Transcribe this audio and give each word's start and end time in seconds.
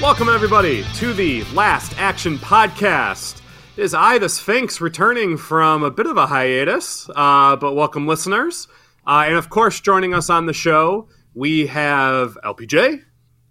Welcome, 0.00 0.28
everybody, 0.28 0.84
to 0.94 1.12
the 1.12 1.42
Last 1.54 1.98
Action 1.98 2.38
Podcast. 2.38 3.42
It 3.76 3.82
is 3.82 3.94
I, 3.94 4.18
the 4.18 4.28
Sphinx, 4.28 4.80
returning 4.80 5.36
from 5.36 5.82
a 5.82 5.90
bit 5.90 6.06
of 6.06 6.16
a 6.16 6.28
hiatus, 6.28 7.10
uh, 7.16 7.56
but 7.56 7.74
welcome, 7.74 8.06
listeners. 8.06 8.68
Uh, 9.04 9.24
and 9.26 9.34
of 9.34 9.50
course, 9.50 9.80
joining 9.80 10.14
us 10.14 10.30
on 10.30 10.46
the 10.46 10.52
show, 10.52 11.08
we 11.34 11.66
have 11.66 12.38
LPJ. 12.44 13.02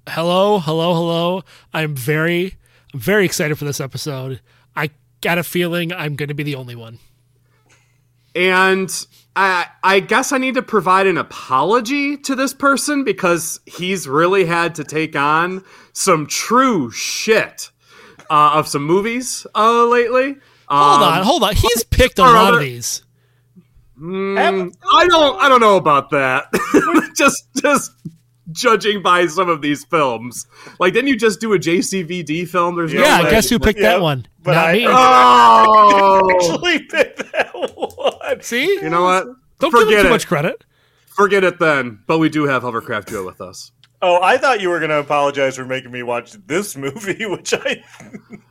Hello, 0.08 0.60
hello, 0.60 0.94
hello. 0.94 1.44
I'm 1.74 1.94
very, 1.96 2.56
I'm 2.94 3.00
very 3.02 3.26
excited 3.26 3.60
for 3.60 3.66
this 3.66 3.82
episode. 3.82 4.40
I 4.74 4.92
got 5.20 5.38
a 5.38 5.44
feeling 5.44 5.92
I'm 5.92 6.16
going 6.16 6.30
to 6.30 6.34
be 6.34 6.44
the 6.44 6.56
only 6.56 6.76
one. 6.76 6.98
And 8.34 8.90
I, 9.40 9.68
I 9.84 10.00
guess 10.00 10.32
I 10.32 10.40
need 10.40 10.56
to 10.56 10.64
provide 10.64 11.06
an 11.06 11.18
apology 11.20 12.18
to 12.18 12.34
this 12.36 12.54
person 12.56 13.04
because 13.04 13.60
he's 13.68 14.08
really 14.08 14.46
had 14.46 14.74
to 14.76 14.84
take 14.84 15.16
on 15.16 15.64
some 15.94 16.26
true 16.26 16.90
shit 16.90 17.70
uh, 18.32 18.54
of 18.56 18.68
some 18.68 18.84
movies 18.84 19.46
uh, 19.54 19.86
lately. 19.86 20.38
Hold 20.68 21.02
Um, 21.04 21.14
on, 21.20 21.24
hold 21.24 21.44
on. 21.44 21.56
He's 21.56 21.84
picked 21.84 22.18
a 22.18 22.24
lot 22.24 22.48
other- 22.48 22.58
of 22.58 22.64
these. 22.64 23.04
Mm, 24.02 24.74
I 24.94 25.08
don't. 25.08 25.42
I 25.42 25.50
don't 25.50 25.60
know 25.62 25.76
about 25.78 26.10
that. 26.12 26.46
just, 27.16 27.48
just 27.62 27.92
judging 28.52 29.02
by 29.02 29.26
some 29.28 29.50
of 29.50 29.62
these 29.62 29.84
films. 29.86 30.46
Like, 30.80 30.94
didn't 30.94 31.08
you 31.10 31.18
just 31.18 31.40
do 31.40 31.54
a 31.54 31.60
JCVD 31.60 32.48
film? 32.48 32.76
There's 32.76 32.94
no 32.94 33.02
Yeah, 33.02 33.24
way. 33.24 33.32
guess 33.32 33.50
who 33.50 33.58
picked 33.60 33.80
Yeah, 33.80 33.94
that 33.94 34.02
one? 34.02 34.28
but 34.44 34.54
Not 34.54 34.68
I- 34.70 34.74
me. 34.74 34.86
Oh, 34.88 36.32
actually 36.36 36.80
picked 36.88 37.32
that 37.32 37.52
one. 37.54 37.87
See, 38.42 38.66
you 38.66 38.90
know 38.90 39.04
what? 39.04 39.28
Don't 39.60 39.72
give 39.72 39.82
him 39.82 39.86
Forget 39.88 40.02
too 40.02 40.08
it. 40.08 40.12
much 40.12 40.28
credit. 40.28 40.66
Forget 41.08 41.44
it 41.44 41.60
then. 41.60 42.00
But 42.08 42.20
we 42.20 42.30
do 42.30 42.46
have 42.46 42.62
Hovercraft 42.62 43.10
Joe 43.10 43.26
with 43.26 43.42
us. 43.42 43.72
Oh, 44.00 44.22
I 44.22 44.38
thought 44.38 44.62
you 44.62 44.70
were 44.70 44.78
going 44.78 44.92
to 44.92 45.00
apologize 45.00 45.56
for 45.56 45.66
making 45.66 45.92
me 45.92 46.04
watch 46.04 46.34
this 46.46 46.78
movie, 46.78 47.26
which 47.26 47.52
I 47.56 47.84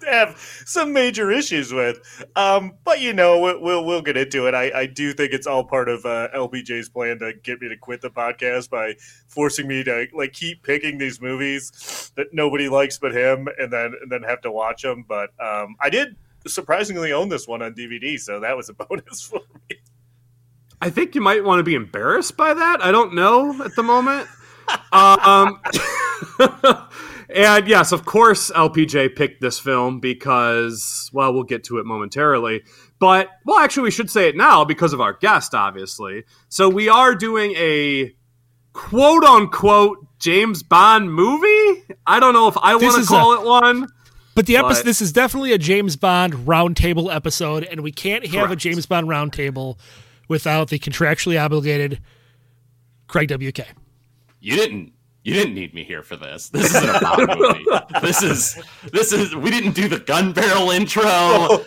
have 0.05 0.37
some 0.67 0.93
major 0.93 1.31
issues 1.31 1.73
with. 1.73 2.25
Um, 2.35 2.73
but 2.85 3.01
you 3.01 3.13
know, 3.13 3.39
we'll 3.39 3.63
we'll, 3.63 3.85
we'll 3.85 4.03
get 4.03 4.17
into 4.17 4.49
it. 4.49 4.55
I, 4.55 4.73
I 4.81 4.87
do 4.87 5.13
think 5.13 5.33
it's 5.33 5.47
all 5.47 5.63
part 5.63 5.89
of 5.89 6.05
uh, 6.05 6.29
LPJ's 6.35 6.89
plan 6.89 7.21
to 7.21 7.33
get 7.45 7.61
me 7.61 7.69
to 7.69 7.77
quit 7.77 8.01
the 8.01 8.11
podcast 8.11 8.71
by 8.71 8.97
forcing 9.29 9.69
me 9.69 9.85
to 9.85 10.09
like 10.13 10.33
keep 10.33 10.65
picking 10.65 10.99
these 10.99 11.21
movies 11.21 12.11
that 12.17 12.27
nobody 12.33 12.69
likes 12.69 12.99
but 12.99 13.15
him, 13.15 13.47
and 13.57 13.73
then 13.73 13.95
and 14.03 14.11
then 14.11 14.25
have 14.25 14.41
to 14.41 14.51
watch 14.51 14.83
them. 14.83 15.05
But 15.07 15.31
um, 15.41 15.77
I 15.81 15.91
did 15.91 16.17
surprisingly 16.49 17.13
own 17.13 17.29
this 17.29 17.47
one 17.47 17.63
on 17.63 17.75
DVD, 17.75 18.19
so 18.19 18.41
that 18.41 18.57
was 18.57 18.69
a 18.69 18.75
bonus 18.89 19.23
for 19.23 19.41
me. 19.71 19.77
I 20.81 20.91
think 20.91 21.15
you 21.15 21.21
might 21.21 21.45
want 21.45 21.59
to 21.61 21.63
be 21.63 21.75
embarrassed 21.75 22.37
by 22.37 22.53
that. 22.53 22.83
I 22.85 22.93
don't 22.93 23.15
know 23.15 23.63
at 23.65 23.75
the 23.75 23.83
moment. 23.83 24.29
um, 24.93 25.61
and 27.31 27.67
yes, 27.67 27.93
of 27.93 28.05
course, 28.05 28.51
LPJ 28.51 29.17
picked 29.17 29.41
this 29.41 29.59
film 29.59 30.01
because, 30.01 31.09
well, 31.13 31.33
we'll 31.33 31.45
get 31.45 31.65
to 31.65 31.79
it 31.79 31.87
momentarily. 31.87 32.63
But, 32.99 33.29
well, 33.45 33.59
actually, 33.59 33.85
we 33.85 33.91
should 33.91 34.11
say 34.11 34.29
it 34.29 34.37
now 34.37 34.65
because 34.65 34.93
of 34.93 35.01
our 35.01 35.15
guest, 35.15 35.55
obviously. 35.55 36.25
So 36.49 36.69
we 36.69 36.89
are 36.89 37.15
doing 37.15 37.53
a 37.57 38.15
quote 38.73 39.25
unquote 39.25 39.99
James 40.19 40.63
Bond 40.63 41.11
movie. 41.13 41.85
I 42.07 42.21
don't 42.21 42.35
know 42.35 42.49
if 42.49 42.57
I 42.59 42.77
want 42.77 43.03
to 43.03 43.07
call 43.07 43.33
a- 43.33 43.41
it 43.41 43.47
one. 43.47 43.89
But 44.37 44.45
the 44.47 44.57
episode, 44.59 44.81
But- 44.81 44.85
this 44.85 45.01
is 45.03 45.13
definitely 45.13 45.53
a 45.53 45.59
James 45.59 45.97
Bond 45.97 46.35
roundtable 46.47 47.13
episode, 47.13 47.65
and 47.65 47.81
we 47.81 47.91
can't 47.91 48.25
have 48.27 48.51
a 48.53 48.57
James 48.57 48.85
Bond 48.87 49.09
roundtable 49.09 49.79
without 50.29 50.69
the 50.69 50.79
contractually 50.79 51.43
obligated 51.43 52.01
Craig 53.09 53.29
WK. 53.31 53.67
you 54.41 54.55
didn't 54.57 54.93
you 55.25 55.33
didn't 55.35 55.55
need 55.55 55.75
me 55.75 55.83
here 55.83 56.03
for 56.03 56.15
this. 56.17 56.51
This 56.51 56.73
isn't 56.75 56.89
a 56.97 57.01
Bond 57.01 57.35
movie. 57.41 57.65
This 58.03 58.23
is 58.23 58.63
this 58.93 59.13
is 59.13 59.35
we 59.35 59.51
didn't 59.51 59.73
do 59.73 59.89
the 59.89 59.99
gun 59.99 60.33
barrel 60.33 60.71
intro. 60.71 61.03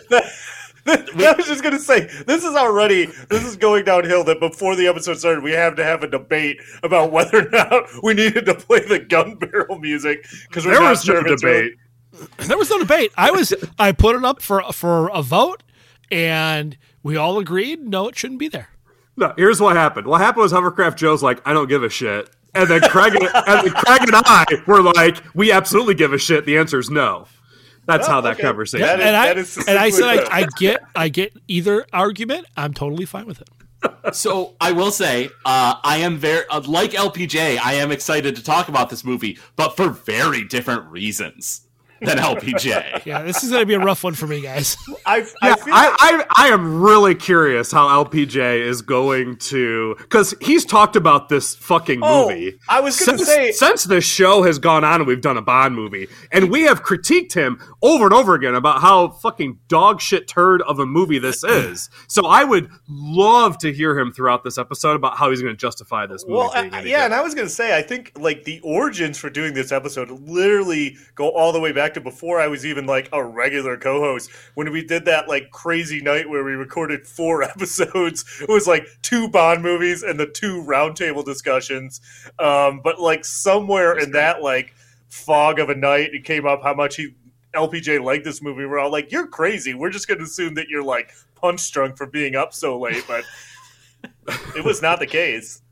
Oh, 0.86 0.96
I 1.18 1.34
was 1.36 1.46
just 1.46 1.62
gonna 1.62 1.78
say 1.78 2.08
this 2.26 2.42
is 2.42 2.54
already 2.56 3.04
this 3.28 3.44
is 3.44 3.54
going 3.56 3.84
downhill. 3.84 4.24
That 4.24 4.40
before 4.40 4.74
the 4.76 4.86
episode 4.88 5.18
started, 5.18 5.44
we 5.44 5.52
have 5.52 5.76
to 5.76 5.84
have 5.84 6.02
a 6.02 6.08
debate 6.08 6.58
about 6.82 7.12
whether 7.12 7.46
or 7.46 7.50
not 7.50 7.84
we 8.02 8.14
needed 8.14 8.46
to 8.46 8.54
play 8.54 8.80
the 8.80 8.98
gun 8.98 9.34
barrel 9.36 9.78
music 9.78 10.24
because 10.48 10.64
we're 10.64 10.72
There 10.72 10.80
not 10.80 10.90
was 10.90 11.04
sure 11.04 11.16
no 11.16 11.26
if 11.26 11.32
it's 11.34 11.42
debate. 11.42 11.74
There 12.38 12.58
was 12.58 12.70
no 12.70 12.78
debate. 12.78 13.12
I 13.16 13.30
was 13.30 13.54
I 13.78 13.92
put 13.92 14.16
it 14.16 14.24
up 14.24 14.42
for 14.42 14.62
for 14.72 15.08
a 15.10 15.22
vote, 15.22 15.62
and 16.10 16.76
we 17.02 17.16
all 17.16 17.38
agreed 17.38 17.80
no, 17.80 18.08
it 18.08 18.18
shouldn't 18.18 18.40
be 18.40 18.48
there. 18.48 18.70
No, 19.16 19.32
here's 19.36 19.60
what 19.60 19.76
happened. 19.76 20.06
What 20.06 20.20
happened 20.20 20.42
was 20.42 20.52
Hovercraft 20.52 20.96
Joe's 20.98 21.22
like, 21.22 21.40
I 21.46 21.52
don't 21.52 21.68
give 21.68 21.82
a 21.82 21.90
shit. 21.90 22.30
And 22.54 22.68
then 22.68 22.80
Craig 22.80 23.14
and, 23.14 23.22
and 23.24 23.66
then 23.66 23.72
Craig 23.74 24.00
and 24.02 24.12
I 24.14 24.44
were 24.66 24.82
like, 24.82 25.22
we 25.34 25.52
absolutely 25.52 25.94
give 25.94 26.12
a 26.12 26.18
shit. 26.18 26.46
The 26.46 26.56
answer 26.58 26.78
is 26.78 26.90
no. 26.90 27.26
That's 27.86 28.08
Oh, 28.08 28.10
how 28.12 28.20
that 28.22 28.34
okay. 28.34 28.42
conversation. 28.42 28.86
That 28.86 28.98
is- 29.00 29.06
and 29.06 29.16
I 29.16 29.26
that 29.26 29.38
is 29.38 29.56
and 29.68 29.78
I 29.78 29.90
said 29.90 30.04
I, 30.04 30.38
I 30.40 30.46
get 30.58 30.80
I 30.96 31.08
get 31.08 31.32
either 31.48 31.86
argument. 31.92 32.46
I'm 32.56 32.72
totally 32.74 33.04
fine 33.04 33.26
with 33.26 33.40
it. 33.40 33.48
So 34.14 34.54
I 34.60 34.72
will 34.72 34.90
say, 34.90 35.30
uh, 35.46 35.74
I 35.82 35.98
am 35.98 36.18
very 36.18 36.44
uh, 36.50 36.60
like 36.66 36.90
LPJ. 36.92 37.58
I 37.58 37.74
am 37.74 37.90
excited 37.90 38.36
to 38.36 38.42
talk 38.44 38.68
about 38.68 38.90
this 38.90 39.04
movie, 39.04 39.38
but 39.56 39.74
for 39.76 39.88
very 39.88 40.44
different 40.44 40.90
reasons 40.90 41.62
than 42.00 42.18
LPJ. 42.18 43.04
Yeah, 43.04 43.22
this 43.22 43.42
is 43.44 43.50
gonna 43.50 43.66
be 43.66 43.74
a 43.74 43.78
rough 43.80 44.02
one 44.04 44.14
for 44.14 44.26
me, 44.26 44.40
guys. 44.40 44.76
I, 45.06 45.26
I 45.42 45.48
Yeah, 45.48 45.54
feel 45.56 45.74
I, 45.74 46.24
I, 46.36 46.44
I 46.46 46.48
am 46.48 46.80
really 46.82 47.14
curious 47.14 47.70
how 47.72 48.04
LPJ 48.04 48.60
is 48.60 48.82
going 48.82 49.36
to 49.36 49.94
because 49.98 50.34
he's 50.40 50.64
talked 50.64 50.96
about 50.96 51.28
this 51.28 51.54
fucking 51.56 52.00
Oh, 52.02 52.28
movie. 52.28 52.58
I 52.68 52.80
was 52.80 52.98
gonna 53.04 53.18
since, 53.18 53.28
say- 53.28 53.52
since 53.52 53.84
the 53.84 54.00
show 54.00 54.42
has 54.42 54.58
gone 54.58 54.84
on 54.84 55.00
and 55.00 55.06
we've 55.06 55.20
done 55.20 55.36
a 55.36 55.42
Bond 55.42 55.74
movie, 55.74 56.08
and 56.32 56.50
we 56.50 56.62
have 56.62 56.82
critiqued 56.82 57.32
him 57.34 57.60
over 57.82 58.04
and 58.04 58.14
over 58.14 58.34
again 58.34 58.54
about 58.54 58.80
how 58.80 59.08
fucking 59.08 59.58
dog 59.68 60.00
shit 60.00 60.28
turd 60.28 60.62
of 60.62 60.78
a 60.78 60.86
movie 60.86 61.18
this 61.18 61.42
is. 61.44 61.90
So 62.08 62.26
I 62.26 62.44
would 62.44 62.68
love 62.88 63.58
to 63.58 63.72
hear 63.72 63.98
him 63.98 64.12
throughout 64.12 64.44
this 64.44 64.58
episode 64.58 64.96
about 64.96 65.16
how 65.16 65.30
he's 65.30 65.40
going 65.42 65.54
to 65.54 65.58
justify 65.60 66.06
this 66.06 66.24
movie. 66.24 66.38
Well, 66.38 66.52
I- 66.54 66.64
yeah, 66.64 66.80
good. 66.80 66.94
and 67.06 67.14
I 67.14 67.20
was 67.22 67.34
gonna 67.34 67.48
say, 67.48 67.76
I 67.76 67.82
think 67.82 68.12
like 68.16 68.44
the 68.44 68.60
origins 68.62 69.18
for 69.18 69.30
doing 69.30 69.54
this 69.54 69.72
episode 69.72 70.10
literally 70.10 70.96
go 71.14 71.28
all 71.30 71.52
the 71.52 71.60
way 71.60 71.72
back 71.72 71.89
to 71.94 72.00
before 72.00 72.40
I 72.40 72.46
was 72.46 72.64
even 72.66 72.86
like 72.86 73.08
a 73.12 73.24
regular 73.24 73.76
co-host. 73.76 74.30
When 74.54 74.70
we 74.72 74.84
did 74.84 75.04
that 75.06 75.28
like 75.28 75.50
crazy 75.50 76.00
night 76.00 76.28
where 76.28 76.44
we 76.44 76.52
recorded 76.52 77.06
four 77.06 77.42
episodes, 77.54 78.24
it 78.40 78.48
was 78.48 78.66
like 78.66 78.86
two 79.02 79.28
Bond 79.28 79.62
movies 79.62 80.02
and 80.02 80.18
the 80.18 80.26
two 80.26 80.62
roundtable 80.62 81.24
discussions. 81.24 82.00
Um, 82.38 82.80
but 82.82 83.00
like 83.00 83.24
somewhere 83.24 83.98
in 83.98 84.12
that 84.12 84.42
like 84.42 84.74
fog 85.08 85.58
of 85.58 85.70
a 85.70 85.74
night, 85.74 86.14
it 86.14 86.24
came 86.24 86.46
up 86.46 86.62
how 86.62 86.74
much 86.74 86.96
he 86.96 87.14
LPJ 87.54 88.02
liked 88.02 88.24
this 88.24 88.42
movie. 88.42 88.64
We're 88.64 88.78
all 88.78 88.92
like, 88.92 89.10
"You're 89.10 89.26
crazy." 89.26 89.74
We're 89.74 89.90
just 89.90 90.06
gonna 90.06 90.22
assume 90.22 90.54
that 90.54 90.68
you're 90.68 90.84
like 90.84 91.10
punch 91.34 91.70
drunk 91.72 91.96
for 91.96 92.06
being 92.06 92.36
up 92.36 92.54
so 92.54 92.78
late, 92.78 93.04
but 93.08 93.24
it 94.56 94.64
was 94.64 94.80
not 94.80 95.00
the 95.00 95.06
case. 95.06 95.62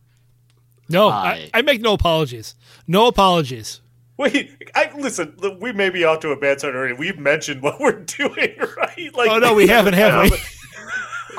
No, 0.88 1.10
Hi. 1.10 1.50
I, 1.52 1.58
I 1.58 1.62
make 1.62 1.80
no 1.80 1.92
apologies. 1.92 2.54
No 2.86 3.06
apologies. 3.06 3.80
Wait, 4.18 4.50
I 4.74 4.90
listen. 4.96 5.36
We 5.60 5.72
may 5.72 5.90
be 5.90 6.04
off 6.04 6.20
to 6.20 6.30
a 6.30 6.36
bad 6.36 6.58
start 6.58 6.74
already. 6.74 6.92
We've 6.94 7.18
mentioned 7.18 7.62
what 7.62 7.80
we're 7.80 8.00
doing, 8.04 8.56
right? 8.76 9.14
Like, 9.14 9.30
Oh 9.30 9.38
no, 9.38 9.54
we 9.54 9.68
haven't, 9.68 9.94
have 9.94 10.30
we? 10.30 10.36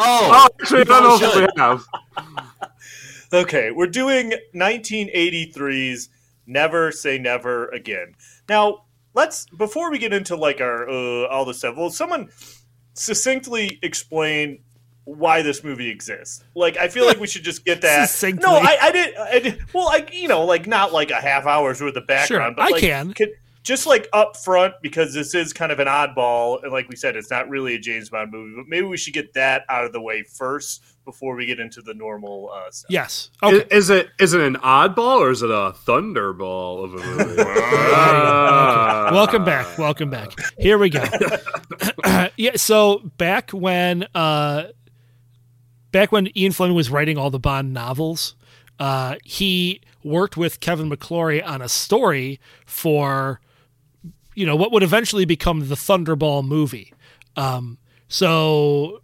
Oh, 0.02 0.30
Oh, 0.32 0.48
actually, 0.62 0.82
I 0.82 0.84
don't 0.86 1.04
know 1.22 1.28
if 1.28 1.36
we 1.36 1.62
have. 1.62 1.86
Okay, 3.34 3.70
we're 3.72 3.88
doing 3.88 4.34
1983's 4.56 6.10
"Never 6.48 6.92
Say 6.94 7.18
Never 7.18 7.68
Again." 7.68 8.16
Now, 8.48 8.86
let's 9.14 9.46
before 9.58 9.92
we 9.92 9.98
get 10.00 10.14
into 10.14 10.38
like 10.38 10.62
our 10.62 10.90
uh, 10.90 11.28
all 11.28 11.44
the 11.44 11.54
stuff. 11.54 11.76
Well, 11.76 11.90
someone 11.90 12.30
succinctly 12.94 13.78
explain 13.84 14.60
why 15.16 15.42
this 15.42 15.64
movie 15.64 15.90
exists? 15.90 16.44
Like, 16.56 16.78
I 16.78 16.88
feel 16.88 17.06
like 17.06 17.20
we 17.20 17.28
should 17.28 17.44
just 17.44 17.66
get 17.66 17.82
that. 17.84 18.10
Succinctly. 18.10 18.48
No, 18.48 18.56
I, 18.56 18.78
I 18.82 18.92
did. 18.92 19.16
I 19.16 19.40
did. 19.40 19.74
Well, 19.74 19.86
like 19.86 20.14
you 20.14 20.28
know, 20.28 20.46
like 20.46 20.68
not 20.68 20.94
like 20.94 21.12
a 21.12 21.22
half 21.22 21.46
hour's 21.46 21.82
worth 21.82 21.96
of 21.96 22.08
background. 22.08 22.56
Sure, 22.56 22.56
but 22.56 22.62
I 22.62 22.70
like, 22.70 22.82
can. 22.82 23.14
Can, 23.14 23.30
just 23.64 23.86
like 23.86 24.08
up 24.14 24.38
front 24.38 24.74
because 24.82 25.14
this 25.14 25.36
is 25.36 25.54
kind 25.54 25.72
of 25.72 25.80
an 25.80 25.88
oddball, 25.88 26.64
and 26.64 26.72
like 26.72 26.90
we 26.90 26.96
said, 26.96 27.16
it's 27.16 27.30
not 27.30 27.50
really 27.50 27.76
a 27.76 27.80
James 27.80 28.10
Bond 28.10 28.32
movie, 28.32 28.56
but 28.56 28.68
maybe 28.68 28.88
we 28.88 28.98
should 28.98 29.14
get 29.14 29.34
that 29.34 29.64
out 29.70 29.86
of 29.86 29.92
the 29.92 30.02
way 30.02 30.24
first 30.24 30.84
before 31.06 31.36
we 31.36 31.46
get 31.46 31.60
into 31.60 31.82
the 31.82 31.94
normal 31.94 32.52
uh, 32.54 32.70
stuff. 32.72 32.92
Yes. 32.92 33.32
Okay. 33.42 33.66
Is, 33.76 33.90
it 33.90 34.10
is 34.20 34.34
it 34.34 34.42
an 34.42 34.56
oddball 34.58 35.20
or 35.20 35.32
is 35.32 35.42
it 35.42 35.50
a 35.50 35.74
thunderball 35.86 36.86
of 36.86 36.94
a 36.94 36.98
movie? 36.98 37.44
Ah. 37.92 39.10
Welcome 39.12 39.44
back. 39.44 39.78
Welcome 39.78 40.10
back. 40.10 40.32
Here 40.58 40.78
we 40.78 40.90
go. 40.90 41.04
yeah. 42.38 42.56
So 42.56 43.00
back 43.18 43.52
when, 43.52 44.08
uh, 44.14 44.68
back 45.92 46.12
when 46.12 46.36
Ian 46.38 46.52
Fleming 46.52 46.76
was 46.76 46.90
writing 46.90 47.18
all 47.18 47.30
the 47.30 47.40
Bond 47.40 47.74
novels, 47.74 48.36
uh, 48.80 49.16
he 49.24 49.82
worked 50.04 50.38
with 50.38 50.60
Kevin 50.60 50.90
McClory 50.90 51.46
on 51.46 51.62
a 51.62 51.70
story 51.70 52.40
for, 52.66 53.42
you 54.36 54.46
know, 54.46 54.56
what 54.56 54.72
would 54.72 54.84
eventually 54.84 55.26
become 55.26 55.68
the 55.68 55.76
Thunderball 55.76 56.46
movie. 56.46 56.94
Um, 57.36 57.78
so 58.08 59.02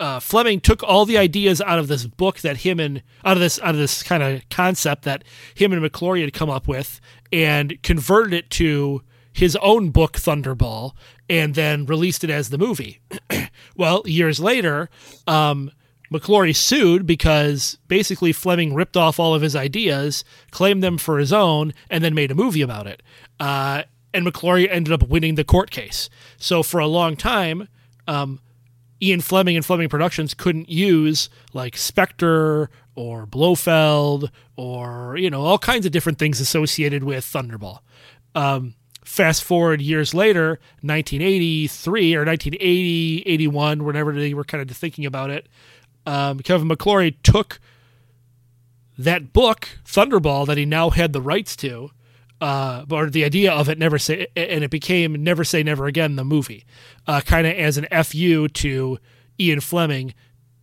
uh, 0.00 0.20
Fleming 0.20 0.60
took 0.60 0.82
all 0.82 1.04
the 1.04 1.18
ideas 1.18 1.60
out 1.60 1.78
of 1.78 1.88
this 1.88 2.06
book 2.06 2.40
that 2.40 2.58
him 2.58 2.80
and 2.80 3.02
out 3.24 3.36
of 3.36 3.40
this 3.40 3.60
out 3.60 3.70
of 3.70 3.78
this 3.78 4.02
kind 4.02 4.22
of 4.22 4.48
concept 4.48 5.02
that 5.02 5.24
him 5.54 5.72
and 5.72 5.82
McClory 5.82 6.22
had 6.22 6.32
come 6.32 6.50
up 6.50 6.68
with 6.68 7.00
and 7.32 7.82
converted 7.82 8.32
it 8.32 8.50
to 8.50 9.02
his 9.32 9.56
own 9.56 9.90
book 9.90 10.14
Thunderball 10.14 10.92
and 11.28 11.54
then 11.54 11.86
released 11.86 12.24
it 12.24 12.30
as 12.30 12.50
the 12.50 12.58
movie. 12.58 13.00
well, 13.76 14.02
years 14.04 14.40
later, 14.40 14.88
um, 15.26 15.70
McClory 16.12 16.54
sued 16.54 17.06
because 17.06 17.78
basically 17.86 18.32
Fleming 18.32 18.74
ripped 18.74 18.96
off 18.96 19.20
all 19.20 19.34
of 19.34 19.42
his 19.42 19.54
ideas, 19.54 20.24
claimed 20.50 20.82
them 20.82 20.98
for 20.98 21.18
his 21.18 21.32
own, 21.32 21.74
and 21.90 22.02
then 22.02 22.14
made 22.14 22.30
a 22.30 22.34
movie 22.34 22.62
about 22.62 22.86
it. 22.86 23.02
Uh, 23.38 23.82
and 24.14 24.26
McClory 24.26 24.68
ended 24.70 24.92
up 24.92 25.08
winning 25.08 25.34
the 25.34 25.44
court 25.44 25.70
case. 25.70 26.08
So 26.38 26.62
for 26.62 26.80
a 26.80 26.86
long 26.86 27.16
time, 27.16 27.68
um, 28.06 28.40
Ian 29.00 29.20
Fleming 29.20 29.56
and 29.56 29.64
Fleming 29.64 29.88
Productions 29.88 30.34
couldn't 30.34 30.68
use 30.68 31.28
like 31.52 31.76
Spectre 31.76 32.70
or 32.94 33.26
Blofeld 33.26 34.30
or 34.56 35.16
you 35.16 35.30
know 35.30 35.42
all 35.42 35.58
kinds 35.58 35.86
of 35.86 35.92
different 35.92 36.18
things 36.18 36.40
associated 36.40 37.04
with 37.04 37.24
Thunderball. 37.24 37.80
Um, 38.34 38.74
fast 39.04 39.44
forward 39.44 39.80
years 39.80 40.14
later, 40.14 40.58
1983 40.82 42.14
or 42.14 42.24
1980, 42.24 43.22
81, 43.26 43.84
whenever 43.84 44.12
they 44.12 44.34
were 44.34 44.44
kind 44.44 44.68
of 44.68 44.76
thinking 44.76 45.06
about 45.06 45.30
it, 45.30 45.48
um, 46.08 46.38
Kevin 46.38 46.68
McClory 46.68 47.14
took 47.22 47.60
that 48.96 49.34
book 49.34 49.68
Thunderball 49.84 50.46
that 50.46 50.56
he 50.56 50.64
now 50.64 50.88
had 50.88 51.12
the 51.12 51.20
rights 51.20 51.54
to, 51.56 51.90
uh, 52.40 52.86
or 52.90 53.10
the 53.10 53.24
idea 53.24 53.52
of 53.52 53.68
it 53.68 53.78
never 53.78 53.98
say, 53.98 54.26
and 54.34 54.64
it 54.64 54.70
became 54.70 55.22
Never 55.22 55.44
Say 55.44 55.62
Never 55.62 55.86
Again, 55.86 56.16
the 56.16 56.24
movie, 56.24 56.64
uh, 57.06 57.20
kind 57.20 57.46
of 57.46 57.52
as 57.52 57.76
an 57.76 57.86
fu 58.04 58.48
to 58.48 58.98
Ian 59.38 59.60
Fleming, 59.60 60.14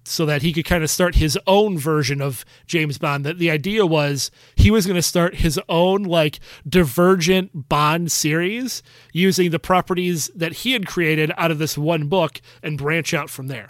so 0.04 0.26
that 0.26 0.42
he 0.42 0.52
could 0.52 0.66
kind 0.66 0.84
of 0.84 0.90
start 0.90 1.14
his 1.14 1.38
own 1.46 1.78
version 1.78 2.22
of 2.22 2.44
James 2.66 2.98
Bond. 2.98 3.24
That 3.24 3.38
the 3.38 3.52
idea 3.52 3.86
was 3.86 4.32
he 4.56 4.72
was 4.72 4.88
going 4.88 4.96
to 4.96 5.02
start 5.04 5.36
his 5.36 5.60
own 5.70 6.04
like 6.04 6.40
divergent 6.68 7.70
Bond 7.70 8.12
series 8.12 8.82
using 9.14 9.52
the 9.52 9.60
properties 9.60 10.32
that 10.36 10.54
he 10.54 10.72
had 10.72 10.88
created 10.88 11.32
out 11.38 11.52
of 11.52 11.60
this 11.60 11.78
one 11.78 12.08
book 12.08 12.42
and 12.64 12.80
branch 12.80 13.14
out 13.14 13.30
from 13.30 13.46
there. 13.46 13.70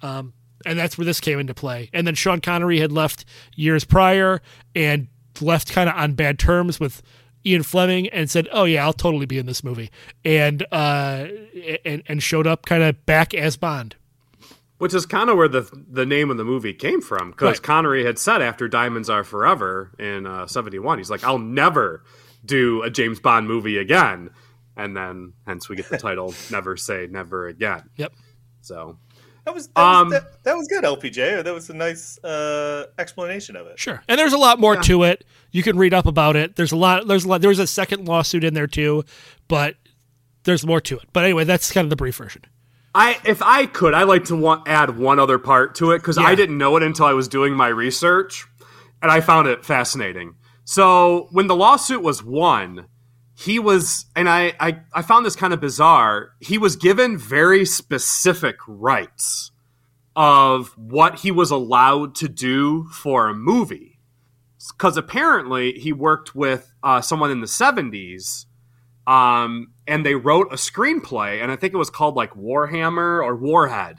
Um, 0.00 0.32
and 0.66 0.78
that's 0.78 0.96
where 0.98 1.04
this 1.04 1.20
came 1.20 1.38
into 1.38 1.54
play. 1.54 1.90
And 1.92 2.06
then 2.06 2.14
Sean 2.14 2.40
Connery 2.40 2.80
had 2.80 2.92
left 2.92 3.24
years 3.56 3.84
prior 3.84 4.40
and 4.74 5.08
left 5.40 5.72
kind 5.72 5.88
of 5.88 5.96
on 5.96 6.12
bad 6.14 6.38
terms 6.38 6.78
with 6.78 7.02
Ian 7.44 7.62
Fleming 7.62 8.08
and 8.10 8.30
said, 8.30 8.48
"Oh 8.52 8.64
yeah, 8.64 8.84
I'll 8.84 8.92
totally 8.92 9.26
be 9.26 9.38
in 9.38 9.46
this 9.46 9.64
movie," 9.64 9.90
and 10.24 10.64
uh, 10.70 11.26
and 11.84 12.02
and 12.06 12.22
showed 12.22 12.46
up 12.46 12.66
kind 12.66 12.82
of 12.82 13.04
back 13.06 13.34
as 13.34 13.56
Bond. 13.56 13.96
Which 14.78 14.94
is 14.94 15.06
kind 15.06 15.30
of 15.30 15.36
where 15.36 15.48
the 15.48 15.68
the 15.90 16.06
name 16.06 16.30
of 16.30 16.36
the 16.36 16.44
movie 16.44 16.72
came 16.74 17.00
from, 17.00 17.30
because 17.30 17.58
Right. 17.58 17.62
Connery 17.62 18.04
had 18.04 18.18
said 18.18 18.42
after 18.42 18.68
Diamonds 18.68 19.08
Are 19.08 19.24
Forever 19.24 19.92
in 19.98 20.26
uh, 20.26 20.46
'71, 20.46 20.98
he's 20.98 21.10
like, 21.10 21.24
"I'll 21.24 21.38
never 21.38 22.02
do 22.44 22.82
a 22.82 22.90
James 22.90 23.18
Bond 23.20 23.46
movie 23.48 23.78
again," 23.78 24.30
and 24.76 24.96
then 24.96 25.32
hence 25.46 25.68
we 25.68 25.76
get 25.76 25.88
the 25.88 25.98
title 25.98 26.34
"Never 26.50 26.76
Say 26.76 27.06
Never 27.10 27.46
Again." 27.48 27.82
Yep. 27.96 28.12
So 28.60 28.98
That 29.44 29.54
was 29.54 29.68
that, 29.68 29.78
Um, 29.82 30.08
was, 30.10 30.20
that, 30.20 30.44
that 30.44 30.56
was 30.56 30.68
good, 30.68 30.84
LPJ. 30.84 31.42
That 31.44 31.52
was 31.52 31.68
a 31.68 31.74
nice 31.74 32.22
uh, 32.22 32.86
explanation 32.98 33.56
of 33.56 33.66
it. 33.66 33.78
Sure. 33.78 34.02
And 34.08 34.18
there's 34.18 34.32
a 34.32 34.38
lot 34.38 34.60
more 34.60 34.76
to 34.76 35.02
it. 35.02 35.24
You 35.50 35.62
can 35.62 35.76
read 35.76 35.92
up 35.92 36.06
about 36.06 36.36
it. 36.36 36.56
There's 36.56 36.72
a 36.72 36.76
lot. 36.76 37.08
There's 37.08 37.24
a 37.24 37.28
lot. 37.28 37.40
There's 37.40 37.58
a 37.58 37.66
second 37.66 38.06
lawsuit 38.06 38.44
in 38.44 38.54
there 38.54 38.66
too, 38.68 39.04
but 39.48 39.76
there's 40.44 40.64
more 40.64 40.80
to 40.82 40.96
it. 40.98 41.08
But 41.12 41.24
anyway, 41.24 41.44
that's 41.44 41.72
kind 41.72 41.84
of 41.84 41.90
the 41.90 41.96
brief 41.96 42.16
version. 42.16 42.42
I, 42.94 43.18
if 43.24 43.40
I 43.42 43.66
could, 43.66 43.94
I 43.94 44.02
like 44.02 44.26
to 44.26 44.36
want, 44.36 44.68
add 44.68 44.98
one 44.98 45.18
other 45.18 45.38
part 45.38 45.74
to 45.76 45.92
it 45.92 45.98
because 45.98 46.18
Yeah. 46.18 46.24
I 46.24 46.34
didn't 46.34 46.58
know 46.58 46.76
it 46.76 46.82
until 46.82 47.06
I 47.06 47.14
was 47.14 47.26
doing 47.26 47.54
my 47.54 47.68
research, 47.68 48.44
and 49.00 49.10
I 49.10 49.20
found 49.22 49.48
it 49.48 49.64
fascinating. 49.64 50.34
So 50.64 51.28
when 51.32 51.46
the 51.46 51.56
lawsuit 51.56 52.02
was 52.02 52.22
won, 52.22 52.86
he 53.44 53.58
was, 53.58 54.06
and 54.14 54.28
I, 54.28 54.52
I, 54.60 54.80
I 54.92 55.02
found 55.02 55.26
this 55.26 55.36
kind 55.36 55.52
of 55.52 55.60
bizarre. 55.60 56.32
He 56.40 56.58
was 56.58 56.76
given 56.76 57.18
very 57.18 57.64
specific 57.64 58.56
rights 58.66 59.50
of 60.14 60.76
what 60.76 61.20
he 61.20 61.30
was 61.30 61.50
allowed 61.50 62.14
to 62.16 62.28
do 62.28 62.84
for 62.88 63.28
a 63.28 63.34
movie, 63.34 63.98
because 64.70 64.96
apparently 64.96 65.72
he 65.72 65.92
worked 65.92 66.34
with 66.34 66.72
uh, 66.82 67.00
someone 67.00 67.30
in 67.30 67.40
the 67.40 67.46
seventies 67.46 68.46
um, 69.06 69.72
and 69.86 70.06
they 70.06 70.14
wrote 70.14 70.52
a 70.52 70.56
screenplay, 70.56 71.42
and 71.42 71.50
I 71.50 71.56
think 71.56 71.74
it 71.74 71.78
was 71.78 71.90
called 71.90 72.14
like 72.14 72.34
Warhammer 72.34 73.24
or 73.24 73.34
Warhead, 73.34 73.96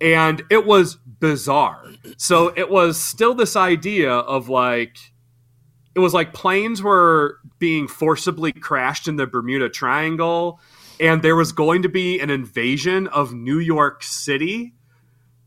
and 0.00 0.42
it 0.50 0.66
was 0.66 0.98
bizarre. 1.20 1.84
So 2.16 2.52
it 2.56 2.68
was 2.68 3.00
still 3.00 3.34
this 3.34 3.56
idea 3.56 4.12
of 4.12 4.48
like, 4.48 4.96
it 5.94 5.98
was 5.98 6.14
like 6.14 6.32
planes 6.32 6.82
were 6.82 7.38
being 7.58 7.88
forcibly 7.88 8.52
crashed 8.52 9.08
in 9.08 9.16
the 9.16 9.26
Bermuda 9.26 9.68
Triangle, 9.68 10.60
and 11.00 11.22
there 11.22 11.36
was 11.36 11.52
going 11.52 11.82
to 11.82 11.88
be 11.88 12.20
an 12.20 12.30
invasion 12.30 13.08
of 13.08 13.32
New 13.32 13.58
York 13.58 14.02
City. 14.02 14.74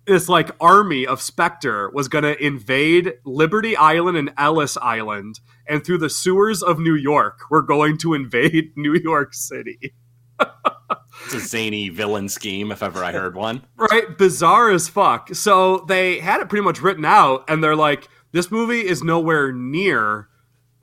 This 0.05 0.27
like 0.27 0.51
army 0.59 1.07
of 1.07 1.21
Spectre 1.21 1.89
was 1.91 2.09
going 2.09 2.25
to 2.25 2.43
invade 2.43 3.13
Liberty 3.23 3.77
Island 3.77 4.17
and 4.17 4.33
Ellis 4.37 4.75
Island, 4.77 5.39
and 5.67 5.85
through 5.85 5.99
the 5.99 6.09
sewers 6.09 6.61
of 6.61 6.77
New 6.79 6.95
York, 6.95 7.39
we're 7.49 7.61
going 7.61 7.97
to 7.99 8.13
invade 8.13 8.73
New 8.75 8.95
York 8.95 9.33
City. 9.33 9.93
It's 11.25 11.33
a 11.35 11.39
zany 11.39 11.89
villain 11.89 12.27
scheme, 12.27 12.71
if 12.71 12.83
ever 12.83 13.03
I 13.03 13.11
heard 13.11 13.35
one. 13.35 13.61
Right? 13.77 14.17
Bizarre 14.17 14.71
as 14.71 14.89
fuck. 14.89 15.33
So 15.35 15.85
they 15.87 16.19
had 16.19 16.41
it 16.41 16.49
pretty 16.49 16.63
much 16.63 16.81
written 16.81 17.05
out, 17.05 17.45
and 17.47 17.63
they're 17.63 17.75
like, 17.75 18.07
this 18.31 18.49
movie 18.49 18.85
is 18.85 19.03
nowhere 19.03 19.51
near 19.51 20.29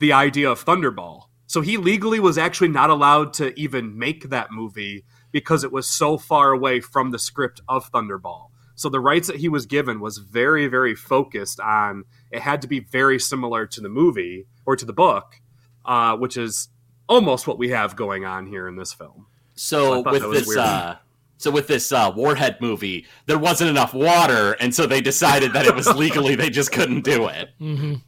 the 0.01 0.11
idea 0.11 0.49
of 0.49 0.65
Thunderball. 0.65 1.27
So 1.45 1.61
he 1.61 1.77
legally 1.77 2.19
was 2.19 2.37
actually 2.37 2.69
not 2.69 2.89
allowed 2.89 3.33
to 3.33 3.57
even 3.57 3.97
make 3.97 4.29
that 4.29 4.51
movie 4.51 5.05
because 5.31 5.63
it 5.63 5.71
was 5.71 5.87
so 5.87 6.17
far 6.17 6.51
away 6.51 6.81
from 6.81 7.11
the 7.11 7.19
script 7.19 7.61
of 7.69 7.89
Thunderball. 7.91 8.47
So 8.75 8.89
the 8.89 8.99
rights 8.99 9.27
that 9.27 9.37
he 9.37 9.47
was 9.47 9.67
given 9.67 9.99
was 9.99 10.17
very, 10.17 10.67
very 10.67 10.95
focused 10.95 11.59
on 11.59 12.05
it 12.31 12.41
had 12.41 12.63
to 12.63 12.67
be 12.67 12.79
very 12.79 13.19
similar 13.19 13.67
to 13.67 13.79
the 13.79 13.89
movie 13.89 14.47
or 14.65 14.75
to 14.75 14.85
the 14.85 14.93
book, 14.93 15.39
uh, 15.85 16.17
which 16.17 16.35
is 16.35 16.69
almost 17.07 17.45
what 17.45 17.59
we 17.59 17.69
have 17.69 17.95
going 17.95 18.25
on 18.25 18.47
here 18.47 18.67
in 18.67 18.77
this 18.77 18.93
film. 18.93 19.27
So 19.53 20.01
thought 20.03 20.13
with 20.13 20.31
this, 20.31 20.57
uh, 20.57 20.97
so 21.41 21.49
with 21.49 21.67
this 21.67 21.91
uh, 21.91 22.11
Warhead 22.11 22.61
movie, 22.61 23.05
there 23.25 23.39
wasn't 23.39 23.69
enough 23.71 23.93
water, 23.93 24.53
and 24.59 24.73
so 24.73 24.85
they 24.85 25.01
decided 25.01 25.53
that 25.53 25.65
it 25.65 25.73
was 25.75 25.87
legally 25.95 26.35
they 26.35 26.49
just 26.49 26.71
couldn't 26.71 27.01
do 27.01 27.27
it. 27.27 27.49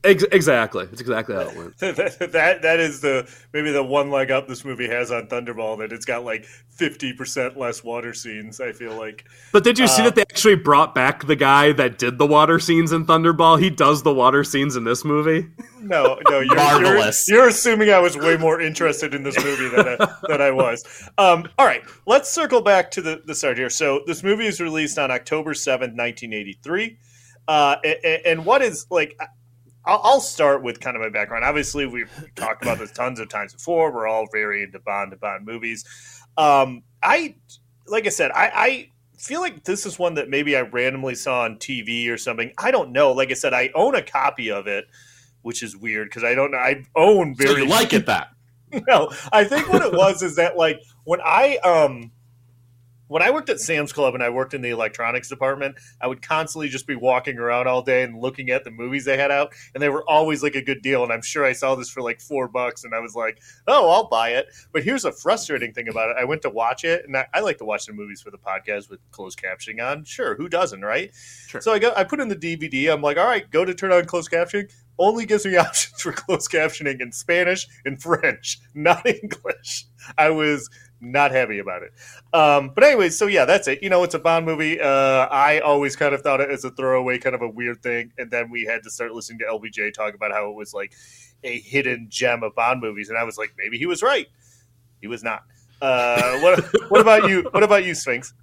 Ex- 0.03 0.23
exactly. 0.31 0.87
It's 0.91 1.01
exactly 1.01 1.35
how 1.35 1.41
it 1.41 1.57
went. 1.57 1.77
that, 1.79 2.29
that 2.31 2.61
that 2.61 2.79
is 2.79 3.01
the 3.01 3.27
maybe 3.53 3.71
the 3.71 3.83
one 3.83 4.11
leg 4.11 4.29
up 4.29 4.47
this 4.47 4.63
movie 4.63 4.87
has 4.87 5.11
on 5.11 5.27
Thunderball 5.27 5.79
that 5.79 5.91
it's 5.91 6.05
got 6.05 6.23
like 6.23 6.45
fifty 6.45 7.11
percent 7.13 7.57
less 7.57 7.83
water 7.83 8.13
scenes. 8.13 8.61
I 8.61 8.71
feel 8.71 8.95
like 8.95 9.25
But 9.51 9.63
did 9.63 9.79
you 9.79 9.87
see 9.87 10.01
Uh, 10.01 10.05
that 10.05 10.15
they 10.15 10.21
actually 10.21 10.55
brought 10.55 10.93
back 10.93 11.25
the 11.25 11.35
guy 11.35 11.71
that 11.73 11.97
did 11.97 12.19
the 12.19 12.27
water 12.27 12.59
scenes 12.59 12.91
in 12.91 13.05
Thunderball? 13.05 13.59
He 13.59 13.69
does 13.69 14.03
the 14.03 14.13
water 14.13 14.43
scenes 14.43 14.75
in 14.75 14.83
this 14.83 15.03
movie. 15.03 15.47
no, 15.83 16.19
no, 16.29 16.39
you're, 16.39 16.55
Marvelous. 16.55 17.27
You're, 17.27 17.39
you're 17.39 17.47
assuming 17.49 17.89
I 17.91 17.99
was 17.99 18.17
way 18.17 18.37
more 18.37 18.59
interested 18.61 19.13
in 19.13 19.23
this 19.23 19.37
movie 19.43 19.69
than 19.69 19.87
I, 19.87 20.15
than 20.27 20.41
I 20.41 20.51
was. 20.51 21.09
Um, 21.17 21.47
all 21.57 21.65
right, 21.65 21.83
let's 22.05 22.29
circle 22.29 22.61
back 22.61 22.91
to 22.91 23.01
the 23.01 23.21
the 23.25 23.35
start 23.35 23.57
here. 23.57 23.69
So 23.69 24.01
this 24.07 24.23
movie 24.23 24.47
is 24.47 24.59
released 24.59 24.97
on 24.97 25.11
October 25.11 25.53
seventh, 25.53 25.93
nineteen 25.93 26.33
eighty 26.33 26.57
three. 26.63 26.97
Uh, 27.47 27.75
and, 27.83 28.21
and 28.25 28.45
what 28.45 28.61
is 28.61 28.87
like? 28.89 29.19
I'll, 29.85 30.01
I'll 30.03 30.21
start 30.21 30.63
with 30.63 30.79
kind 30.79 30.95
of 30.95 31.01
my 31.01 31.09
background. 31.09 31.43
Obviously, 31.43 31.85
we've 31.85 32.11
talked 32.35 32.63
about 32.63 32.79
this 32.79 32.91
tons 32.91 33.19
of 33.19 33.29
times 33.29 33.53
before. 33.53 33.91
We're 33.91 34.07
all 34.07 34.27
very 34.31 34.63
into 34.63 34.79
Bond 34.79 35.11
to 35.11 35.17
Bond 35.17 35.45
movies. 35.45 35.85
Um, 36.37 36.83
I, 37.01 37.35
like 37.87 38.05
I 38.05 38.09
said, 38.09 38.31
I, 38.31 38.51
I 38.55 38.89
feel 39.17 39.41
like 39.41 39.63
this 39.63 39.85
is 39.85 39.99
one 39.99 40.15
that 40.15 40.29
maybe 40.29 40.55
I 40.55 40.61
randomly 40.61 41.15
saw 41.15 41.41
on 41.41 41.57
TV 41.57 42.09
or 42.09 42.17
something. 42.17 42.51
I 42.57 42.71
don't 42.71 42.91
know. 42.91 43.11
Like 43.11 43.31
I 43.31 43.35
said, 43.35 43.53
I 43.53 43.71
own 43.75 43.95
a 43.95 44.01
copy 44.01 44.51
of 44.51 44.67
it, 44.67 44.85
which 45.43 45.61
is 45.61 45.77
weird 45.77 46.09
because 46.09 46.23
I 46.23 46.33
don't 46.33 46.51
know. 46.51 46.57
I 46.57 46.83
own 46.95 47.35
very. 47.35 47.51
So 47.51 47.57
you 47.57 47.67
like 47.67 47.93
it 47.93 48.07
that? 48.07 48.29
no, 48.87 49.11
I 49.31 49.43
think 49.43 49.71
what 49.71 49.83
it 49.83 49.93
was 49.93 50.23
is 50.23 50.35
that 50.37 50.57
like 50.57 50.81
when 51.03 51.21
I 51.23 51.57
um 51.57 52.11
when 53.13 53.21
I 53.21 53.29
worked 53.29 53.49
at 53.49 53.59
Sam's 53.59 53.93
Club 53.93 54.15
and 54.15 54.23
I 54.23 54.29
worked 54.29 54.55
in 54.55 54.63
the 54.63 54.71
electronics 54.71 55.29
department, 55.29 55.75
I 56.01 56.07
would 56.07 56.23
constantly 56.23 56.67
just 56.67 56.87
be 56.87 56.95
walking 56.95 57.37
around 57.37 57.67
all 57.67 57.83
day 57.83 58.01
and 58.01 58.19
looking 58.19 58.49
at 58.49 58.63
the 58.63 58.71
movies 58.71 59.05
they 59.05 59.17
had 59.17 59.29
out, 59.29 59.53
and 59.75 59.83
they 59.83 59.89
were 59.89 60.03
always 60.09 60.41
like 60.41 60.55
a 60.55 60.63
good 60.63 60.81
deal. 60.81 61.03
And 61.03 61.13
I'm 61.13 61.21
sure 61.21 61.45
I 61.45 61.53
saw 61.53 61.75
this 61.75 61.91
for 61.91 62.01
like 62.01 62.19
four 62.19 62.47
bucks, 62.47 62.83
and 62.83 62.95
I 62.95 62.99
was 62.99 63.13
like, 63.13 63.39
"Oh, 63.67 63.89
I'll 63.91 64.07
buy 64.07 64.29
it." 64.29 64.47
But 64.71 64.83
here's 64.83 65.05
a 65.05 65.11
frustrating 65.11 65.73
thing 65.73 65.89
about 65.89 66.09
it: 66.09 66.15
I 66.19 66.23
went 66.23 66.41
to 66.41 66.49
watch 66.49 66.83
it, 66.83 67.05
and 67.05 67.15
I, 67.15 67.27
I 67.33 67.41
like 67.41 67.59
to 67.59 67.65
watch 67.65 67.85
the 67.85 67.93
movies 67.93 68.21
for 68.21 68.31
the 68.31 68.39
podcast 68.39 68.89
with 68.89 68.99
closed 69.11 69.39
captioning 69.39 69.79
on. 69.85 70.05
Sure, 70.05 70.35
who 70.35 70.49
doesn't, 70.49 70.81
right? 70.81 71.13
Sure. 71.47 71.61
So 71.61 71.71
I 71.71 71.77
got 71.77 71.95
I 71.95 72.03
put 72.05 72.19
in 72.19 72.29
the 72.29 72.35
DVD. 72.35 72.91
I'm 72.91 73.03
like, 73.03 73.17
"All 73.17 73.27
right, 73.27 73.47
go 73.51 73.63
to 73.63 73.75
turn 73.75 73.91
on 73.91 74.05
closed 74.05 74.31
captioning." 74.31 74.71
Only 74.99 75.25
gives 75.25 75.45
me 75.45 75.57
options 75.57 76.01
for 76.01 76.11
closed 76.11 76.51
captioning 76.51 77.01
in 77.01 77.11
Spanish 77.11 77.67
and 77.85 78.01
French, 78.01 78.59
not 78.73 79.05
English. 79.23 79.85
I 80.17 80.29
was 80.29 80.69
not 81.01 81.31
happy 81.31 81.59
about 81.59 81.83
it. 81.83 81.91
Um, 82.33 82.71
but 82.73 82.83
anyways, 82.83 83.17
so 83.17 83.27
yeah, 83.27 83.45
that's 83.45 83.67
it. 83.67 83.83
You 83.83 83.89
know, 83.89 84.03
it's 84.03 84.15
a 84.15 84.19
Bond 84.19 84.45
movie. 84.45 84.79
Uh, 84.79 85.27
I 85.29 85.59
always 85.59 85.95
kind 85.95 86.13
of 86.15 86.21
thought 86.21 86.41
it 86.41 86.49
as 86.49 86.63
a 86.63 86.71
throwaway, 86.71 87.17
kind 87.19 87.35
of 87.35 87.41
a 87.41 87.49
weird 87.49 87.83
thing, 87.83 88.11
and 88.17 88.31
then 88.31 88.49
we 88.49 88.63
had 88.63 88.83
to 88.83 88.89
start 88.89 89.11
listening 89.11 89.39
to 89.39 89.45
LPJ 89.45 89.93
talk 89.93 90.15
about 90.15 90.31
how 90.31 90.49
it 90.49 90.55
was 90.55 90.73
like 90.73 90.93
a 91.43 91.59
hidden 91.59 92.07
gem 92.09 92.43
of 92.43 92.55
Bond 92.55 92.81
movies, 92.81 93.09
and 93.09 93.17
I 93.17 93.23
was 93.23 93.37
like, 93.37 93.53
maybe 93.57 93.77
he 93.77 93.85
was 93.85 94.01
right. 94.01 94.27
He 95.01 95.07
was 95.07 95.23
not. 95.23 95.43
Uh, 95.81 96.39
what 96.39 96.63
What 96.89 97.01
about 97.01 97.29
you? 97.29 97.47
What 97.51 97.63
about 97.63 97.83
you, 97.83 97.93
Sphinx? 97.93 98.33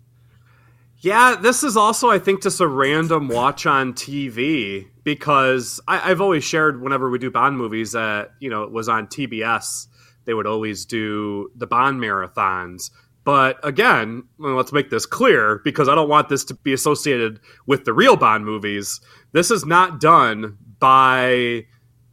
Yeah, 1.02 1.36
this 1.40 1.62
is 1.62 1.78
also, 1.78 2.10
I 2.10 2.18
think, 2.18 2.42
just 2.42 2.60
a 2.60 2.66
random 2.66 3.28
watch 3.28 3.64
on 3.64 3.94
TV 3.94 4.86
because 5.02 5.80
I, 5.88 6.10
I've 6.10 6.20
always 6.20 6.44
shared 6.44 6.82
whenever 6.82 7.08
we 7.08 7.18
do 7.18 7.30
Bond 7.30 7.56
movies 7.56 7.92
that, 7.92 8.32
you 8.38 8.50
know, 8.50 8.64
it 8.64 8.70
was 8.70 8.86
on 8.86 9.06
TBS. 9.06 9.86
They 10.26 10.34
would 10.34 10.46
always 10.46 10.84
do 10.84 11.50
the 11.56 11.66
Bond 11.66 12.00
marathons. 12.00 12.90
But 13.24 13.58
again, 13.66 14.24
let's 14.38 14.74
make 14.74 14.90
this 14.90 15.06
clear 15.06 15.62
because 15.64 15.88
I 15.88 15.94
don't 15.94 16.08
want 16.10 16.28
this 16.28 16.44
to 16.44 16.54
be 16.54 16.74
associated 16.74 17.40
with 17.66 17.86
the 17.86 17.94
real 17.94 18.16
Bond 18.16 18.44
movies. 18.44 19.00
This 19.32 19.50
is 19.50 19.64
not 19.64 20.00
done 20.00 20.58
by 20.80 21.64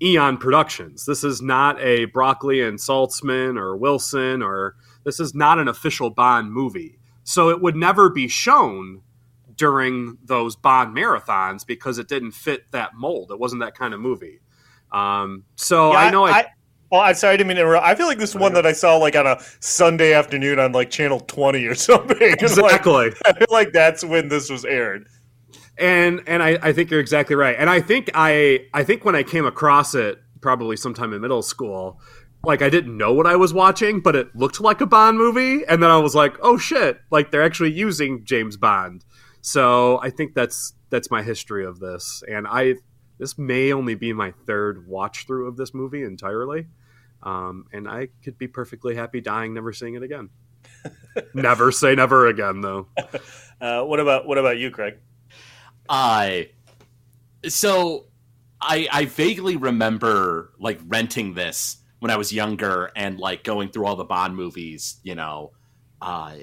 Eon 0.01 0.37
Productions. 0.37 1.05
This 1.05 1.25
is 1.25 1.41
not 1.41 1.77
a 1.81 2.05
Broccoli 2.05 2.61
and 2.61 2.79
Saltzman 2.79 3.59
or 3.59 3.75
Wilson 3.75 4.41
or 4.41 4.75
this 5.03 5.19
is 5.19 5.35
not 5.35 5.59
an 5.59 5.67
official 5.67 6.09
Bond 6.09 6.53
movie. 6.53 6.96
So 7.29 7.49
it 7.49 7.61
would 7.61 7.75
never 7.75 8.09
be 8.09 8.29
shown 8.29 9.01
during 9.53 10.17
those 10.23 10.55
Bond 10.55 10.95
marathons 10.95 11.67
because 11.67 11.97
it 11.99 12.07
didn't 12.07 12.31
fit 12.31 12.71
that 12.71 12.93
mold. 12.95 13.31
It 13.31 13.37
wasn't 13.39 13.61
that 13.63 13.75
kind 13.75 13.93
of 13.93 13.99
movie. 13.99 14.39
Um, 14.93 15.43
so 15.57 15.91
Yeah, 15.91 15.97
I 15.97 16.09
know 16.09 16.25
I, 16.25 16.45
Oh, 16.89 16.99
I'm 16.99 17.15
sorry, 17.15 17.33
I 17.33 17.37
didn't 17.37 17.49
mean 17.49 17.57
to 17.57 17.63
interrupt. 17.63 17.85
I 17.85 17.95
feel 17.95 18.07
like 18.07 18.17
this 18.17 18.29
is 18.29 18.37
one 18.37 18.53
that 18.53 18.65
I 18.65 18.71
saw 18.71 18.95
like 18.95 19.17
on 19.17 19.27
a 19.27 19.41
Sunday 19.59 20.13
afternoon 20.13 20.57
on 20.57 20.71
like 20.71 20.89
channel 20.89 21.19
20 21.19 21.65
or 21.65 21.75
something. 21.89 22.15
It's 22.21 22.55
like- 22.55 22.65
exactly. 22.75 23.11
I 23.25 23.33
feel 23.33 23.47
like 23.51 23.73
that's 23.73 24.05
when 24.05 24.29
this 24.29 24.49
was 24.49 24.63
aired. 24.63 25.09
and 25.77 26.21
and 26.27 26.41
I, 26.41 26.57
I 26.61 26.71
think 26.71 26.89
you're 26.89 27.01
exactly 27.01 27.35
right. 27.35 27.57
And 27.59 27.69
I 27.69 27.81
think 27.81 28.09
I 28.13 28.67
I 28.73 28.85
think 28.85 29.03
when 29.03 29.15
I 29.17 29.23
came 29.23 29.45
across 29.45 29.95
it 29.95 30.17
probably 30.39 30.77
sometime 30.77 31.11
in 31.11 31.19
middle 31.19 31.41
school, 31.41 31.99
like 32.47 32.61
I 32.61 32.69
didn't 32.69 32.97
know 32.97 33.11
what 33.11 33.27
I 33.27 33.35
was 33.35 33.53
watching, 33.53 33.99
but 33.99 34.15
it 34.15 34.33
looked 34.33 34.61
like 34.61 34.79
a 34.79 34.85
Bond 34.85 35.17
movie, 35.17 35.65
and 35.65 35.83
then 35.83 35.89
I 35.89 35.97
was 35.97 36.15
like, 36.15 36.37
oh 36.41 36.57
shit, 36.57 36.97
like 37.11 37.29
they're 37.29 37.43
actually 37.43 37.73
using 37.73 38.23
James 38.23 38.55
Bond. 38.55 39.03
So 39.41 39.99
I 40.01 40.09
think 40.09 40.33
that's 40.33 40.73
that's 40.89 41.11
my 41.11 41.23
history 41.23 41.65
of 41.65 41.79
this, 41.79 42.23
and 42.27 42.47
I 42.47 42.75
this 43.19 43.37
may 43.37 43.73
only 43.73 43.95
be 43.95 44.13
my 44.13 44.31
third 44.45 44.87
watch 44.87 45.27
through 45.27 45.49
of 45.49 45.57
this 45.57 45.73
movie 45.73 46.03
entirely. 46.03 46.67
Um, 47.21 47.65
and 47.73 47.87
I 47.87 48.09
could 48.23 48.37
be 48.37 48.47
perfectly 48.47 48.95
happy 48.95 49.19
dying, 49.19 49.53
never 49.53 49.73
seeing 49.73 49.95
it 49.95 50.03
again. 50.03 50.29
never 51.33 51.71
say 51.73 51.95
never 51.95 52.27
again, 52.27 52.61
though. 52.61 52.87
Uh, 53.59 53.81
what 53.81 53.99
about 53.99 54.27
what 54.27 54.37
about 54.37 54.59
you, 54.59 54.69
Craig? 54.69 54.99
I 55.89 56.51
so 57.47 58.05
I 58.61 58.87
I 58.91 59.05
vaguely 59.05 59.55
remember 59.55 60.53
like 60.59 60.79
renting 60.85 61.33
this 61.33 61.77
when 61.99 62.11
I 62.11 62.17
was 62.17 62.31
younger 62.31 62.91
and 62.95 63.19
like 63.19 63.43
going 63.43 63.69
through 63.69 63.85
all 63.85 63.95
the 63.95 64.03
Bond 64.03 64.35
movies, 64.35 64.97
you 65.03 65.15
know. 65.15 65.51
Uh 66.01 66.35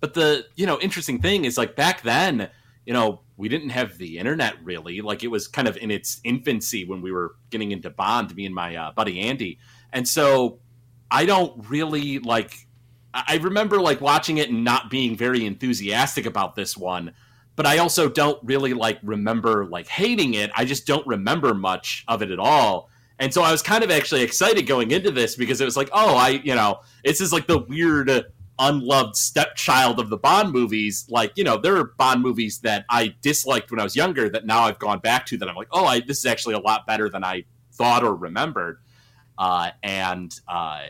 but 0.00 0.14
the 0.14 0.46
you 0.56 0.66
know 0.66 0.78
interesting 0.80 1.20
thing 1.20 1.44
is 1.44 1.58
like 1.58 1.76
back 1.76 2.02
then, 2.02 2.50
you 2.84 2.92
know, 2.92 3.20
we 3.36 3.48
didn't 3.48 3.70
have 3.70 3.98
the 3.98 4.18
internet 4.18 4.54
really. 4.62 5.00
Like 5.00 5.22
it 5.22 5.28
was 5.28 5.48
kind 5.48 5.68
of 5.68 5.76
in 5.76 5.90
its 5.90 6.20
infancy 6.24 6.84
when 6.84 7.00
we 7.00 7.12
were 7.12 7.36
getting 7.50 7.72
into 7.72 7.90
Bond, 7.90 8.34
me 8.34 8.46
and 8.46 8.54
my 8.54 8.76
uh, 8.76 8.92
buddy 8.92 9.20
Andy. 9.20 9.58
And 9.92 10.06
so 10.06 10.58
I 11.10 11.24
don't 11.24 11.68
really 11.68 12.18
like 12.18 12.66
I 13.14 13.24
I 13.28 13.36
remember 13.36 13.80
like 13.80 14.00
watching 14.00 14.38
it 14.38 14.50
and 14.50 14.64
not 14.64 14.90
being 14.90 15.16
very 15.16 15.46
enthusiastic 15.46 16.26
about 16.26 16.54
this 16.54 16.76
one 16.76 17.14
but 17.58 17.66
I 17.66 17.78
also 17.78 18.08
don't 18.08 18.38
really 18.44 18.72
like 18.72 19.00
remember 19.02 19.66
like 19.66 19.88
hating 19.88 20.34
it. 20.34 20.52
I 20.56 20.64
just 20.64 20.86
don't 20.86 21.04
remember 21.08 21.54
much 21.54 22.04
of 22.06 22.22
it 22.22 22.30
at 22.30 22.38
all. 22.38 22.88
And 23.18 23.34
so 23.34 23.42
I 23.42 23.50
was 23.50 23.62
kind 23.62 23.82
of 23.82 23.90
actually 23.90 24.22
excited 24.22 24.66
going 24.66 24.90
into 24.90 25.10
this 25.10 25.34
because 25.34 25.60
it 25.60 25.64
was 25.64 25.76
like, 25.76 25.90
oh, 25.92 26.16
I, 26.16 26.28
you 26.28 26.54
know, 26.54 26.80
this 27.04 27.20
is 27.20 27.32
like 27.32 27.46
the 27.46 27.58
weird 27.58 28.26
unloved 28.58 29.16
stepchild 29.16 29.98
of 29.98 30.10
the 30.10 30.16
Bond 30.16 30.52
movies. 30.52 31.06
Like, 31.08 31.32
you 31.36 31.44
know, 31.44 31.56
there 31.56 31.76
are 31.76 31.84
Bond 31.84 32.22
movies 32.22 32.60
that 32.60 32.84
I 32.90 33.14
disliked 33.22 33.70
when 33.70 33.80
I 33.80 33.84
was 33.84 33.96
younger 33.96 34.28
that 34.30 34.46
now 34.46 34.62
I've 34.62 34.78
gone 34.78 35.00
back 35.00 35.26
to 35.26 35.36
that 35.38 35.48
I'm 35.48 35.56
like, 35.56 35.68
oh, 35.72 35.84
I, 35.84 36.00
this 36.00 36.18
is 36.18 36.26
actually 36.26 36.54
a 36.54 36.60
lot 36.60 36.86
better 36.86 37.08
than 37.08 37.24
I 37.24 37.44
thought 37.72 38.04
or 38.04 38.14
remembered. 38.14 38.78
Uh, 39.36 39.70
and 39.82 40.32
uh, 40.48 40.86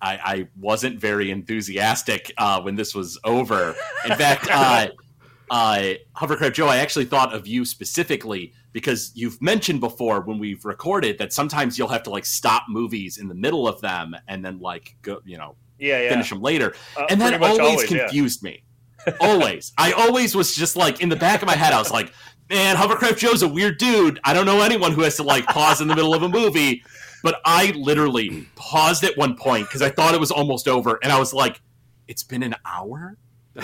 I, 0.00 0.18
I 0.24 0.48
wasn't 0.58 0.98
very 0.98 1.30
enthusiastic 1.30 2.32
uh, 2.38 2.60
when 2.60 2.74
this 2.74 2.94
was 2.94 3.18
over. 3.24 3.74
In 4.04 4.16
fact, 4.16 4.48
uh, 4.50 4.88
uh, 5.50 5.94
Hovercraft 6.16 6.54
Joe, 6.54 6.68
I 6.68 6.78
actually 6.78 7.04
thought 7.04 7.34
of 7.34 7.46
you 7.46 7.64
specifically 7.64 8.52
because 8.72 9.10
you've 9.14 9.40
mentioned 9.40 9.80
before 9.80 10.20
when 10.20 10.38
we've 10.38 10.64
recorded 10.64 11.18
that 11.18 11.32
sometimes 11.32 11.78
you'll 11.78 11.88
have 11.88 12.02
to 12.04 12.10
like 12.10 12.26
stop 12.26 12.64
movies 12.68 13.18
in 13.18 13.28
the 13.28 13.34
middle 13.34 13.66
of 13.66 13.80
them 13.80 14.14
and 14.28 14.44
then 14.44 14.58
like 14.60 14.94
go, 15.02 15.20
you 15.24 15.38
know, 15.38 15.56
Yeah, 15.78 16.02
yeah. 16.02 16.08
finish 16.10 16.28
them 16.30 16.40
later, 16.42 16.74
Uh, 16.96 17.06
and 17.10 17.20
that 17.20 17.40
always, 17.42 17.58
always, 17.58 17.90
yeah. 17.90 17.98
confused 18.06 18.42
me. 18.42 18.62
always, 19.20 19.72
I 19.78 19.92
always 19.92 20.34
was 20.34 20.54
just 20.54 20.76
like 20.76 21.00
in 21.00 21.08
the 21.08 21.16
back 21.16 21.42
of 21.42 21.46
my 21.46 21.54
head, 21.56 21.72
I 21.72 21.78
was 21.78 21.90
like, 21.90 22.12
man, 22.50 22.76
Hovercraft 22.76 23.18
Joe's 23.18 23.42
a 23.42 23.48
weird 23.48 23.78
dude. 23.78 24.20
I 24.24 24.32
don't 24.34 24.46
know 24.46 24.60
anyone 24.60 24.92
who 24.92 25.02
has 25.02 25.16
to 25.16 25.22
like 25.22 25.46
pause 25.46 25.80
in 25.80 25.88
the 25.88 25.94
middle 25.94 26.14
of 26.14 26.22
a 26.22 26.28
movie. 26.28 26.82
But 27.22 27.40
I 27.44 27.72
literally 27.76 28.46
paused 28.54 29.02
at 29.02 29.16
one 29.16 29.34
point 29.36 29.66
because 29.66 29.82
I 29.82 29.90
thought 29.90 30.14
it 30.14 30.20
was 30.20 30.30
almost 30.30 30.68
over, 30.68 31.00
and 31.02 31.10
I 31.12 31.18
was 31.18 31.34
like, 31.34 31.60
"It's 32.06 32.22
been 32.22 32.44
an 32.44 32.54
hour. 32.64 33.16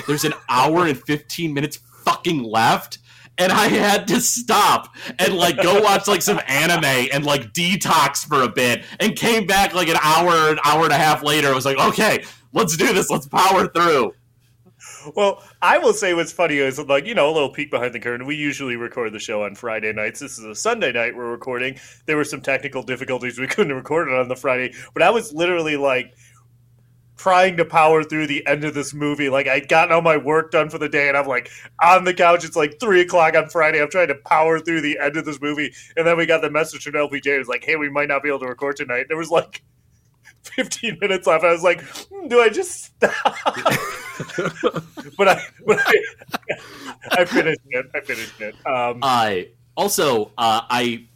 There's 0.08 0.25
an 0.25 0.34
hour 0.49 0.87
and 0.88 1.00
fifteen 1.00 1.54
minutes 1.54 1.78
fucking 2.04 2.42
left." 2.42 2.99
And 3.38 3.50
I 3.50 3.69
had 3.69 4.07
to 4.09 4.21
stop 4.21 4.95
and 5.19 5.35
like 5.35 5.57
go 5.57 5.81
watch 5.81 6.07
like 6.07 6.23
some 6.23 6.41
anime 6.47 7.09
and 7.12 7.25
like 7.25 7.53
detox 7.53 8.25
for 8.25 8.43
a 8.43 8.49
bit, 8.49 8.85
and 9.00 9.17
came 9.17 9.47
back 9.47 9.75
like 9.75 9.88
an 9.88 9.99
hour, 10.03 10.50
an 10.50 10.59
hour 10.64 10.85
and 10.85 10.93
a 10.93 10.99
half 10.99 11.23
later. 11.23 11.49
I 11.49 11.53
was 11.53 11.64
like, 11.64 11.79
"Okay, 11.79 12.25
let's 12.53 12.76
do 12.76 12.93
this. 12.93 13.11
Let's 13.11 13.26
power 13.26 13.67
through." 13.67 14.12
Well, 15.14 15.43
I 15.61 15.79
will 15.79 15.93
say 15.93 16.14
what's 16.14 16.33
funny 16.33 16.59
is 16.59 16.79
like 16.79 17.07
you 17.07 17.14
know 17.14 17.31
a 17.31 17.33
little 17.33 17.50
peek 17.50 17.71
behind 17.71 17.95
the 17.95 18.00
curtain. 18.00 18.26
We 18.26 18.37
usually 18.37 18.76
record 18.76 19.12
the 19.12 19.19
show 19.19 19.45
on 19.45 19.55
Friday 19.55 19.93
nights. 19.93 20.21
This 20.21 20.38
is 20.38 20.45
a 20.45 20.55
Sunday 20.55 20.93
night 20.93 21.17
we're 21.17 21.31
recording. 21.31 21.79
There 22.07 22.17
were 22.17 22.25
some 22.25 22.41
technical 22.41 22.83
difficulties. 22.83 23.38
We 23.38 23.47
couldn't 23.49 23.75
record 23.75 24.09
it 24.09 24.14
on 24.14 24.29
the 24.29 24.37
Friday, 24.37 24.75
but 24.93 25.03
I 25.03 25.11
was 25.11 25.33
literally 25.33 25.76
like 25.76 26.14
trying 27.16 27.56
to 27.56 27.64
power 27.64 28.02
through 28.02 28.26
the 28.26 28.47
end 28.47 28.64
of 28.64 28.75
this 28.75 28.92
movie. 28.92 29.28
Like 29.28 29.47
I'd 29.47 29.68
gotten 29.68 29.94
all 29.94 30.02
my 30.02 30.16
work 30.16 30.50
done 30.50 30.71
for 30.71 30.78
the 30.78 30.88
day, 30.88 31.09
and 31.09 31.16
I'm 31.16 31.26
like 31.26 31.50
on 31.83 32.04
the 32.04 32.14
couch. 32.14 32.44
It's 32.44 32.56
like 32.56 32.78
three 32.80 33.00
o'clock 33.00 33.35
on 33.37 33.49
Friday. 33.49 33.80
I'm 33.80 33.90
trying 33.90 34.09
to 34.09 34.14
power 34.14 34.59
through 34.59 34.80
the 34.80 34.99
end 34.99 35.16
of 35.16 35.25
this 35.25 35.40
movie, 35.40 35.73
and 35.97 36.06
then 36.06 36.16
we 36.16 36.26
got 36.26 36.42
the 36.42 36.50
message 36.50 36.85
from 36.85 36.94
LPJ. 36.94 37.26
It 37.26 37.38
was 37.38 37.49
like, 37.49 37.64
"Hey, 37.64 37.76
we 37.76 37.90
might 37.90 38.09
not 38.09 38.23
be 38.23 38.28
able 38.28 38.40
to 38.40 38.47
record 38.47 38.76
tonight." 38.76 39.06
There 39.09 39.16
was 39.16 39.30
like 39.30 39.62
15 40.56 40.99
minutes 41.00 41.26
left. 41.26 41.44
I 41.44 41.52
was 41.52 41.62
like, 41.62 41.80
hmm, 41.83 42.28
do 42.28 42.40
I 42.40 42.49
just 42.49 42.85
stop? 42.85 43.12
but 45.16 45.28
I, 45.28 45.42
but 45.66 45.80
I, 45.80 45.94
I 47.12 47.25
finished 47.25 47.61
it. 47.71 47.87
I 47.94 48.00
finished 48.00 48.40
it. 48.40 48.54
Um, 48.66 49.00
I 49.02 49.49
also, 49.76 50.26
uh, 50.37 50.62
I, 50.68 51.06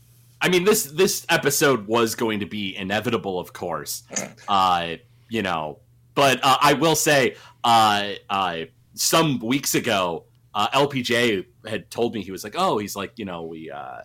I 0.40 0.49
mean 0.49 0.64
this 0.64 0.85
this 0.85 1.26
episode 1.28 1.88
was 1.88 2.14
going 2.14 2.40
to 2.40 2.47
be 2.47 2.76
inevitable, 2.76 3.38
of 3.38 3.52
course. 3.52 4.05
Uh, 4.47 4.97
you 5.28 5.43
know, 5.43 5.81
but 6.19 6.41
uh, 6.43 6.59
I 6.61 6.73
will 6.73 6.97
say, 6.97 7.37
uh, 7.63 8.15
uh, 8.29 8.63
some 8.95 9.39
weeks 9.39 9.77
ago, 9.77 10.25
uh, 10.53 10.67
LPJ 10.71 11.47
had 11.65 11.89
told 11.93 12.13
me 12.13 12.23
he 12.23 12.33
was 12.33 12.43
like, 12.43 12.57
oh, 12.59 12.79
he's 12.79 12.97
like, 12.97 13.13
you 13.15 13.25
know, 13.25 13.45
we, 13.45 13.71
uh, 13.71 13.79
uh, 13.79 14.03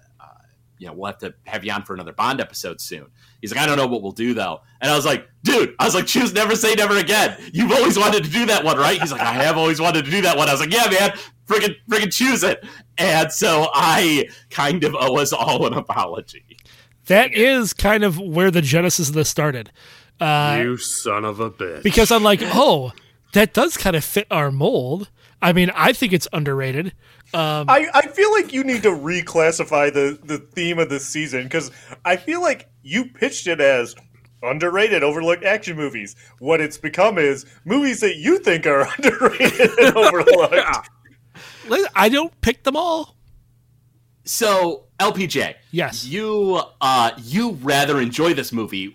you 0.78 0.86
know, 0.86 0.94
we'll 0.94 1.08
have 1.08 1.18
to 1.18 1.34
have 1.48 1.66
you 1.66 1.72
on 1.72 1.82
for 1.82 1.96
another 1.96 2.14
Bond 2.14 2.40
episode 2.40 2.80
soon. 2.80 3.08
He's 3.42 3.52
like, 3.52 3.60
I 3.60 3.66
don't 3.66 3.78
know 3.78 3.88
what 3.88 4.04
we'll 4.04 4.12
do 4.12 4.36
though. 4.36 4.62
And 4.80 4.92
I 4.92 4.96
was 4.96 5.08
like, 5.08 5.28
dude, 5.42 5.74
I 5.80 5.86
was 5.86 5.96
like, 5.96 6.06
choose 6.06 6.32
never 6.36 6.56
say 6.56 6.76
never 6.76 7.00
again. 7.00 7.36
You've 7.52 7.72
always 7.72 7.98
wanted 7.98 8.24
to 8.26 8.30
do 8.30 8.46
that 8.46 8.64
one, 8.64 8.78
right? 8.78 9.02
He's 9.02 9.12
like, 9.12 9.22
I 9.22 9.34
have 9.34 9.58
always 9.58 9.82
wanted 9.82 10.06
to 10.06 10.12
do 10.12 10.22
that 10.22 10.38
one. 10.38 10.48
I 10.48 10.52
was 10.52 10.62
like, 10.62 10.72
yeah, 10.72 10.88
man, 10.92 11.18
friggin' 11.48 11.76
friggin' 11.90 12.14
choose 12.14 12.44
it. 12.44 12.64
And 13.00 13.32
so 13.32 13.70
I 13.74 14.30
kind 14.52 14.84
of 14.84 14.96
owe 15.00 15.18
us 15.18 15.34
all 15.34 15.66
an 15.66 15.74
apology. 15.74 16.60
That 17.08 17.34
is 17.34 17.74
kind 17.74 18.04
of 18.04 18.20
where 18.20 18.52
the 18.52 18.62
genesis 18.62 19.10
of 19.10 19.16
this 19.16 19.30
started. 19.30 19.72
Uh, 20.20 20.60
you 20.62 20.78
son 20.78 21.26
of 21.26 21.40
a 21.40 21.50
bitch. 21.52 21.84
because 21.84 22.12
I'm 22.12 22.24
like, 22.24 22.40
oh, 22.44 22.92
that 23.34 23.54
does 23.54 23.78
kind 23.78 23.96
of 23.96 24.04
fit 24.04 24.28
our 24.32 24.52
mold. 24.52 25.10
I 25.42 25.52
mean, 25.54 25.72
I 25.76 25.92
think 25.94 26.14
it's 26.14 26.28
underrated. 26.32 26.94
Um, 27.34 27.66
I, 27.70 27.88
I 27.94 28.08
feel 28.08 28.32
like 28.32 28.54
you 28.54 28.64
need 28.64 28.84
to 28.84 28.90
reclassify 28.92 29.92
the, 29.94 30.18
the 30.24 30.38
theme 30.38 30.80
of 30.80 30.90
this 30.90 31.06
season 31.06 31.44
because 31.44 31.72
I 32.06 32.16
feel 32.16 32.42
like 32.42 32.70
you 32.84 33.06
pitched 33.06 33.48
it 33.48 33.60
as 33.60 33.96
underrated, 34.44 35.04
overlooked 35.04 35.44
action 35.44 35.76
movies. 35.76 36.16
What 36.40 36.62
it's 36.62 36.78
become 36.78 37.18
is 37.18 37.46
movies 37.66 38.00
that 38.02 38.18
you 38.18 38.38
think 38.40 38.66
are 38.68 38.88
underrated 38.98 39.72
and 39.80 39.96
overlooked. 39.98 40.90
li- 41.68 41.88
I 41.96 42.08
don't 42.10 42.40
pick 42.42 42.64
them 42.64 42.76
all. 42.78 43.18
So 44.26 44.86
LPJ, 45.00 45.56
Yes. 45.72 46.06
you 46.06 46.62
uh, 46.80 47.12
you 47.18 47.52
rather 47.62 48.00
enjoy 48.00 48.34
this 48.34 48.54
movie. 48.54 48.94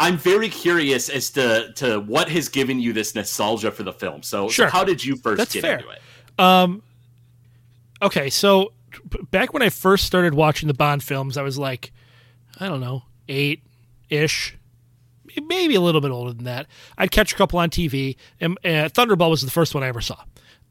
I'm 0.00 0.16
very 0.16 0.48
curious 0.48 1.08
as 1.10 1.30
to 1.32 1.72
to 1.74 2.00
what 2.00 2.28
has 2.30 2.48
given 2.48 2.80
you 2.80 2.92
this 2.92 3.14
nostalgia 3.14 3.70
for 3.70 3.82
the 3.84 3.92
film. 3.92 4.22
So, 4.22 4.48
so 4.48 4.52
Sure. 4.52 4.68
how 4.68 4.82
did 4.82 5.04
you 5.04 5.14
first 5.16 5.36
That's 5.38 5.52
get 5.52 5.60
fair. 5.60 5.76
into 5.78 5.90
it? 5.90 6.00
Um, 6.38 6.82
okay, 8.02 8.30
so 8.30 8.72
back 9.30 9.52
when 9.52 9.62
I 9.62 9.68
first 9.68 10.06
started 10.06 10.34
watching 10.34 10.66
the 10.68 10.74
Bond 10.74 11.02
films, 11.04 11.36
I 11.36 11.42
was 11.42 11.58
like, 11.58 11.92
I 12.58 12.66
don't 12.68 12.80
know, 12.80 13.02
eight 13.28 13.62
ish, 14.08 14.56
maybe 15.46 15.74
a 15.74 15.80
little 15.80 16.00
bit 16.00 16.10
older 16.10 16.32
than 16.32 16.44
that. 16.44 16.66
I'd 16.98 17.10
catch 17.10 17.32
a 17.32 17.36
couple 17.36 17.58
on 17.58 17.68
TV, 17.70 18.16
and 18.40 18.58
uh, 18.64 18.88
Thunderball 18.88 19.30
was 19.30 19.42
the 19.42 19.50
first 19.50 19.74
one 19.74 19.84
I 19.84 19.88
ever 19.88 20.00
saw. 20.00 20.16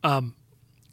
Um, 0.04 0.34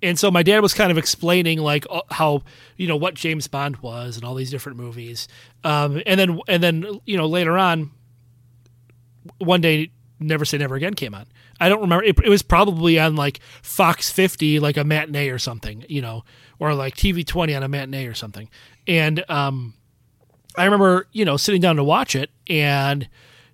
and 0.02 0.18
so 0.18 0.30
my 0.30 0.42
dad 0.42 0.60
was 0.60 0.74
kind 0.74 0.90
of 0.90 0.98
explaining 0.98 1.58
like 1.58 1.86
uh, 1.88 2.02
how 2.10 2.42
you 2.76 2.86
know 2.86 2.96
what 2.96 3.14
James 3.14 3.48
Bond 3.48 3.78
was 3.78 4.16
and 4.16 4.24
all 4.26 4.34
these 4.34 4.50
different 4.50 4.76
movies, 4.78 5.26
um, 5.64 6.02
and 6.06 6.20
then 6.20 6.38
and 6.48 6.62
then 6.62 7.00
you 7.06 7.16
know 7.16 7.26
later 7.26 7.56
on, 7.56 7.90
one 9.38 9.60
day 9.60 9.90
Never 10.18 10.44
Say 10.44 10.58
Never 10.58 10.76
Again 10.76 10.94
came 10.94 11.14
on. 11.14 11.26
I 11.60 11.68
don't 11.68 11.80
remember. 11.80 12.04
It, 12.04 12.18
it 12.24 12.28
was 12.28 12.42
probably 12.42 12.98
on 12.98 13.16
like 13.16 13.40
Fox 13.62 14.10
50, 14.10 14.60
like 14.60 14.76
a 14.76 14.84
matinee 14.84 15.28
or 15.28 15.38
something, 15.38 15.84
you 15.88 16.02
know, 16.02 16.24
or 16.58 16.74
like 16.74 16.94
TV 16.94 17.26
20 17.26 17.54
on 17.54 17.62
a 17.62 17.68
matinee 17.68 18.06
or 18.06 18.14
something. 18.14 18.48
And 18.86 19.28
um, 19.30 19.74
I 20.56 20.64
remember, 20.64 21.06
you 21.12 21.24
know, 21.24 21.36
sitting 21.36 21.60
down 21.60 21.76
to 21.76 21.84
watch 21.84 22.14
it, 22.14 22.30
and 22.48 23.08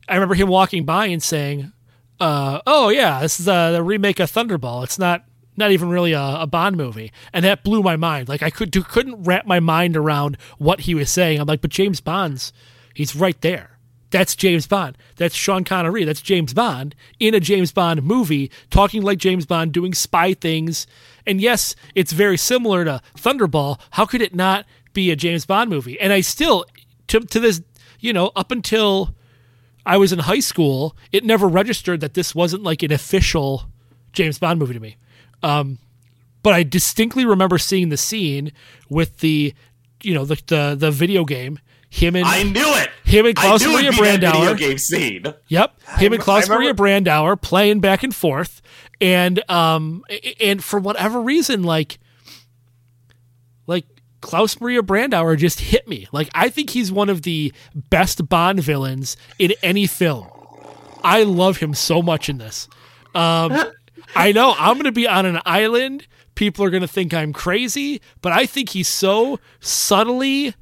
I 0.09 0.15
remember 0.15 0.35
him 0.35 0.49
walking 0.49 0.85
by 0.85 1.07
and 1.07 1.23
saying, 1.23 1.73
uh, 2.21 2.61
"Oh 2.67 2.89
yeah, 2.89 3.21
this 3.21 3.41
is 3.41 3.49
uh, 3.49 3.73
the 3.73 3.83
remake 3.83 4.21
of 4.21 4.31
Thunderball. 4.31 4.85
It's 4.85 4.99
not." 4.99 5.25
Not 5.55 5.71
even 5.71 5.91
really 5.91 6.13
a, 6.13 6.39
a 6.41 6.47
Bond 6.47 6.79
movie, 6.79 7.13
and 7.31 7.45
that 7.45 7.63
blew 7.63 7.83
my 7.83 7.95
mind. 7.95 8.27
Like 8.27 8.43
I 8.43 8.49
could 8.49 8.71
do, 8.71 8.83
couldn't 8.83 9.25
wrap 9.25 9.45
my 9.45 9.61
mind 9.61 9.99
around 9.99 10.39
what 10.57 10.81
he 10.81 10.95
was 10.95 11.11
saying. 11.11 11.39
I'm 11.39 11.47
like, 11.47 11.61
but 11.61 11.71
James 11.71 12.01
Bond's, 12.01 12.55
he's 12.95 13.15
right 13.15 13.39
there. 13.43 13.72
That's 14.13 14.37
James 14.37 14.67
Bond. 14.67 14.97
That's 15.17 15.35
Sean 15.35 15.65
Connery. 15.65 16.05
That's 16.05 16.21
James 16.21 16.53
Bond 16.53 16.95
in 17.19 17.35
a 17.35 17.41
James 17.41 17.73
Bond 17.73 18.03
movie, 18.03 18.51
talking 18.71 19.03
like 19.03 19.19
James 19.19 19.47
Bond, 19.47 19.73
doing 19.73 19.95
spy 19.95 20.35
things. 20.35 20.87
And 21.27 21.41
yes, 21.41 21.75
it's 21.95 22.13
very 22.13 22.37
similar 22.37 22.85
to 22.85 23.01
Thunderball. 23.17 23.81
How 23.93 24.05
could 24.05 24.21
it 24.21 24.35
not 24.35 24.67
be 24.93 25.11
a 25.11 25.17
James 25.17 25.47
Bond 25.47 25.71
movie? 25.71 25.99
And 25.99 26.13
I 26.13 26.21
still, 26.21 26.67
to, 27.09 27.21
to 27.21 27.41
this, 27.41 27.63
you 28.01 28.13
know, 28.13 28.33
up 28.37 28.51
until 28.51 29.15
I 29.87 29.97
was 29.97 30.13
in 30.13 30.19
high 30.21 30.41
school, 30.41 30.95
it 31.11 31.25
never 31.25 31.49
registered 31.49 32.03
that 32.03 32.13
this 32.13 32.35
wasn't 32.35 32.63
like 32.63 32.83
an 32.83 32.93
official 32.93 33.65
James 34.13 34.39
Bond 34.39 34.59
movie 34.61 34.75
to 34.75 34.81
me. 34.81 34.97
Um, 35.43 35.79
but 36.43 36.53
I 36.53 36.65
distinctly 36.65 37.25
remember 37.25 37.57
seeing 37.57 37.89
the 37.89 37.97
scene 37.97 38.53
with 38.91 39.21
the, 39.21 39.55
you 40.03 40.13
know, 40.13 40.27
the 40.27 40.41
the, 40.47 40.77
the 40.79 40.91
video 40.91 41.25
game. 41.25 41.59
Him 41.93 42.17
and 42.17 42.25
I 42.25 42.43
knew 42.43 42.65
it. 42.65 42.89
him 43.05 43.27
and 43.27 43.37
Klaus 43.37 43.63
Maria 43.67 43.93
Brandauer. 43.93 44.57
game 44.57 44.79
scene. 44.79 45.25
Yep, 45.49 45.79
him 45.99 46.15
and 46.15 46.23
Klaus 46.23 46.49
Maria 46.49 46.73
Brandauer 46.73 47.39
playing 47.39 47.81
back 47.81 48.03
and 48.03 48.15
forth, 48.15 48.63
and 48.99 49.49
um, 49.51 50.03
and 50.41 50.65
for 50.65 50.81
whatever 50.81 51.21
reason, 51.21 51.63
like, 51.65 51.99
like 53.67 53.85
Klaus 54.23 54.59
Maria 54.59 54.81
Brandauer 54.81 55.37
just 55.37 55.61
hit 55.61 55.87
me. 55.87 56.09
Like, 56.13 56.31
I 56.35 56.49
think 56.49 56.71
he's 56.71 56.91
one 56.91 57.11
of 57.11 57.23
the 57.23 57.53
best 57.75 58.27
Bond 58.27 58.61
villains 58.61 59.19
in 59.39 59.53
any 59.63 59.87
film. 59.87 60.29
I 61.05 61.25
love 61.25 61.59
him 61.59 61.75
so 61.75 62.01
much 62.01 62.31
in 62.31 62.39
this. 62.39 62.69
Um, 63.15 63.53
I 64.17 64.33
know 64.33 64.55
I'm 64.59 64.77
going 64.77 64.85
to 64.85 64.93
be 64.93 65.07
on 65.07 65.27
an 65.27 65.41
island. 65.45 66.07
People 66.37 66.65
are 66.65 66.71
going 66.71 66.81
to 66.81 66.89
think 66.89 67.13
I'm 67.13 67.35
crazy, 67.35 68.01
but 68.23 68.33
I 68.33 68.47
think 68.47 68.71
he's 68.71 68.89
so 68.89 69.39
subtly 69.61 70.55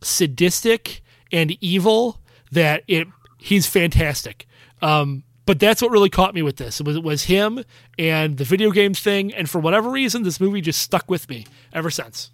sadistic 0.00 1.02
and 1.32 1.56
evil 1.62 2.20
that 2.52 2.82
it 2.88 3.06
he's 3.38 3.66
fantastic. 3.66 4.46
Um, 4.82 5.24
but 5.46 5.58
that's 5.58 5.80
what 5.80 5.90
really 5.90 6.10
caught 6.10 6.34
me 6.34 6.42
with 6.42 6.56
this. 6.56 6.80
It 6.80 6.86
was, 6.86 6.96
it 6.96 7.02
was 7.02 7.24
him 7.24 7.64
and 7.98 8.36
the 8.36 8.44
video 8.44 8.70
game 8.70 8.92
thing, 8.94 9.32
and 9.34 9.48
for 9.48 9.58
whatever 9.58 9.90
reason, 9.90 10.22
this 10.22 10.40
movie 10.40 10.60
just 10.60 10.80
stuck 10.82 11.10
with 11.10 11.28
me 11.28 11.46
ever 11.72 11.90
since. 11.90 12.30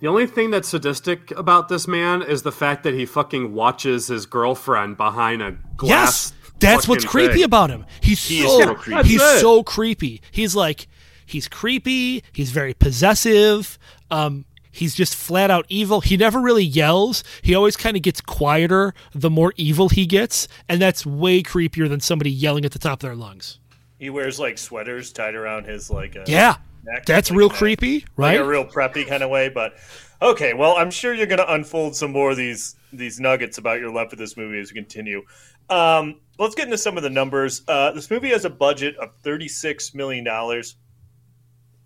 The 0.00 0.08
only 0.08 0.26
thing 0.26 0.50
that's 0.50 0.68
sadistic 0.68 1.30
about 1.30 1.68
this 1.68 1.86
man 1.86 2.22
is 2.22 2.42
the 2.42 2.52
fact 2.52 2.82
that 2.82 2.92
he 2.94 3.06
fucking 3.06 3.54
watches 3.54 4.08
his 4.08 4.26
girlfriend 4.26 4.96
behind 4.96 5.40
a 5.42 5.52
glass. 5.76 6.32
Yes, 6.32 6.32
that's 6.58 6.88
what's 6.88 7.04
creepy 7.04 7.34
thing. 7.34 7.44
about 7.44 7.70
him. 7.70 7.86
He's 8.00 8.24
He 8.26 8.42
so 8.42 8.60
so 8.60 8.74
creepy. 8.74 9.08
he's 9.08 9.22
it. 9.22 9.40
so 9.40 9.62
creepy. 9.62 10.20
He's 10.32 10.56
like 10.56 10.88
he's 11.24 11.46
creepy. 11.48 12.24
He's 12.32 12.50
very 12.50 12.74
possessive. 12.74 13.78
Um, 14.10 14.44
he's 14.72 14.94
just 14.94 15.14
flat 15.14 15.50
out 15.50 15.66
evil. 15.68 16.00
He 16.00 16.16
never 16.16 16.40
really 16.40 16.64
yells. 16.64 17.22
He 17.42 17.54
always 17.54 17.76
kind 17.76 17.96
of 17.96 18.02
gets 18.02 18.20
quieter 18.20 18.94
the 19.14 19.30
more 19.30 19.52
evil 19.56 19.88
he 19.90 20.06
gets, 20.06 20.48
and 20.68 20.82
that's 20.82 21.06
way 21.06 21.42
creepier 21.42 21.88
than 21.88 22.00
somebody 22.00 22.30
yelling 22.30 22.64
at 22.64 22.72
the 22.72 22.78
top 22.80 22.94
of 22.94 23.00
their 23.08 23.14
lungs. 23.14 23.60
He 23.98 24.10
wears 24.10 24.40
like 24.40 24.58
sweaters 24.58 25.12
tied 25.12 25.34
around 25.36 25.66
his 25.66 25.88
like 25.90 26.16
uh, 26.16 26.24
Yeah, 26.26 26.56
neck, 26.84 27.04
that's 27.06 27.30
like 27.30 27.38
real 27.38 27.48
that. 27.50 27.58
creepy, 27.58 28.00
like 28.00 28.06
right? 28.16 28.40
a 28.40 28.44
real 28.44 28.64
preppy 28.64 29.06
kind 29.06 29.22
of 29.22 29.30
way. 29.30 29.48
But 29.48 29.74
okay, 30.20 30.54
well, 30.54 30.76
I'm 30.76 30.90
sure 30.90 31.14
you're 31.14 31.26
going 31.26 31.38
to 31.38 31.52
unfold 31.52 31.94
some 31.94 32.10
more 32.10 32.32
of 32.32 32.36
these 32.36 32.74
these 32.92 33.20
nuggets 33.20 33.58
about 33.58 33.78
your 33.80 33.92
love 33.92 34.10
for 34.10 34.16
this 34.16 34.36
movie 34.36 34.58
as 34.58 34.72
we 34.72 34.74
continue. 34.80 35.22
Um, 35.70 36.20
let's 36.38 36.54
get 36.54 36.64
into 36.64 36.76
some 36.76 36.96
of 36.96 37.02
the 37.02 37.10
numbers. 37.10 37.62
Uh, 37.68 37.92
this 37.92 38.10
movie 38.10 38.30
has 38.30 38.44
a 38.44 38.50
budget 38.50 38.96
of 38.96 39.10
36 39.22 39.94
million 39.94 40.24
dollars. 40.24 40.76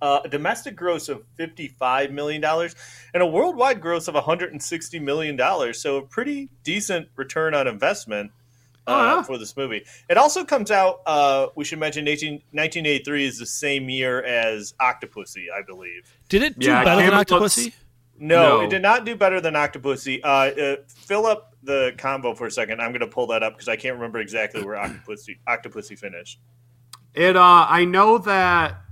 Uh, 0.03 0.21
a 0.25 0.29
domestic 0.29 0.77
gross 0.77 1.09
of 1.09 1.23
$55 1.39 2.11
million 2.11 2.45
and 2.45 3.23
a 3.23 3.27
worldwide 3.27 3.81
gross 3.81 4.09
of 4.09 4.15
$160 4.15 5.01
million. 5.01 5.75
So, 5.75 5.97
a 5.97 6.03
pretty 6.03 6.51
decent 6.65 7.09
return 7.17 7.55
on 7.55 7.67
investment 7.67 8.31
uh, 8.87 9.17
yeah. 9.17 9.23
for 9.23 9.39
this 9.39 9.57
movie. 9.57 9.85
It 10.09 10.17
also 10.19 10.45
comes 10.45 10.71
out, 10.71 11.01
uh, 11.07 11.47
we 11.57 11.65
should 11.65 11.79
mention 11.79 12.07
18, 12.07 12.33
1983 12.53 13.25
is 13.25 13.39
the 13.39 13.47
same 13.47 13.89
year 13.89 14.23
as 14.23 14.75
Octopussy, 14.81 15.47
I 15.57 15.63
believe. 15.63 16.15
Did 16.29 16.43
it 16.43 16.59
do 16.59 16.67
Yeah, 16.67 16.85
better 16.85 17.01
than 17.01 17.11
Cameron 17.11 17.25
Octopussy? 17.25 17.65
looks- 17.65 17.77
No, 18.19 18.59
No. 18.59 18.65
it 18.65 18.71
did 18.71 18.83
not 18.83 19.05
do 19.05 19.17
better 19.17 19.41
than 19.41 19.55
Octopussy. 19.55 20.21
Uh, 20.23 20.27
uh, 20.27 20.77
fill 20.89 21.27
up 21.27 21.55
the 21.63 21.95
combo 21.99 22.35
for 22.35 22.47
a 22.47 22.51
second. 22.51 22.81
I'm 22.81 22.91
going 22.91 23.01
to 23.01 23.07
pull 23.07 23.27
that 23.29 23.43
up 23.43 23.55
because 23.55 23.69
I 23.69 23.77
can't 23.77 23.95
remember 23.95 24.21
exactly 24.21 24.63
where 24.65 24.77
Octopussy, 24.77 25.39
Octopussy 25.49 25.99
finished. 25.99 26.39
It. 27.15 27.37
Uh, 27.37 27.67
I 27.69 27.85
know 27.85 28.19
that. 28.19 28.83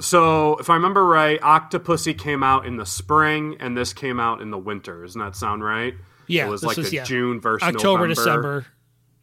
So, 0.00 0.56
if 0.56 0.68
I 0.68 0.74
remember 0.74 1.06
right, 1.06 1.40
Octopussy 1.40 2.16
came 2.18 2.42
out 2.42 2.66
in 2.66 2.76
the 2.76 2.84
spring, 2.84 3.56
and 3.60 3.76
this 3.76 3.92
came 3.92 4.20
out 4.20 4.42
in 4.42 4.50
the 4.50 4.58
winter. 4.58 5.02
Doesn't 5.02 5.20
that 5.20 5.34
sound 5.36 5.64
right? 5.64 5.94
Yeah, 6.26 6.46
it 6.46 6.50
was 6.50 6.60
this 6.60 6.68
like 6.68 6.76
was- 6.76 6.92
a 6.92 6.96
yeah. 6.96 7.04
June 7.04 7.40
versus 7.40 7.66
October, 7.68 8.08
November. 8.08 8.14
December. 8.14 8.66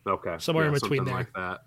Okay, 0.05 0.35
Somewhere 0.39 0.67
in 0.67 0.73
between 0.73 1.05
there. 1.05 1.13
like 1.13 1.33
that. 1.33 1.61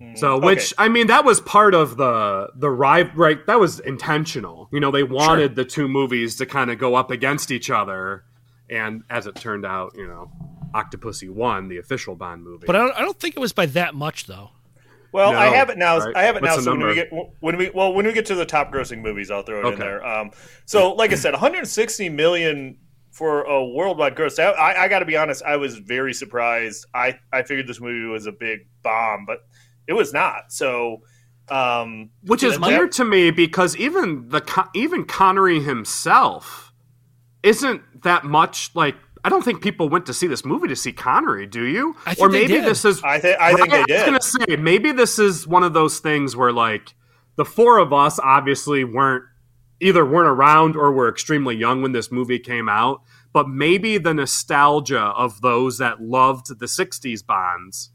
Mm, 0.00 0.18
so, 0.18 0.34
okay. 0.34 0.46
which 0.46 0.74
I 0.78 0.88
mean, 0.88 1.08
that 1.08 1.24
was 1.24 1.40
part 1.40 1.74
of 1.74 1.96
the 1.96 2.50
the 2.54 2.70
rive, 2.70 3.16
right? 3.16 3.44
That 3.46 3.58
was 3.58 3.80
intentional. 3.80 4.68
You 4.72 4.80
know, 4.80 4.90
they 4.90 5.02
wanted 5.02 5.56
the 5.56 5.64
two 5.64 5.88
movies 5.88 6.36
to 6.36 6.46
kind 6.46 6.70
of 6.70 6.78
go 6.78 6.94
up 6.94 7.10
against 7.10 7.50
each 7.50 7.70
other, 7.70 8.24
and 8.68 9.02
as 9.10 9.26
it 9.26 9.34
turned 9.36 9.64
out, 9.64 9.94
you 9.96 10.06
know, 10.06 10.30
Octopussy 10.74 11.28
won 11.30 11.68
the 11.68 11.78
official 11.78 12.14
Bond 12.14 12.42
movie. 12.44 12.66
But 12.66 12.76
I 12.76 12.80
don't, 12.80 12.96
I 12.96 13.00
don't 13.00 13.18
think 13.18 13.36
it 13.36 13.40
was 13.40 13.52
by 13.52 13.66
that 13.66 13.94
much, 13.94 14.26
though. 14.26 14.50
Well, 15.12 15.32
No, 15.32 15.38
I 15.38 15.46
have 15.48 15.68
it 15.68 15.76
now. 15.78 15.98
right. 15.98 16.16
I 16.16 16.22
have 16.24 16.36
it 16.36 16.42
What's 16.42 16.56
now. 16.56 16.62
So 16.62 16.70
when 16.76 16.86
we 16.86 16.94
get 16.94 17.10
when 17.40 17.56
we 17.58 17.70
well 17.70 17.92
when 17.92 18.06
we 18.06 18.12
get 18.14 18.26
to 18.26 18.34
the 18.34 18.46
top 18.46 18.72
grossing 18.72 19.02
movies, 19.02 19.30
I'll 19.30 19.42
throw 19.42 19.68
it 19.68 19.72
in 19.74 19.78
there. 19.78 20.04
Um, 20.04 20.30
so 20.64 20.94
like 20.94 21.12
I 21.12 21.16
said, 21.16 21.32
160 21.32 22.08
million 22.08 22.78
for 23.10 23.42
a 23.42 23.62
worldwide 23.62 24.16
gross. 24.16 24.38
I, 24.38 24.44
I, 24.44 24.84
I 24.84 24.88
got 24.88 25.00
to 25.00 25.04
be 25.04 25.18
honest. 25.18 25.42
I 25.42 25.56
was 25.56 25.76
very 25.76 26.14
surprised. 26.14 26.86
I 26.94 27.18
I 27.30 27.42
figured 27.42 27.66
this 27.66 27.80
movie 27.80 28.06
was 28.10 28.26
a 28.26 28.32
big 28.32 28.60
bomb, 28.82 29.26
but 29.26 29.40
it 29.86 29.92
was 29.92 30.14
not. 30.14 30.50
So, 30.50 31.02
um, 31.50 32.08
Which 32.22 32.42
is 32.42 32.58
that- 32.58 32.66
weird 32.66 32.92
to 32.92 33.04
me 33.04 33.30
because 33.30 33.76
even 33.76 34.30
the 34.30 34.66
even 34.74 35.04
Connery 35.04 35.60
himself 35.60 36.72
isn't 37.42 38.02
that 38.02 38.24
much 38.24 38.70
like. 38.74 38.96
I 39.24 39.28
don't 39.28 39.44
think 39.44 39.62
people 39.62 39.88
went 39.88 40.06
to 40.06 40.14
see 40.14 40.26
this 40.26 40.44
movie 40.44 40.66
to 40.68 40.74
see 40.76 40.92
Connery. 40.92 41.46
Do 41.46 41.62
you? 41.64 41.94
I 42.06 42.14
think 42.14 42.26
or 42.28 42.30
they 42.32 42.40
maybe 42.42 42.54
did. 42.54 42.64
this 42.64 42.84
is. 42.84 43.00
I 43.04 43.18
think 43.20 43.40
I 43.40 43.54
think 43.54 43.60
Right, 43.60 43.70
they 43.70 43.94
I 43.94 43.96
was 43.98 44.04
did. 44.04 44.06
gonna 44.06 44.20
say 44.22 44.56
maybe 44.56 44.90
this 44.92 45.18
is 45.20 45.46
one 45.46 45.62
of 45.62 45.72
those 45.74 46.00
things 46.00 46.34
where 46.34 46.52
like 46.52 46.94
the 47.36 47.44
four 47.44 47.78
of 47.78 47.92
us 47.92 48.18
obviously 48.18 48.82
weren't 48.84 49.24
either 49.80 50.04
weren't 50.04 50.28
around 50.28 50.74
or 50.76 50.90
were 50.92 51.08
extremely 51.08 51.54
young 51.56 51.82
when 51.82 51.92
this 51.92 52.10
movie 52.10 52.38
came 52.40 52.68
out. 52.68 53.02
but 53.32 53.48
maybe 53.48 53.96
the 53.96 54.12
nostalgia 54.12 55.00
of 55.16 55.40
those 55.40 55.78
that 55.78 56.02
loved 56.02 56.58
the 56.58 56.66
60s 56.66 57.24
Bonds 57.24 57.91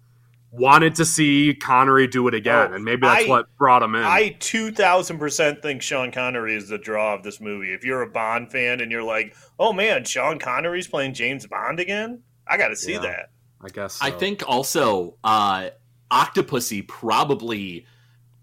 wanted 0.57 0.95
to 0.95 1.05
see 1.05 1.53
Connery 1.53 2.07
do 2.07 2.27
it 2.27 2.33
again, 2.33 2.69
Oh, 2.71 2.75
and 2.75 2.83
maybe 2.83 3.01
that's 3.07 3.25
I- 3.25 3.27
what 3.27 3.55
brought 3.57 3.83
him 3.83 3.95
in. 3.95 4.03
I 4.03 4.35
two 4.39 4.71
thousand 4.71 5.19
percent 5.19 5.61
think 5.61 5.81
Sean 5.81 6.11
Connery 6.11 6.55
is 6.55 6.69
the 6.69 6.77
draw 6.77 7.13
of 7.13 7.23
this 7.23 7.39
movie. 7.39 7.73
If 7.73 7.83
you're 7.85 8.01
a 8.01 8.09
Bond 8.09 8.51
fan 8.51 8.81
and 8.81 8.91
you're 8.91 9.03
like, 9.03 9.35
"Oh 9.59 9.73
man, 9.73 10.03
Sean 10.05 10.39
Connery's 10.39 10.87
playing 10.87 11.13
James 11.13 11.45
Bond 11.47 11.79
again," 11.79 12.23
I 12.47 12.57
got 12.57 12.69
to 12.69 12.75
see 12.75 12.93
Yeah. 12.93 12.99
that. 12.99 13.29
I 13.61 13.69
guess 13.69 13.99
I 14.01 14.11
think 14.11 14.43
also 14.47 15.17
uh, 15.23 15.69
Octopussy 16.11 16.87
probably 16.87 17.85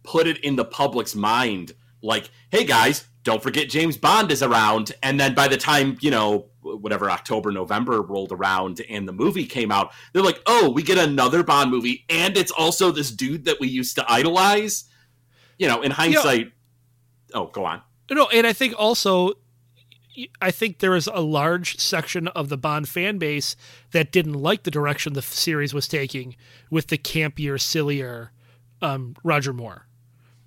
put 0.02 0.26
it 0.26 0.38
in 0.38 0.56
the 0.56 0.64
public's 0.64 1.14
mind, 1.14 1.72
like, 2.02 2.30
"Hey 2.50 2.64
guys, 2.64 3.06
don't 3.22 3.42
forget 3.42 3.68
James 3.68 3.96
Bond 3.96 4.30
is 4.32 4.42
around." 4.42 4.92
And 5.02 5.18
then 5.18 5.34
by 5.34 5.48
the 5.48 5.56
time 5.56 5.96
you 6.00 6.10
know 6.10 6.46
whatever 6.64 7.10
October 7.10 7.52
November 7.52 8.02
rolled 8.02 8.32
around 8.32 8.80
and 8.88 9.06
the 9.06 9.12
movie 9.12 9.46
came 9.46 9.70
out, 9.70 9.92
they're 10.12 10.22
like, 10.22 10.40
"Oh, 10.46 10.70
we 10.70 10.82
get 10.82 10.98
another 10.98 11.42
Bond 11.42 11.70
movie, 11.70 12.04
and 12.08 12.36
it's 12.36 12.50
also 12.50 12.90
this 12.90 13.10
dude 13.10 13.44
that 13.44 13.60
we 13.60 13.68
used 13.68 13.96
to 13.96 14.10
idolize." 14.10 14.84
You 15.58 15.68
know, 15.68 15.82
in 15.82 15.92
hindsight. 15.92 16.52
Oh, 17.32 17.46
go 17.46 17.64
on. 17.64 17.82
No, 18.10 18.28
and 18.28 18.46
I 18.46 18.52
think 18.52 18.74
also, 18.76 19.32
I 20.40 20.50
think 20.50 20.78
there 20.78 20.94
is 20.94 21.06
a 21.06 21.20
large 21.20 21.78
section 21.78 22.28
of 22.28 22.48
the 22.48 22.56
Bond 22.56 22.88
fan 22.88 23.18
base 23.18 23.56
that 23.92 24.12
didn't 24.12 24.34
like 24.34 24.64
the 24.64 24.70
direction 24.70 25.12
the 25.12 25.22
series 25.22 25.74
was 25.74 25.88
taking 25.88 26.36
with 26.70 26.88
the 26.88 26.98
campier, 26.98 27.60
sillier 27.60 28.32
um, 28.82 29.16
Roger 29.24 29.52
Moore. 29.52 29.86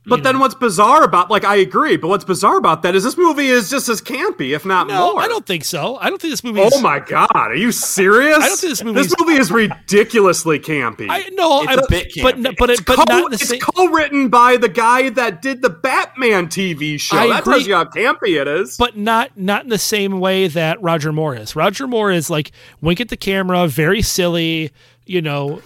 But 0.08 0.24
then 0.24 0.40
what's 0.40 0.56
bizarre 0.56 1.04
about 1.04 1.30
like 1.30 1.44
I 1.44 1.58
agree, 1.58 1.98
but 1.98 2.08
what's 2.08 2.24
bizarre 2.26 2.58
about 2.58 2.82
that 2.84 2.96
is 2.96 3.04
this 3.04 3.18
movie 3.18 3.48
is 3.48 3.70
just 3.70 3.90
as 3.90 4.02
campy, 4.02 4.56
if 4.56 4.66
not 4.66 4.88
No, 4.88 5.14
more. 5.14 5.22
I 5.22 5.28
don't 5.28 5.46
think 5.46 5.66
so. 5.66 5.98
I 5.98 6.10
don't 6.10 6.22
think 6.22 6.32
this 6.32 6.44
movie. 6.44 6.62
Oh 6.62 6.68
is, 6.68 6.74
Oh 6.76 6.82
my 6.82 7.00
god, 7.00 7.28
are 7.34 7.56
you 7.56 7.72
serious? 7.72 8.38
I 8.38 8.48
don't 8.48 8.58
think 8.58 8.72
this 8.72 8.84
movie's- 8.84 9.08
This 9.10 9.16
movie 9.20 9.36
is 9.40 9.52
ridiculously 9.52 10.60
campy. 10.60 11.08
I 11.10 11.30
no, 11.34 11.62
It's 11.62 11.70
I 11.70 11.74
a 11.74 11.76
don't. 11.78 11.90
bit 11.90 12.12
but 12.22 12.36
campy. 12.36 12.56
but 12.58 12.70
it, 12.70 12.86
but 12.86 12.96
Co- 12.98 13.04
not 13.08 13.30
the 13.32 13.36
it's 13.36 13.48
same. 13.50 13.60
co-written 13.60 14.30
by 14.30 14.58
the 14.58 14.70
guy 14.70 15.10
that 15.10 15.42
did 15.42 15.62
the 15.62 15.70
Batman 15.70 16.48
TV 16.48 17.00
show. 17.00 17.18
I 17.18 17.28
that 17.28 17.42
agree. 17.42 17.54
tells 17.56 17.68
you 17.68 17.76
how 17.76 17.86
campy 17.86 18.40
it 18.40 18.48
is. 18.48 18.78
but 18.78 18.98
not 18.98 19.38
not 19.38 19.64
in 19.64 19.70
the 19.70 19.78
same 19.78 20.20
way 20.20 20.48
that 20.48 20.82
Roger 20.82 21.12
Moore 21.12 21.36
is. 21.36 21.56
Roger 21.56 21.88
Moore 21.88 22.12
is 22.12 22.30
like 22.30 22.52
wink 22.82 23.02
at 23.02 23.10
the 23.10 23.18
camera, 23.18 23.68
very 23.68 24.02
silly. 24.02 24.72
You 25.06 25.22
know, 25.22 25.62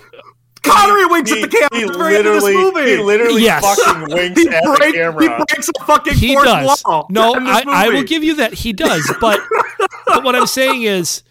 Connery 0.63 1.06
winks 1.08 1.32
He, 1.32 1.41
at 1.41 1.50
the 1.50 1.58
camera 1.58 1.78
he 1.80 1.84
at 1.86 1.91
the 1.93 1.97
very 1.97 2.15
end 2.17 2.26
this 2.28 2.43
literally, 2.43 2.71
movie. 2.71 2.91
he 2.91 2.97
literally 3.04 3.41
Yes. 3.43 3.63
fucking 3.63 4.10
winks 4.15 4.41
he, 4.41 4.47
at 4.50 4.63
break- 4.63 4.80
the 4.93 4.97
camera. 5.00 5.21
he 5.21 5.28
breaks 5.28 5.69
a 5.69 5.86
fucking 5.86 6.13
he 6.13 6.34
fourth 6.34 6.45
does. 6.45 6.84
wall. 6.86 7.08
No, 7.10 7.34
I, 7.36 7.63
I 7.67 7.89
will 7.89 8.04
give 8.04 8.24
you 8.24 8.36
that 8.36 8.54
he 8.54 8.71
does. 8.74 9.12
But 9.19 9.39
but 10.06 10.24
what 10.24 10.36
I'm 10.36 10.45
saying 10.47 10.84
is, 10.84 11.24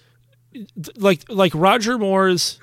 like 0.97 1.21
like 1.29 1.53
Roger 1.55 1.97
Moore's. 1.99 2.59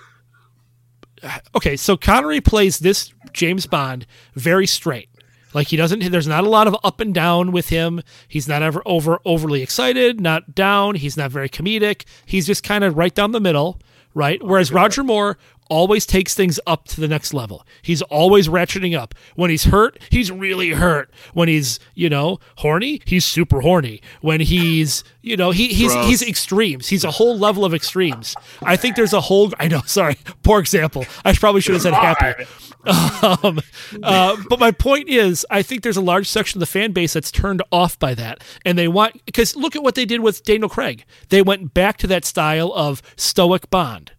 Okay, 1.55 1.75
so 1.75 1.97
Connery 1.97 2.41
plays 2.41 2.79
this 2.79 3.11
James 3.33 3.65
Bond 3.65 4.05
very 4.35 4.67
straight. 4.67 5.09
Like 5.53 5.67
he 5.69 5.77
doesn't. 5.77 6.11
There's 6.11 6.27
not 6.27 6.43
a 6.43 6.49
lot 6.49 6.67
of 6.67 6.75
up 6.83 6.99
and 6.99 7.13
down 7.13 7.51
with 7.51 7.69
him. 7.69 8.01
He's 8.27 8.47
not 8.47 8.61
ever 8.61 8.81
over 8.85 9.19
overly 9.25 9.63
excited, 9.63 10.21
not 10.21 10.53
down. 10.53 10.95
He's 10.95 11.17
not 11.17 11.31
very 11.31 11.49
comedic. 11.49 12.03
He's 12.25 12.45
just 12.45 12.63
kind 12.63 12.83
of 12.83 12.95
right 12.97 13.15
down 13.15 13.31
the 13.31 13.39
middle, 13.39 13.79
right? 14.13 14.43
Whereas 14.43 14.71
Roger 14.71 15.03
Moore 15.03 15.37
always 15.69 16.05
takes 16.05 16.33
things 16.33 16.59
up 16.65 16.85
to 16.89 17.01
the 17.01 17.07
next 17.07 17.33
level. 17.33 17.65
He's 17.81 18.01
always 18.03 18.47
ratcheting 18.47 18.97
up. 18.97 19.13
When 19.35 19.49
he's 19.49 19.65
hurt, 19.65 19.99
he's 20.09 20.31
really 20.31 20.71
hurt. 20.71 21.11
When 21.33 21.47
he's 21.47 21.79
you 21.95 22.09
know 22.09 22.39
horny, 22.57 23.01
he's 23.05 23.25
super 23.25 23.61
horny. 23.61 24.01
When 24.21 24.41
he's 24.41 25.03
you 25.21 25.37
know 25.37 25.51
he 25.51 25.67
he's 25.69 25.93
he's 25.93 26.21
extremes. 26.21 26.87
He's 26.87 27.03
a 27.03 27.11
whole 27.11 27.37
level 27.37 27.65
of 27.65 27.73
extremes. 27.73 28.35
I 28.61 28.75
think 28.75 28.95
there's 28.95 29.13
a 29.13 29.21
whole. 29.21 29.51
I 29.59 29.67
know. 29.67 29.81
Sorry, 29.85 30.17
poor 30.43 30.59
example. 30.59 31.05
I 31.23 31.33
probably 31.33 31.61
should 31.61 31.73
have 31.73 31.81
said 31.81 31.93
happy. 31.93 32.45
Um, 32.87 33.59
uh, 34.01 34.37
but 34.49 34.59
my 34.59 34.71
point 34.71 35.09
is, 35.09 35.45
I 35.49 35.61
think 35.61 35.83
there's 35.83 35.97
a 35.97 36.01
large 36.01 36.27
section 36.27 36.57
of 36.57 36.61
the 36.61 36.65
fan 36.71 36.93
base 36.93 37.13
that's 37.13 37.31
turned 37.31 37.61
off 37.71 37.99
by 37.99 38.13
that, 38.15 38.41
and 38.63 38.77
they 38.77 38.87
want 38.87 39.25
because 39.25 39.55
look 39.55 39.75
at 39.75 39.83
what 39.83 39.95
they 39.95 40.05
did 40.05 40.21
with 40.21 40.43
Daniel 40.43 40.69
Craig. 40.69 41.03
They 41.29 41.41
went 41.41 41.73
back 41.73 41.97
to 41.97 42.07
that 42.07 42.23
style 42.23 42.71
of 42.73 43.01
stoic 43.17 43.69
Bond. 43.69 44.11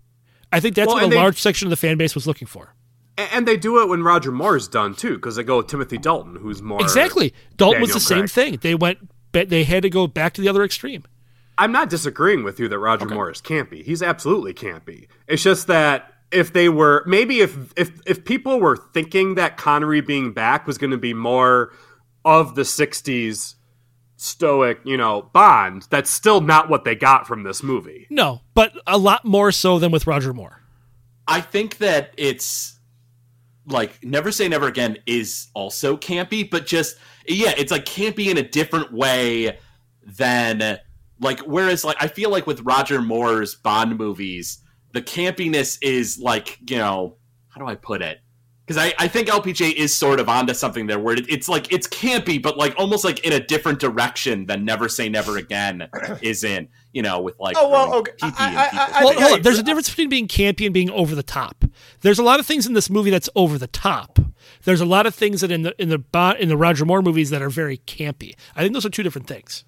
I 0.53 0.61
think 0.61 0.75
that's 0.75 0.87
Well, 0.89 0.97
what 0.97 1.05
a 1.05 1.09
they- 1.09 1.17
large 1.17 1.41
section 1.41 1.67
of 1.67 1.71
the 1.71 1.77
fan 1.77 1.99
base 1.99 2.15
was 2.15 2.27
looking 2.27 2.47
for. 2.49 2.75
And 3.17 3.49
they 3.49 3.57
do 3.57 3.83
it 3.83 3.89
when 3.89 4.05
Roger 4.05 4.31
Moore's 4.31 4.69
done 4.69 4.95
too, 4.95 5.17
because 5.17 5.35
they 5.37 5.43
go 5.43 5.57
with 5.57 5.67
Timothy 5.67 5.99
Dalton, 5.99 6.37
who's 6.37 6.63
more 6.63 6.81
Exactly. 6.81 7.35
Dalton 7.57 7.81
was 7.81 7.91
Daniel 7.91 7.99
the 7.99 8.05
same 8.05 8.27
thing. 8.29 8.59
They 8.63 8.77
went, 8.77 8.99
they 9.33 9.65
had 9.65 9.83
to 9.83 9.91
go 9.91 10.07
back 10.07 10.35
to 10.35 10.41
the 10.41 10.49
other 10.49 10.63
extreme. 10.63 11.03
I'm 11.59 11.73
not 11.73 11.91
disagreeing 11.91 12.45
with 12.45 12.61
you 12.61 12.69
that 12.69 12.79
Roger 12.79 13.07
Moore 13.07 13.29
is 13.33 13.43
campy. 13.43 13.83
He's 13.85 14.03
absolutely 14.05 14.55
campy. 14.55 15.09
It's 15.27 15.43
just 15.43 15.67
that 15.67 16.13
if 16.31 16.53
they 16.53 16.69
were 16.69 17.03
maybe 17.07 17.41
if 17.41 17.57
if 17.77 17.91
if 18.07 18.25
people 18.25 18.61
were 18.61 18.77
thinking 18.77 19.35
that 19.35 19.57
Connery 19.57 20.01
being 20.01 20.33
back 20.33 20.69
was 20.69 20.79
going 20.79 20.93
to 20.93 20.97
be 20.99 21.13
more 21.15 21.73
of 22.25 22.55
the 22.55 22.63
'60s 22.63 23.57
stoic, 24.19 24.81
you 24.85 24.97
know, 24.97 25.23
Bond, 25.33 25.87
that's 25.91 26.11
still 26.11 26.41
not 26.41 26.69
what 26.69 26.85
they 26.85 26.95
got 26.95 27.27
from 27.27 27.45
this 27.45 27.63
movie. 27.63 28.07
No, 28.11 28.43
but 28.53 28.73
a 28.87 28.99
lot 28.99 29.25
more 29.25 29.51
so 29.53 29.79
than 29.79 29.91
with 29.91 30.07
Roger 30.07 30.35
Moore. 30.35 30.61
I 31.27 31.41
think 31.41 31.79
that 31.79 32.13
it's 32.17 32.79
like 33.67 34.03
Never 34.05 34.33
Say 34.33 34.49
Never 34.49 34.67
Again 34.67 34.99
is 35.07 35.49
also 35.55 35.97
campy, 35.97 36.49
but 36.49 36.67
just 36.67 36.97
yeah, 37.27 37.55
it's 37.57 37.71
like 37.71 37.85
campy 37.85 38.29
in 38.29 38.39
a 38.39 38.43
different 38.43 38.93
way 38.93 39.59
than 40.05 40.79
like 41.21 41.41
whereas 41.41 41.85
like 41.85 41.97
I 42.01 42.09
feel 42.09 42.31
like 42.31 42.47
with 42.47 42.61
Roger 42.63 43.01
Moore's 43.01 43.55
Bond 43.55 43.97
movies, 43.97 44.59
the 44.93 45.03
campiness 45.03 45.79
is 45.81 46.19
like, 46.19 46.59
you 46.69 46.79
know, 46.79 47.17
how 47.49 47.61
do 47.61 47.67
I 47.67 47.77
put 47.77 48.03
it? 48.03 48.19
Because 48.69 48.77
I, 48.85 48.93
I 48.99 49.09
think 49.09 49.29
LPJ 49.29 49.73
is 49.73 49.95
sort 49.95 50.21
of 50.21 50.29
onto 50.29 50.53
something 50.53 50.87
there 50.89 50.99
where 50.99 51.15
it, 51.15 51.25
it's 51.31 51.49
like 51.49 51.73
it's 51.73 51.87
campy, 51.87 52.41
but 52.41 52.59
like 52.59 52.75
almost 52.77 53.03
like 53.03 53.25
in 53.25 53.33
a 53.33 53.41
different 53.41 53.79
direction 53.81 54.45
than 54.45 54.67
Never 54.67 54.91
Say 54.91 55.09
Never 55.09 55.39
Again 55.39 55.89
is 56.21 56.45
in, 56.45 56.69
you 56.93 57.01
know, 57.01 57.19
with 57.23 57.41
like 57.41 57.57
Oh, 57.59 57.71
well, 57.71 57.95
um, 57.95 58.01
okay. 58.01 58.13
I- 58.23 58.29
I- 58.37 58.79
I- 58.79 59.01
I 59.01 59.05
Well, 59.05 59.15
think 59.15 59.23
hold 59.23 59.43
There's 59.43 59.59
a 59.59 59.63
difference 59.63 59.89
between 59.89 60.11
being 60.11 60.29
campy 60.29 60.67
and 60.67 60.75
being 60.75 60.91
over 60.91 61.15
the 61.15 61.23
top. 61.23 61.65
There's 62.03 62.19
a 62.19 62.23
lot 62.23 62.41
of 62.41 62.47
things 62.47 62.67
in 62.67 62.75
this 62.75 62.91
movie 62.91 63.09
that's 63.09 63.31
over 63.35 63.57
the 63.57 63.69
top. 63.69 64.19
There's 64.65 64.83
a 64.83 64.87
lot 64.87 65.07
of 65.07 65.15
things 65.15 65.41
that 65.41 65.51
in 65.51 65.63
the 65.63 65.75
in 65.81 65.89
the 65.89 65.97
Bo- 65.99 66.37
in 66.39 66.51
the 66.51 66.57
Roger 66.59 66.85
Moore 66.85 67.01
movies 67.01 67.31
that 67.31 67.41
are 67.41 67.49
very 67.49 67.79
campy. 67.79 68.35
I 68.55 68.61
think 68.61 68.75
those 68.75 68.85
are 68.85 68.91
two 68.91 69.03
different 69.03 69.29
things. 69.29 69.65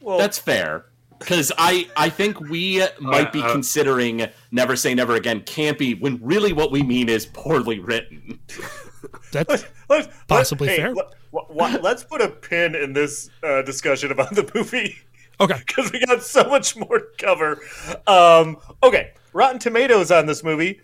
Well, 0.00 0.16
That's 0.16 0.38
fair. 0.38 0.86
Because 1.18 1.52
I, 1.56 1.88
I 1.96 2.08
think 2.08 2.40
we 2.40 2.84
might 3.00 3.32
be 3.32 3.42
uh, 3.42 3.52
considering 3.52 4.26
Never 4.50 4.76
Say 4.76 4.94
Never 4.94 5.14
Again 5.14 5.40
campy 5.42 5.98
when 5.98 6.18
really 6.22 6.52
what 6.52 6.70
we 6.70 6.82
mean 6.82 7.08
is 7.08 7.26
poorly 7.26 7.78
written. 7.78 8.38
That's 9.32 9.64
let's, 9.88 10.08
Possibly 10.26 10.68
let, 10.68 10.76
fair. 10.76 10.88
Hey, 10.88 10.94
let, 10.94 11.06
what, 11.30 11.82
let's 11.82 12.04
put 12.04 12.20
a 12.20 12.28
pin 12.28 12.74
in 12.74 12.92
this 12.92 13.30
uh, 13.42 13.62
discussion 13.62 14.12
about 14.12 14.34
the 14.34 14.50
movie 14.54 14.96
okay. 15.40 15.60
because 15.66 15.92
we 15.92 16.04
got 16.04 16.22
so 16.22 16.44
much 16.44 16.76
more 16.76 16.98
to 16.98 17.06
cover. 17.18 17.60
Um, 18.06 18.58
okay, 18.82 19.12
Rotten 19.32 19.58
Tomatoes 19.58 20.10
on 20.10 20.26
this 20.26 20.44
movie 20.44 20.80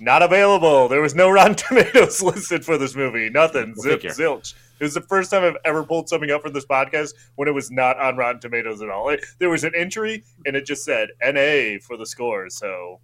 not 0.00 0.22
available. 0.22 0.88
There 0.88 1.00
was 1.00 1.14
no 1.14 1.30
Rotten 1.30 1.54
Tomatoes 1.68 2.22
listed 2.22 2.64
for 2.64 2.78
this 2.78 2.94
movie. 2.94 3.30
Nothing. 3.30 3.74
Zip 3.76 4.00
figure. 4.00 4.10
zilch. 4.10 4.54
It 4.80 4.84
was 4.84 4.94
the 4.94 5.00
first 5.02 5.30
time 5.30 5.44
I've 5.44 5.56
ever 5.64 5.84
pulled 5.84 6.08
something 6.08 6.30
up 6.30 6.42
for 6.42 6.50
this 6.50 6.66
podcast 6.66 7.14
when 7.36 7.48
it 7.48 7.52
was 7.52 7.70
not 7.70 7.98
on 7.98 8.16
Rotten 8.16 8.40
Tomatoes 8.40 8.82
at 8.82 8.90
all. 8.90 9.08
It- 9.10 9.24
there 9.38 9.50
was 9.50 9.64
an 9.64 9.72
entry 9.74 10.24
and 10.46 10.56
it 10.56 10.66
just 10.66 10.84
said 10.84 11.08
NA 11.22 11.78
for 11.80 11.96
the 11.96 12.06
score. 12.06 12.50
So 12.50 13.00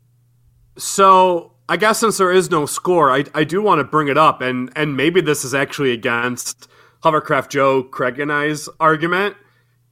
So 0.77 1.53
I 1.69 1.77
guess 1.77 1.99
since 1.99 2.19
there 2.19 2.33
is 2.33 2.51
no 2.51 2.67
score, 2.67 3.11
I, 3.13 3.25
I 3.35 3.45
do 3.45 3.63
want 3.63 3.79
to 3.81 3.85
bring 3.85 4.09
it 4.09 4.19
up, 4.19 4.41
and 4.41 4.71
and 4.75 4.97
maybe 4.97 5.21
this 5.21 5.45
is 5.45 5.55
actually 5.55 5.93
against 5.93 6.69
Hovercraft 7.05 7.51
Joe, 7.51 7.83
Craig, 7.83 8.19
and 8.19 8.33
I's 8.33 8.69
argument. 8.81 9.37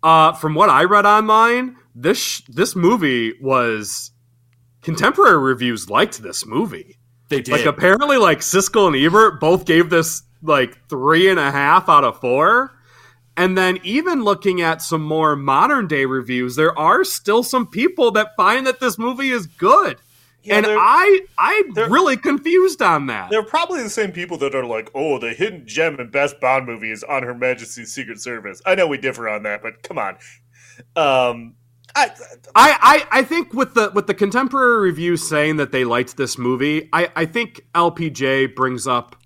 Uh, 0.03 0.33
from 0.33 0.55
what 0.55 0.69
I 0.71 0.85
read 0.85 1.07
online, 1.07 1.77
this 1.95 2.19
sh- 2.19 2.43
this 2.49 2.75
movie 2.77 3.35
was 3.41 4.12
contemporary 4.83 5.38
reviews 5.38 5.91
liked 5.91 6.23
this 6.23 6.47
movie. 6.47 6.99
They 7.29 7.41
did. 7.43 7.53
Like 7.53 7.67
apparently, 7.67 8.17
like 8.17 8.41
Siskel 8.41 8.87
and 8.87 8.97
Ebert 8.97 9.41
both 9.41 9.64
gave 9.64 9.91
this 9.91 10.23
like 10.42 10.88
three 10.88 11.29
and 11.29 11.38
a 11.38 11.51
half 11.51 11.88
out 11.88 12.05
of 12.05 12.20
four. 12.20 12.74
And 13.37 13.57
then 13.57 13.79
even 13.85 14.24
looking 14.24 14.61
at 14.61 14.83
some 14.83 15.03
more 15.03 15.37
modern 15.37 15.87
day 15.87 16.05
reviews, 16.07 16.57
there 16.57 16.77
are 16.77 17.05
still 17.05 17.44
some 17.44 17.68
people 17.68 18.11
that 18.12 18.35
find 18.37 18.66
that 18.66 18.81
this 18.81 18.98
movie 18.98 19.31
is 19.31 19.46
good. 19.46 19.98
Yeah, 20.42 20.57
and 20.57 20.66
I 20.68 21.20
I'm 21.37 21.72
really 21.90 22.16
confused 22.16 22.81
on 22.81 23.07
that. 23.07 23.29
they're 23.31 23.42
probably 23.42 23.83
the 23.83 23.90
same 23.90 24.12
people 24.12 24.38
that 24.38 24.55
are 24.55 24.64
like, 24.64 24.90
"Oh, 24.94 25.18
the 25.18 25.35
hidden 25.35 25.66
gem 25.66 25.98
and 25.98 26.11
best 26.11 26.40
Bond 26.40 26.66
movie 26.66 26.90
is 26.90 27.03
on 27.05 27.22
Her 27.24 27.35
Majesty's 27.35 27.92
Secret 27.92 28.20
Service." 28.20 28.62
I 28.64 28.74
know 28.77 28.87
we 28.87 28.98
differ 28.98 29.29
on 29.29 29.42
that, 29.42 29.62
but 29.62 29.83
come 29.83 29.98
on. 29.98 30.16
Um, 30.96 31.55
I, 31.94 32.11
I, 32.55 32.79
I, 32.81 33.18
I 33.18 33.22
think 33.24 33.53
with 33.53 33.74
the 33.74 33.90
with 33.94 34.07
the 34.07 34.14
contemporary 34.14 34.81
reviews 34.81 35.29
saying 35.29 35.57
that 35.57 35.72
they 35.72 35.85
liked 35.85 36.16
this 36.16 36.38
movie, 36.38 36.88
I, 36.92 37.11
I 37.16 37.24
think 37.27 37.66
LPJ 37.74 38.55
brings 38.55 38.87
up 38.87 39.16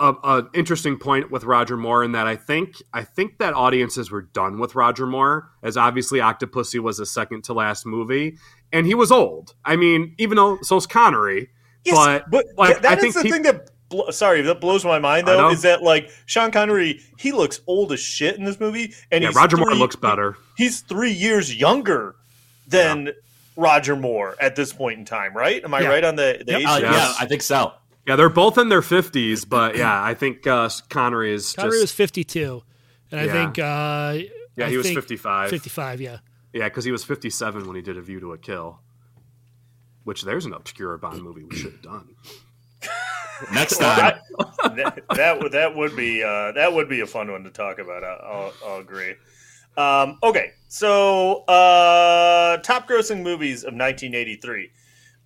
a, 0.00 0.14
a 0.24 0.48
interesting 0.54 0.98
point 0.98 1.30
with 1.30 1.44
Roger 1.44 1.76
Moore 1.76 2.02
in 2.02 2.12
that 2.12 2.26
I 2.26 2.34
think 2.36 2.74
I 2.92 3.04
think 3.04 3.38
that 3.38 3.54
audiences 3.54 4.10
were 4.10 4.22
done 4.22 4.58
with 4.58 4.74
Roger 4.74 5.06
Moore, 5.06 5.50
as 5.62 5.76
obviously 5.76 6.18
Octopussy 6.20 6.80
was 6.80 6.98
his 6.98 7.10
second 7.12 7.44
to 7.44 7.52
last 7.52 7.84
movie, 7.86 8.38
and 8.72 8.86
he 8.86 8.94
was 8.94 9.12
old. 9.12 9.54
I 9.64 9.76
mean, 9.76 10.14
even 10.18 10.36
though 10.36 10.58
so's 10.62 10.86
Connery, 10.86 11.50
Yes, 11.84 11.94
but, 11.96 12.30
but 12.30 12.46
like, 12.58 12.82
that 12.82 12.90
I 12.92 12.94
is 12.96 13.00
think 13.00 13.14
the 13.14 13.22
peop- 13.22 13.32
thing 13.32 13.42
that 13.42 13.70
bl- 13.88 14.10
sorry 14.10 14.42
that 14.42 14.60
blows 14.60 14.84
my 14.84 14.98
mind 14.98 15.26
though 15.28 15.50
is 15.50 15.62
that 15.62 15.82
like 15.82 16.10
Sean 16.26 16.50
Connery 16.50 17.00
he 17.18 17.32
looks 17.32 17.60
old 17.66 17.92
as 17.92 18.00
shit 18.00 18.36
in 18.36 18.44
this 18.44 18.58
movie 18.60 18.92
and 19.12 19.22
yeah, 19.22 19.28
he's 19.28 19.36
Roger 19.36 19.56
Moore 19.56 19.74
looks 19.74 19.96
better. 19.96 20.36
He's 20.56 20.80
three 20.80 21.12
years 21.12 21.54
younger 21.54 22.16
than 22.68 23.12
Roger 23.56 23.96
Moore 23.96 24.36
at 24.40 24.56
this 24.56 24.72
point 24.72 24.98
in 24.98 25.04
time, 25.04 25.34
right? 25.36 25.62
Am 25.64 25.74
I 25.74 25.80
Yeah. 25.80 25.88
right 25.88 26.04
on 26.04 26.16
the, 26.16 26.42
the 26.46 26.52
Yep. 26.52 26.60
age? 26.60 26.66
Uh, 26.66 26.78
Yes. 26.82 26.94
Yeah, 26.94 27.14
I 27.18 27.26
think 27.26 27.42
so. 27.42 27.72
Yeah, 28.06 28.16
they're 28.16 28.28
both 28.28 28.58
in 28.58 28.68
their 28.70 28.82
fifties, 28.82 29.44
but 29.44 29.76
yeah, 29.76 30.02
I 30.02 30.14
think 30.14 30.46
uh, 30.46 30.68
Connery 30.88 31.32
is 31.32 31.52
Connery 31.52 31.72
just 31.72 31.82
was 31.82 31.92
52, 31.92 32.62
and 33.12 33.20
I 33.20 33.28
think 33.28 33.58
uh, 33.58 34.18
yeah, 34.56 34.66
I 34.66 34.70
he 34.70 34.76
was 34.76 34.86
think 34.86 34.98
fifty-five. 34.98 35.50
55, 35.50 36.00
yeah. 36.00 36.18
Yeah, 36.52 36.64
because 36.68 36.84
he 36.84 36.92
was 36.92 37.04
fifty-seven 37.04 37.66
when 37.66 37.76
he 37.76 37.82
did 37.82 37.96
A 37.96 38.02
View 38.02 38.18
to 38.20 38.32
a 38.32 38.38
Kill. 38.38 38.80
Which 40.04 40.22
there's 40.22 40.46
an 40.46 40.54
obscure 40.54 40.96
Bond 40.96 41.22
movie 41.22 41.44
we 41.44 41.54
should 41.54 41.72
have 41.72 41.82
done. 41.82 42.14
Next 43.52 43.76
time. 43.78 44.18
that, 44.74 45.02
that 45.14 45.40
would 45.40 45.52
that 45.52 45.76
would 45.76 45.94
be 45.94 46.22
uh, 46.22 46.52
that 46.52 46.72
would 46.72 46.88
be 46.88 47.00
a 47.00 47.06
fun 47.06 47.30
one 47.30 47.44
to 47.44 47.50
talk 47.50 47.78
about. 47.78 48.02
I- 48.02 48.20
I'll, 48.26 48.52
I'll 48.66 48.80
agree. 48.80 49.14
Um, 49.76 50.18
okay, 50.22 50.52
so 50.68 51.44
uh, 51.44 52.56
top 52.58 52.88
grossing 52.88 53.22
movies 53.22 53.62
of 53.62 53.72
1983. 53.74 54.70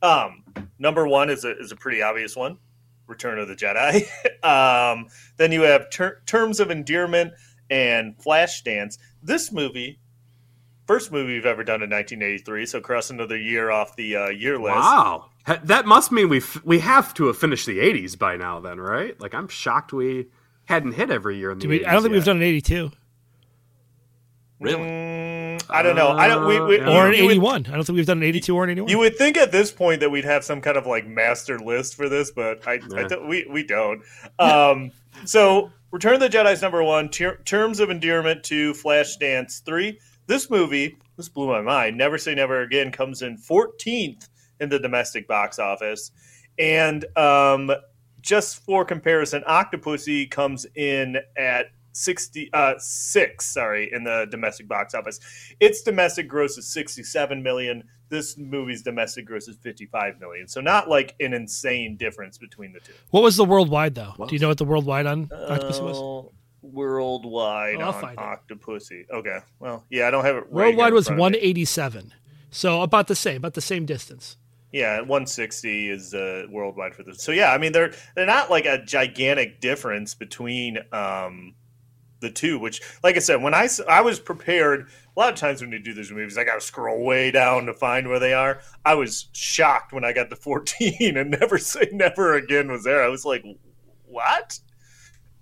Um, 0.02 0.44
number 0.78 1.06
one 1.08 1.30
is 1.30 1.44
a 1.44 1.58
is 1.58 1.72
a 1.72 1.76
pretty 1.76 2.02
obvious 2.02 2.36
one, 2.36 2.58
Return 3.06 3.38
of 3.38 3.48
the 3.48 3.54
Jedi. 3.54 4.02
um, 4.44 5.08
then 5.36 5.52
you 5.52 5.62
have 5.62 5.90
ter- 5.90 6.20
Terms 6.26 6.60
of 6.60 6.70
Endearment 6.70 7.32
and 7.70 8.16
Flashdance. 8.18 8.98
This 9.22 9.52
movie, 9.52 9.98
first 10.86 11.12
movie 11.12 11.34
we've 11.34 11.46
ever 11.46 11.64
done 11.64 11.82
in 11.82 11.90
1983, 11.90 12.66
so 12.66 12.80
cross 12.80 13.10
another 13.10 13.36
year 13.36 13.70
off 13.70 13.96
the 13.96 14.16
uh, 14.16 14.28
year 14.28 14.58
list. 14.58 14.76
Wow, 14.76 15.30
that 15.64 15.86
must 15.86 16.12
mean 16.12 16.28
we 16.28 16.38
f- 16.38 16.64
we 16.64 16.80
have 16.80 17.14
to 17.14 17.26
have 17.26 17.38
finished 17.38 17.66
the 17.66 17.78
'80s 17.78 18.18
by 18.18 18.36
now, 18.36 18.60
then, 18.60 18.80
right? 18.80 19.18
Like 19.20 19.34
I'm 19.34 19.48
shocked 19.48 19.92
we 19.92 20.26
hadn't 20.66 20.92
hit 20.92 21.10
every 21.10 21.38
year 21.38 21.50
in 21.50 21.58
the. 21.58 21.66
We, 21.66 21.80
80s 21.80 21.86
I 21.86 21.92
don't 21.92 22.02
think 22.02 22.14
we've 22.14 22.24
done 22.24 22.36
an 22.36 22.42
82 22.42 22.90
Really? 24.60 24.82
Mm, 24.82 25.33
I 25.70 25.82
don't 25.82 25.96
know. 25.96 26.08
I 26.10 26.28
don't. 26.28 26.46
We, 26.46 26.60
we, 26.60 26.80
Uh, 26.80 26.92
or 26.92 27.08
an 27.08 27.14
you 27.14 27.24
would- 27.24 27.32
81. 27.32 27.66
I 27.68 27.70
don't 27.74 27.84
think 27.84 27.96
we've 27.96 28.06
done 28.06 28.18
an 28.18 28.24
82 28.24 28.54
or 28.56 28.64
an 28.64 28.70
81. 28.70 28.90
You 28.90 28.98
would 28.98 29.16
think 29.16 29.36
at 29.36 29.52
this 29.52 29.70
point 29.70 30.00
that 30.00 30.10
we'd 30.10 30.24
have 30.24 30.44
some 30.44 30.60
kind 30.60 30.76
of 30.76 30.86
like 30.86 31.06
master 31.06 31.58
list 31.58 31.94
for 31.94 32.08
this, 32.08 32.30
but 32.30 32.66
I, 32.66 32.74
I 32.96 33.04
don't- 33.04 33.28
we 33.28 33.46
we 33.50 33.62
don't. 33.64 34.02
Um, 34.38 34.90
so, 35.24 35.70
Return 35.90 36.14
of 36.14 36.20
the 36.20 36.28
Jedi's 36.28 36.60
number 36.62 36.82
one, 36.82 37.08
ter- 37.08 37.36
Terms 37.44 37.80
of 37.80 37.90
Endearment 37.90 38.42
two, 38.42 38.72
Flashdance 38.72 39.62
three. 39.64 39.98
This 40.26 40.48
movie, 40.50 40.96
this 41.16 41.28
blew 41.28 41.46
my 41.48 41.60
mind. 41.60 41.96
Never 41.98 42.18
Say 42.18 42.34
Never 42.34 42.62
Again 42.62 42.90
comes 42.90 43.22
in 43.22 43.36
14th 43.36 44.28
in 44.60 44.68
the 44.68 44.78
domestic 44.78 45.28
box 45.28 45.58
office, 45.58 46.10
and 46.58 47.04
um, 47.16 47.70
just 48.22 48.64
for 48.64 48.84
comparison, 48.84 49.42
Octopussy 49.48 50.30
comes 50.30 50.66
in 50.74 51.18
at 51.36 51.66
60 51.96 52.50
uh 52.52 52.74
6 52.78 53.46
sorry 53.46 53.90
in 53.92 54.04
the 54.04 54.26
domestic 54.30 54.66
box 54.68 54.94
office 54.94 55.20
its 55.60 55.80
domestic 55.82 56.28
gross 56.28 56.58
is 56.58 56.66
67 56.72 57.42
million 57.42 57.84
this 58.08 58.36
movie's 58.36 58.82
domestic 58.82 59.24
gross 59.26 59.48
is 59.48 59.56
55 59.56 60.18
million 60.20 60.46
so 60.48 60.60
not 60.60 60.88
like 60.88 61.14
an 61.20 61.32
insane 61.32 61.96
difference 61.96 62.36
between 62.36 62.72
the 62.72 62.80
two 62.80 62.92
what 63.10 63.22
was 63.22 63.36
the 63.36 63.44
worldwide, 63.44 63.94
though? 63.94 64.12
Do 64.28 64.34
you 64.34 64.40
know 64.40 64.48
what 64.48 64.58
the 64.58 64.64
worldwide 64.64 65.06
on 65.06 65.30
Octopus 65.32 65.80
was? 65.80 65.98
Uh, 65.98 66.28
worldwide 66.62 67.76
Oh, 67.80 67.88
on 67.92 68.00
find 68.00 68.18
it. 68.18 69.06
okay 69.12 69.38
well 69.60 69.84
yeah 69.90 70.06
i 70.08 70.10
don't 70.10 70.24
have 70.24 70.36
it 70.36 70.40
right 70.50 70.52
Worldwide 70.66 70.92
was 70.92 71.06
front 71.06 71.20
of 71.20 71.32
me. 71.32 71.38
187. 71.38 72.12
So 72.50 72.82
about 72.82 73.08
the 73.08 73.16
same, 73.16 73.38
about 73.38 73.54
the 73.54 73.60
same 73.60 73.84
distance. 73.84 74.36
Yeah, 74.70 74.98
160 75.00 75.90
is 75.90 76.14
uh, 76.14 76.46
worldwide 76.50 76.94
for 76.94 77.02
this. 77.02 77.20
So 77.22 77.32
yeah, 77.32 77.52
I 77.52 77.58
mean 77.58 77.72
they're 77.72 77.92
they're 78.14 78.26
not 78.26 78.48
like 78.50 78.64
a 78.66 78.78
gigantic 78.84 79.60
difference 79.60 80.14
between 80.14 80.78
um, 80.92 81.54
the 82.24 82.30
two. 82.30 82.58
Which, 82.58 82.82
like 83.02 83.16
I 83.16 83.20
said, 83.20 83.42
when 83.42 83.54
I, 83.54 83.68
I 83.88 84.00
was 84.00 84.18
prepared. 84.18 84.88
A 85.16 85.20
lot 85.20 85.32
of 85.32 85.38
times 85.38 85.60
when 85.60 85.70
you 85.70 85.78
do 85.78 85.94
these 85.94 86.10
movies, 86.10 86.36
I 86.36 86.42
got 86.42 86.56
to 86.56 86.60
scroll 86.60 87.04
way 87.04 87.30
down 87.30 87.66
to 87.66 87.72
find 87.72 88.08
where 88.08 88.18
they 88.18 88.34
are. 88.34 88.60
I 88.84 88.94
was 88.94 89.28
shocked 89.32 89.92
when 89.92 90.04
I 90.04 90.12
got 90.12 90.28
to 90.30 90.34
14 90.44 91.16
and 91.16 91.30
never 91.30 91.56
say 91.56 91.88
never 91.92 92.34
again 92.34 92.68
was 92.68 92.82
there. 92.82 93.00
I 93.00 93.06
was 93.06 93.24
like, 93.24 93.44
what? 94.06 94.58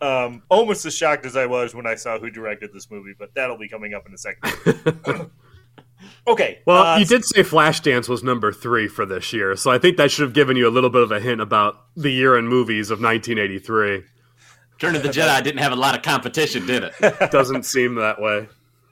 Um, 0.03 0.42
almost 0.49 0.85
as 0.85 0.97
shocked 0.97 1.25
as 1.27 1.37
I 1.37 1.47
was 1.47 1.77
when 1.77 1.87
I 1.87 1.95
saw 1.95 2.18
who 2.18 2.29
directed 2.29 2.73
this 2.73 2.90
movie, 2.90 3.14
but 3.16 3.33
that'll 3.35 3.57
be 3.57 3.68
coming 3.68 3.95
up 3.95 4.05
in 4.05 4.12
a 4.12 4.18
second. 4.18 5.31
okay. 6.27 6.61
Well, 6.66 6.83
uh, 6.83 6.99
you 6.99 7.05
did 7.05 7.25
say 7.25 7.42
Flashdance 7.42 8.09
was 8.09 8.25
number 8.25 8.53
three 8.53 8.88
for 8.88 9.07
this 9.07 9.33
year, 9.33 9.55
so 9.55 9.71
I 9.71 9.79
think 9.79 9.99
that 9.99 10.11
should 10.11 10.25
have 10.25 10.33
given 10.33 10.57
you 10.57 10.66
a 10.66 10.71
little 10.71 10.90
bit 10.90 11.03
of 11.03 11.12
a 11.12 11.21
hint 11.21 11.40
about 11.40 11.77
the 11.95 12.11
year 12.11 12.37
in 12.37 12.49
movies 12.49 12.90
of 12.90 13.01
1983. 13.01 14.03
Return 14.83 14.97
of 14.97 15.03
the 15.05 15.09
Jedi 15.11 15.45
didn't 15.45 15.61
have 15.61 15.71
a 15.71 15.77
lot 15.77 15.95
of 15.95 16.03
competition, 16.03 16.66
did 16.66 16.83
it? 16.83 16.92
Doesn't 17.31 17.64
seem 17.64 17.95
that 17.97 18.21
way. 18.21 18.49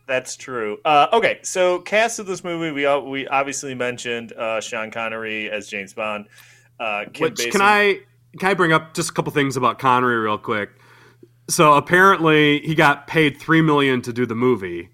That's 0.07 0.37
true. 0.37 0.79
Uh, 0.85 1.09
okay, 1.12 1.40
so 1.42 1.81
cast 1.81 2.20
of 2.20 2.26
this 2.26 2.44
movie, 2.44 2.70
we 2.70 2.87
all- 2.87 3.11
we 3.11 3.26
obviously 3.26 3.74
mentioned 3.74 4.33
uh, 4.35 4.61
Sean 4.61 4.92
Connery 4.92 5.50
as 5.50 5.66
James 5.68 5.92
Bond. 5.92 6.29
Uh, 6.79 7.07
Which 7.18 7.35
Basinger- 7.35 7.50
can 7.50 7.61
I 7.61 8.00
can 8.38 8.50
I 8.50 8.55
bring 8.55 8.72
up 8.72 8.94
just 8.94 9.11
a 9.11 9.12
couple 9.12 9.33
things 9.33 9.57
about 9.57 9.81
Connery 9.81 10.16
real 10.18 10.38
quick? 10.38 10.70
So 11.48 11.72
apparently 11.74 12.61
he 12.61 12.76
got 12.76 13.09
paid 13.09 13.40
three 13.40 13.61
million 13.61 14.00
to 14.03 14.12
do 14.12 14.26
the 14.26 14.37
movie, 14.37 14.90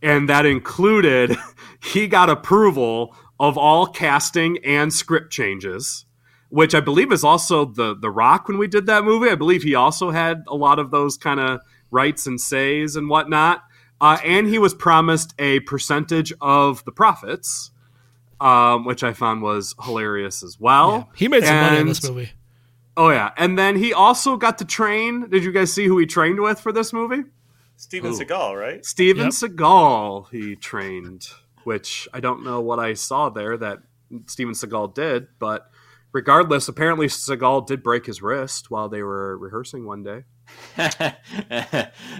and 0.00 0.30
that 0.30 0.46
included 0.46 1.36
he 1.82 2.06
got 2.08 2.30
approval 2.30 3.14
of 3.38 3.58
all 3.58 3.86
casting 3.86 4.56
and 4.64 4.94
script 4.94 5.30
changes, 5.30 6.06
which 6.50 6.74
I 6.74 6.80
believe 6.80 7.12
is 7.12 7.24
also 7.24 7.64
the 7.64 7.94
the 7.94 8.10
Rock 8.10 8.48
when 8.48 8.58
we 8.58 8.66
did 8.66 8.86
that 8.86 9.04
movie. 9.04 9.30
I 9.30 9.34
believe 9.34 9.62
he 9.62 9.74
also 9.74 10.10
had 10.10 10.44
a 10.48 10.54
lot 10.56 10.78
of 10.78 10.90
those 10.90 11.16
kind 11.16 11.40
of 11.40 11.60
rights 11.90 12.26
and 12.26 12.40
says 12.40 12.96
and 12.96 13.08
whatnot. 13.08 13.64
Uh, 14.00 14.18
and 14.24 14.46
he 14.46 14.58
was 14.58 14.74
promised 14.74 15.34
a 15.40 15.60
percentage 15.60 16.32
of 16.40 16.84
the 16.84 16.92
profits, 16.92 17.72
um, 18.40 18.84
which 18.84 19.02
I 19.02 19.12
found 19.12 19.42
was 19.42 19.74
hilarious 19.82 20.42
as 20.44 20.58
well. 20.60 20.90
Yeah, 20.90 21.16
he 21.16 21.28
made 21.28 21.44
some 21.44 21.56
money 21.56 21.78
in 21.78 21.86
this 21.88 22.08
movie. 22.08 22.30
Oh 22.96 23.10
yeah, 23.10 23.30
and 23.36 23.58
then 23.58 23.76
he 23.76 23.92
also 23.92 24.36
got 24.36 24.58
to 24.58 24.64
train. 24.64 25.28
Did 25.28 25.44
you 25.44 25.52
guys 25.52 25.72
see 25.72 25.86
who 25.86 25.98
he 25.98 26.06
trained 26.06 26.40
with 26.40 26.60
for 26.60 26.72
this 26.72 26.92
movie? 26.92 27.24
Steven 27.76 28.12
Ooh. 28.12 28.18
Seagal, 28.18 28.60
right? 28.60 28.84
Steven 28.84 29.26
Yep. 29.26 29.32
Seagal. 29.32 30.30
He 30.30 30.56
trained, 30.56 31.28
which 31.64 32.08
I 32.12 32.20
don't 32.20 32.44
know 32.44 32.60
what 32.60 32.80
I 32.80 32.94
saw 32.94 33.30
there 33.30 33.56
that 33.56 33.80
Steven 34.26 34.54
Seagal 34.54 34.94
did, 34.94 35.28
but 35.38 35.70
regardless, 36.12 36.68
apparently 36.68 37.06
Seagal 37.06 37.66
did 37.66 37.82
break 37.82 38.06
his 38.06 38.22
wrist 38.22 38.70
while 38.70 38.88
they 38.88 39.02
were 39.02 39.36
rehearsing 39.38 39.86
one 39.86 40.02
day. 40.02 40.24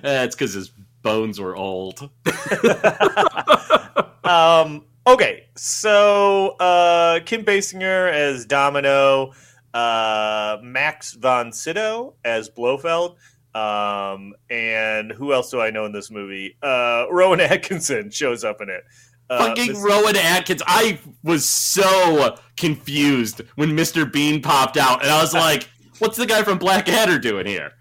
It's 0.02 0.34
because 0.34 0.52
his 0.54 0.70
bones 1.02 1.40
were 1.40 1.56
old. 1.56 2.10
Um, 4.28 4.84
okay, 5.06 5.46
so 5.56 6.48
uh, 6.60 7.20
Kim 7.24 7.46
Basinger 7.46 8.12
as 8.12 8.44
Domino, 8.44 9.32
uh, 9.72 10.58
Max 10.62 11.14
von 11.14 11.50
Sydow 11.50 12.14
as 12.26 12.50
Blofeld, 12.50 13.16
um, 13.54 14.34
and 14.50 15.10
who 15.10 15.32
else 15.32 15.50
do 15.50 15.62
I 15.62 15.70
know 15.70 15.86
in 15.86 15.92
this 15.92 16.10
movie? 16.10 16.58
Uh, 16.62 17.06
Rowan 17.10 17.40
Atkinson 17.40 18.10
shows 18.10 18.44
up 18.44 18.60
in 18.60 18.68
it. 18.68 18.84
Uh, 19.30 19.48
Fucking 19.48 19.68
this- 19.74 19.78
Rowan 19.78 20.16
Atkins. 20.16 20.62
I 20.66 20.98
was 21.22 21.46
so 21.48 22.36
confused 22.56 23.42
when 23.56 23.70
Mr. 23.70 24.10
Bean 24.10 24.40
popped 24.42 24.76
out, 24.76 25.02
and 25.02 25.10
I 25.10 25.20
was 25.20 25.34
like, 25.34 25.68
what's 25.98 26.16
the 26.16 26.26
guy 26.26 26.42
from 26.42 26.58
Blackadder 26.58 27.18
doing 27.18 27.46
here? 27.46 27.72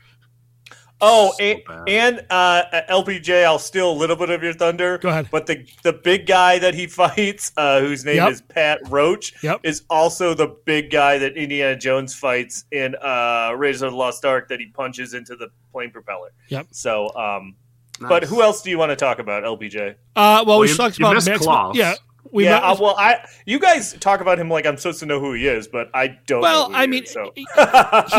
Oh, 0.99 1.31
So 1.37 1.43
and, 1.43 1.61
and 1.87 2.25
uh, 2.31 2.63
LPJ, 2.89 3.43
I'll 3.45 3.59
steal 3.59 3.91
a 3.91 3.93
little 3.93 4.15
bit 4.15 4.31
of 4.31 4.41
your 4.41 4.53
thunder. 4.53 4.97
Go 4.97 5.09
ahead. 5.09 5.27
But 5.31 5.45
the 5.45 5.63
the 5.83 5.93
big 5.93 6.25
guy 6.25 6.57
that 6.57 6.73
he 6.73 6.87
fights, 7.01 7.51
uh, 7.55 7.81
whose 7.81 8.03
name 8.03 8.15
Yep. 8.15 8.31
is 8.31 8.41
Pat 8.41 8.79
Roach, 8.89 9.31
Yep. 9.43 9.59
is 9.63 9.83
also 9.91 10.33
the 10.33 10.47
big 10.65 10.89
guy 10.89 11.19
that 11.19 11.37
Indiana 11.37 11.75
Jones 11.77 12.15
fights 12.15 12.65
in 12.71 12.95
uh, 12.95 13.53
Raiders 13.55 13.83
of 13.83 13.91
the 13.91 13.97
Lost 13.97 14.25
Ark 14.25 14.49
that 14.49 14.59
he 14.59 14.67
punches 14.69 15.13
into 15.13 15.35
the 15.35 15.49
plane 15.71 15.91
propeller. 15.91 16.31
Yep. 16.49 16.67
So, 16.71 17.15
um, 17.15 17.55
but 17.99 18.23
who 18.23 18.41
else 18.41 18.61
do 18.61 18.69
you 18.69 18.77
want 18.77 18.91
to 18.91 18.95
talk 18.95 19.19
about, 19.19 19.43
LPJ? 19.43 19.91
Uh, 19.91 19.95
well, 20.15 20.45
Well, 20.45 20.59
we 20.59 20.69
you- 20.69 20.75
talked 20.75 20.97
about 20.97 21.13
missed 21.15 21.27
Max. 21.27 21.41
Klaus. 21.43 21.75
Yeah, 21.75 21.95
we 22.31 22.43
yeah, 22.45 22.51
met- 22.59 22.63
uh, 22.63 22.75
well, 22.79 22.95
I 22.97 23.25
you 23.45 23.59
guys 23.59 23.93
talk 23.99 24.19
about 24.21 24.37
him 24.39 24.49
like 24.49 24.65
I'm 24.65 24.77
supposed 24.77 24.99
to 24.99 25.05
know 25.05 25.19
who 25.19 25.33
he 25.33 25.47
is, 25.47 25.67
but 25.67 25.89
I 25.93 26.17
don't. 26.27 26.41
Well, 26.41 26.69
know 26.69 26.75
who 26.75 26.79
I 26.79 26.81
he 26.83 26.87
mean, 26.87 27.03
is, 27.03 27.11
so. 27.11 27.33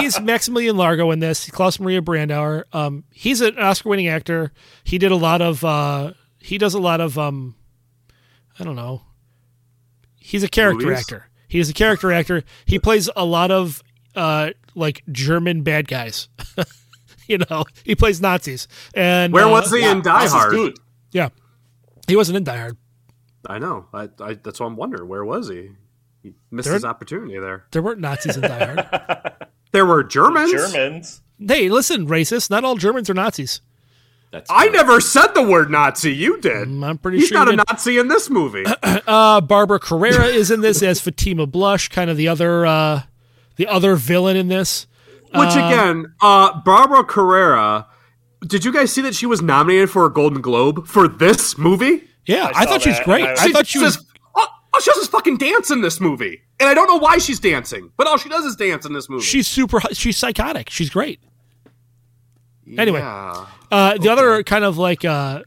he's 0.00 0.20
Maximilian 0.22 0.76
Largo 0.76 1.10
in 1.10 1.18
this. 1.20 1.50
Klaus 1.50 1.78
Maria 1.78 2.00
Brandauer. 2.02 2.64
Um, 2.72 3.04
he's 3.12 3.40
an 3.40 3.58
Oscar-winning 3.58 4.08
actor. 4.08 4.52
He 4.84 4.98
did 4.98 5.12
a 5.12 5.16
lot 5.16 5.42
of. 5.42 5.64
Uh, 5.64 6.12
he 6.38 6.56
does 6.58 6.74
a 6.74 6.78
lot 6.80 7.00
of. 7.00 7.18
Um, 7.18 7.54
I 8.58 8.64
don't 8.64 8.76
know. 8.76 9.02
He's 10.16 10.42
a 10.42 10.48
character 10.48 10.86
Movies? 10.86 11.00
actor. 11.00 11.28
He's 11.48 11.70
a 11.70 11.72
character 11.74 12.12
actor. 12.12 12.44
He 12.66 12.78
plays 12.78 13.08
a 13.16 13.24
lot 13.24 13.50
of 13.50 13.82
uh, 14.14 14.50
like 14.74 15.02
German 15.10 15.62
bad 15.62 15.88
guys. 15.88 16.28
you 17.32 17.38
know, 17.50 17.64
he 17.84 17.94
plays 17.94 18.20
Nazis. 18.20 18.66
And 18.94 19.32
Where 19.32 19.44
uh, 19.46 19.50
was 19.50 19.70
he 19.70 19.84
in 19.84 20.02
Die 20.02 20.22
Das 20.22 20.32
Hard? 20.32 20.52
gut. 20.52 20.78
Yeah, 21.12 21.28
he 22.06 22.16
wasn't 22.16 22.36
in 22.36 22.44
Die 22.44 22.56
Hard. 22.56 22.76
I 23.46 23.58
know. 23.58 23.86
I, 23.94 24.08
I, 24.20 24.34
that's 24.34 24.58
what 24.60 24.66
I'm 24.66 24.76
wondering. 24.76 25.08
Where 25.08 25.24
was 25.24 25.48
he? 25.48 25.70
He 26.22 26.34
missed 26.50 26.66
There- 26.66 26.74
his 26.74 26.84
opportunity 26.84 27.38
there. 27.38 27.64
There 27.70 27.82
weren't 27.82 28.00
Nazis 28.00 28.36
in 28.36 28.42
Die 28.42 28.64
Hard. 28.64 29.34
There 29.70 29.84
were 29.84 30.02
Germans. 30.02 30.50
Germans. 30.50 31.20
hey, 31.46 31.68
listen, 31.68 32.06
racist. 32.08 32.48
Not 32.48 32.64
all 32.64 32.76
Germans 32.76 33.10
are 33.10 33.14
Nazis. 33.14 33.60
That's 34.30 34.50
I 34.50 34.64
good. 34.64 34.72
never 34.72 34.98
said 34.98 35.28
the 35.34 35.42
word 35.42 35.70
Nazi. 35.70 36.14
You 36.14 36.40
did. 36.40 36.68
Mm, 36.68 36.82
I'm 36.86 36.96
pretty 36.96 37.18
He's 37.18 37.28
sure 37.28 37.36
He's 37.38 37.44
not 37.46 37.48
a 37.52 37.56
did. 37.56 37.64
Nazi 37.70 37.98
in 37.98 38.08
this 38.08 38.30
movie. 38.30 38.64
Uh, 39.06 39.40
Barbara 39.42 39.78
Carrera 39.78 40.24
is 40.24 40.50
in 40.50 40.62
this 40.62 40.82
as 40.82 41.00
Fatima 41.02 41.46
Blush, 41.46 41.88
kind 41.88 42.08
of 42.10 42.16
the 42.16 42.28
other 42.28 42.64
uh, 42.64 43.02
the 43.56 43.66
other 43.66 43.94
villain 43.94 44.36
in 44.38 44.48
this. 44.48 44.86
Which 45.34 45.50
again, 45.52 46.14
uh, 46.20 46.60
Barbara 46.62 47.04
Carrera. 47.04 47.86
Did 48.46 48.64
you 48.64 48.72
guys 48.72 48.92
see 48.92 49.02
that 49.02 49.14
she 49.14 49.26
was 49.26 49.42
nominated 49.42 49.90
for 49.90 50.06
a 50.06 50.12
Golden 50.12 50.40
Globe 50.40 50.86
for 50.86 51.08
this 51.08 51.58
movie? 51.58 52.04
Yeah, 52.26 52.50
I 52.54 52.60
I, 52.60 52.64
saw 52.64 52.70
thought 52.70 52.82
she 52.82 52.88
was 52.90 53.00
great. 53.00 53.24
I- 53.24 53.32
I, 53.32 53.52
thought 53.52 53.66
she 53.66 53.78
was. 53.78 53.94
says, 53.94 54.04
oh, 54.36 54.46
oh, 54.74 54.80
she 54.80 54.90
does 54.90 55.00
this 55.00 55.08
fucking 55.08 55.38
dance 55.38 55.70
in 55.70 55.80
this 55.80 56.00
movie, 56.00 56.40
and 56.60 56.68
I 56.68 56.74
don't 56.74 56.86
know 56.88 56.98
why 56.98 57.18
she's 57.18 57.40
dancing, 57.40 57.90
but 57.96 58.06
all 58.06 58.16
she 58.16 58.28
does 58.28 58.44
is 58.44 58.54
dance 58.56 58.86
in 58.86 58.92
this 58.92 59.08
movie. 59.10 59.24
She's 59.24 59.46
super. 59.48 59.80
She's 59.92 60.16
psychotic. 60.16 60.70
She's 60.70 60.90
great. 60.90 61.20
anyway. 62.76 63.00
Yeah. 63.00 63.46
Uh, 63.70 63.98
the 63.98 64.08
other 64.08 64.42
kind 64.44 64.64
of 64.64 64.78
like 64.78 65.04
uh, 65.04 65.42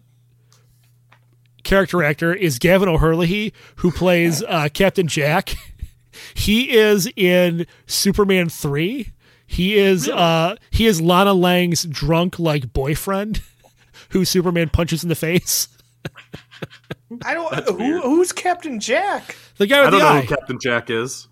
character 1.63 2.03
actor 2.03 2.33
is 2.33 2.59
Gavan 2.59 2.89
O'Herlihy, 2.89 3.53
who 3.77 3.91
plays 3.91 4.43
uh, 4.43 4.69
Captain 4.73 5.07
Jack. 5.07 5.55
he 6.33 6.71
is 6.77 7.09
in 7.15 7.65
Superman 7.85 8.49
three. 8.49 9.11
He 9.51 9.77
is 9.77 10.07
uh, 10.07 10.55
he 10.69 10.87
is 10.87 11.01
Lana 11.01 11.33
Lang's 11.33 11.83
drunk 11.83 12.39
like 12.39 12.71
boyfriend, 12.71 13.41
who 14.11 14.23
Superman 14.25 14.69
punches 14.69 15.03
in 15.03 15.09
the 15.09 15.15
face. 15.15 15.67
I 17.25 17.33
don't. 17.33 17.53
Who, 17.79 18.01
who's 18.01 18.31
Captain 18.31 18.79
Jack? 18.79 19.35
The 19.57 19.67
guy 19.67 19.79
I 19.79 19.81
with 19.81 19.91
don't 19.91 19.99
the 19.99 20.05
know 20.05 20.11
eye. 20.13 20.21
who 20.21 20.27
Captain 20.27 20.57
Jack 20.61 20.89
is. 20.89 21.27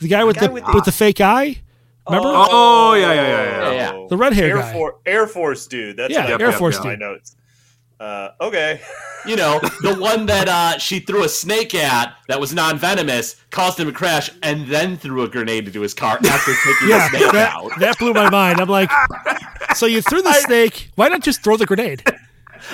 the 0.00 0.08
guy 0.08 0.24
with 0.24 0.36
guy 0.36 0.48
the 0.48 0.52
with 0.52 0.64
with 0.66 0.74
the- 0.84 0.90
the, 0.90 0.92
fake 0.92 1.20
eye. 1.20 1.62
Remember? 2.06 2.28
Oh, 2.34 2.92
yeah, 2.92 3.14
yeah, 3.14 3.14
yeah, 3.14 3.28
yeah. 3.28 3.70
Yeah, 3.72 3.92
yeah. 4.00 4.06
The 4.10 4.16
red 4.18 4.34
hair 4.34 4.48
Air, 4.50 4.56
guy. 4.58 4.72
For- 4.74 4.96
Air 5.06 5.26
Force 5.26 5.66
dude. 5.66 5.96
That's 5.96 6.12
Yeah, 6.12 6.28
Air 6.28 6.36
got 6.38 6.54
Force 6.56 6.76
in 6.76 6.84
my 6.84 6.90
dude. 6.90 7.00
notes. 7.00 7.34
Uh, 8.00 8.30
okay. 8.40 8.80
You 9.26 9.36
know, 9.36 9.58
the 9.80 9.96
one 9.98 10.26
that 10.26 10.48
uh, 10.50 10.76
she 10.76 11.00
threw 11.00 11.24
a 11.24 11.30
snake 11.30 11.74
at 11.74 12.14
that 12.28 12.38
was 12.38 12.52
non 12.52 12.76
venomous, 12.76 13.36
caused 13.50 13.80
him 13.80 13.86
to 13.86 13.92
crash, 13.94 14.28
and 14.42 14.66
then 14.66 14.98
threw 14.98 15.22
a 15.22 15.28
grenade 15.30 15.66
into 15.66 15.80
his 15.80 15.94
car 15.94 16.18
after 16.26 16.52
taking 16.62 16.88
Yeah, 16.90 17.08
the 17.08 17.16
snake 17.20 17.32
that, 17.32 17.54
out. 17.54 17.70
that 17.80 17.98
blew 17.98 18.12
my 18.12 18.28
mind. 18.28 18.60
I'm 18.60 18.68
like, 18.68 18.90
so 19.76 19.86
you 19.86 20.02
threw 20.02 20.20
the 20.20 20.34
snake. 20.34 20.90
Why 20.96 21.08
not 21.08 21.22
just 21.22 21.42
throw 21.42 21.56
the 21.56 21.64
grenade? 21.64 22.02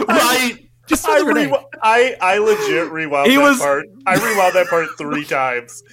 Right? 0.09 0.69
Just 0.89 1.05
throw 1.05 1.15
I, 1.15 1.19
the 1.21 1.25
grenade. 1.27 1.51
rewo- 1.51 1.65
I 1.85 2.17
I 2.21 2.39
legit 2.39 2.91
rewound 2.91 3.31
He 3.31 3.37
that 3.37 3.43
was- 3.45 3.61
part. 3.61 3.87
I 4.07 4.15
rewound 4.17 4.57
that 4.57 4.67
part 4.67 4.89
three 4.99 5.25
times. 5.25 5.85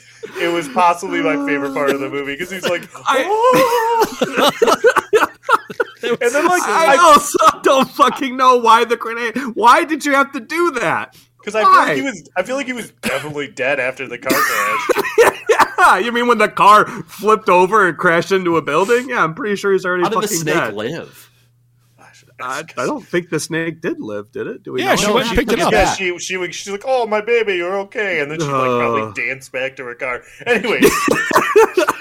It 0.42 0.52
was 0.52 0.68
possibly 0.70 1.22
my 1.22 1.36
favorite 1.46 1.76
part 1.76 1.92
of 1.92 2.00
the 2.00 2.10
movie 2.10 2.34
because 2.34 2.50
he's 2.50 2.64
like, 2.68 2.82
"Oh." 2.96 4.08
and 6.04 6.18
then 6.20 6.46
like 6.46 6.62
I 6.64 6.96
I 6.96 6.98
also 6.98 7.38
don't 7.64 7.90
fucking 7.90 8.36
know 8.38 8.58
why 8.58 8.86
the 8.86 8.98
grenade. 8.98 9.36
Why 9.56 9.84
did 9.84 10.06
you 10.06 10.14
have 10.14 10.32
to 10.34 10.40
do 10.40 10.72
that? 10.72 11.16
because 11.40 11.56
I 11.56 11.62
feel 11.64 11.72
like 11.74 11.96
he 11.96 12.02
was 12.02 12.30
I 12.36 12.44
feel 12.44 12.56
like 12.58 12.66
he 12.68 12.74
was 12.74 12.92
definitely 13.02 13.48
dead 13.50 13.80
after 13.80 14.08
the 14.08 14.18
car 14.18 14.32
crash. 14.40 14.90
Yeah, 15.80 16.00
you 16.00 16.12
mean 16.12 16.28
when 16.28 16.40
the 16.40 16.50
car 16.50 16.86
flipped 17.04 17.48
over 17.50 17.88
and 17.88 17.98
crashed 17.98 18.32
into 18.34 18.58
a 18.58 18.62
building? 18.62 19.10
Yeah, 19.10 19.24
I'm 19.24 19.34
pretty 19.36 19.56
sure 19.56 19.72
he's 19.72 19.86
already 19.86 20.04
How 20.04 20.10
did 20.10 20.24
the 20.24 20.28
snake 20.28 20.56
dead. 20.56 20.74
live? 20.74 21.30
I, 22.40 22.64
I 22.78 22.86
don't 22.86 23.06
think 23.06 23.30
the 23.30 23.40
snake 23.40 23.80
did 23.82 24.00
live, 24.02 24.32
did 24.32 24.46
it? 24.48 24.64
Do 24.64 24.74
we 24.74 24.82
Yeah, 24.82 24.90
know? 24.92 24.96
she 24.98 25.08
No, 25.08 25.14
went 25.16 25.28
and 25.30 25.38
picked 25.38 25.52
it 25.54 25.60
up. 25.60 25.72
Yeah, 25.72 25.86
back. 25.86 25.98
she 25.98 26.18
she 26.20 26.36
was 26.38 26.56
she's 26.56 26.72
like, 26.72 26.84
"Oh, 26.86 27.08
my 27.08 27.22
baby, 27.22 27.56
you're 27.56 27.78
okay," 27.82 28.20
and 28.20 28.30
then 28.30 28.40
she 28.40 28.46
like 28.46 28.54
Uh. 28.70 28.78
probably 28.80 29.14
danced 29.24 29.52
back 29.52 29.76
to 29.78 29.84
her 29.86 29.96
car. 29.96 30.22
Anyway, 30.46 30.82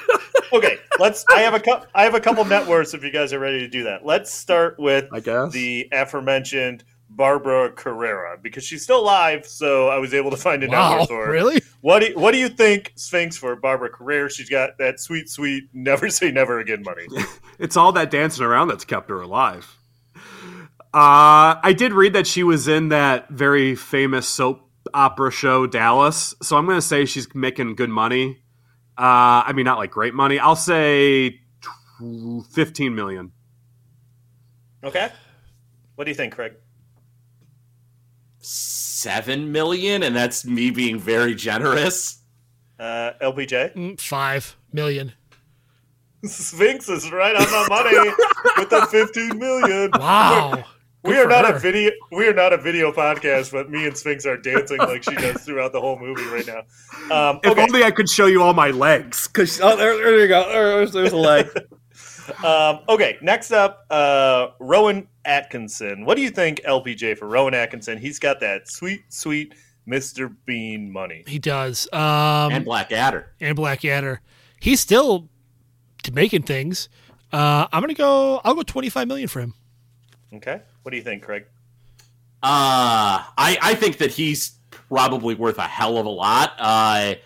okay, 0.52 0.78
let's. 0.98 1.24
I 1.32 1.40
have 1.40 1.54
a 1.54 1.61
couple. 1.61 1.87
I 1.94 2.04
have 2.04 2.14
a 2.14 2.20
couple 2.20 2.44
net 2.44 2.66
worths 2.66 2.94
if 2.94 3.02
you 3.04 3.11
guys 3.11 3.32
are 3.32 3.38
ready 3.38 3.61
to 3.61 3.68
do 3.68 3.85
that. 3.85 4.04
Let's 4.04 4.30
start 4.32 4.76
with 4.78 5.06
I 5.12 5.20
guess. 5.20 5.52
the 5.52 5.88
aforementioned 5.92 6.85
Barbara 7.09 7.70
Carrera 7.72 8.37
because 8.40 8.64
she's 8.64 8.82
still 8.82 9.00
alive, 9.00 9.46
so 9.46 9.88
I 9.88 9.98
was 9.98 10.12
able 10.14 10.30
to 10.30 10.37
find 10.37 10.62
a 10.62 10.66
net 10.66 10.78
Wow, 10.78 10.98
worth 10.98 11.09
for 11.09 11.26
her. 11.26 11.32
really? 11.32 11.61
What 11.80 12.00
do 12.00 12.06
you, 12.09 12.14
What 12.18 12.32
do 12.32 12.38
you 12.38 12.48
think, 12.48 12.92
Sphinx, 12.96 13.37
for 13.37 13.54
Barbara 13.56 13.88
Carrera? 13.90 14.28
She's 14.30 14.50
got 14.50 14.76
that 14.78 14.98
sweet, 14.98 15.28
sweet, 15.30 15.68
never 15.72 16.11
say 16.11 16.30
never 16.32 16.59
again 16.61 16.82
money. 16.82 17.06
It's 17.59 17.74
all 17.76 17.90
that 17.92 18.11
dancing 18.11 18.44
around 18.44 18.68
that's 18.68 18.85
kept 18.85 19.09
her 19.09 19.22
alive. 19.22 19.78
Uh, 20.92 21.56
I 21.62 21.74
did 21.76 21.92
read 21.94 22.12
that 22.12 22.26
she 22.26 22.42
was 22.42 22.68
in 22.68 22.88
that 22.88 23.28
very 23.30 23.74
famous 23.74 24.26
soap 24.28 24.68
opera 24.94 25.30
show 25.30 25.66
Dallas, 25.66 26.35
so 26.42 26.56
I'm 26.56 26.66
going 26.66 26.76
to 26.78 26.82
say 26.82 27.04
she's 27.06 27.35
making 27.35 27.74
good 27.76 27.88
money. 27.90 28.42
Uh, 28.98 29.44
I 29.46 29.52
mean, 29.54 29.64
not 29.64 29.78
like 29.78 29.90
great 29.90 30.14
money. 30.14 30.38
I'll 30.38 30.56
say 30.56 31.40
15 32.52 32.94
million. 32.94 33.32
Okay, 34.85 35.11
what 35.96 36.04
do 36.04 36.11
you 36.11 36.14
think, 36.14 36.35
Craig? 36.35 36.54
Seven 38.38 39.52
million, 39.52 40.02
and 40.02 40.14
that's 40.14 40.44
me 40.46 40.70
being 40.70 40.98
very 40.98 41.35
generous. 41.35 42.22
Uh, 42.78 43.12
LPJ. 43.20 43.74
Mm, 43.74 44.00
Five 44.00 44.56
million. 44.72 45.12
Sphinx 46.24 46.88
is 46.88 47.11
right 47.11 47.35
on 47.35 47.42
the 47.42 47.66
money 47.68 48.14
with 48.56 48.70
the 48.70 48.87
15 48.87 49.38
million. 49.38 49.90
Wow. 49.94 50.64
We 51.07 51.16
are 51.19 51.27
not 51.29 51.47
her. 51.47 51.55
a 51.55 51.59
video. 51.59 51.90
We 52.12 52.27
are 52.29 52.35
not 52.35 52.53
a 52.53 52.57
video 52.57 52.92
podcast, 52.92 53.53
but 53.53 53.71
me 53.71 53.87
and 53.87 53.97
Sphinx 53.97 54.27
are 54.27 54.37
dancing 54.37 54.79
like 54.79 55.03
she 55.03 55.14
does 55.14 55.42
throughout 55.42 55.73
the 55.73 55.81
whole 55.81 55.99
movie 55.99 56.25
right 56.27 56.47
now. 56.47 56.59
Um, 57.14 57.40
If 57.45 57.53
okay, 57.53 57.62
only 57.62 57.85
I 57.85 57.90
could 57.90 58.09
show 58.09 58.27
you 58.27 58.42
all 58.42 58.55
my 58.55 58.71
legs. 58.71 59.27
Cause 59.29 59.61
oh, 59.62 59.77
there, 59.77 59.97
there 59.97 60.21
you 60.21 60.29
go. 60.29 60.49
There's, 60.49 60.92
there's 60.92 61.12
a 61.12 61.16
leg. 61.16 61.49
um, 62.45 62.81
okay. 62.88 63.19
Next 63.23 63.53
up, 63.53 63.87
uh, 63.90 64.49
Rowan 64.61 65.09
Atkinson. 65.25 66.05
What 66.05 66.16
do 66.16 66.23
you 66.23 66.31
think, 66.31 66.61
LPJ, 66.62 67.19
for 67.19 67.27
Rowan 67.29 67.55
Atkinson? 67.55 67.99
He's 67.99 68.19
got 68.19 68.40
that 68.40 68.69
sweet, 68.71 69.03
sweet 69.09 69.55
Mr. 69.88 70.35
Bean 70.45 70.90
money. 70.90 71.25
He 71.27 71.38
does. 71.38 71.88
Um, 71.92 72.53
and 72.53 72.64
Black 72.64 72.90
Adder. 72.92 73.33
and 73.40 73.55
Blackadder. 73.57 74.21
He's 74.61 74.81
still 74.81 75.29
making 76.12 76.42
things. 76.42 76.88
Uh, 77.33 77.66
I'm 77.73 77.83
gonna 77.83 77.95
go. 77.95 78.40
I'll 78.45 78.55
go 78.55 78.62
25 78.62 79.07
million 79.09 79.29
for 79.29 79.40
him. 79.40 79.55
Okay, 80.35 80.61
what 80.87 80.92
do 80.92 80.99
you 80.99 81.03
think, 81.03 81.25
Craig? 81.25 81.46
Uh, 82.44 83.27
I, 83.37 83.59
I 83.61 83.75
think 83.75 83.99
that 83.99 84.12
he's 84.12 84.51
probably 84.70 85.35
worth 85.35 85.59
a 85.59 85.62
hell 85.62 85.99
of 85.99 86.07
a 86.07 86.11
lot. 86.11 86.53
Uh, 86.61 87.16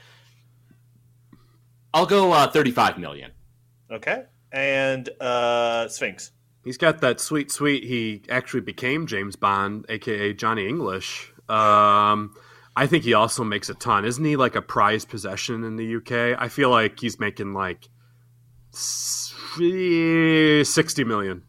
I'll 1.92 2.06
go 2.06 2.32
uh, 2.32 2.50
35 2.50 2.98
million. 2.98 3.32
Okay, 3.92 4.22
and 4.50 5.10
uh, 5.20 5.88
Sphinx. 5.88 6.30
He's 6.64 6.78
got 6.78 7.02
that 7.02 7.20
sweet, 7.20 7.50
sweet. 7.50 7.84
He 7.84 8.22
actually 8.30 8.62
became 8.62 9.06
James 9.06 9.36
Bond, 9.36 9.84
aka 9.90 10.32
Johnny 10.32 10.66
English. 10.66 11.30
Um, 11.46 12.34
I 12.74 12.86
think 12.86 13.04
he 13.04 13.12
also 13.12 13.44
makes 13.44 13.68
a 13.68 13.74
ton. 13.74 14.06
Isn't 14.06 14.24
he 14.24 14.36
like 14.36 14.56
a 14.56 14.62
prized 14.62 15.10
possession 15.10 15.64
in 15.64 15.76
the 15.76 15.96
UK? 15.96 16.40
I 16.40 16.48
feel 16.48 16.70
like 16.70 16.98
he's 16.98 17.20
making 17.20 17.52
like 17.52 17.90
sixty 18.72 20.64
million. 21.04 21.42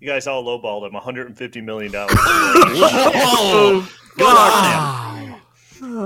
You 0.00 0.08
guys 0.08 0.26
all 0.26 0.44
lowballed 0.44 0.86
him. 0.86 0.92
150 0.92 1.60
million 1.60 1.92
dollars. 1.92 2.14
Whoa! 2.18 3.84
Good 4.16 4.26
on 4.26 5.26
him. 5.28 5.40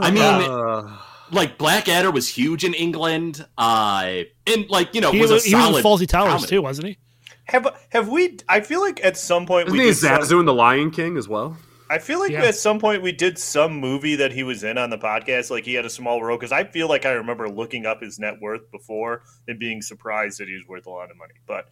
I 0.02 0.10
mean, 0.10 0.22
Uh, 0.50 0.96
like 1.30 1.58
Blackadder 1.58 2.10
was 2.10 2.28
huge 2.28 2.64
in 2.64 2.74
England. 2.74 3.44
Uh, 3.56 4.22
and 4.46 4.68
like 4.70 4.94
you 4.94 5.00
know, 5.00 5.12
He 5.12 5.20
was, 5.20 5.30
was, 5.30 5.44
a 5.44 5.48
he 5.48 5.54
was 5.54 5.64
in 5.76 5.82
solid 5.82 5.84
Fawlty 5.84 6.06
Towers 6.08 6.28
comedy. 6.32 6.46
too, 6.48 6.62
wasn't 6.62 6.88
he? 6.88 6.98
have 7.44 7.66
have 7.90 8.08
we? 8.08 8.38
I 8.48 8.60
feel 8.60 8.80
like 8.80 9.02
at 9.04 9.16
some 9.16 9.46
point 9.46 9.68
isn't 9.68 9.78
we 9.78 9.84
he 9.84 9.90
did 9.90 9.96
some- 9.96 10.20
Zazu 10.22 10.40
in 10.40 10.46
The 10.46 10.54
Lion 10.54 10.90
King 10.90 11.16
as 11.16 11.28
well? 11.28 11.56
I 11.90 11.98
feel 11.98 12.18
like 12.18 12.30
Yeah. 12.32 12.42
at 12.44 12.54
some 12.54 12.78
point 12.78 13.02
we 13.02 13.12
did 13.12 13.38
some 13.38 13.72
movie 13.80 14.16
that 14.16 14.30
he 14.32 14.42
was 14.42 14.62
in 14.62 14.76
on 14.76 14.90
the 14.90 14.98
podcast, 14.98 15.50
like 15.50 15.64
he 15.64 15.72
had 15.72 15.86
a 15.86 15.90
small 15.90 16.22
role. 16.22 16.36
Because 16.36 16.52
I 16.52 16.64
feel 16.64 16.86
like 16.86 17.06
I 17.06 17.12
remember 17.12 17.48
looking 17.48 17.86
up 17.86 18.02
his 18.02 18.18
net 18.18 18.34
worth 18.42 18.70
before 18.70 19.22
and 19.48 19.58
being 19.58 19.80
surprised 19.80 20.38
that 20.40 20.48
he 20.48 20.54
was 20.54 20.64
worth 20.68 20.84
a 20.86 20.90
lot 20.90 21.10
of 21.10 21.16
money. 21.16 21.32
But 21.46 21.64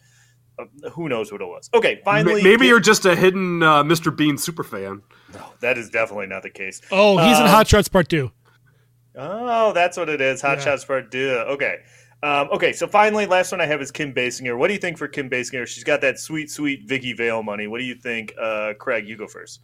who 0.93 1.07
knows 1.09 1.31
what 1.31 1.41
it 1.41 1.45
was? 1.47 1.69
Okay, 1.73 2.01
finally, 2.03 2.41
Maybe 2.43 2.67
you're 2.67 2.79
just 2.79 3.05
a 3.05 3.15
hidden 3.15 3.61
uh, 3.63 3.83
Mr. 3.83 4.15
Bean 4.15 4.37
super 4.37 4.63
fan. 4.63 5.01
No, 5.33 5.41
that 5.59 5.77
is 5.77 5.89
definitely 5.89 6.27
not 6.27 6.43
the 6.43 6.49
case. 6.49 6.81
Oh, 6.91 7.17
he's 7.17 7.37
in 7.37 7.43
Um, 7.43 7.49
Hot 7.49 7.67
Shots 7.67 7.87
Part 7.87 8.09
Two. 8.09 8.31
Oh, 9.15 9.73
that's 9.73 9.97
what 9.97 10.09
it 10.09 10.21
is. 10.21 10.41
Hot 10.41 10.57
Yeah. 10.59 10.63
Shots 10.65 10.85
Part 10.85 11.11
Two. 11.11 11.29
Okay. 11.47 11.77
Um, 12.23 12.49
okay, 12.51 12.73
so 12.73 12.87
finally, 12.87 13.27
last 13.27 13.51
one 13.51 13.61
I 13.61 13.67
have 13.67 13.79
is 13.79 13.91
Kim 13.91 14.11
Basinger. 14.11 14.57
What 14.57 14.67
do 14.69 14.73
you 14.73 14.79
think 14.79 14.97
for 14.97 15.07
Kim 15.07 15.29
Basinger? 15.29 15.67
She's 15.67 15.83
got 15.83 16.01
that 16.01 16.17
sweet, 16.17 16.49
sweet 16.49 16.87
Vicky 16.87 17.13
Vale 17.13 17.43
money. 17.43 17.67
What 17.67 17.77
do 17.77 17.85
you 17.85 17.93
think, 17.93 18.33
uh, 18.41 18.73
Craig? 18.79 19.07
You 19.07 19.15
go 19.17 19.27
first. 19.27 19.61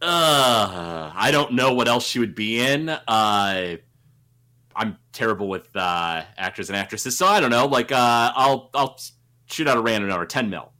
Uh, 0.00 1.10
I 1.14 1.30
don't 1.32 1.54
know 1.54 1.72
what 1.74 1.88
else 1.88 2.06
she 2.06 2.18
would 2.18 2.34
be 2.34 2.60
in. 2.60 2.88
Uh, 2.88 3.76
I'm 4.76 4.98
terrible 5.12 5.48
with 5.48 5.74
uh, 5.74 6.22
actors 6.36 6.68
and 6.68 6.76
actresses, 6.76 7.16
so 7.16 7.26
I 7.26 7.40
don't 7.40 7.50
know. 7.50 7.66
Like, 7.66 7.90
uh, 7.90 8.32
I'll 8.36 8.70
I'll 8.74 8.96
Shootout 9.48 9.84
ran 9.84 10.02
another 10.02 10.26
ten 10.26 10.50
mil. 10.50 10.72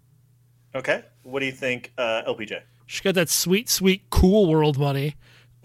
Okay. 0.74 1.04
What 1.22 1.40
do 1.40 1.46
you 1.46 1.52
think, 1.52 1.92
uh, 1.96 2.22
LPJ? 2.26 2.60
She 2.86 3.02
got 3.02 3.14
that 3.14 3.28
sweet, 3.28 3.68
sweet, 3.68 4.02
cool 4.10 4.50
world 4.50 4.78
money. 4.78 5.16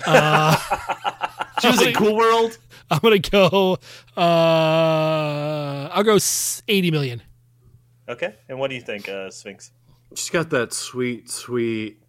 She 0.06 1.68
was 1.68 1.82
in 1.82 1.93
Cool 1.93 2.16
World. 2.16 2.58
I'm 2.91 3.00
gonna 3.00 3.20
go. 3.20 3.78
Uh, 4.16 5.89
I'll 5.91 6.04
go 6.04 6.18
eighty 6.70 6.89
million. 6.91 7.22
Okay. 8.08 8.36
And 8.47 8.58
what 8.60 8.70
do 8.70 8.76
you 8.76 8.82
think, 8.82 9.10
uh, 9.10 9.30
Sphinx? 9.30 9.72
She's 10.16 10.30
got 10.30 10.50
that 10.52 10.74
sweet, 10.74 11.30
sweet 11.30 12.02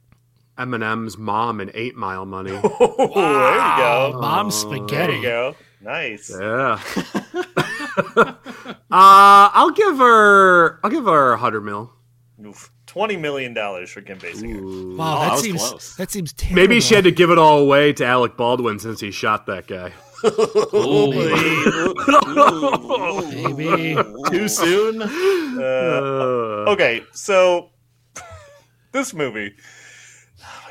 Eminem's 0.57 1.19
mom 1.19 1.61
and 1.61 1.71
Eight 1.75 1.97
Mile 1.97 2.25
money. 2.27 2.53
Oh, 2.63 3.11
there 3.15 3.55
you 3.55 4.13
go. 4.13 4.19
Mom 4.21 4.49
There 4.49 4.53
spaghetti. 4.53 5.15
you 5.17 5.23
go. 5.23 5.57
Nice. 5.83 6.31
Yeah. 6.31 6.81
uh, 8.17 8.33
I'll 8.91 9.71
give 9.71 9.99
her. 9.99 10.81
I'll 10.85 10.91
give 10.91 11.05
her 11.05 11.33
a 11.33 11.39
hundred 11.39 11.63
mil. 11.63 11.93
Oof. 12.45 12.71
Twenty 12.87 13.17
million 13.17 13.55
dollars 13.55 13.91
for 13.91 14.01
Kim 14.03 14.19
Basinger. 14.19 14.97
Wow, 14.97 15.19
Oh, 15.19 15.21
that 15.21 15.31
that 15.37 15.39
seems 15.39 15.69
close. 15.69 15.95
that 15.97 16.11
seems 16.11 16.33
terrible. 16.33 16.57
Maybe 16.61 16.81
she 16.81 16.95
had 16.97 17.05
to 17.05 17.13
give 17.13 17.31
it 17.31 17.39
all 17.39 17.61
away 17.61 17.93
to 17.93 18.05
Alec 18.05 18.37
Baldwin 18.37 18.81
since 18.81 18.99
he 19.01 19.11
shot 19.13 19.47
that 19.47 19.69
guy. 19.69 19.93
Maybe. 23.45 23.95
Too 24.31 24.49
soon. 24.49 25.03
Uh, 25.03 26.65
okay, 26.73 27.03
so 27.13 27.71
this 28.93 29.15
movie. 29.15 29.55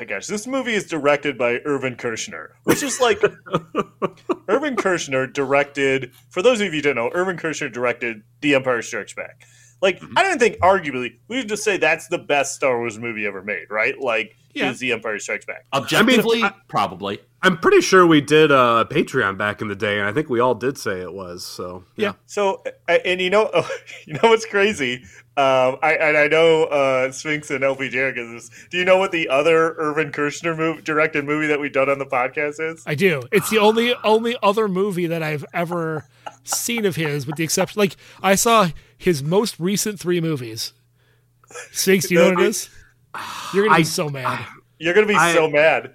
My 0.00 0.06
gosh, 0.06 0.28
this 0.28 0.46
movie 0.46 0.72
is 0.72 0.86
directed 0.86 1.36
by 1.36 1.58
Irvin 1.66 1.94
Kershner, 1.94 2.52
which 2.64 2.82
is 2.82 3.02
like 3.02 3.22
Irvin 4.48 4.74
Kershner 4.74 5.30
directed. 5.30 6.12
For 6.30 6.40
those 6.40 6.62
of 6.62 6.68
you 6.68 6.72
who 6.72 6.80
don't 6.80 6.96
know, 6.96 7.10
Irvin 7.12 7.36
Kershner 7.36 7.70
directed 7.70 8.22
The 8.40 8.54
Empire 8.54 8.80
Strikes 8.80 9.12
Back. 9.12 9.42
Like, 9.82 10.02
I 10.16 10.22
don't 10.22 10.38
think, 10.38 10.58
arguably, 10.58 11.16
we 11.28 11.38
would 11.38 11.48
just 11.48 11.64
say 11.64 11.76
that's 11.76 12.08
the 12.08 12.18
best 12.18 12.54
Star 12.54 12.78
Wars 12.78 12.98
movie 12.98 13.26
ever 13.26 13.42
made, 13.42 13.70
right? 13.70 13.98
Like, 13.98 14.36
Yeah. 14.54 14.70
is 14.70 14.78
The 14.78 14.92
Empire 14.92 15.18
Strikes 15.18 15.46
Back. 15.46 15.64
Objectively, 15.72 16.42
I- 16.42 16.52
probably. 16.68 17.20
I'm 17.42 17.56
pretty 17.56 17.80
sure 17.80 18.06
we 18.06 18.20
did 18.20 18.52
uh, 18.52 18.84
Patreon 18.90 19.38
back 19.38 19.62
in 19.62 19.68
the 19.68 19.74
day, 19.74 19.98
and 19.98 20.06
I 20.06 20.12
think 20.12 20.28
we 20.28 20.40
all 20.40 20.54
did 20.54 20.76
say 20.76 21.00
it 21.00 21.14
was. 21.14 21.42
So 21.46 21.84
Yeah. 21.96 22.12
So, 22.26 22.62
uh, 22.86 22.98
and 23.06 23.18
you 23.22 23.30
know, 23.30 23.50
you 24.06 24.12
know 24.14 24.28
what's 24.28 24.44
crazy? 24.44 25.04
Um, 25.38 25.78
I 25.82 25.94
and 25.98 26.18
I 26.18 26.26
know 26.26 26.64
uh, 26.64 27.10
Sphinx 27.12 27.50
and 27.50 27.64
LP 27.64 27.88
Jarek 27.88 28.18
is. 28.36 28.50
Do 28.70 28.76
you 28.76 28.84
know 28.84 28.98
what 28.98 29.10
the 29.10 29.26
other 29.30 29.72
Irvin 29.78 30.12
Kershner 30.12 30.54
movie, 30.54 30.82
directed 30.82 31.24
movie 31.24 31.46
that 31.46 31.58
we've 31.58 31.72
done 31.72 31.88
on 31.88 31.98
the 31.98 32.04
podcast 32.04 32.60
is? 32.60 32.82
I 32.86 32.94
do. 32.94 33.22
It's 33.32 33.48
the 33.48 33.56
only 33.56 33.94
only 34.04 34.36
other 34.42 34.68
movie 34.68 35.06
that 35.06 35.22
I've 35.22 35.46
ever 35.54 36.04
seen 36.44 36.84
of 36.84 36.96
his, 36.96 37.26
with 37.26 37.36
the 37.36 37.44
exception. 37.44 37.78
Like 37.80 37.96
I 38.22 38.34
saw 38.34 38.68
his 39.00 39.22
most 39.22 39.58
recent 39.58 39.98
three 39.98 40.20
movies. 40.20 40.74
Sphinx, 41.72 42.06
do 42.06 42.14
you 42.14 42.20
know 42.20 42.30
what 42.34 42.42
it 42.42 42.48
is? 42.48 42.68
You're 43.54 43.64
gonna 43.64 43.76
be 43.78 43.80
I- 43.80 43.84
so 43.84 44.08
mad. 44.10 44.46
You're 44.78 44.94
gonna 44.94 45.06
be 45.06 45.14
I- 45.14 45.32
so 45.34 45.48
mad. 45.50 45.94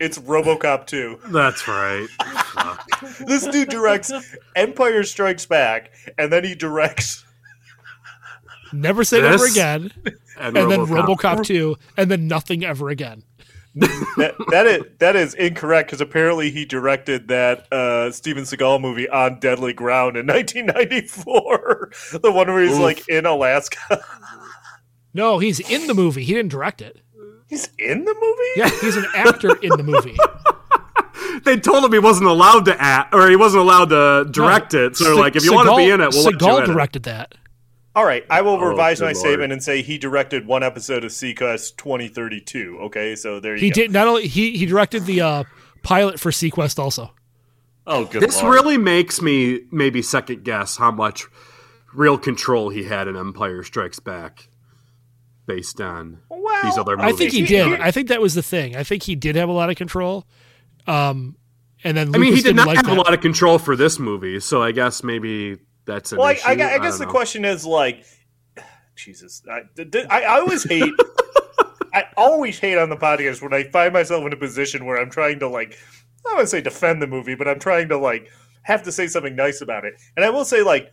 It's 0.00 0.18
RoboCop 0.18 0.86
2. 0.86 1.20
that's 1.28 1.66
right. 1.68 2.06
This 3.26 3.46
dude 3.46 3.68
directs 3.68 4.10
Empire 4.56 5.02
Strikes 5.04 5.46
Back, 5.46 5.92
and 6.18 6.32
then 6.32 6.42
he 6.44 6.54
directs. 6.54 7.24
Never 8.72 9.04
say 9.04 9.20
never 9.22 9.46
again, 9.46 9.90
And, 10.38 10.56
and 10.56 10.70
then 10.70 10.80
RoboCop. 10.80 11.16
RoboCop 11.18 11.44
two, 11.44 11.76
and 11.96 12.10
then 12.10 12.26
nothing 12.26 12.64
ever 12.64 12.88
again. 12.88 13.22
That, 13.76 14.34
that 14.50 14.66
is 14.66 14.82
that 15.00 15.16
is 15.16 15.34
incorrect 15.34 15.88
because 15.88 16.00
apparently 16.00 16.50
he 16.52 16.64
directed 16.64 17.26
that 17.28 17.66
uh, 17.72 18.12
Steven 18.12 18.44
Seagal 18.44 18.80
movie 18.80 19.08
on 19.08 19.40
Deadly 19.40 19.72
Ground 19.72 20.16
in 20.16 20.26
1994, 20.28 21.90
the 22.20 22.30
one 22.30 22.46
where 22.46 22.62
he's 22.62 22.74
Oof. 22.74 22.80
like 22.80 23.08
in 23.08 23.26
Alaska. 23.26 24.00
No, 25.12 25.38
he's 25.38 25.58
in 25.60 25.86
the 25.88 25.94
movie. 25.94 26.24
He 26.24 26.32
didn't 26.34 26.50
direct 26.50 26.82
it. 26.82 27.00
He's 27.48 27.68
in 27.78 28.04
the 28.04 28.14
movie. 28.14 28.50
Yeah, 28.56 28.68
he's 28.80 28.96
an 28.96 29.06
actor 29.14 29.56
in 29.56 29.70
the 29.70 29.82
movie. 29.82 30.16
They 31.44 31.58
told 31.58 31.84
him 31.84 31.92
he 31.92 31.98
wasn't 31.98 32.28
allowed 32.28 32.64
to 32.66 32.80
act, 32.80 33.12
or 33.14 33.28
he 33.28 33.36
wasn't 33.36 33.62
allowed 33.62 33.86
to 33.90 34.26
direct 34.30 34.72
it. 34.72 34.96
So 34.96 35.04
Se- 35.16 35.20
like, 35.20 35.36
if 35.36 35.44
you 35.44 35.52
want 35.52 35.68
to 35.68 35.76
be 35.76 35.90
in 35.90 36.00
it, 36.00 36.10
we'll 36.12 36.22
let 36.24 36.32
you 36.32 36.38
Seagal 36.38 36.58
in 36.58 36.62
it. 36.70 36.72
directed 36.72 37.02
that. 37.04 37.34
All 37.96 38.04
right, 38.04 38.24
I 38.28 38.42
will 38.42 38.58
revise 38.58 39.00
my 39.00 39.06
lord. 39.08 39.16
statement 39.16 39.52
and 39.52 39.62
say 39.62 39.80
he 39.82 39.98
directed 39.98 40.46
one 40.46 40.62
episode 40.64 41.04
of 41.04 41.12
seaQuest 41.12 41.76
2032. 41.76 42.78
Okay, 42.84 43.14
so 43.14 43.38
there 43.40 43.54
you 43.54 43.60
He 43.60 43.70
go. 43.70 43.74
did 43.74 43.92
not 43.92 44.08
only 44.08 44.26
he 44.26 44.56
he 44.56 44.66
directed 44.66 45.06
the 45.06 45.20
uh, 45.20 45.44
pilot 45.82 46.18
for 46.18 46.30
seaQuest 46.30 46.78
also. 46.78 47.12
Oh, 47.86 48.04
good 48.06 48.22
This 48.22 48.42
lord. 48.42 48.54
really 48.54 48.78
makes 48.78 49.20
me 49.22 49.60
maybe 49.70 50.00
second 50.02 50.42
guess 50.42 50.76
how 50.78 50.90
much 50.90 51.26
real 51.92 52.18
control 52.18 52.70
he 52.70 52.82
had 52.84 53.06
in 53.08 53.16
Empire 53.16 53.62
Strikes 53.62 54.00
Back, 54.00 54.48
based 55.46 55.80
on 55.80 56.18
Well, 56.30 56.62
these 56.64 56.78
other 56.78 56.96
movies. 56.96 57.14
I 57.14 57.16
think 57.16 57.32
he 57.32 57.42
did. 57.42 57.80
I 57.80 57.90
think 57.92 58.08
that 58.08 58.20
was 58.20 58.34
the 58.34 58.42
thing. 58.42 58.74
I 58.74 58.82
think 58.82 59.02
he 59.04 59.14
did 59.14 59.36
have 59.36 59.48
a 59.48 59.52
lot 59.52 59.70
of 59.70 59.76
control. 59.76 60.26
Um, 60.86 61.36
and 61.84 61.96
then 61.96 62.14
I 62.14 62.18
mean, 62.18 62.30
he 62.32 62.36
did 62.40 62.44
didn't 62.48 62.56
not 62.56 62.66
like 62.66 62.76
have 62.78 62.86
that. 62.86 62.96
a 62.96 63.00
lot 63.00 63.14
of 63.14 63.20
control 63.20 63.58
for 63.58 63.76
this 63.76 63.98
movie, 64.00 64.40
so 64.40 64.62
I 64.62 64.72
guess 64.72 65.04
maybe 65.04 65.58
that's 65.86 66.12
an 66.12 66.18
Well, 66.18 66.28
I, 66.28 66.32
issue. 66.32 66.48
I, 66.48 66.52
I 66.52 66.56
guess 66.78 66.92
don't 66.94 66.98
the 67.00 67.04
know. 67.06 67.10
question 67.10 67.44
is 67.44 67.64
like, 67.66 68.04
Jesus, 68.96 69.42
I, 69.50 69.62
I, 70.10 70.22
I 70.22 70.40
always 70.40 70.64
hate. 70.64 70.92
I 71.94 72.04
always 72.16 72.58
hate 72.58 72.76
on 72.76 72.88
the 72.90 72.96
podcast 72.96 73.40
when 73.40 73.54
I 73.54 73.62
find 73.64 73.92
myself 73.92 74.24
in 74.26 74.32
a 74.32 74.36
position 74.36 74.84
where 74.84 74.98
I'm 75.00 75.10
trying 75.10 75.38
to 75.38 75.48
like, 75.48 75.74
I 75.74 76.22
don't 76.24 76.34
want 76.36 76.44
to 76.46 76.50
say 76.50 76.60
defend 76.60 77.00
the 77.00 77.06
movie, 77.06 77.36
but 77.36 77.46
I'm 77.46 77.60
trying 77.60 77.88
to 77.90 77.96
like 77.98 78.30
have 78.62 78.82
to 78.84 78.92
say 78.92 79.06
something 79.06 79.36
nice 79.36 79.60
about 79.60 79.84
it. 79.84 79.94
And 80.16 80.24
I 80.24 80.30
will 80.30 80.44
say 80.44 80.62
like, 80.62 80.92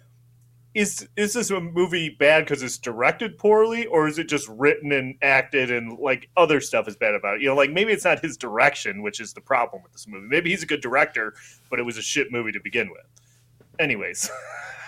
is 0.74 1.08
is 1.18 1.34
this 1.34 1.50
a 1.50 1.60
movie 1.60 2.10
bad 2.10 2.46
because 2.46 2.64
it's 2.64 2.78
directed 2.78 3.38
poorly, 3.38 3.88
or 3.88 4.08
is 4.08 4.20
it 4.20 4.30
just 4.30 4.48
written 4.48 4.92
and 4.94 5.16
acted 5.22 5.70
and 5.72 5.98
like 6.00 6.30
other 6.38 6.62
stuff 6.62 6.88
is 6.88 6.96
bad 6.96 7.14
about 7.16 7.36
it? 7.38 7.42
You 7.42 7.48
know, 7.48 7.56
like 7.56 7.72
maybe 7.72 7.92
it's 7.92 8.06
not 8.06 8.20
his 8.22 8.38
direction, 8.38 9.02
which 9.02 9.20
is 9.20 9.34
the 9.34 9.42
problem 9.42 9.82
with 9.84 9.92
this 9.92 10.08
movie. 10.08 10.28
Maybe 10.30 10.52
he's 10.52 10.64
a 10.64 10.68
good 10.68 10.82
director, 10.82 11.34
but 11.70 11.80
it 11.80 11.84
was 11.84 11.98
a 11.98 12.02
shit 12.02 12.32
movie 12.32 12.52
to 12.54 12.60
begin 12.62 12.90
with. 12.90 13.06
Anyways, 13.80 14.30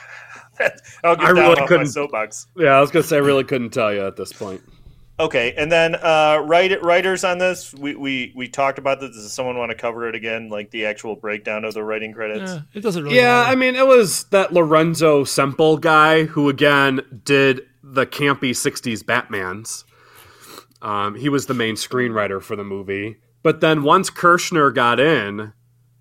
I'll 1.04 1.16
get 1.16 1.26
I 1.26 1.30
really 1.30 1.60
off 1.60 1.68
couldn't- 1.68 1.88
soapbox. 1.88 2.48
Yeah, 2.56 2.70
I 2.78 2.82
was 2.82 2.92
gonna 2.92 3.04
say 3.04 3.18
I 3.18 3.20
really 3.20 3.44
couldn't 3.44 3.72
tell 3.72 3.94
you 3.94 4.06
at 4.06 4.16
this 4.16 4.32
point. 4.34 4.62
Okay, 5.20 5.54
and 5.56 5.72
then 5.72 5.94
uh, 5.96 6.42
write, 6.44 6.82
writers 6.84 7.24
on 7.24 7.38
this, 7.38 7.72
we, 7.76 7.94
we 7.96 8.34
we 8.36 8.48
talked 8.48 8.80
about 8.80 9.00
this. 9.00 9.12
Does 9.12 9.32
someone 9.32 9.58
want 9.60 9.70
to 9.70 9.78
cover 9.78 10.10
it 10.10 10.16
again, 10.16 10.50
like 10.50 10.72
the 10.72 10.88
actual 10.88 11.16
breakdown 11.16 11.66
of 11.66 11.76
the 11.76 11.84
writing 11.84 12.14
credits? 12.14 12.52
Eh, 12.52 12.60
it 12.74 12.82
doesn't 12.82 13.04
really. 13.04 13.18
Yeah, 13.18 13.42
matter. 13.42 13.52
I 13.52 13.56
mean, 13.56 13.76
it 13.76 13.86
was 13.86 14.24
that 14.26 14.54
Lorenzo 14.54 15.24
Semple 15.24 15.78
guy 15.78 16.24
who 16.24 16.50
again 16.50 17.02
did 17.24 17.62
the 17.84 18.08
campy 18.08 18.52
'60s 18.52 19.06
Batman's. 19.06 19.86
Um, 20.82 21.14
he 21.16 21.30
was 21.30 21.46
the 21.46 21.54
main 21.54 21.76
screenwriter 21.76 22.42
for 22.42 22.56
the 22.56 22.64
movie, 22.64 23.18
but 23.44 23.62
then 23.62 23.84
once 23.84 24.10
Kershner 24.10 24.74
got 24.74 25.00
in, 25.00 25.54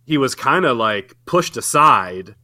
he 0.07 0.17
was 0.17 0.35
kind 0.35 0.65
of 0.65 0.79
like 0.79 1.15
pushed 1.27 1.57
aside, 1.59 2.35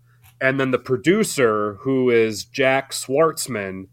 and 0.40 0.60
then 0.60 0.70
the 0.70 0.78
producer, 0.78 1.74
who 1.80 2.10
is 2.10 2.44
Jack 2.44 2.92
Schwartzman, 2.92 3.88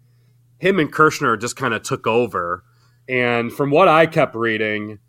him 0.60 0.80
and 0.80 0.92
Kershner 0.92 1.40
just 1.40 1.56
kind 1.56 1.74
of 1.74 1.84
took 1.84 2.08
over. 2.08 2.64
And 3.08 3.52
from 3.52 3.72
what 3.72 3.88
I 3.88 4.06
kept 4.06 4.36
reading, 4.36 5.00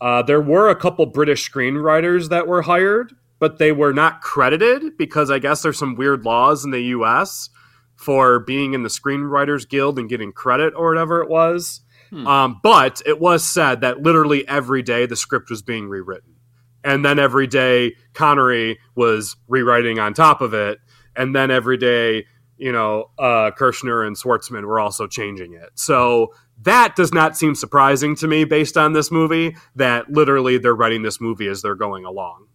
uh, 0.00 0.22
there 0.22 0.40
were 0.40 0.68
a 0.68 0.76
couple 0.76 1.06
British 1.06 1.50
screenwriters 1.50 2.28
that 2.28 2.46
were 2.46 2.62
hired, 2.62 3.14
but 3.38 3.58
they 3.58 3.72
were 3.72 3.92
not 3.92 4.20
credited 4.20 4.96
because 4.96 5.30
I 5.30 5.38
guess 5.38 5.62
there's 5.62 5.78
some 5.78 5.94
weird 5.96 6.24
laws 6.24 6.64
in 6.64 6.70
the 6.70 6.80
U.S. 6.80 7.50
for 7.96 8.40
being 8.40 8.74
in 8.74 8.82
the 8.82 8.88
Screenwriters 8.88 9.68
Guild 9.68 9.98
and 9.98 10.08
getting 10.08 10.32
credit 10.32 10.74
or 10.76 10.88
whatever 10.88 11.22
it 11.22 11.28
was. 11.28 11.80
Um, 12.26 12.60
but 12.62 13.02
it 13.04 13.20
was 13.20 13.44
said 13.44 13.80
that 13.82 14.00
literally 14.02 14.46
every 14.48 14.82
day 14.82 15.04
the 15.06 15.16
script 15.16 15.50
was 15.50 15.62
being 15.62 15.88
rewritten. 15.88 16.36
And 16.84 17.04
then 17.04 17.18
every 17.18 17.46
day 17.46 17.94
Connery 18.14 18.78
was 18.94 19.36
rewriting 19.48 19.98
on 19.98 20.14
top 20.14 20.40
of 20.40 20.54
it. 20.54 20.78
And 21.16 21.34
then 21.34 21.50
every 21.50 21.76
day, 21.76 22.26
you 22.56 22.72
know, 22.72 23.10
uh, 23.18 23.50
and 23.50 24.16
Schwartzman 24.16 24.64
were 24.64 24.80
also 24.80 25.06
changing 25.06 25.54
it. 25.54 25.70
So 25.74 26.32
that 26.62 26.96
does 26.96 27.12
not 27.12 27.36
seem 27.36 27.54
surprising 27.54 28.16
to 28.16 28.26
me 28.28 28.44
based 28.44 28.76
on 28.76 28.92
this 28.92 29.10
movie, 29.10 29.56
that 29.76 30.10
literally 30.10 30.58
they're 30.58 30.74
writing 30.74 31.02
this 31.02 31.20
movie 31.20 31.46
as 31.46 31.62
they're 31.62 31.74
going 31.74 32.04
along. 32.04 32.46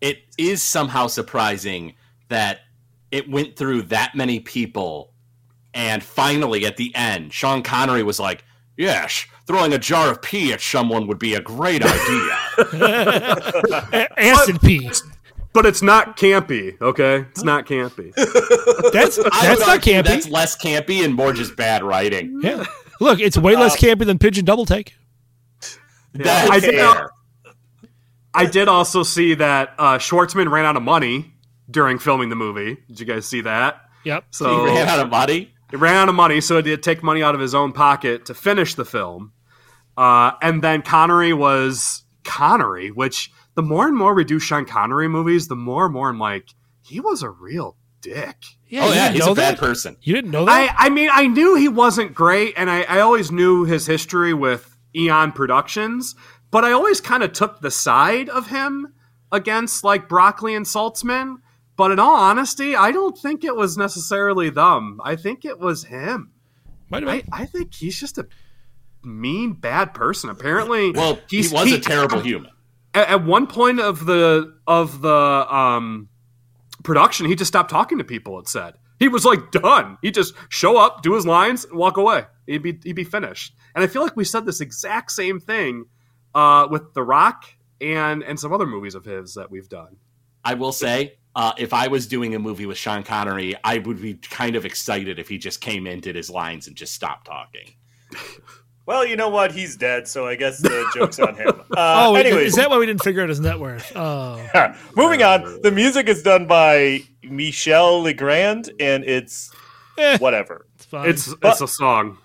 it 0.00 0.18
is 0.36 0.62
somehow 0.62 1.06
surprising 1.06 1.94
that 2.28 2.60
it 3.10 3.30
went 3.30 3.56
through 3.56 3.82
that 3.82 4.14
many 4.14 4.40
people 4.40 5.12
and 5.74 6.02
finally 6.02 6.64
at 6.66 6.76
the 6.76 6.94
end 6.94 7.32
sean 7.32 7.62
connery 7.62 8.02
was 8.02 8.20
like 8.20 8.44
yes 8.78 9.26
throwing 9.46 9.72
a 9.74 9.78
jar 9.78 10.10
of 10.10 10.22
pee 10.22 10.52
at 10.52 10.60
someone 10.62 11.06
would 11.06 11.18
be 11.18 11.34
a 11.34 11.40
great 11.40 11.82
idea 11.84 12.38
A- 13.92 14.20
acid 14.20 14.60
pee. 14.62 14.90
But 15.54 15.64
it's 15.66 15.80
not 15.82 16.16
campy, 16.18 16.80
okay? 16.80 17.24
It's 17.30 17.42
not 17.42 17.66
campy. 17.66 18.14
That's 18.92 19.16
that's 19.16 19.60
not 19.66 19.80
campy. 19.80 20.04
that's 20.04 20.28
less 20.28 20.56
campy 20.56 21.02
and 21.04 21.14
more 21.14 21.32
just 21.32 21.56
bad 21.56 21.82
writing 21.82 22.38
Yeah. 22.42 22.64
Look, 23.00 23.18
it's 23.18 23.36
way 23.38 23.54
Uh, 23.54 23.60
less 23.60 23.76
campy 23.76 24.04
than 24.04 24.18
Pigeon 24.18 24.44
Double 24.44 24.66
Take. 24.66 24.94
That's 26.12 26.50
I 26.50 26.60
did 26.60 26.74
fair. 26.74 27.10
I 28.34 28.44
did 28.44 28.68
also 28.68 29.02
see 29.02 29.34
that 29.34 29.74
uh, 29.78 29.98
Schwartzman 29.98 30.50
ran 30.50 30.64
out 30.66 30.76
of 30.76 30.82
money 30.82 31.32
during 31.70 31.98
filming 31.98 32.28
the 32.28 32.36
movie. 32.36 32.76
Did 32.86 33.00
you 33.00 33.06
guys 33.06 33.26
see 33.26 33.40
that? 33.40 33.80
Yep. 34.04 34.24
So 34.30 34.66
he 34.66 34.74
ran 34.74 34.86
out 34.88 35.00
of 35.00 35.08
money 35.10 35.54
He 35.70 35.76
ran 35.76 35.96
out 35.96 36.08
of 36.08 36.14
money, 36.14 36.40
so 36.40 36.62
he 36.62 36.70
had 36.70 36.82
to 36.82 36.90
take 36.90 37.02
money 37.02 37.22
out 37.22 37.34
of 37.34 37.40
his 37.40 37.54
own 37.54 37.72
pocket 37.72 38.26
to 38.26 38.34
finish 38.34 38.74
the 38.74 38.84
film. 38.84 39.32
Uh, 39.96 40.32
and 40.40 40.62
then 40.62 40.82
Connery 40.82 41.32
was 41.32 42.04
Connery, 42.24 42.90
which 42.90 43.30
the 43.54 43.62
more 43.62 43.86
and 43.86 43.96
more 43.96 44.14
we 44.14 44.24
do 44.24 44.38
Sean 44.38 44.64
Connery 44.64 45.08
movies, 45.08 45.48
the 45.48 45.56
more 45.56 45.86
and 45.86 45.92
more 45.94 46.08
I'm 46.08 46.18
like, 46.18 46.48
he 46.80 47.00
was 47.00 47.22
a 47.22 47.30
real 47.30 47.76
dick. 48.00 48.36
Yeah, 48.68 48.84
oh 48.84 48.92
yeah, 48.92 49.10
he's 49.10 49.26
know 49.26 49.32
a 49.32 49.34
bad 49.34 49.56
that? 49.56 49.60
person. 49.60 49.96
You 50.00 50.14
didn't 50.14 50.30
know 50.30 50.44
that? 50.44 50.76
I, 50.78 50.86
I 50.86 50.88
mean, 50.90 51.10
I 51.12 51.26
knew 51.26 51.56
he 51.56 51.68
wasn't 51.68 52.14
great, 52.14 52.54
and 52.56 52.70
I, 52.70 52.82
I 52.82 53.00
always 53.00 53.32
knew 53.32 53.64
his 53.64 53.86
history 53.86 54.32
with 54.32 54.76
Eon 54.94 55.32
Productions, 55.32 56.14
but 56.50 56.64
I 56.64 56.72
always 56.72 57.00
kind 57.00 57.22
of 57.22 57.32
took 57.32 57.60
the 57.60 57.70
side 57.70 58.28
of 58.28 58.48
him 58.48 58.94
against 59.32 59.84
like 59.84 60.08
Broccoli 60.08 60.54
and 60.54 60.64
Saltzman. 60.64 61.36
But 61.78 61.92
in 61.92 62.00
all 62.00 62.16
honesty, 62.16 62.74
I 62.74 62.90
don't 62.90 63.16
think 63.16 63.44
it 63.44 63.54
was 63.54 63.78
necessarily 63.78 64.50
them. 64.50 65.00
I 65.04 65.14
think 65.14 65.44
it 65.44 65.60
was 65.60 65.84
him. 65.84 66.32
Might 66.90 67.04
have 67.04 67.08
I, 67.08 67.20
been. 67.20 67.28
I 67.32 67.46
think 67.46 67.72
he's 67.72 67.98
just 67.98 68.18
a 68.18 68.26
mean, 69.04 69.52
bad 69.52 69.94
person. 69.94 70.28
Apparently, 70.28 70.90
Well, 70.90 71.20
he 71.30 71.38
was 71.48 71.72
a 71.72 71.78
terrible 71.78 72.18
human. 72.18 72.50
At, 72.94 73.08
at 73.08 73.24
one 73.24 73.46
point 73.46 73.78
of 73.78 74.06
the 74.06 74.56
of 74.66 75.02
the 75.02 75.08
um, 75.08 76.08
production, 76.82 77.26
he 77.26 77.36
just 77.36 77.48
stopped 77.48 77.70
talking 77.70 77.98
to 77.98 78.04
people. 78.04 78.40
It 78.40 78.48
said 78.48 78.74
he 78.98 79.06
was 79.06 79.24
like 79.24 79.52
done. 79.52 79.98
He 80.02 80.10
just 80.10 80.34
show 80.48 80.78
up, 80.78 81.02
do 81.02 81.14
his 81.14 81.26
lines, 81.26 81.64
and 81.64 81.78
walk 81.78 81.96
away. 81.96 82.24
He'd 82.48 82.62
be 82.62 82.76
he'd 82.82 82.94
be 82.94 83.04
finished. 83.04 83.54
And 83.76 83.84
I 83.84 83.86
feel 83.86 84.02
like 84.02 84.16
we 84.16 84.24
said 84.24 84.46
this 84.46 84.60
exact 84.60 85.12
same 85.12 85.38
thing 85.38 85.84
uh, 86.34 86.66
with 86.68 86.92
The 86.94 87.04
Rock 87.04 87.44
and 87.80 88.24
and 88.24 88.40
some 88.40 88.52
other 88.52 88.66
movies 88.66 88.96
of 88.96 89.04
his 89.04 89.34
that 89.34 89.48
we've 89.48 89.68
done. 89.68 89.98
I 90.44 90.54
will 90.54 90.72
say, 90.72 91.18
uh, 91.38 91.52
if 91.56 91.72
I 91.72 91.86
was 91.88 92.06
doing 92.06 92.34
a 92.34 92.38
movie 92.38 92.66
with 92.66 92.76
Sean 92.76 93.02
Connery, 93.04 93.54
I 93.64 93.78
would 93.78 94.02
be 94.02 94.14
kind 94.14 94.56
of 94.56 94.64
excited 94.66 95.18
if 95.18 95.28
he 95.28 95.38
just 95.38 95.60
came 95.62 95.86
in, 95.86 96.00
did 96.00 96.16
his 96.16 96.28
lines, 96.28 96.66
and 96.66 96.76
just 96.76 96.92
stopped 96.92 97.26
talking. 97.26 97.74
Well, 98.86 99.04
you 99.06 99.16
know 99.16 99.28
what? 99.28 99.52
He's 99.52 99.76
dead, 99.76 100.08
so 100.08 100.26
I 100.26 100.34
guess 100.34 100.58
the 100.58 100.90
joke's 100.94 101.18
on 101.20 101.34
him. 101.36 101.48
Uh, 101.78 102.08
oh, 102.08 102.14
anyways, 102.16 102.48
is 102.48 102.54
that 102.56 102.70
why 102.70 102.78
we 102.78 102.86
didn't 102.86 103.04
figure 103.04 103.22
out 103.22 103.28
his 103.28 103.38
net 103.38 103.60
worth? 103.60 103.92
Oh, 103.94 104.44
moving 104.96 105.22
on. 105.22 105.60
The 105.62 105.70
music 105.70 106.08
is 106.08 106.22
done 106.24 106.46
by 106.48 107.02
Michel 107.22 108.00
Legrand, 108.00 108.72
and 108.80 109.04
it's 109.04 109.54
Eh. 109.96 110.18
whatever. 110.18 110.66
it's 110.74 110.86
fine. 110.86 111.08
It's 111.08 111.32
it's 111.42 111.60
a 111.60 111.68
song. 111.68 112.18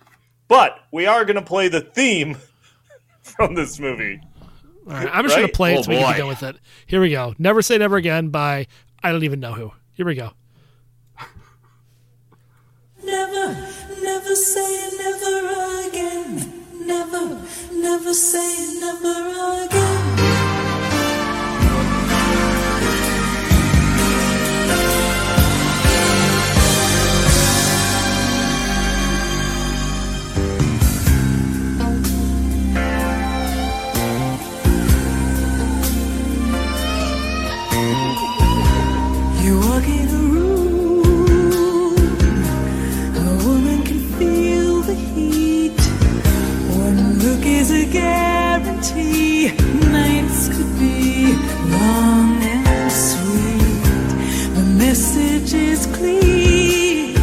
But 0.48 0.80
we 0.92 1.06
are 1.06 1.24
going 1.26 1.36
to 1.36 1.42
play 1.44 1.68
the 1.68 1.82
theme 1.82 2.38
from 3.22 3.54
this 3.54 3.80
movie. 3.80 4.22
All 4.88 4.94
right, 4.94 5.10
I'm 5.14 5.24
just 5.26 5.36
going 5.36 5.48
to 5.48 5.54
play 5.54 5.74
it 5.76 5.80
Oh, 5.80 5.82
so 5.84 5.90
we 5.92 5.98
can 5.98 6.08
be 6.08 6.14
boy. 6.14 6.18
done 6.20 6.28
with 6.30 6.44
it. 6.44 6.56
Here 6.88 7.02
we 7.02 7.12
go. 7.12 7.36
Never 7.38 7.62
say 7.62 7.78
never 7.78 7.98
again 7.98 8.30
by 8.30 8.66
I 9.04 9.12
don't 9.12 9.24
even 9.24 9.42
know 9.42 9.54
who. 9.54 9.72
Here 9.94 10.06
we 10.06 10.16
go. 10.16 10.32
Never, 13.04 13.48
never 14.02 14.36
say 14.36 14.90
never 14.98 15.90
again. 15.90 16.64
Never, 16.88 17.42
never 17.74 18.14
say 18.14 18.80
never 18.80 19.66
again. 19.66 20.33
Guarantee. 47.94 49.52
Nights 49.92 50.50
could 50.50 50.72
be 50.80 51.34
long 51.78 52.42
and 52.42 52.92
sweet. 52.92 53.84
The 54.58 54.66
message 54.84 55.54
is 55.54 55.86
clear, 55.96 57.16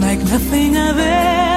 like 0.00 0.18
nothing 0.18 0.76
I've 0.76 0.98
ever 0.98 1.51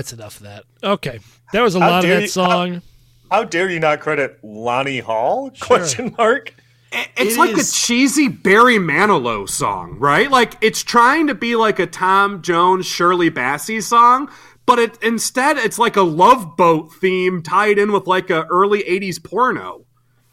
it's 0.00 0.12
enough 0.12 0.36
of 0.38 0.42
that. 0.44 0.64
Okay, 0.82 1.20
that 1.52 1.60
was 1.62 1.74
a 1.74 1.80
How 1.80 1.90
lot 1.90 2.04
of 2.04 2.10
that 2.10 2.22
you- 2.22 2.28
song. 2.28 2.82
How 3.30 3.44
dare 3.44 3.70
you 3.70 3.78
not 3.78 4.00
credit 4.00 4.38
Lani 4.42 4.98
Hall? 4.98 5.52
Question 5.60 6.14
mark. 6.18 6.52
It's 7.16 7.34
It 7.36 7.38
like 7.38 7.50
is- 7.56 7.70
a 7.70 7.80
cheesy 7.86 8.26
Barry 8.26 8.78
Manilow 8.78 9.48
song, 9.48 9.96
right? 10.00 10.28
Like 10.28 10.54
it's 10.60 10.82
trying 10.82 11.28
to 11.28 11.34
be 11.36 11.54
like 11.54 11.78
a 11.78 11.86
Tom 11.86 12.42
Jones, 12.42 12.86
Shirley 12.86 13.30
Bassey 13.30 13.80
song, 13.80 14.28
but 14.66 14.80
it 14.80 14.98
instead 15.02 15.56
it's 15.58 15.78
like 15.78 15.96
a 15.96 16.02
love 16.02 16.56
boat 16.56 16.92
theme 16.94 17.42
tied 17.42 17.78
in 17.78 17.92
with 17.92 18.08
like 18.08 18.30
a 18.30 18.44
early 18.46 18.82
'80s 18.82 19.22
porno. 19.22 19.84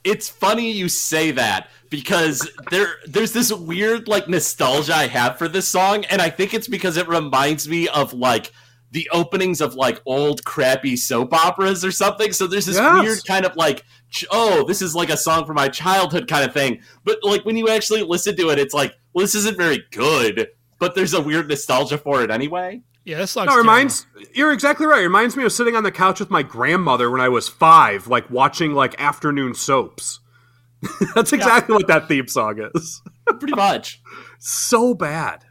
It's 0.03 0.28
funny 0.30 0.72
you 0.72 0.89
say 0.89 1.30
that 1.32 1.70
because 1.91 2.49
there 2.72 2.95
there's 3.05 3.34
this 3.34 3.51
weird 3.53 4.07
like 4.07 4.28
nostalgia 4.28 4.95
I 4.95 5.05
have 5.07 5.38
for 5.38 5.47
this 5.47 5.68
song, 5.68 6.05
and 6.05 6.20
I 6.20 6.32
think 6.32 6.55
it's 6.55 6.68
because 6.68 6.97
it 6.97 7.07
reminds 7.07 7.70
me 7.70 7.88
of 7.89 8.13
like 8.13 8.51
the 8.91 9.09
openings 9.11 9.59
of 9.61 9.75
like 9.75 10.01
old 10.05 10.43
crappy 10.45 10.95
soap 10.95 11.33
operas 11.33 11.83
or 11.83 11.91
something. 11.91 12.31
So 12.31 12.47
there's 12.47 12.65
this 12.65 12.77
Yes. 12.77 13.03
weird 13.03 13.25
kind 13.27 13.45
of 13.45 13.55
like, 13.55 13.83
ch- 14.11 14.25
oh, 14.31 14.63
this 14.65 14.81
is 14.81 14.95
like 14.95 15.09
a 15.09 15.17
song 15.17 15.45
from 15.45 15.55
my 15.55 15.67
childhood 15.67 16.27
kind 16.27 16.45
of 16.45 16.53
thing. 16.53 16.81
But 17.03 17.19
like 17.23 17.43
when 17.45 17.57
you 17.57 17.67
actually 17.69 18.03
listen 18.03 18.35
to 18.38 18.49
it, 18.49 18.59
it's 18.59 18.73
like, 18.73 18.93
well, 19.13 19.23
this 19.23 19.35
isn't 19.35 19.57
very 19.57 19.83
good, 19.91 20.47
but 20.79 20.95
there's 20.95 21.13
a 21.13 21.21
weird 21.21 21.49
nostalgia 21.49 21.97
for 21.97 22.23
it 22.23 22.31
anyway. 22.31 22.81
Yeah, 23.03 23.17
this 23.19 23.31
song's 23.31 23.47
No, 23.47 23.55
it 23.55 23.57
reminds 23.59 24.05
you're 24.33 24.51
exactly 24.51 24.85
right. 24.85 24.99
It 24.99 25.03
reminds 25.03 25.35
me 25.38 25.43
of 25.45 25.51
sitting 25.51 25.75
on 25.75 25.83
the 25.83 25.91
couch 25.91 26.19
with 26.19 26.29
my 26.29 26.43
grandmother 26.43 27.09
when 27.09 27.21
I 27.21 27.29
was 27.29 27.47
five, 27.47 28.07
like 28.07 28.29
watching 28.29 28.73
like 28.73 28.99
afternoon 29.01 29.53
soaps. 29.53 30.19
That's 31.15 31.33
exactly 31.33 31.73
what 31.73 31.88
that 31.88 32.07
theme 32.07 32.27
song 32.27 32.59
is. 32.75 33.01
Pretty 33.39 33.55
much. 33.55 34.01
so 34.39 34.93
bad. 34.93 35.43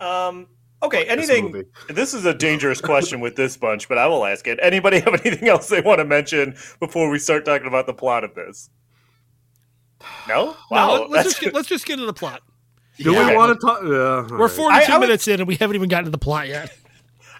Um, 0.00 0.48
okay, 0.82 1.04
anything. 1.06 1.46
movie. 1.52 1.64
This, 1.88 2.14
is 2.14 2.24
a 2.26 2.34
dangerous 2.34 2.80
question 2.80 3.20
with 3.20 3.36
this 3.36 3.56
bunch, 3.56 3.88
but 3.88 3.98
I 3.98 4.06
will 4.06 4.24
ask 4.24 4.46
it. 4.46 4.58
Anybody 4.62 5.00
have 5.00 5.14
anything 5.24 5.48
else 5.48 5.68
they 5.68 5.80
want 5.80 5.98
to 5.98 6.04
mention 6.04 6.54
before 6.80 7.10
we 7.10 7.18
start 7.18 7.44
talking 7.44 7.66
about 7.66 7.86
the 7.86 7.94
plot 7.94 8.24
of 8.24 8.34
this? 8.34 8.70
No. 10.28 10.56
No, 10.70 11.06
let, 11.10 11.20
us 11.26 11.32
just 11.32 11.40
get, 11.40 11.54
let's 11.54 11.68
just 11.68 11.86
get 11.86 11.94
into 11.94 12.06
the 12.06 12.12
plot. 12.12 12.42
Do 12.98 13.12
Yeah. 13.12 13.30
we 13.30 13.36
want 13.36 13.58
to 13.60 13.66
talk? 13.66 13.82
Uh, 13.82 13.86
yeah, 14.34 14.38
We're 14.38 14.48
42 14.48 14.92
I- 14.92 14.94
I 14.94 14.98
would- 14.98 15.06
minutes 15.06 15.28
in 15.28 15.40
and 15.40 15.48
we 15.48 15.56
haven't 15.56 15.76
even 15.76 15.88
gotten 15.88 16.04
to 16.06 16.10
the 16.10 16.18
plot 16.18 16.48
yet. 16.48 16.72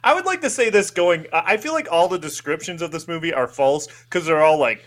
I 0.03 0.15
would 0.15 0.25
like 0.25 0.41
to 0.43 0.51
say 0.51 0.71
this 0.71 0.91
going. 0.91 1.27
I 1.33 1.43
I 1.53 1.57
feel 1.59 1.75
like 1.75 1.87
all 1.91 2.09
the 2.09 2.19
descriptions 2.19 2.81
of 2.81 2.91
this 2.91 3.07
movie 3.07 3.35
are 3.35 3.47
false 3.47 3.87
because 4.05 4.25
they're 4.25 4.41
all 4.43 4.59
like, 4.59 4.83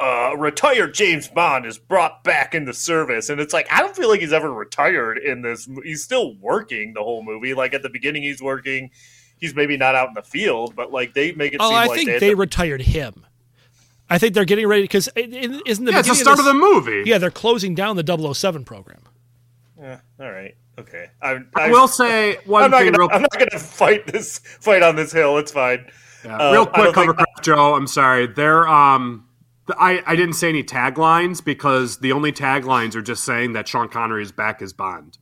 uh, 0.00 0.34
retired 0.36 0.94
James 0.94 1.28
Bond 1.28 1.66
is 1.66 1.78
brought 1.78 2.22
back 2.24 2.54
into 2.54 2.72
service. 2.72 3.28
And 3.28 3.40
it's 3.40 3.52
like, 3.52 3.66
I 3.72 3.80
don't 3.80 3.96
feel 3.96 4.08
like 4.08 4.20
he's 4.20 4.32
ever 4.32 4.52
retired 4.52 5.18
in 5.18 5.42
this. 5.42 5.68
He's 5.84 6.02
still 6.04 6.36
working 6.36 6.94
the 6.94 7.02
whole 7.02 7.22
movie. 7.24 7.54
Like 7.54 7.74
at 7.74 7.82
the 7.82 7.88
beginning, 7.90 8.22
he's 8.22 8.40
working. 8.42 8.90
He's 9.38 9.54
maybe 9.54 9.76
not 9.76 9.94
out 9.94 10.08
in 10.08 10.14
the 10.14 10.22
field, 10.22 10.74
but 10.76 10.92
like 10.92 11.14
they 11.14 11.32
make 11.32 11.52
it 11.52 11.58
Oh, 11.60 11.68
seem 11.68 11.76
I 11.76 11.86
like 11.86 11.96
think 11.98 12.10
they, 12.10 12.18
they 12.18 12.30
to- 12.30 12.36
retired 12.36 12.82
him. 12.82 13.24
I 14.10 14.18
think 14.18 14.34
they're 14.34 14.44
getting 14.46 14.66
ready 14.66 14.82
because 14.82 15.08
isn't 15.16 15.84
the 15.84 15.92
Yeah, 15.92 15.98
it's 15.98 16.08
the 16.08 16.14
start 16.14 16.38
of 16.38 16.44
this- 16.44 16.52
the 16.52 16.58
movie. 16.58 17.02
Yeah, 17.06 17.18
they're 17.18 17.30
closing 17.30 17.74
down 17.74 17.96
the 17.96 18.32
007 18.34 18.64
program. 18.64 19.02
Yeah, 19.80 20.00
all 20.18 20.30
right. 20.30 20.56
Okay. 20.78 21.06
I, 21.20 21.40
I 21.56 21.70
will 21.70 21.88
say 21.88 22.38
one 22.46 22.62
I'm 22.64 22.70
not 22.70 22.78
thing 22.82 22.92
gonna. 22.92 22.98
real 23.00 23.10
I'm 23.12 23.22
not 23.22 23.36
gonna 23.38 23.58
fight 23.58 24.06
this 24.06 24.38
fight 24.38 24.82
on 24.82 24.94
this 24.96 25.12
hill. 25.12 25.36
It's 25.38 25.50
fine. 25.52 25.86
Yeah. 26.24 26.36
Uh, 26.36 26.52
Real 26.52 26.66
quick, 26.66 26.94
don't 26.94 27.18
Joe. 27.42 27.74
I'm 27.74 27.86
sorry. 27.86 28.26
They're 28.26 28.66
um, 28.68 29.24
th- 29.26 29.27
I 29.78 30.02
I 30.06 30.16
didn't 30.16 30.34
say 30.34 30.48
any 30.48 30.62
taglines 30.62 31.44
because 31.44 31.98
the 31.98 32.12
only 32.12 32.32
taglines 32.32 32.94
are 32.94 33.02
just 33.02 33.24
saying 33.24 33.52
that 33.52 33.68
Sean 33.68 33.88
Connery 33.88 34.22
is 34.22 34.32
back 34.32 34.62
as 34.62 34.72
Bond. 34.72 35.18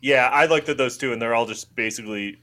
Yeah, 0.00 0.28
I 0.28 0.46
looked 0.46 0.68
at 0.68 0.76
those 0.76 0.96
two, 0.96 1.12
and 1.12 1.20
they're 1.20 1.34
all 1.34 1.46
just 1.46 1.74
basically 1.74 2.36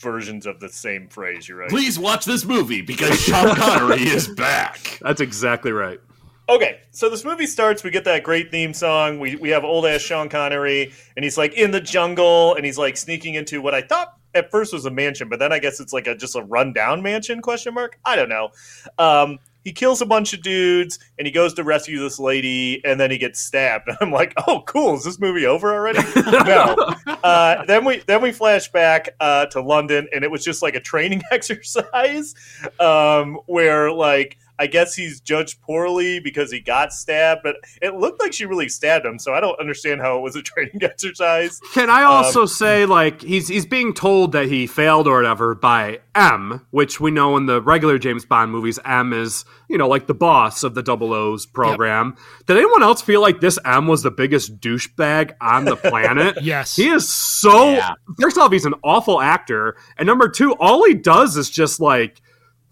versions 0.00 0.46
of 0.46 0.60
the 0.60 0.68
same 0.68 1.08
phrase. 1.08 1.48
You're 1.48 1.58
right. 1.58 1.68
Please 1.68 1.98
watch 1.98 2.24
this 2.24 2.44
movie 2.44 2.82
because 2.82 3.20
Sean 3.20 3.54
Connery 3.54 4.02
is 4.02 4.28
back. 4.28 4.98
That's 5.02 5.20
exactly 5.20 5.72
right. 5.72 6.00
Okay, 6.48 6.80
so 6.90 7.08
this 7.08 7.24
movie 7.24 7.46
starts. 7.46 7.82
We 7.82 7.90
get 7.90 8.04
that 8.04 8.22
great 8.22 8.50
theme 8.50 8.74
song. 8.74 9.18
We 9.18 9.36
we 9.36 9.50
have 9.50 9.64
old 9.64 9.86
ass 9.86 10.00
Sean 10.00 10.28
Connery, 10.28 10.92
and 11.16 11.24
he's 11.24 11.38
like 11.38 11.54
in 11.54 11.70
the 11.70 11.80
jungle, 11.80 12.54
and 12.54 12.64
he's 12.64 12.78
like 12.78 12.96
sneaking 12.96 13.34
into 13.34 13.62
what 13.62 13.74
I 13.74 13.82
thought 13.82 14.14
at 14.34 14.50
first 14.50 14.72
was 14.72 14.84
a 14.84 14.90
mansion, 14.90 15.28
but 15.28 15.38
then 15.38 15.52
I 15.52 15.58
guess 15.58 15.80
it's 15.80 15.92
like 15.92 16.06
a 16.06 16.14
just 16.14 16.36
a 16.36 16.42
rundown 16.42 17.02
mansion? 17.02 17.40
Question 17.40 17.74
mark. 17.74 17.98
I 18.04 18.16
don't 18.16 18.28
know. 18.28 18.50
Um, 18.98 19.38
he 19.64 19.72
kills 19.72 20.02
a 20.02 20.06
bunch 20.06 20.34
of 20.34 20.42
dudes 20.42 20.98
and 21.18 21.26
he 21.26 21.32
goes 21.32 21.54
to 21.54 21.64
rescue 21.64 21.98
this 21.98 22.18
lady 22.18 22.84
and 22.84 23.00
then 23.00 23.10
he 23.10 23.18
gets 23.18 23.40
stabbed. 23.40 23.88
And 23.94 23.98
I'm 24.00 24.10
like, 24.10 24.34
oh, 24.46 24.62
cool. 24.66 24.94
Is 24.96 25.04
this 25.04 25.20
movie 25.20 25.46
over 25.46 25.72
already? 25.72 26.00
no. 26.16 26.76
Uh, 27.06 27.64
then 27.64 27.84
we 27.84 28.02
then 28.06 28.20
we 28.22 28.32
flash 28.32 28.70
back 28.70 29.10
uh, 29.20 29.46
to 29.46 29.60
London 29.60 30.08
and 30.12 30.24
it 30.24 30.30
was 30.30 30.44
just 30.44 30.62
like 30.62 30.74
a 30.74 30.80
training 30.80 31.22
exercise 31.30 32.34
um, 32.80 33.38
where 33.46 33.90
like 33.92 34.36
I 34.58 34.66
guess 34.68 34.94
he's 34.94 35.20
judged 35.20 35.60
poorly 35.62 36.20
because 36.20 36.52
he 36.52 36.60
got 36.60 36.92
stabbed, 36.92 37.40
but 37.42 37.56
it 37.82 37.94
looked 37.94 38.20
like 38.20 38.32
she 38.32 38.46
really 38.46 38.68
stabbed 38.68 39.04
him. 39.04 39.18
So 39.18 39.32
I 39.34 39.40
don't 39.40 39.58
understand 39.58 40.00
how 40.00 40.18
it 40.18 40.20
was 40.22 40.36
a 40.36 40.42
training 40.50 40.82
exercise. 40.82 41.60
Can 41.72 41.90
I 41.90 42.02
also 42.04 42.42
Um, 42.42 42.46
say, 42.46 42.86
like, 42.86 43.20
he's 43.22 43.48
he's 43.48 43.66
being 43.66 43.92
told 43.94 44.32
that 44.32 44.46
he 44.46 44.66
failed 44.66 45.08
or 45.08 45.16
whatever 45.16 45.54
by 45.54 46.00
M, 46.14 46.64
which 46.70 47.00
we 47.00 47.10
know 47.10 47.36
in 47.36 47.46
the 47.46 47.60
regular 47.60 47.98
James 47.98 48.24
Bond 48.24 48.52
movies, 48.52 48.78
M 48.84 49.12
is, 49.12 49.44
you 49.68 49.76
know, 49.76 49.88
like 49.88 50.06
the 50.06 50.14
boss 50.14 50.62
of 50.62 50.74
the 50.74 50.82
Double 50.82 51.12
O's 51.12 51.46
program. 51.46 52.16
Did 52.46 52.56
anyone 52.56 52.82
else 52.82 53.02
feel 53.02 53.20
like 53.20 53.40
this 53.40 53.58
M 53.64 53.88
was 53.88 54.02
the 54.02 54.10
biggest 54.12 54.60
douchebag 54.60 55.32
on 55.40 55.64
the 55.64 55.76
planet? 55.76 56.38
Yes. 56.44 56.76
He 56.76 56.88
is 56.88 57.08
so. 57.12 57.70
Yeah. 57.72 57.94
First 58.20 58.36
off, 58.38 58.52
he's 58.52 58.66
an 58.66 58.74
awful 58.84 59.20
actor. 59.20 59.76
And 59.96 60.06
number 60.06 60.28
two, 60.28 60.52
all 60.54 60.84
he 60.84 60.94
does 60.94 61.36
is 61.36 61.48
just, 61.48 61.80
like, 61.80 62.20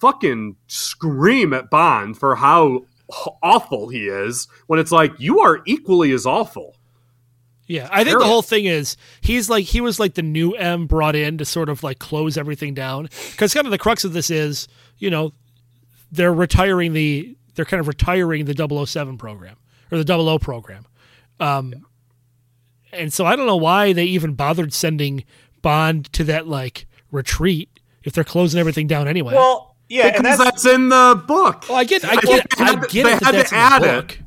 fucking 0.02 0.56
scream 0.66 1.52
at 1.52 1.70
Bond 1.70 2.18
for 2.18 2.34
how 2.34 2.86
awful 3.40 3.88
he 3.88 4.08
is 4.08 4.48
when 4.66 4.80
it's 4.80 4.90
like, 4.90 5.12
you 5.18 5.38
are 5.38 5.60
equally 5.64 6.10
as 6.10 6.26
awful. 6.26 6.74
Yeah, 7.68 7.88
I 7.90 8.02
think 8.02 8.18
the 8.18 8.26
whole 8.26 8.42
thing 8.42 8.64
is 8.64 8.96
he's 9.20 9.48
like 9.48 9.64
he 9.64 9.80
was 9.80 10.00
like 10.00 10.14
the 10.14 10.22
new 10.22 10.52
M 10.52 10.86
brought 10.86 11.14
in 11.14 11.38
to 11.38 11.44
sort 11.44 11.68
of 11.68 11.84
like 11.84 12.00
close 12.00 12.36
everything 12.36 12.74
down 12.74 13.08
because 13.30 13.54
kind 13.54 13.66
of 13.66 13.70
the 13.70 13.78
crux 13.78 14.04
of 14.04 14.12
this 14.12 14.30
is 14.30 14.66
you 14.98 15.08
know 15.08 15.32
they're 16.10 16.34
retiring 16.34 16.92
the 16.92 17.34
they're 17.54 17.64
kind 17.64 17.80
of 17.80 17.86
retiring 17.86 18.44
the 18.44 18.84
007 18.86 19.16
program 19.16 19.56
or 19.90 20.02
the 20.02 20.06
00 20.06 20.38
program, 20.40 20.84
um, 21.38 21.86
and 22.92 23.12
so 23.12 23.24
I 23.24 23.36
don't 23.36 23.46
know 23.46 23.56
why 23.56 23.92
they 23.94 24.04
even 24.04 24.34
bothered 24.34 24.74
sending 24.74 25.24
Bond 25.62 26.12
to 26.14 26.24
that 26.24 26.48
like 26.48 26.86
retreat 27.10 27.70
if 28.02 28.12
they're 28.12 28.24
closing 28.24 28.58
everything 28.58 28.88
down 28.88 29.06
anyway. 29.08 29.34
Well, 29.34 29.71
yeah, 29.92 30.06
and 30.08 30.16
because 30.22 30.38
that's, 30.38 30.62
that's, 30.62 30.66
in 30.74 30.88
the 30.88 31.22
book. 31.26 31.64
well, 31.68 31.78
I 31.78 31.84
get, 31.84 32.04
I 32.04 32.10
I 32.12 32.14
get, 32.16 32.22
think 32.24 32.56
they 32.56 32.64
I 32.64 32.68
had 32.68 32.80
to- 32.82 32.88
get 32.88 33.04
they 33.04 33.12
it 33.12 33.20
that 33.20 33.34
had 33.34 33.46
to 33.46 33.54
in 33.54 33.60
add 33.60 33.82
the 33.82 33.98
it. 33.98 34.18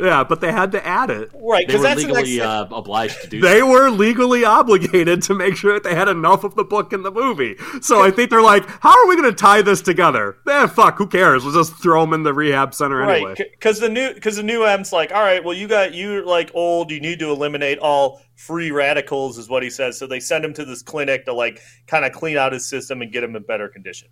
Yeah, 0.00 0.22
but 0.22 0.40
they 0.40 0.52
had 0.52 0.70
to 0.72 0.86
add 0.86 1.10
it. 1.10 1.28
right 1.34 1.66
They 1.66 1.74
because 1.74 1.80
were 1.80 1.82
that's 1.82 2.02
the 2.02 2.06
next 2.06 2.18
legally 2.28 2.38
thing. 2.38 2.46
uh, 2.46 2.68
obliged 2.70 3.20
to 3.22 3.26
do 3.26 3.40
They 3.40 3.58
so. 3.58 3.68
were 3.68 3.90
legally 3.90 4.44
obligated 4.44 5.22
to 5.22 5.34
make 5.34 5.56
sure 5.56 5.72
that 5.72 5.82
they 5.82 5.92
had 5.92 6.06
enough 6.06 6.44
of 6.44 6.54
the 6.54 6.62
book 6.62 6.92
in 6.92 7.02
the 7.02 7.10
movie. 7.10 7.56
So 7.80 8.00
I 8.00 8.12
think 8.12 8.30
they're 8.30 8.40
like, 8.40 8.64
how 8.80 8.90
are 8.96 9.08
we 9.08 9.16
going 9.16 9.28
to 9.28 9.34
tie 9.36 9.60
this 9.60 9.82
together? 9.82 10.36
Eh, 10.48 10.68
fuck, 10.68 10.98
who 10.98 11.08
cares? 11.08 11.42
We'll 11.44 11.52
just 11.52 11.74
throw 11.82 12.02
them 12.02 12.12
in 12.12 12.22
the 12.22 12.32
rehab 12.32 12.74
center 12.74 13.02
anyway. 13.02 13.34
Because 13.36 13.80
the 13.80 13.88
new 13.88 14.14
because 14.14 14.36
the 14.36 14.44
new 14.44 14.62
M's 14.64 14.92
like, 14.92 15.10
all 15.10 15.20
right, 15.22 15.42
well, 15.42 15.54
you 15.56 15.66
got 15.66 15.94
you 15.94 16.24
like 16.24 16.52
old, 16.54 16.92
you 16.92 17.00
need 17.00 17.18
to 17.18 17.30
eliminate 17.30 17.80
all 17.80 18.22
free 18.36 18.70
radicals, 18.70 19.36
is 19.36 19.48
what 19.48 19.64
he 19.64 19.70
says. 19.70 19.98
So 19.98 20.06
they 20.06 20.20
send 20.20 20.44
him 20.44 20.54
to 20.54 20.64
this 20.64 20.80
clinic 20.80 21.24
to 21.24 21.32
like 21.32 21.60
kind 21.88 22.04
of 22.04 22.12
clean 22.12 22.36
out 22.36 22.52
his 22.52 22.68
system 22.68 23.02
and 23.02 23.10
get 23.10 23.24
him 23.24 23.34
in 23.34 23.42
better 23.42 23.68
condition. 23.68 24.10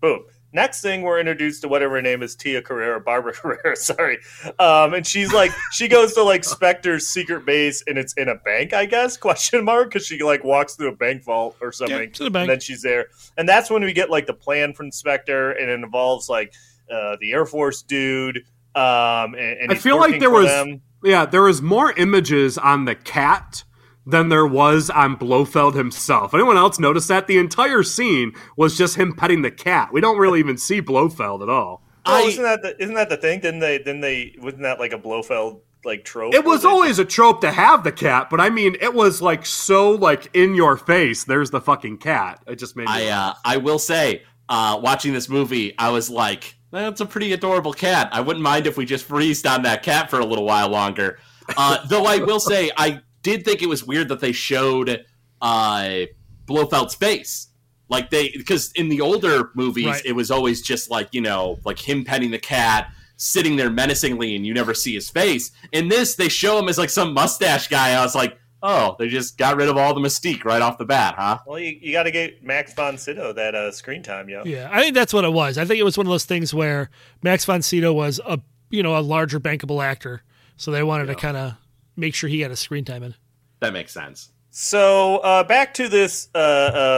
Boom. 0.00 0.24
Next 0.52 0.80
thing, 0.80 1.02
we're 1.02 1.20
introduced 1.20 1.60
to 1.62 1.68
whatever 1.68 1.96
her 1.96 2.02
name 2.02 2.22
is, 2.22 2.34
Tia 2.34 2.62
Carrera, 2.62 2.98
Barbara 3.00 3.32
Carrera, 3.34 3.76
sorry. 3.76 4.18
Um, 4.58 4.94
and 4.94 5.06
she's 5.06 5.32
like, 5.32 5.52
she 5.72 5.88
goes 5.88 6.14
to 6.14 6.22
like 6.22 6.42
Spectre's 6.42 7.06
secret 7.06 7.44
base, 7.44 7.82
and 7.86 7.98
it's 7.98 8.14
in 8.14 8.28
a 8.28 8.34
bank, 8.34 8.72
I 8.72 8.86
guess? 8.86 9.16
Question 9.28 9.64
mark, 9.64 9.90
because 9.90 10.06
she 10.06 10.22
like 10.22 10.44
walks 10.44 10.74
through 10.74 10.88
a 10.88 10.96
bank 10.96 11.22
vault 11.22 11.56
or 11.60 11.70
something, 11.70 11.98
it's 11.98 12.20
in 12.20 12.28
a 12.28 12.30
bank. 12.30 12.42
and 12.44 12.50
then 12.50 12.60
she's 12.60 12.80
there, 12.82 13.08
and 13.36 13.46
that's 13.48 13.70
when 13.70 13.82
we 13.82 13.92
get 13.92 14.08
like 14.10 14.26
the 14.26 14.32
plan 14.34 14.72
from 14.72 14.90
Spectre, 14.90 15.50
and 15.52 15.68
it 15.68 15.74
involves 15.74 16.28
like 16.30 16.54
uh, 16.90 17.16
the 17.20 17.32
Air 17.32 17.44
Force 17.44 17.82
dude. 17.82 18.38
Um, 18.74 19.34
and, 19.34 19.58
and 19.60 19.72
I 19.72 19.74
feel 19.74 19.98
like 19.98 20.18
there 20.20 20.30
was 20.30 20.46
them. 20.46 20.80
yeah, 21.02 21.26
there 21.26 21.42
was 21.42 21.60
more 21.60 21.92
images 21.92 22.56
on 22.56 22.84
the 22.86 22.94
cat 22.94 23.64
than 24.08 24.30
there 24.30 24.46
was 24.46 24.88
on 24.90 25.14
Blofeld 25.16 25.74
himself. 25.74 26.32
Anyone 26.32 26.56
else 26.56 26.78
notice 26.78 27.06
that 27.08 27.26
the 27.26 27.36
entire 27.38 27.82
scene 27.82 28.32
was 28.56 28.76
just 28.76 28.96
him 28.96 29.14
petting 29.14 29.42
the 29.42 29.50
cat? 29.50 29.90
We 29.92 30.00
don't 30.00 30.18
really 30.18 30.38
even 30.40 30.56
see 30.56 30.80
Blofeld 30.80 31.42
at 31.42 31.48
all. 31.50 31.82
Oh, 32.06 32.24
I- 32.24 32.28
isn't 32.28 32.42
that 32.42 32.62
the, 32.62 32.82
isn't 32.82 32.94
that 32.94 33.10
the 33.10 33.18
thing? 33.18 33.40
Didn't 33.40 33.60
they? 33.60 33.78
Didn't 33.78 34.00
they? 34.00 34.34
Wasn't 34.40 34.62
that 34.62 34.78
like 34.80 34.92
a 34.92 34.98
Blofeld 34.98 35.60
like 35.84 36.04
trope? 36.04 36.34
It 36.34 36.44
was 36.44 36.64
where 36.64 36.72
they- 36.72 36.76
always 36.76 36.98
a 36.98 37.04
trope 37.04 37.42
to 37.42 37.50
have 37.52 37.84
the 37.84 37.92
cat, 37.92 38.28
but 38.30 38.40
I 38.40 38.48
mean, 38.48 38.76
it 38.80 38.94
was 38.94 39.20
like 39.20 39.44
so 39.44 39.90
like 39.90 40.30
in 40.34 40.54
your 40.54 40.76
face. 40.78 41.24
There's 41.24 41.50
the 41.50 41.60
fucking 41.60 41.98
cat. 41.98 42.40
It 42.46 42.56
just 42.56 42.76
made 42.76 42.86
me. 42.86 43.10
I 43.10 43.28
uh, 43.28 43.34
I 43.44 43.58
will 43.58 43.78
say, 43.78 44.22
uh, 44.48 44.80
watching 44.82 45.12
this 45.12 45.28
movie, 45.28 45.74
I 45.78 45.90
was 45.90 46.08
like, 46.08 46.56
"That's 46.72 47.02
a 47.02 47.06
pretty 47.06 47.32
adorable 47.34 47.74
cat." 47.74 48.08
I 48.10 48.22
wouldn't 48.22 48.42
mind 48.42 48.66
if 48.66 48.78
we 48.78 48.86
just 48.86 49.04
freezed 49.04 49.46
on 49.46 49.62
that 49.64 49.82
cat 49.82 50.08
for 50.08 50.18
a 50.18 50.24
little 50.24 50.46
while 50.46 50.70
longer. 50.70 51.18
Uh, 51.56 51.78
though 51.88 52.04
I 52.06 52.18
will 52.18 52.40
say, 52.40 52.70
I 52.76 53.00
did 53.36 53.44
think 53.44 53.62
it 53.62 53.68
was 53.68 53.84
weird 53.84 54.08
that 54.08 54.20
they 54.20 54.32
showed 54.32 55.04
uh, 55.40 56.00
Blofeld's 56.46 56.94
face. 56.94 57.48
Like 57.88 58.10
they, 58.10 58.30
because 58.36 58.70
in 58.72 58.88
the 58.88 59.00
older 59.00 59.50
movies, 59.54 59.86
Right. 59.86 60.02
it 60.04 60.12
was 60.12 60.30
always 60.30 60.60
just 60.62 60.90
like 60.90 61.08
you 61.12 61.20
know, 61.22 61.58
like 61.64 61.78
him 61.78 62.04
petting 62.04 62.30
the 62.30 62.38
cat, 62.38 62.90
sitting 63.16 63.56
there 63.56 63.70
menacingly, 63.70 64.36
and 64.36 64.46
you 64.46 64.52
never 64.52 64.74
see 64.74 64.94
his 64.94 65.08
face. 65.08 65.52
In 65.72 65.88
this, 65.88 66.14
they 66.14 66.28
show 66.28 66.58
him 66.58 66.68
as 66.68 66.76
like 66.76 66.90
some 66.90 67.14
mustache 67.14 67.68
guy. 67.68 67.92
I 67.94 68.02
was 68.02 68.14
like, 68.14 68.36
oh, 68.62 68.94
they 68.98 69.08
just 69.08 69.38
got 69.38 69.56
rid 69.56 69.70
of 69.70 69.78
all 69.78 69.94
the 69.94 70.00
mystique 70.00 70.44
right 70.44 70.60
off 70.60 70.76
the 70.76 70.84
bat, 70.84 71.14
huh? 71.16 71.38
Well, 71.46 71.58
you, 71.58 71.78
you 71.80 71.92
got 71.92 72.02
to 72.02 72.10
get 72.10 72.44
Max 72.44 72.74
von 72.74 72.98
Sydow 72.98 73.32
that 73.32 73.54
uh, 73.54 73.72
screen 73.72 74.02
time, 74.02 74.28
yo. 74.28 74.42
Yeah, 74.44 74.68
I 74.70 74.82
think 74.82 74.94
that's 74.94 75.14
what 75.14 75.24
it 75.24 75.32
was. 75.32 75.56
I 75.56 75.64
think 75.64 75.80
it 75.80 75.84
was 75.84 75.96
one 75.96 76.06
of 76.06 76.10
those 76.10 76.26
things 76.26 76.52
where 76.52 76.90
Max 77.22 77.46
von 77.46 77.62
Sydow 77.62 77.94
was 77.94 78.20
a 78.26 78.38
you 78.68 78.82
know 78.82 78.98
a 78.98 79.00
larger 79.00 79.40
bankable 79.40 79.82
actor, 79.82 80.20
so 80.58 80.70
they 80.72 80.82
wanted 80.82 81.06
to 81.06 81.14
kind 81.14 81.38
of 81.38 81.54
make 81.98 82.14
sure 82.14 82.30
he 82.30 82.40
got 82.40 82.50
his 82.50 82.60
screen 82.60 82.84
time 82.84 83.02
in. 83.02 83.14
That 83.60 83.72
makes 83.72 83.92
sense. 83.92 84.30
So 84.60 85.18
uh, 85.18 85.44
back 85.44 85.72
to 85.74 85.88
this 85.88 86.30
uh, 86.34 86.38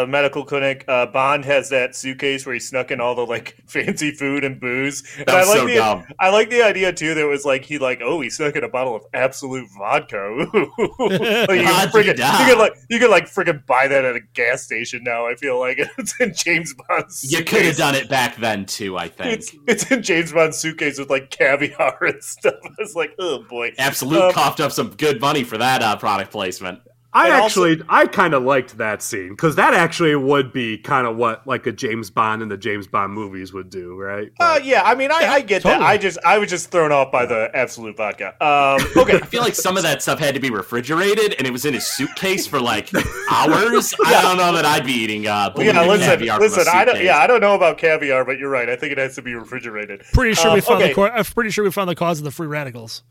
uh, 0.05 0.07
medical 0.09 0.47
clinic. 0.47 0.83
Uh, 0.89 1.05
Bond 1.05 1.45
has 1.45 1.69
that 1.69 1.95
suitcase 1.95 2.47
where 2.47 2.55
he 2.55 2.59
snuck 2.59 2.91
in 2.91 3.03
all 3.03 3.15
the 3.15 3.27
like 3.27 3.55
fancy 3.67 4.13
food 4.13 4.45
and 4.45 4.59
booze. 4.59 5.03
And 5.19 5.29
I 5.29 5.45
like 5.45 5.59
so 5.59 5.67
the 5.67 5.75
dumb. 5.75 6.05
I 6.19 6.31
like 6.31 6.49
the 6.49 6.63
idea 6.63 6.91
too. 6.91 7.13
That 7.13 7.21
it 7.21 7.27
was 7.27 7.45
like 7.45 7.67
he 7.67 7.77
like 7.77 8.01
oh 8.03 8.23
he 8.23 8.31
snuck 8.31 8.57
in 8.57 8.65
a 8.65 8.69
bottle 8.71 8.97
of 8.97 9.03
Absolut 9.13 9.69
vodka. 9.77 10.47
Like, 11.01 11.61
you, 11.61 11.67
can 11.67 11.89
friggin- 11.89 12.39
you 12.39 12.47
could 12.47 12.59
like 12.59 12.73
you 12.89 12.99
could 12.99 13.11
like 13.11 13.25
freaking 13.25 13.65
buy 13.67 13.89
that 13.89 14.05
at 14.07 14.17
a 14.17 14.21
gas 14.33 14.63
station 14.63 15.03
now. 15.05 15.27
I 15.27 15.35
feel 15.35 15.59
like 15.59 15.79
it's 15.99 16.19
in 16.19 16.33
James 16.33 16.75
Bond's. 16.75 17.17
Suitcase. 17.17 17.39
You 17.39 17.45
could 17.45 17.67
have 17.67 17.77
done 17.77 17.95
it 17.95 18.09
back 18.09 18.37
then 18.37 18.65
too. 18.65 18.97
I 18.97 19.09
think. 19.09 19.35
It's 19.35 19.55
it's 19.67 19.91
in 19.91 20.03
James 20.03 20.33
Bond's 20.33 20.57
suitcase 20.57 20.99
with 20.99 21.11
like 21.11 21.31
caviar 21.31 21.99
and 22.01 22.25
stuff. 22.25 22.55
I 22.65 22.71
was 22.79 22.97
like, 22.97 23.15
oh 23.19 23.45
boy. 23.51 23.73
Absolut 23.77 24.23
Um, 24.23 24.33
coughed 24.33 24.61
up 24.61 24.73
some 24.73 24.91
good 24.97 25.21
money 25.21 25.45
for 25.45 25.59
that 25.59 25.83
uh, 25.83 25.97
product 25.97 26.31
placement. 26.31 26.81
I 27.13 27.25
And 27.27 27.35
also- 27.43 27.65
actually, 27.65 27.85
I 27.89 28.07
kind 28.07 28.35
of 28.35 28.45
liked 28.45 28.79
that 28.79 29.03
scene 29.03 29.31
because 29.31 29.57
that 29.57 29.75
actually 29.75 30.15
would 30.15 30.53
be 30.53 30.79
kind 30.79 31.07
of 31.09 31.17
what 31.17 31.45
like 31.47 31.67
a 31.67 31.73
James 31.73 32.09
Bond 32.09 32.41
in 32.41 32.49
the 32.49 32.57
James 32.57 32.87
Bond 32.87 33.13
movies 33.13 33.53
would 33.53 33.69
do, 33.69 33.97
right? 33.97 34.31
Uh, 34.39 34.61
yeah, 34.63 34.83
I 34.85 34.95
mean, 34.95 35.11
I, 35.11 35.27
I 35.27 35.41
get 35.41 35.65
that. 35.65 35.83
I 35.83 35.99
just, 35.99 36.19
I 36.25 36.39
was 36.39 36.49
just 36.51 36.71
thrown 36.71 36.93
off 36.93 37.11
by 37.11 37.27
the 37.27 37.51
Absolut 37.53 37.97
vodka. 37.97 38.29
Um, 38.41 38.81
okay, 38.97 39.17
I 39.17 39.27
feel 39.27 39.43
like 39.43 39.57
some 39.57 39.77
of 39.77 39.83
that 39.83 40.03
stuff 40.03 40.21
had 40.21 40.35
to 40.35 40.41
be 40.41 40.51
refrigerated, 40.51 41.35
and 41.39 41.47
it 41.49 41.53
was 41.53 41.65
in 41.65 41.75
his 41.75 41.85
suitcase 41.87 42.47
for 42.47 42.61
like 42.61 42.91
hours. 43.31 43.93
I 44.07 44.23
don't 44.23 44.37
know 44.37 44.53
that 44.53 44.65
I'd 44.65 44.87
be 44.87 44.93
eating. 44.93 45.27
Uh, 45.27 45.53
Well, 45.57 45.67
yeah, 45.67 45.83
listen, 45.83 46.07
caviar 46.09 46.37
from 46.37 46.45
a 46.45 46.47
listen. 46.47 46.65
I 46.73 46.85
don't. 46.85 47.03
Yeah, 47.03 47.19
I 47.19 47.27
don't 47.27 47.41
know 47.41 47.55
about 47.57 47.79
caviar, 47.79 48.25
but 48.25 48.39
you're 48.39 48.51
right. 48.51 48.69
I 48.69 48.77
think 48.77 48.93
it 48.93 48.99
has 48.99 49.15
to 49.17 49.23
be 49.23 49.35
refrigerated. 49.35 50.05
Pretty 50.13 50.35
sure 50.35 50.49
Um, 50.51 50.55
we 50.55 50.61
found 50.61 50.79
okay. 50.83 50.89
the 50.91 50.95
cor- 50.95 51.13
I'm 51.13 51.25
pretty 51.25 51.51
sure 51.51 51.65
we 51.65 51.71
found 51.73 51.89
the 51.91 51.95
cause 51.97 52.19
of 52.19 52.25
the 52.25 52.31
free 52.31 52.47
radicals. 52.47 53.03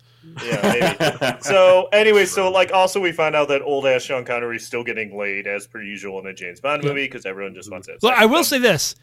Yeah, 0.43 0.97
maybe. 1.19 1.37
so 1.41 1.87
anyway, 1.91 2.25
so 2.25 2.49
like 2.51 2.71
also 2.71 2.99
we 2.99 3.11
find 3.11 3.35
out 3.35 3.47
that 3.49 3.61
old 3.61 3.85
ass 3.85 4.03
Sean 4.03 4.25
Connery 4.25 4.57
is 4.57 4.65
still 4.65 4.83
getting 4.83 5.17
laid 5.17 5.47
as 5.47 5.67
per 5.67 5.81
usual 5.81 6.19
in 6.19 6.27
a 6.27 6.33
James 6.33 6.59
Bond 6.61 6.83
movie 6.83 7.05
because 7.05 7.25
everyone 7.25 7.53
just 7.53 7.71
wants 7.71 7.87
it. 7.87 8.01
Look, 8.01 8.13
I 8.13 8.25
will 8.25 8.43
say 8.43 8.57
this. 8.59 8.95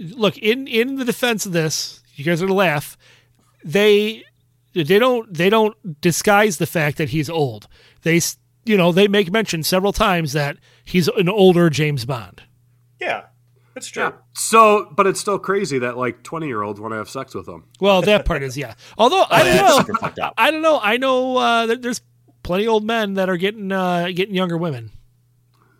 Look, 0.00 0.36
in 0.38 0.66
in 0.66 0.96
the 0.96 1.04
defense 1.04 1.46
of 1.46 1.52
this, 1.52 2.02
you 2.14 2.24
guys 2.24 2.42
are 2.42 2.46
gonna 2.46 2.56
laugh. 2.56 2.96
They 3.64 4.24
they 4.74 4.98
don't 4.98 5.32
they 5.32 5.48
don't 5.50 6.00
disguise 6.00 6.58
the 6.58 6.66
fact 6.66 6.98
that 6.98 7.10
he's 7.10 7.30
old. 7.30 7.68
They 8.02 8.16
s- 8.18 8.38
you 8.64 8.76
know 8.76 8.92
they 8.92 9.08
make 9.08 9.30
mention 9.30 9.62
several 9.62 9.92
times 9.92 10.32
that 10.32 10.56
he's 10.84 11.08
an 11.08 11.28
older 11.28 11.70
James 11.70 12.04
Bond. 12.04 12.42
yeah, 13.00 13.24
that's 13.74 13.88
true. 13.88 14.04
yeah. 14.04 14.12
So, 14.34 14.88
but 14.96 15.06
it's 15.06 15.20
still 15.20 15.38
crazy 15.38 15.78
that 15.80 15.96
like 15.96 16.22
twenty 16.22 16.46
year 16.46 16.62
olds 16.62 16.80
want 16.80 16.92
to 16.92 16.96
have 16.98 17.08
sex 17.08 17.34
with 17.34 17.46
them. 17.46 17.64
Well, 17.80 18.02
that 18.02 18.24
part 18.24 18.42
is 18.42 18.56
yeah. 18.56 18.74
Although 18.98 19.22
I 19.28 19.40
Oh, 19.40 19.44
don't 19.44 19.56
know, 19.56 19.78
super 19.78 19.94
fucked 19.98 20.18
up. 20.18 20.34
I 20.38 20.50
don't 20.50 20.62
know. 20.62 20.78
I 20.82 20.96
know 20.96 21.36
uh, 21.36 21.66
that 21.66 21.82
there's 21.82 22.00
plenty 22.42 22.64
of 22.64 22.70
old 22.72 22.84
men 22.84 23.14
that 23.14 23.28
are 23.28 23.36
getting 23.36 23.70
uh, 23.72 24.08
getting 24.14 24.34
younger 24.34 24.56
women. 24.56 24.90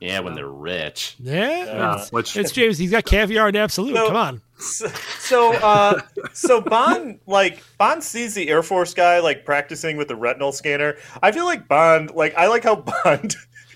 Yeah, 0.00 0.20
when 0.20 0.34
they're 0.34 0.46
rich. 0.46 1.16
Yeah, 1.18 1.64
Yeah, 1.64 1.96
it's, 2.02 2.12
which- 2.12 2.36
it's 2.36 2.52
James. 2.52 2.76
He's 2.76 2.90
got 2.90 3.06
caviar 3.06 3.48
and 3.48 3.56
Absolut. 3.56 3.96
So- 3.96 4.06
Come 4.08 4.16
on. 4.16 4.40
So, 4.56 4.86
so, 5.18 5.52
uh, 5.54 6.00
so 6.32 6.60
Bond, 6.60 7.18
like 7.26 7.60
Bond 7.76 8.04
sees 8.04 8.34
the 8.34 8.48
Air 8.48 8.62
Force 8.62 8.94
guy 8.94 9.18
like 9.18 9.44
practicing 9.44 9.96
with 9.96 10.06
the 10.08 10.14
retinal 10.16 10.52
scanner. 10.52 10.96
I 11.22 11.32
feel 11.32 11.44
like 11.44 11.66
Bond, 11.68 12.12
like 12.12 12.34
I 12.36 12.46
like 12.46 12.62
how 12.64 12.76
Bond 13.04 13.34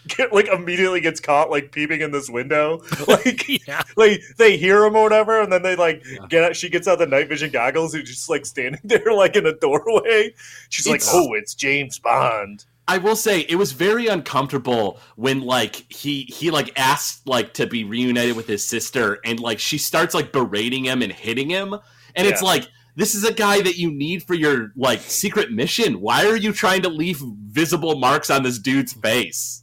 get, 0.09 0.33
like 0.33 0.49
immediately 0.49 1.01
gets 1.01 1.21
caught 1.21 1.51
like 1.51 1.73
peeping 1.73 2.01
in 2.01 2.11
this 2.11 2.29
window. 2.29 2.83
Like 3.09 3.67
yeah. 3.67 3.83
like 3.97 4.21
they 4.37 4.59
hear 4.59 4.85
him 4.85 4.95
or 4.95 5.03
whatever, 5.03 5.41
and 5.41 5.51
then 5.51 5.63
they 5.63 5.77
like 5.77 6.05
get 6.29 6.45
out, 6.45 6.57
she 6.57 6.69
gets 6.69 6.87
out 6.87 6.99
the 6.99 7.07
night 7.07 7.29
vision 7.29 7.51
goggles 7.51 7.95
and 7.95 8.05
just 8.05 8.29
like 8.29 8.45
standing 8.45 8.81
there 8.85 9.13
like 9.13 9.35
in 9.37 9.47
a 9.47 9.55
doorway. 9.55 10.35
She's 10.69 10.87
like, 10.87 11.03
"Oh, 11.07 11.33
it's 11.35 11.55
James 11.55 11.99
Bond." 11.99 12.67
I 12.87 12.99
will 12.99 13.17
say 13.17 13.41
it 13.41 13.57
was 13.57 13.73
very 13.73 14.09
uncomfortable 14.09 14.99
when 15.17 15.41
like 15.41 15.91
he 15.91 16.23
he 16.23 16.51
like 16.51 16.79
asked 16.79 17.27
like 17.27 17.55
to 17.55 17.67
be 17.67 17.85
reunited 17.85 18.37
with 18.37 18.47
his 18.47 18.67
sister 18.67 19.21
and 19.25 19.41
like 19.41 19.59
she 19.59 19.79
starts 19.79 20.15
like 20.15 20.33
berating 20.33 20.85
him 20.85 21.03
and 21.03 21.13
hitting 21.13 21.51
him 21.51 21.75
and 22.15 22.27
it's 22.27 22.43
like 22.43 22.69
this 22.99 23.15
is 23.15 23.23
a 23.23 23.33
guy 23.33 23.61
that 23.61 23.77
you 23.77 23.93
need 23.93 24.25
for 24.25 24.35
your 24.35 24.73
like 24.75 25.01
secret 25.03 25.53
mission. 25.53 26.01
Why 26.01 26.27
are 26.27 26.37
you 26.37 26.53
trying 26.53 26.83
to 26.83 26.89
leave 26.89 27.23
visible 27.47 27.97
marks 27.97 28.29
on 28.29 28.43
this 28.43 28.59
dude's 28.59 28.93
face? 28.93 29.63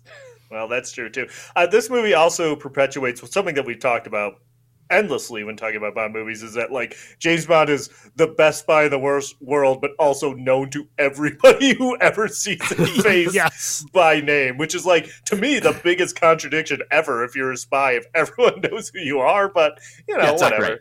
Well, 0.51 0.67
that's 0.67 0.91
true 0.91 1.09
too. 1.09 1.27
Uh, 1.55 1.67
this 1.67 1.89
movie 1.89 2.13
also 2.13 2.55
perpetuates 2.55 3.21
something 3.31 3.55
that 3.55 3.65
we've 3.65 3.79
talked 3.79 4.07
about 4.07 4.33
endlessly 4.91 5.43
when 5.43 5.57
talking 5.57 5.77
about 5.77 5.95
Bond 5.95 6.13
movies 6.13 6.43
is 6.43 6.53
that 6.53 6.71
like 6.71 6.95
James 7.17 7.47
Bond 7.47 7.71
is 7.71 7.89
the 8.17 8.27
best 8.27 8.59
spy 8.59 8.83
in 8.83 8.91
the 8.91 8.99
worst 8.99 9.35
world, 9.41 9.81
but 9.81 9.91
also 9.97 10.33
known 10.33 10.69
to 10.69 10.87
everybody 10.99 11.73
who 11.77 11.97
ever 11.99 12.27
sees 12.27 12.61
his 12.69 12.97
face 13.03 13.33
Yes. 13.33 13.83
by 13.93 14.21
name, 14.21 14.57
which 14.59 14.75
is 14.75 14.85
like 14.85 15.09
to 15.25 15.35
me 15.35 15.57
the 15.59 15.79
biggest 15.83 16.19
contradiction 16.19 16.81
ever. 16.91 17.23
If 17.23 17.35
you're 17.35 17.51
a 17.51 17.57
spy, 17.57 17.93
if 17.93 18.05
everyone 18.13 18.61
knows 18.61 18.89
who 18.89 18.99
you 18.99 19.19
are, 19.19 19.49
but 19.49 19.79
you 20.07 20.15
know 20.17 20.23
Yeah, 20.23 20.31
whatever. 20.33 20.79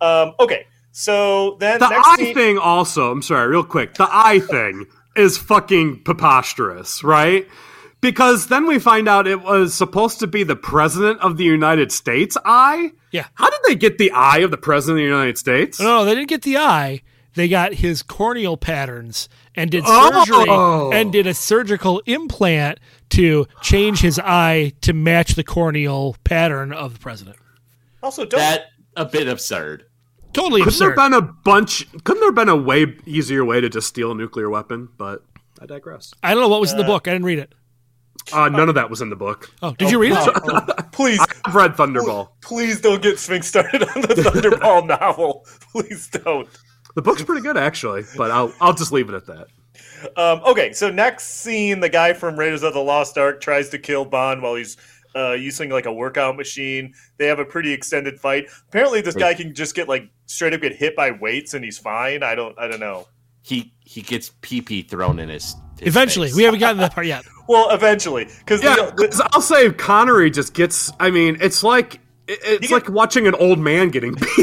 Um, 0.00 0.32
okay, 0.40 0.66
so 0.92 1.58
then 1.60 1.78
The 1.80 1.90
next 1.90 2.08
eye 2.08 2.16
scene- 2.16 2.34
thing 2.34 2.58
also, 2.58 3.10
I'm 3.12 3.20
sorry, 3.20 3.48
real 3.48 3.64
quick. 3.64 3.94
The 3.94 4.08
eye 4.10 4.38
thing 4.40 4.86
is 5.14 5.36
fucking 5.36 6.04
preposterous, 6.04 7.04
right? 7.04 7.46
Because 8.00 8.48
then 8.48 8.66
we 8.66 8.78
find 8.78 9.08
out 9.08 9.26
it 9.26 9.42
was 9.42 9.74
supposed 9.74 10.20
to 10.20 10.26
be 10.26 10.44
the 10.44 10.54
president 10.56 11.20
of 11.20 11.36
the 11.38 11.44
United 11.44 11.90
States 11.90 12.36
eye. 12.44 12.92
Yeah. 13.10 13.26
How 13.34 13.50
did 13.50 13.60
they 13.66 13.74
get 13.74 13.98
the 13.98 14.10
eye 14.12 14.38
of 14.38 14.50
the 14.50 14.58
president 14.58 15.00
of 15.00 15.04
the 15.04 15.08
United 15.10 15.38
States? 15.38 15.80
No, 15.80 15.86
no, 15.86 16.04
they 16.04 16.14
didn't 16.14 16.28
get 16.28 16.42
the 16.42 16.58
eye. 16.58 17.02
They 17.34 17.48
got 17.48 17.74
his 17.74 18.02
corneal 18.02 18.56
patterns 18.56 19.28
and 19.54 19.70
did 19.70 19.84
Oh. 19.86 20.24
surgery 20.24 20.98
and 20.98 21.12
did 21.12 21.26
a 21.26 21.34
surgical 21.34 22.00
implant 22.06 22.78
to 23.10 23.46
change 23.62 24.00
his 24.00 24.18
eye 24.18 24.72
to 24.82 24.92
match 24.92 25.34
the 25.34 25.44
corneal 25.44 26.16
pattern 26.24 26.72
of 26.72 26.94
the 26.94 26.98
president. 26.98 27.36
also 28.02 28.24
don't 28.24 28.38
That 28.40 28.66
a 28.94 29.04
bit 29.04 29.26
absurd. 29.28 29.84
Totally 30.32 30.62
absurd. 30.62 30.94
Couldn't 30.94 31.10
there 31.10 31.10
been 31.10 31.14
a 31.28 31.32
bunch? 31.44 31.86
Couldn't 32.04 32.20
there 32.20 32.32
been 32.32 32.48
a 32.48 32.56
way 32.56 32.94
easier 33.06 33.44
way 33.44 33.60
to 33.60 33.68
just 33.68 33.86
steal 33.88 34.12
a 34.12 34.14
nuclear 34.14 34.48
weapon? 34.48 34.88
But 34.96 35.22
I 35.60 35.66
digress. 35.66 36.12
I 36.22 36.32
don't 36.32 36.42
know 36.42 36.48
what 36.48 36.60
was 36.60 36.72
in 36.72 36.78
the 36.78 36.84
uh, 36.84 36.86
book. 36.86 37.08
I 37.08 37.12
didn't 37.12 37.24
read 37.26 37.38
it. 37.38 37.52
Uh, 38.32 38.48
none 38.48 38.68
of 38.68 38.74
that 38.74 38.90
was 38.90 39.00
in 39.00 39.10
the 39.10 39.16
book. 39.16 39.50
Oh, 39.62 39.72
did 39.72 39.90
you 39.90 39.98
read 39.98 40.12
it? 40.12 40.18
Oh, 40.18 40.66
please, 40.92 41.20
I've 41.44 41.54
read 41.54 41.72
Thunderball. 41.72 42.30
please 42.40 42.80
don't 42.80 43.00
get 43.02 43.18
Sphinx 43.18 43.46
started 43.46 43.82
on 43.82 44.00
the 44.02 44.08
Thunderball 44.08 44.86
novel. 45.00 45.46
Please 45.72 46.08
don't. 46.08 46.48
The 46.94 47.02
book's 47.02 47.22
pretty 47.22 47.42
good 47.42 47.56
actually, 47.56 48.04
but 48.16 48.30
I'll 48.30 48.52
I'll 48.60 48.72
just 48.74 48.90
leave 48.90 49.08
it 49.08 49.14
at 49.14 49.26
that. 49.26 49.48
Um, 50.16 50.40
okay, 50.46 50.72
so 50.72 50.90
next 50.90 51.40
scene, 51.40 51.80
the 51.80 51.88
guy 51.88 52.12
from 52.12 52.38
Raiders 52.38 52.62
of 52.62 52.74
the 52.74 52.80
Lost 52.82 53.18
Ark 53.18 53.40
tries 53.40 53.68
to 53.70 53.78
kill 53.78 54.04
Bond 54.04 54.42
while 54.42 54.54
he's 54.54 54.76
uh, 55.14 55.32
using 55.32 55.70
like 55.70 55.86
a 55.86 55.92
workout 55.92 56.36
machine. 56.36 56.94
They 57.18 57.26
have 57.26 57.38
a 57.38 57.44
pretty 57.44 57.72
extended 57.72 58.18
fight. 58.20 58.46
Apparently, 58.68 59.00
this 59.00 59.14
guy 59.14 59.34
can 59.34 59.54
just 59.54 59.74
get 59.74 59.88
like 59.88 60.08
straight 60.26 60.52
up 60.54 60.60
get 60.60 60.74
hit 60.74 60.96
by 60.96 61.10
weights 61.10 61.54
and 61.54 61.64
he's 61.64 61.78
fine. 61.78 62.22
I 62.22 62.34
don't, 62.34 62.58
I 62.58 62.66
don't 62.68 62.80
know. 62.80 63.06
He 63.42 63.72
he 63.80 64.02
gets 64.02 64.32
pee 64.40 64.60
pee 64.60 64.82
thrown 64.82 65.18
in 65.18 65.28
his. 65.28 65.54
His 65.78 65.88
Eventually, 65.88 66.28
face. 66.28 66.36
we 66.36 66.42
haven't 66.44 66.60
gotten 66.60 66.76
to 66.76 66.80
that 66.82 66.94
part 66.94 67.06
yet. 67.06 67.24
Well, 67.48 67.70
eventually, 67.70 68.24
because 68.40 68.60
Yeah, 68.60 68.90
'cause 68.90 69.20
I'll 69.32 69.40
say 69.40 69.70
Connery 69.70 70.32
just 70.32 70.52
gets. 70.52 70.92
I 70.98 71.10
mean, 71.12 71.36
it's 71.40 71.62
like 71.62 72.00
it- 72.28 72.40
it's 72.44 72.68
He 72.68 72.74
like 72.74 72.88
watching 72.90 73.26
an 73.26 73.34
old 73.36 73.58
man 73.58 73.88
getting 73.90 74.14
beat. 74.14 74.28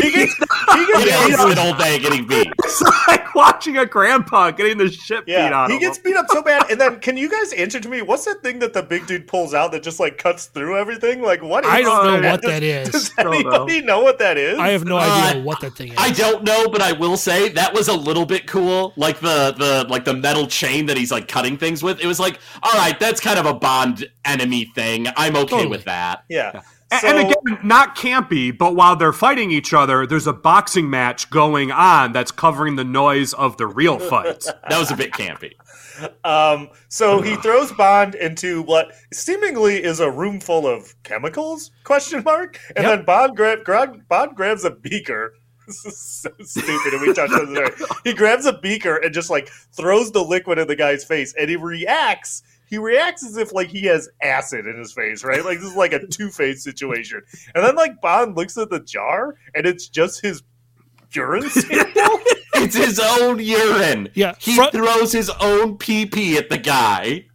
he 0.00 0.12
gets, 0.12 0.34
he 0.34 0.86
gets 0.86 1.06
Yeah, 1.06 1.26
beat 1.26 1.34
up. 1.38 1.50
an 1.52 1.58
old 1.58 1.78
man 1.78 2.00
getting 2.00 2.26
beat. 2.26 2.52
it's 2.64 2.82
like 3.08 3.34
watching 3.34 3.76
a 3.78 3.86
grandpa 3.86 4.50
getting 4.52 4.78
the 4.78 4.90
shit 4.90 5.26
beat 5.26 5.32
Yeah, 5.32 5.52
out 5.52 5.70
he 5.70 5.76
of 5.76 5.80
gets 5.82 5.98
him. 5.98 6.04
beat 6.04 6.16
up 6.16 6.26
so 6.28 6.42
bad. 6.42 6.70
And 6.70 6.80
then, 6.80 7.00
can 7.00 7.16
you 7.16 7.28
guys 7.30 7.52
answer 7.54 7.80
to 7.80 7.88
me? 7.88 8.02
What's 8.02 8.24
that 8.26 8.42
thing 8.42 8.58
that 8.60 8.72
the 8.72 8.82
big 8.82 9.06
dude 9.06 9.26
pulls 9.26 9.54
out 9.54 9.72
that 9.72 9.82
just 9.82 9.98
like 10.00 10.18
cuts 10.18 10.46
through 10.46 10.76
everything? 10.78 11.22
Like, 11.22 11.42
what? 11.42 11.64
Is 11.64 11.70
I 11.70 11.82
don't 11.82 12.06
know 12.06 12.20
that? 12.20 12.30
what 12.32 12.42
that 12.42 12.60
Does, 12.60 12.88
is. 12.88 12.92
does 12.92 13.10
Don't 13.10 13.24
know. 13.26 13.50
anybody 13.64 13.82
know. 13.82 14.00
what 14.02 14.18
that 14.20 14.36
is? 14.38 14.58
I 14.58 14.68
have 14.68 14.84
no 14.84 14.98
Uh, 14.98 15.00
idea 15.30 15.42
what 15.42 15.60
that 15.60 15.74
thing 15.74 15.88
is. 15.92 15.98
I 15.98 16.10
don't 16.12 16.44
know, 16.44 16.68
but 16.68 16.82
I 16.82 16.92
will 16.92 17.16
say 17.16 17.48
that 17.50 17.74
was 17.74 17.88
a 17.88 17.94
little 17.96 18.26
bit 18.26 18.46
cool. 18.46 18.92
Like 18.96 19.18
the 19.20 19.54
the 19.58 19.86
like 19.88 20.04
the 20.04 20.14
metal 20.14 20.46
chain 20.46 20.86
that 20.86 20.96
he's 20.96 21.10
like 21.10 21.26
cutting 21.28 21.56
things 21.56 21.82
with. 21.82 22.00
It 22.00 22.06
was 22.06 22.20
like, 22.20 22.38
all 22.62 22.72
right, 22.74 22.98
that's 23.00 23.20
kind 23.20 23.38
of 23.38 23.46
a 23.46 23.54
Bond 23.54 24.08
enemy 24.24 24.66
thing. 24.74 25.06
I'm 25.16 25.34
okay 25.36 25.46
Totally. 25.50 25.66
with 25.68 25.84
that. 25.84 26.24
Yeah. 26.28 26.52
A- 26.54 26.62
So- 27.00 27.08
and 27.08 27.18
again, 27.18 27.58
not 27.62 27.96
campy, 27.96 28.56
but 28.56 28.74
while 28.74 28.96
they're 28.96 29.12
fighting 29.12 29.50
each 29.50 29.72
other, 29.74 30.06
there's 30.06 30.26
a 30.26 30.32
boxing 30.32 30.88
match 30.90 31.30
going 31.30 31.70
on 31.72 32.12
that's 32.12 32.30
covering 32.30 32.76
the 32.76 32.84
noise 32.84 33.32
of 33.34 33.56
the 33.56 33.66
real 33.66 33.98
fight. 33.98 34.44
That 34.68 34.78
was 34.78 34.90
a 34.90 34.96
bit 34.96 35.12
campy. 35.12 35.52
Um, 36.24 36.70
so 36.88 37.20
he 37.20 37.36
throws 37.36 37.70
Bond 37.72 38.14
into 38.16 38.62
what 38.62 38.92
seemingly 39.12 39.82
is 39.82 40.00
a 40.00 40.10
room 40.10 40.40
full 40.40 40.66
of 40.66 40.94
chemicals? 41.04 41.70
Question 41.84 42.22
mark. 42.24 42.58
And 42.76 42.84
Yep. 42.84 42.96
then 42.98 43.04
Bond 43.04 43.36
grab, 43.36 43.64
grab 43.64 44.08
Bond 44.08 44.34
grabs 44.36 44.64
a 44.64 44.70
beaker. 44.70 45.34
This 45.66 45.82
is 45.86 45.98
so 45.98 46.28
stupid. 46.42 46.92
And 46.92 47.00
we 47.00 47.14
touched 47.14 47.32
on 47.32 47.54
this. 47.54 47.58
already. 47.58 47.84
He 48.04 48.12
grabs 48.12 48.44
a 48.44 48.52
beaker 48.58 48.96
and 48.96 49.14
just 49.14 49.30
like 49.30 49.48
throws 49.72 50.12
the 50.12 50.22
liquid 50.22 50.58
in 50.58 50.68
the 50.68 50.76
guy's 50.76 51.04
face, 51.04 51.32
and 51.40 51.48
he 51.48 51.56
reacts. 51.56 52.42
He 52.74 52.78
reacts 52.78 53.24
as 53.24 53.36
if 53.36 53.52
like 53.52 53.68
he 53.68 53.82
has 53.86 54.08
acid 54.20 54.66
in 54.66 54.76
his 54.76 54.92
face, 54.92 55.22
right? 55.22 55.44
Like 55.44 55.60
this 55.60 55.68
is 55.70 55.76
like 55.76 55.92
a 55.92 56.04
Two 56.10 56.28
Face 56.30 56.64
situation. 56.64 57.22
And 57.54 57.64
then 57.64 57.76
like 57.76 58.00
Bond 58.00 58.36
looks 58.36 58.58
at 58.58 58.68
the 58.68 58.80
jar, 58.80 59.36
and 59.54 59.64
it's 59.64 59.86
just 59.88 60.20
his 60.22 60.42
urine 61.12 61.48
sample. 61.50 62.18
It's 62.56 62.74
his 62.74 62.98
own 62.98 63.38
urine. 63.38 64.08
Yeah, 64.14 64.34
He 64.40 64.56
front- 64.56 64.72
throws 64.72 65.12
his 65.12 65.30
own 65.40 65.78
pee 65.78 66.04
pee 66.04 66.36
at 66.36 66.48
the 66.50 66.58
guy. 66.58 67.26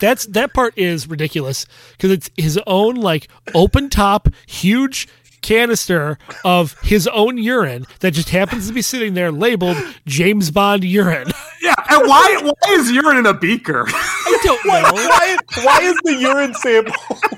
That's 0.00 0.26
that 0.26 0.52
part 0.52 0.74
is 0.76 1.06
ridiculous 1.06 1.64
because 1.92 2.10
it's 2.10 2.30
his 2.36 2.58
own 2.66 2.96
like 2.96 3.28
open 3.54 3.88
top, 3.90 4.26
huge 4.48 5.06
canister 5.48 6.18
of 6.44 6.78
his 6.82 7.06
own 7.08 7.38
urine 7.38 7.86
that 8.00 8.10
just 8.10 8.28
happens 8.30 8.68
to 8.68 8.74
be 8.74 8.82
sitting 8.82 9.14
there 9.14 9.32
labeled 9.32 9.76
James 10.06 10.50
Bond 10.50 10.84
urine. 10.84 11.28
yeah, 11.62 11.74
and 11.90 12.06
why 12.08 12.38
why 12.42 12.72
is 12.74 12.90
urine 12.90 13.16
in 13.16 13.26
a 13.26 13.32
beaker? 13.34 13.84
I 13.88 14.38
don't 14.44 14.58
Why, 14.66 14.80
know. 14.82 14.92
why, 14.92 15.36
why 15.64 15.78
is 15.82 15.96
the 16.04 16.14
urine 16.16 16.54
sample 16.54 16.92
in 17.22 17.28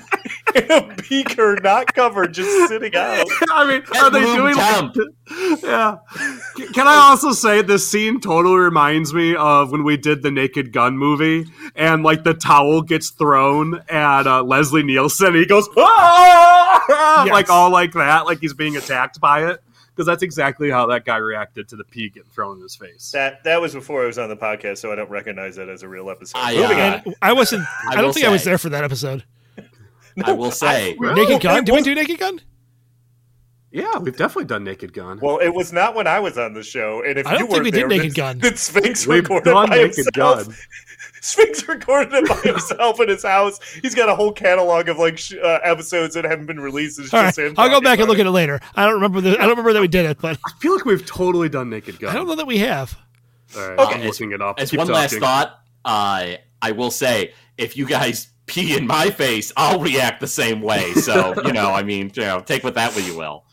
beaker 1.09 1.57
not 1.61 1.93
covered, 1.93 2.33
just 2.33 2.69
sitting 2.69 2.95
out? 2.95 3.25
I 3.51 3.65
mean, 3.67 3.83
At 3.95 4.03
are 4.03 4.09
they 4.09 4.21
doing 4.21 4.55
like, 4.55 4.95
yeah? 5.63 5.97
Can 6.73 6.87
I 6.87 6.95
also 6.95 7.31
say 7.31 7.61
this 7.61 7.89
scene 7.89 8.19
totally 8.19 8.57
reminds 8.57 9.13
me 9.13 9.35
of 9.35 9.71
when 9.71 9.83
we 9.83 9.97
did 9.97 10.21
the 10.21 10.31
Naked 10.31 10.71
Gun 10.71 10.97
movie, 10.97 11.45
and 11.75 12.03
like 12.03 12.23
the 12.23 12.33
towel 12.33 12.81
gets 12.81 13.09
thrown 13.09 13.81
at 13.89 14.27
uh, 14.27 14.43
Leslie 14.43 14.83
Nielsen, 14.83 15.35
he 15.35 15.45
goes 15.45 15.67
"Ah!" 15.77 16.83
Yes. 17.25 17.31
like 17.31 17.49
all 17.49 17.69
like 17.69 17.93
that, 17.93 18.25
like 18.25 18.39
he's 18.39 18.53
being 18.53 18.77
attacked 18.77 19.19
by 19.19 19.49
it. 19.49 19.61
Because 19.93 20.05
that's 20.05 20.23
exactly 20.23 20.69
how 20.69 20.85
that 20.87 21.03
guy 21.03 21.17
reacted 21.17 21.67
to 21.67 21.75
the 21.75 21.83
pee 21.83 22.09
getting 22.09 22.29
thrown 22.31 22.57
in 22.57 22.63
his 22.63 22.77
face. 22.77 23.11
That 23.11 23.43
that 23.43 23.59
was 23.59 23.73
before 23.73 24.03
I 24.03 24.07
was 24.07 24.17
on 24.17 24.29
the 24.29 24.37
podcast, 24.37 24.77
so 24.77 24.91
I 24.91 24.95
don't 24.95 25.09
recognize 25.09 25.57
that 25.57 25.67
as 25.67 25.83
a 25.83 25.87
real 25.87 26.09
episode. 26.09 26.37
I, 26.39 26.55
Moving 26.55 26.79
uh, 26.79 27.01
on. 27.05 27.13
I 27.21 27.33
wasn't. 27.33 27.65
I, 27.89 27.95
don't 27.95 28.05
will 28.05 28.13
think 28.13 28.25
I 28.25 28.29
was 28.29 28.45
there 28.45 28.57
for 28.57 28.69
that 28.69 28.85
episode. 28.85 29.25
I 30.23 30.31
will 30.33 30.51
say. 30.51 30.95
Naked 30.99 31.41
Gun? 31.41 31.57
it 31.59 31.65
Did 31.65 31.75
we 31.75 31.81
do 31.81 31.95
Naked 31.95 32.19
Gun? 32.19 32.39
yeah, 33.71 33.97
we've 33.99 34.17
definitely 34.17 34.45
done 34.45 34.63
Naked 34.65 34.91
Gun. 34.93 35.19
Well, 35.21 35.37
it 35.39 35.49
was 35.49 35.71
not 35.71 35.95
when 35.95 36.05
I 36.07 36.19
was 36.19 36.37
on 36.37 36.53
the 36.53 36.63
show, 36.63 37.03
and 37.05 37.17
if 37.17 37.25
I 37.25 37.31
don't 37.31 37.39
you 37.41 37.45
think 37.47 37.51
weren't 37.53 37.63
we 37.65 37.71
did 37.71 37.79
there, 37.81 37.87
Naked 37.87 38.15
Gun. 38.15 38.39
then 38.39 38.55
Sphinx 38.57 39.07
We've 39.07 39.23
recorded 39.23 39.51
done 39.51 39.69
by 39.69 39.75
Naked 39.77 39.95
himself. 40.05 40.45
Gun. 40.47 40.55
Sphinx 41.23 41.67
recorded 41.67 42.13
it 42.13 42.27
by 42.27 42.35
himself 42.41 42.99
in 42.99 43.07
his 43.07 43.23
house. 43.23 43.59
He's 43.81 43.93
got 43.95 44.09
a 44.09 44.15
whole 44.15 44.33
catalog 44.33 44.89
of 44.89 44.97
like 44.97 45.17
sh- 45.19 45.35
uh, 45.41 45.59
episodes 45.63 46.15
that 46.15 46.25
haven't 46.25 46.47
been 46.47 46.59
released. 46.59 46.99
It's 46.99 47.13
All 47.13 47.21
just 47.21 47.37
right, 47.37 47.47
him 47.47 47.53
I'll 47.57 47.69
go 47.69 47.79
back 47.79 47.99
and 47.99 48.09
look 48.09 48.17
at 48.19 48.25
it 48.25 48.31
later. 48.31 48.59
I 48.75 48.85
don't 48.85 48.95
remember 48.95 49.21
the. 49.21 49.31
I 49.33 49.41
don't 49.41 49.49
remember 49.51 49.71
that 49.73 49.81
we 49.81 49.87
did 49.87 50.05
it, 50.05 50.17
but 50.19 50.37
I 50.45 50.51
feel 50.59 50.75
like 50.75 50.83
we've 50.85 51.05
totally 51.05 51.47
done 51.47 51.69
Naked 51.69 51.99
Gun. 51.99 52.09
I 52.09 52.15
don't 52.17 52.27
know 52.27 52.35
that 52.35 52.47
we 52.47 52.57
have. 52.57 52.97
All 53.55 53.69
right, 53.69 53.79
Okay. 53.79 53.99
I'm 54.01 54.07
looking 54.07 54.31
it 54.31 54.41
up. 54.41 54.59
As 54.59 54.71
Keep 54.71 54.79
one 54.79 54.87
last 54.87 55.11
talking. 55.11 55.21
thought, 55.21 55.59
uh, 55.85 56.31
I 56.61 56.71
will 56.71 56.89
say 56.91 57.33
if 57.57 57.77
you 57.77 57.85
guys 57.85 58.30
pee 58.51 58.77
in 58.77 58.85
my 58.85 59.09
face, 59.09 59.51
I'll 59.55 59.79
react 59.79 60.19
the 60.19 60.27
same 60.27 60.61
way. 60.61 60.93
So 60.93 61.33
you 61.45 61.53
know, 61.53 61.71
I 61.71 61.83
mean, 61.83 62.11
you 62.15 62.23
know, 62.23 62.41
take 62.41 62.63
with 62.63 62.75
that 62.75 62.93
what 62.93 63.07
you 63.07 63.17
will. 63.17 63.45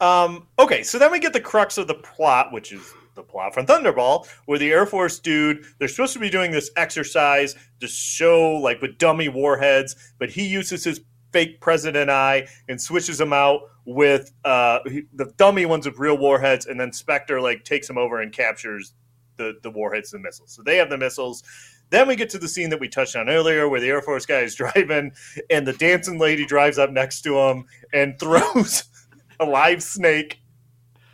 Um, 0.00 0.46
okay, 0.58 0.82
so 0.82 0.98
then 0.98 1.10
we 1.10 1.18
get 1.18 1.32
the 1.32 1.40
crux 1.40 1.78
of 1.78 1.86
the 1.86 1.94
plot, 1.94 2.52
which 2.52 2.72
is 2.72 2.92
the 3.14 3.22
plot 3.22 3.54
from 3.54 3.64
Thunderball, 3.64 4.28
where 4.44 4.58
the 4.58 4.70
Air 4.70 4.84
Force 4.84 5.18
dude, 5.18 5.64
they're 5.78 5.88
supposed 5.88 6.12
to 6.12 6.18
be 6.18 6.28
doing 6.28 6.50
this 6.50 6.70
exercise 6.76 7.54
to 7.80 7.88
show, 7.88 8.56
like, 8.56 8.82
with 8.82 8.98
dummy 8.98 9.30
warheads, 9.30 9.96
but 10.18 10.28
he 10.28 10.46
uses 10.46 10.84
his 10.84 11.00
fake 11.32 11.60
president 11.60 12.10
eye 12.10 12.46
and 12.68 12.78
switches 12.80 13.16
them 13.16 13.32
out 13.32 13.62
with 13.86 14.32
uh, 14.44 14.80
the 15.14 15.32
dummy 15.38 15.64
ones 15.64 15.86
with 15.86 15.98
real 15.98 16.18
warheads, 16.18 16.66
and 16.66 16.78
then 16.78 16.92
Spectre, 16.92 17.40
like, 17.40 17.64
takes 17.64 17.88
him 17.88 17.96
over 17.96 18.20
and 18.20 18.32
captures 18.32 18.92
the 19.38 19.54
the 19.62 19.70
warheads 19.70 20.12
and 20.12 20.22
missiles. 20.22 20.52
So 20.52 20.62
they 20.62 20.76
have 20.76 20.90
the 20.90 20.98
missiles. 20.98 21.42
Then 21.90 22.08
we 22.08 22.16
get 22.16 22.30
to 22.30 22.38
the 22.38 22.48
scene 22.48 22.70
that 22.70 22.80
we 22.80 22.88
touched 22.88 23.14
on 23.16 23.28
earlier, 23.28 23.68
where 23.68 23.80
the 23.80 23.88
Air 23.88 24.02
Force 24.02 24.26
guy 24.26 24.40
is 24.40 24.54
driving, 24.56 25.12
and 25.50 25.66
the 25.66 25.72
dancing 25.72 26.18
lady 26.18 26.44
drives 26.44 26.78
up 26.78 26.90
next 26.90 27.22
to 27.22 27.38
him 27.38 27.64
and 27.92 28.18
throws 28.20 28.84
a 29.38 29.44
live 29.44 29.82
snake 29.82 30.40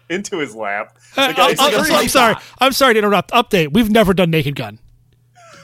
into 0.09 0.39
his 0.39 0.55
lap. 0.55 0.97
Uh, 1.17 1.33
guy's 1.33 1.59
like, 1.59 1.75
uh, 1.75 1.85
I'm 1.95 2.09
sorry. 2.09 2.35
I'm 2.59 2.73
sorry 2.73 2.95
to 2.95 2.99
interrupt. 2.99 3.31
Update. 3.33 3.73
We've 3.73 3.91
never 3.91 4.15
done 4.15 4.31
Naked 4.31 4.55
Gun. 4.57 4.79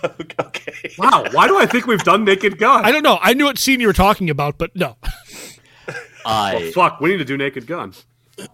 okay. 0.05 0.93
Wow, 0.97 1.25
why 1.33 1.49
do 1.49 1.59
I 1.59 1.67
think 1.67 1.87
we've 1.87 2.03
done 2.05 2.25
Naked 2.25 2.59
Gun? 2.59 2.85
I 2.85 2.93
don't 2.93 3.03
know. 3.03 3.19
I 3.21 3.35
knew 3.35 3.45
what 3.47 3.59
scene 3.59 3.81
you 3.81 3.87
were 3.89 3.93
talking 3.93 4.31
about, 4.31 4.57
but 4.59 4.75
no. 4.77 4.97
I 6.25 6.71
Fuck, 6.75 7.01
we 7.01 7.11
need 7.11 7.17
to 7.19 7.25
do 7.25 7.37
Naked 7.37 7.67
Gun. 7.67 7.95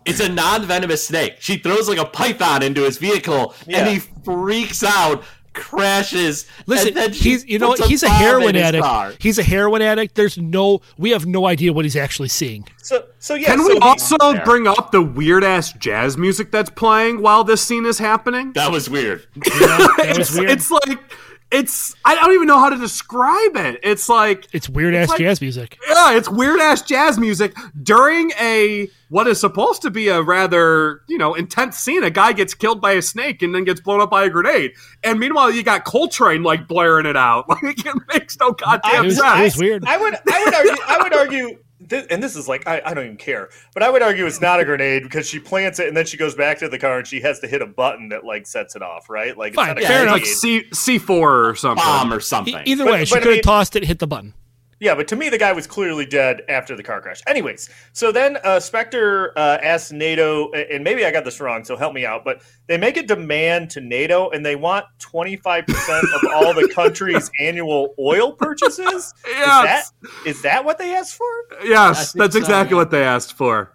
it's 0.04 0.20
a 0.20 0.28
non-venomous 0.28 1.06
snake. 1.06 1.34
She 1.40 1.58
throws 1.58 1.88
like 1.88 1.98
a 1.98 2.04
python 2.04 2.62
into 2.62 2.82
his 2.82 2.98
vehicle, 2.98 3.54
Yeah. 3.66 3.80
and 3.80 3.88
he 3.88 3.98
freaks 3.98 4.82
out, 4.82 5.22
crashes. 5.54 6.46
Listen, 6.66 6.88
and 6.88 6.96
then 6.96 7.12
he's 7.12 7.44
you 7.46 7.58
know 7.58 7.68
what? 7.68 7.80
he's 7.84 8.02
a 8.02 8.06
bomb 8.06 8.16
heroin 8.16 8.56
addict. 8.56 8.84
car. 8.84 9.12
He's 9.18 9.38
a 9.38 9.42
heroin 9.42 9.82
addict. 9.82 10.14
There's 10.14 10.36
no. 10.36 10.80
We 10.98 11.10
have 11.10 11.26
no 11.26 11.46
idea 11.46 11.72
what 11.72 11.84
he's 11.84 11.96
actually 11.96 12.28
seeing. 12.28 12.66
So 12.82 13.06
so 13.18 13.34
yeah. 13.34 13.46
Can 13.48 13.60
so 13.60 13.68
we 13.68 13.78
also 13.78 14.16
There. 14.18 14.44
bring 14.44 14.66
up 14.66 14.92
the 14.92 15.02
weird 15.02 15.44
ass 15.44 15.72
jazz 15.72 16.18
music 16.18 16.50
that's 16.50 16.70
playing 16.70 17.22
while 17.22 17.44
this 17.44 17.62
scene 17.62 17.86
is 17.86 17.98
happening? 17.98 18.52
That 18.52 18.70
was 18.70 18.90
weird. 18.90 19.26
That 19.36 20.14
was 20.18 20.30
it's, 20.30 20.38
weird. 20.38 20.50
it's 20.50 20.70
like 20.70 20.98
it's 21.50 21.94
I 22.04 22.14
don't 22.16 22.32
even 22.32 22.46
know 22.48 22.58
how 22.58 22.68
to 22.70 22.76
describe 22.76 23.56
it. 23.56 23.78
It's 23.82 24.08
like 24.08 24.48
It's 24.52 24.68
weird 24.68 24.94
ass 24.94 25.08
like- 25.08 25.18
jazz 25.20 25.40
music. 25.40 25.78
yeah, 25.88 26.16
it's 26.16 26.28
weird 26.28 26.58
ass 26.60 26.82
jazz 26.82 27.18
music 27.18 27.54
during 27.82 28.32
a 28.40 28.88
what 29.08 29.28
is 29.28 29.38
supposed 29.38 29.82
to 29.82 29.90
be 29.90 30.08
a 30.08 30.20
rather 30.20 31.02
you 31.06 31.16
know 31.18 31.34
intense 31.34 31.78
scene. 31.78 32.02
A 32.02 32.10
guy 32.10 32.32
gets 32.32 32.54
killed 32.54 32.80
by 32.80 32.92
a 32.92 33.02
snake 33.02 33.42
and 33.42 33.54
then 33.54 33.62
gets 33.64 33.80
blown 33.80 34.00
up 34.00 34.10
by 34.10 34.24
a 34.24 34.30
grenade, 34.30 34.72
and 35.04 35.20
meanwhile 35.20 35.50
you 35.50 35.62
got 35.62 35.84
Coltrane 35.84 36.42
like 36.42 36.66
blaring 36.66 37.06
it 37.06 37.16
out. 37.16 37.44
Like 37.62 37.86
it 37.86 37.94
makes 38.12 38.36
no 38.40 38.50
goddamn 38.52 39.04
was, 39.06 39.16
sense. 39.18 39.38
it 39.38 39.42
was 39.44 39.56
weird. 39.58 39.84
I 39.86 39.96
would 39.96 40.14
I 40.14 40.44
would 40.44 40.54
argue 40.54 40.82
I 40.88 40.98
would 41.02 41.14
argue 41.14 41.58
thi- 41.88 42.06
and 42.10 42.22
this 42.22 42.36
is 42.36 42.48
like 42.48 42.66
I, 42.66 42.80
I 42.84 42.94
don't 42.94 43.04
even 43.04 43.16
care, 43.16 43.50
but 43.74 43.82
I 43.82 43.90
would 43.90 44.02
argue 44.02 44.26
it's 44.26 44.40
not 44.40 44.60
a 44.60 44.64
grenade 44.64 45.02
because 45.02 45.28
she 45.28 45.38
plants 45.38 45.78
it 45.78 45.88
and 45.88 45.96
then 45.96 46.06
she 46.06 46.16
goes 46.16 46.34
back 46.34 46.58
to 46.58 46.68
the 46.68 46.78
car 46.78 46.98
and 46.98 47.06
she 47.06 47.20
has 47.20 47.40
to 47.40 47.46
hit 47.48 47.62
a 47.62 47.66
button 47.66 48.08
that 48.10 48.24
like 48.24 48.46
sets 48.46 48.76
it 48.76 48.82
off, 48.82 49.08
right? 49.10 49.36
Like 49.36 49.48
it's 49.52 49.56
Fine, 49.56 49.68
not 49.74 49.78
a 49.82 49.86
fair 49.86 50.02
It's 50.04 50.10
grenade. 50.10 50.12
like 50.12 50.26
C 50.26 50.64
C 50.72 50.98
four 50.98 51.48
or 51.48 51.54
something. 51.54 51.84
Bomb 51.84 52.12
or 52.12 52.18
E- 52.18 52.22
something. 52.22 52.60
Either 52.64 52.84
But- 52.84 52.92
way, 52.92 53.04
she 53.04 53.14
but 53.14 53.16
I 53.16 53.20
could 53.20 53.26
have 53.28 53.34
mean- 53.36 53.42
tossed 53.42 53.76
it, 53.76 53.84
hit 53.84 53.98
the 53.98 54.06
button. 54.06 54.34
Yeah, 54.84 54.94
but 54.94 55.08
to 55.08 55.16
me, 55.16 55.30
the 55.30 55.38
guy 55.38 55.50
was 55.50 55.66
clearly 55.66 56.04
dead 56.04 56.42
after 56.46 56.76
the 56.76 56.82
car 56.82 57.00
crash. 57.00 57.22
Anyways, 57.26 57.70
so 57.94 58.12
then 58.12 58.36
uh, 58.44 58.60
Spectre 58.60 59.32
uh, 59.34 59.56
asks 59.62 59.92
NATO, 59.92 60.52
and 60.52 60.84
maybe 60.84 61.06
I 61.06 61.10
got 61.10 61.24
this 61.24 61.40
wrong, 61.40 61.64
so 61.64 61.74
help 61.74 61.94
me 61.94 62.04
out, 62.04 62.22
but 62.22 62.42
they 62.66 62.76
make 62.76 62.98
a 62.98 63.02
demand 63.02 63.70
to 63.70 63.80
NATO, 63.80 64.28
and 64.28 64.44
they 64.44 64.56
want 64.56 64.84
25% 64.98 65.70
of 65.70 66.30
all 66.34 66.52
the 66.52 66.70
country's 66.74 67.30
annual 67.40 67.94
oil 67.98 68.32
purchases? 68.32 69.14
Yes. 69.26 69.86
Is 69.86 70.02
that, 70.02 70.28
is 70.28 70.42
that 70.42 70.64
what 70.66 70.76
they 70.76 70.94
asked 70.94 71.14
for? 71.14 71.26
Yes, 71.64 72.12
that's 72.12 72.36
exactly 72.36 72.74
yeah. 72.74 72.82
what 72.82 72.90
they 72.90 73.04
asked 73.04 73.32
for. 73.32 73.72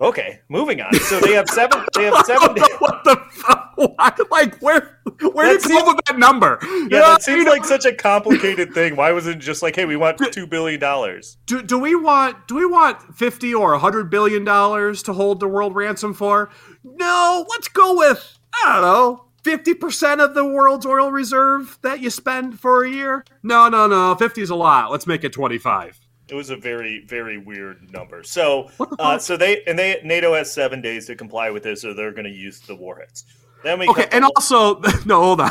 Okay, 0.00 0.38
moving 0.48 0.80
on. 0.80 0.94
So 0.94 1.18
they 1.18 1.32
have 1.32 1.48
seven. 1.48 1.84
They 1.94 2.04
have 2.04 2.18
seven. 2.24 2.54
what 2.78 3.02
the 3.02 3.16
fuck? 3.32 3.63
Why- 3.96 4.12
Like 4.30 4.58
where? 4.60 4.98
Where 5.20 5.46
That 5.54 5.62
did 5.62 5.70
you 5.70 5.78
come 5.78 5.88
up 5.88 5.96
with 5.96 6.04
that 6.06 6.18
number? 6.18 6.58
Yeah, 6.90 7.00
that 7.00 7.22
seems 7.22 7.46
like 7.46 7.64
such 7.64 7.84
a 7.86 7.94
complicated 7.94 8.74
thing. 8.74 8.96
Why 8.96 9.12
wasn't 9.12 9.36
it 9.36 9.38
just 9.40 9.62
like, 9.62 9.74
hey, 9.76 9.84
we 9.84 9.96
want 9.96 10.18
two 10.32 10.46
billion 10.46 10.80
dollars? 10.80 11.38
Do, 11.46 11.62
do 11.62 11.78
we 11.78 11.94
want 11.94 12.46
do 12.48 12.54
we 12.56 12.66
want 12.66 13.16
fifty 13.16 13.54
or 13.54 13.76
hundred 13.78 14.10
billion 14.10 14.44
dollars 14.44 15.02
to 15.04 15.12
hold 15.12 15.40
the 15.40 15.48
world 15.48 15.74
ransom 15.74 16.14
for? 16.14 16.50
No, 16.82 17.46
let's 17.50 17.68
go 17.68 17.96
with 17.96 18.38
I 18.64 18.72
don't 18.74 18.82
know 18.82 19.24
fifty 19.42 19.74
percent 19.74 20.20
of 20.20 20.34
the 20.34 20.44
world's 20.44 20.84
oil 20.86 21.10
reserve 21.10 21.78
that 21.82 22.00
you 22.00 22.10
spend 22.10 22.58
for 22.60 22.84
a 22.84 22.90
year. 22.90 23.24
No, 23.42 23.68
no, 23.68 23.86
no, 23.86 24.14
fifty 24.16 24.42
is 24.42 24.50
a 24.50 24.54
lot. 24.56 24.90
Let's 24.90 25.06
make 25.06 25.24
it 25.24 25.32
twenty 25.32 25.58
five. 25.58 25.98
It 26.28 26.34
was 26.34 26.48
a 26.50 26.56
very, 26.56 27.04
very 27.06 27.36
weird 27.36 27.92
number. 27.92 28.22
So, 28.22 28.70
uh, 28.98 29.18
so 29.18 29.36
they 29.36 29.62
and 29.64 29.78
they 29.78 30.00
NATO 30.04 30.34
has 30.34 30.50
seven 30.52 30.80
days 30.80 31.06
to 31.06 31.14
comply 31.16 31.50
with 31.50 31.62
this, 31.62 31.84
or 31.84 31.92
they're 31.94 32.12
going 32.12 32.24
to 32.24 32.30
use 32.30 32.60
the 32.60 32.74
warheads. 32.74 33.24
Then 33.64 33.78
we 33.80 33.88
Okay, 33.88 34.06
and 34.12 34.24
also 34.24 34.80
no, 35.06 35.22
hold 35.22 35.40
on. 35.40 35.50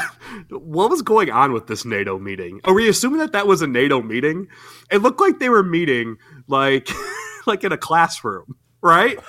What 0.49 0.89
was 0.89 1.01
going 1.01 1.31
on 1.31 1.51
with 1.51 1.67
this 1.67 1.83
NATO 1.83 2.17
meeting? 2.19 2.61
Are 2.63 2.73
we 2.73 2.87
assuming 2.87 3.19
that 3.19 3.33
that 3.33 3.47
was 3.47 3.61
a 3.61 3.67
NATO 3.67 4.01
meeting? 4.01 4.47
It 4.91 4.99
looked 4.99 5.19
like 5.19 5.39
they 5.39 5.49
were 5.49 5.63
meeting 5.63 6.17
like 6.47 6.89
like 7.45 7.63
in 7.63 7.71
a 7.71 7.77
classroom, 7.77 8.55
right? 8.81 9.19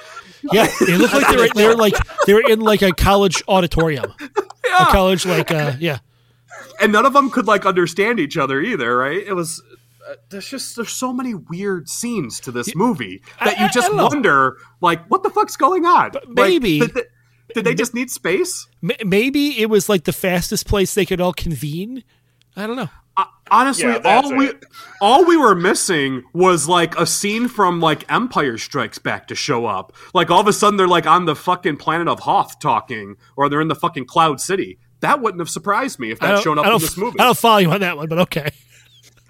Yeah, 0.53 0.69
they 0.87 0.97
look 0.99 1.13
like 1.13 1.29
they 1.29 1.37
were 1.37 1.49
they 1.55 1.67
were 1.67 1.77
like 1.77 1.95
they 2.27 2.35
were 2.35 2.49
in 2.49 2.61
like 2.61 2.83
a 2.83 2.93
college 2.93 3.43
auditorium, 3.49 4.13
a 4.81 4.85
college 4.87 5.25
like 5.25 5.51
uh 5.51 5.73
yeah. 5.81 5.99
and 6.81 6.93
none 6.93 7.07
of 7.07 7.15
them 7.15 7.31
could 7.31 7.47
like 7.47 7.65
understand 7.65 8.21
each 8.21 8.37
other 8.37 8.61
either, 8.61 8.95
right? 8.97 9.23
It 9.27 9.33
was 9.33 9.63
uh, 10.07 10.17
there's 10.29 10.47
just 10.47 10.77
there's 10.77 10.91
so 10.93 11.15
many 11.15 11.35
weird 11.35 11.89
scenes 11.89 12.41
to 12.41 12.53
this 12.53 12.75
movie 12.77 13.23
that 13.43 13.59
I- 13.59 13.65
you 13.65 13.71
just 13.71 13.91
I 13.91 13.97
know. 13.97 14.05
wonder 14.05 14.59
like 14.83 15.07
what 15.07 15.23
the 15.23 15.31
fuck's 15.31 15.57
going 15.57 15.87
on? 15.87 16.11
Like, 16.13 16.29
maybe- 16.29 16.81
did, 16.81 16.95
they, 16.95 17.03
did 17.55 17.65
they 17.65 17.75
just 17.75 17.95
need 17.95 18.11
space? 18.11 18.67
Maybe 18.83 19.61
it 19.61 19.71
was 19.71 19.89
like 19.89 20.05
the 20.05 20.13
fastest 20.13 20.67
place 20.67 20.95
they 20.95 21.07
could 21.07 21.21
all 21.21 21.33
convene. 21.33 22.05
I 22.57 22.67
don't 22.67 22.77
know. 22.77 22.89
Uh, 23.17 23.25
honestly, 23.51 23.85
Yeah, 23.85 23.99
that's 23.99 24.27
all 24.27 24.37
we 24.37 24.47
it. 24.49 24.65
all 25.01 25.25
we 25.25 25.37
were 25.37 25.55
missing 25.55 26.25
was 26.33 26.69
like 26.69 26.99
a 26.99 27.07
scene 27.07 27.47
from 27.47 27.81
like 27.81 28.11
Empire 28.13 28.59
Strikes 28.59 28.99
Back 28.99 29.29
to 29.29 29.35
show 29.37 29.67
up. 29.67 29.93
Like 30.13 30.31
all 30.31 30.41
of 30.41 30.49
a 30.49 30.53
sudden 30.53 30.77
they're 30.77 30.89
like 30.89 31.07
on 31.07 31.25
the 31.25 31.37
fucking 31.37 31.77
planet 31.77 32.09
of 32.09 32.21
Hoth 32.21 32.59
talking, 32.59 33.17
or 33.37 33.49
they're 33.49 33.61
in 33.61 33.69
the 33.69 33.75
fucking 33.77 34.07
Cloud 34.07 34.41
City. 34.41 34.79
That 35.01 35.21
wouldn't 35.21 35.41
have 35.41 35.51
surprised 35.51 35.99
me 36.01 36.11
if 36.11 36.19
that 36.21 36.29
don't, 36.29 36.43
shown 36.43 36.59
up 36.59 36.67
in 36.67 36.73
this 36.79 36.97
movie. 36.97 37.19
I 37.21 37.25
don't 37.25 37.39
follow 37.39 37.59
you 37.59 37.71
on 37.71 37.81
that 37.83 37.97
one, 37.97 38.09
but 38.09 38.19
okay. 38.21 38.51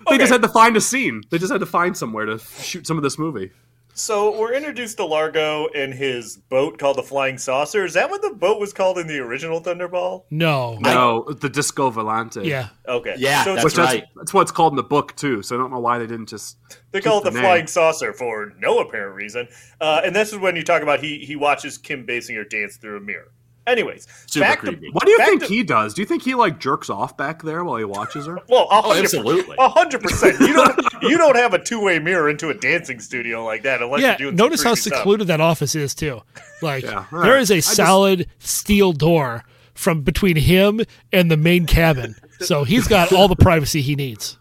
They 0.09 0.19
just 0.19 0.31
had 0.33 0.43
to 0.43 0.49
find 0.49 0.77
a 0.77 0.81
scene. 0.81 1.23
They 1.31 1.39
just 1.39 1.51
had 1.53 1.61
to 1.61 1.67
find 1.67 1.97
somewhere 1.97 2.27
to 2.27 2.39
shoot 2.39 2.87
some 2.87 2.97
of 2.99 3.03
this 3.03 3.19
movie. 3.19 3.51
So 3.95 4.39
we're 4.39 4.53
introduced 4.53 4.97
to 4.99 5.05
Largo 5.05 5.69
and 5.69 5.95
his 5.95 6.37
boat 6.37 6.79
called 6.79 6.99
the 6.99 7.03
Flying 7.03 7.39
Saucer. 7.39 7.85
Is 7.85 7.95
that 7.95 8.11
what 8.11 8.23
the 8.23 8.31
boat 8.31 8.61
was 8.61 8.73
called 8.73 8.99
in 8.99 9.07
the 9.07 9.19
original 9.19 9.61
Thunderball? 9.61 10.25
No. 10.31 10.77
No, 10.81 11.25
the 11.31 11.49
Disco 11.49 11.91
Volante. 11.91 12.45
Yeah. 12.45 12.69
Okay, 12.89 13.15
Yeah, 13.19 13.45
so 13.45 13.55
that's 13.55 13.65
Which 13.65 13.77
right. 13.79 14.05
that's 14.17 14.35
what 14.35 14.43
it's 14.43 14.51
called 14.53 14.73
in 14.73 14.77
the 14.77 14.83
book 14.83 15.15
too. 15.17 15.43
So 15.43 15.57
I 15.57 15.59
don't 15.59 15.71
know 15.71 15.81
why 15.81 15.99
they 15.99 16.07
didn't 16.07 16.29
just. 16.29 16.57
They 16.91 17.01
call 17.01 17.19
it 17.19 17.25
the, 17.25 17.31
the 17.31 17.41
Flying. 17.41 17.67
Saucer 17.67 18.13
for 18.13 18.53
no 18.59 18.79
apparent 18.81 19.15
reason. 19.17 19.49
Uh, 19.81 20.03
and 20.05 20.15
this 20.15 20.33
is 20.33 20.39
when 20.39 20.57
you 20.57 20.63
talk 20.63 20.83
about 20.83 21.01
he 21.01 21.19
he 21.19 21.37
watches 21.37 21.79
Kim 21.79 22.07
Basinger 22.07 22.49
dance 22.49 22.77
through 22.77 22.97
a 22.99 23.01
mirror. 23.01 23.33
Anyways, 23.67 24.07
Super 24.27 24.45
back 24.45 24.59
creepy. 24.59 24.89
To, 24.89 24.93
What 24.93 25.05
do 25.07 25.11
you 25.13 25.19
think 25.19 25.43
to- 25.43 25.49
he 25.49 25.63
does? 25.63 25.95
Do 25.95 26.03
you 26.03 26.07
think 26.07 26.23
he 26.23 26.35
like 26.35 26.59
jerks 26.61 26.91
off 26.91 27.17
back 27.17 27.43
there 27.43 27.65
while 27.65 27.79
he 27.79 27.85
watches 27.85 28.27
her? 28.27 28.39
Well, 28.49 28.65
a 28.65 28.67
Oh, 28.71 28.83
hundred- 28.83 29.05
absolutely. 29.05 29.57
a 29.59 29.69
hundred 29.69 30.03
percent. 30.03 30.39
You 30.41 30.53
don't 30.53 30.79
you 31.03 31.17
don't 31.17 31.37
have 31.37 31.55
a 31.55 31.59
two 31.59 31.81
way 31.83 31.99
mirror 31.99 32.29
into 32.29 32.51
a 32.51 32.55
dancing 32.55 33.01
studio 33.01 33.43
like 33.45 33.63
that 33.63 33.81
unless 33.83 34.03
Yeah, 34.03 34.09
you're 34.19 34.31
doing. 34.31 34.37
notice 34.37 34.63
how 34.63 34.71
creepy 34.75 34.81
stuff. 34.83 34.99
secluded 34.99 35.27
that 35.29 35.41
office 35.41 35.75
is 35.75 35.95
too. 35.95 36.21
Like 36.61 36.85
Yeah, 36.85 37.07
all 37.11 37.23
there 37.23 37.33
right. 37.33 37.41
is 37.41 37.51
a 37.51 37.55
I 37.55 37.59
just- 37.59 37.75
solid 37.77 38.29
steel 38.39 38.93
door 38.93 39.45
from 39.75 40.03
between 40.03 40.37
him 40.37 40.81
and 41.13 41.31
the 41.31 41.37
main 41.37 41.67
cabin. 41.67 42.15
So 42.41 42.65
he's 42.65 42.87
got 42.87 43.13
all 43.13 43.29
the 43.29 43.37
privacy 43.37 43.81
he 43.81 43.97
needs. 43.97 44.37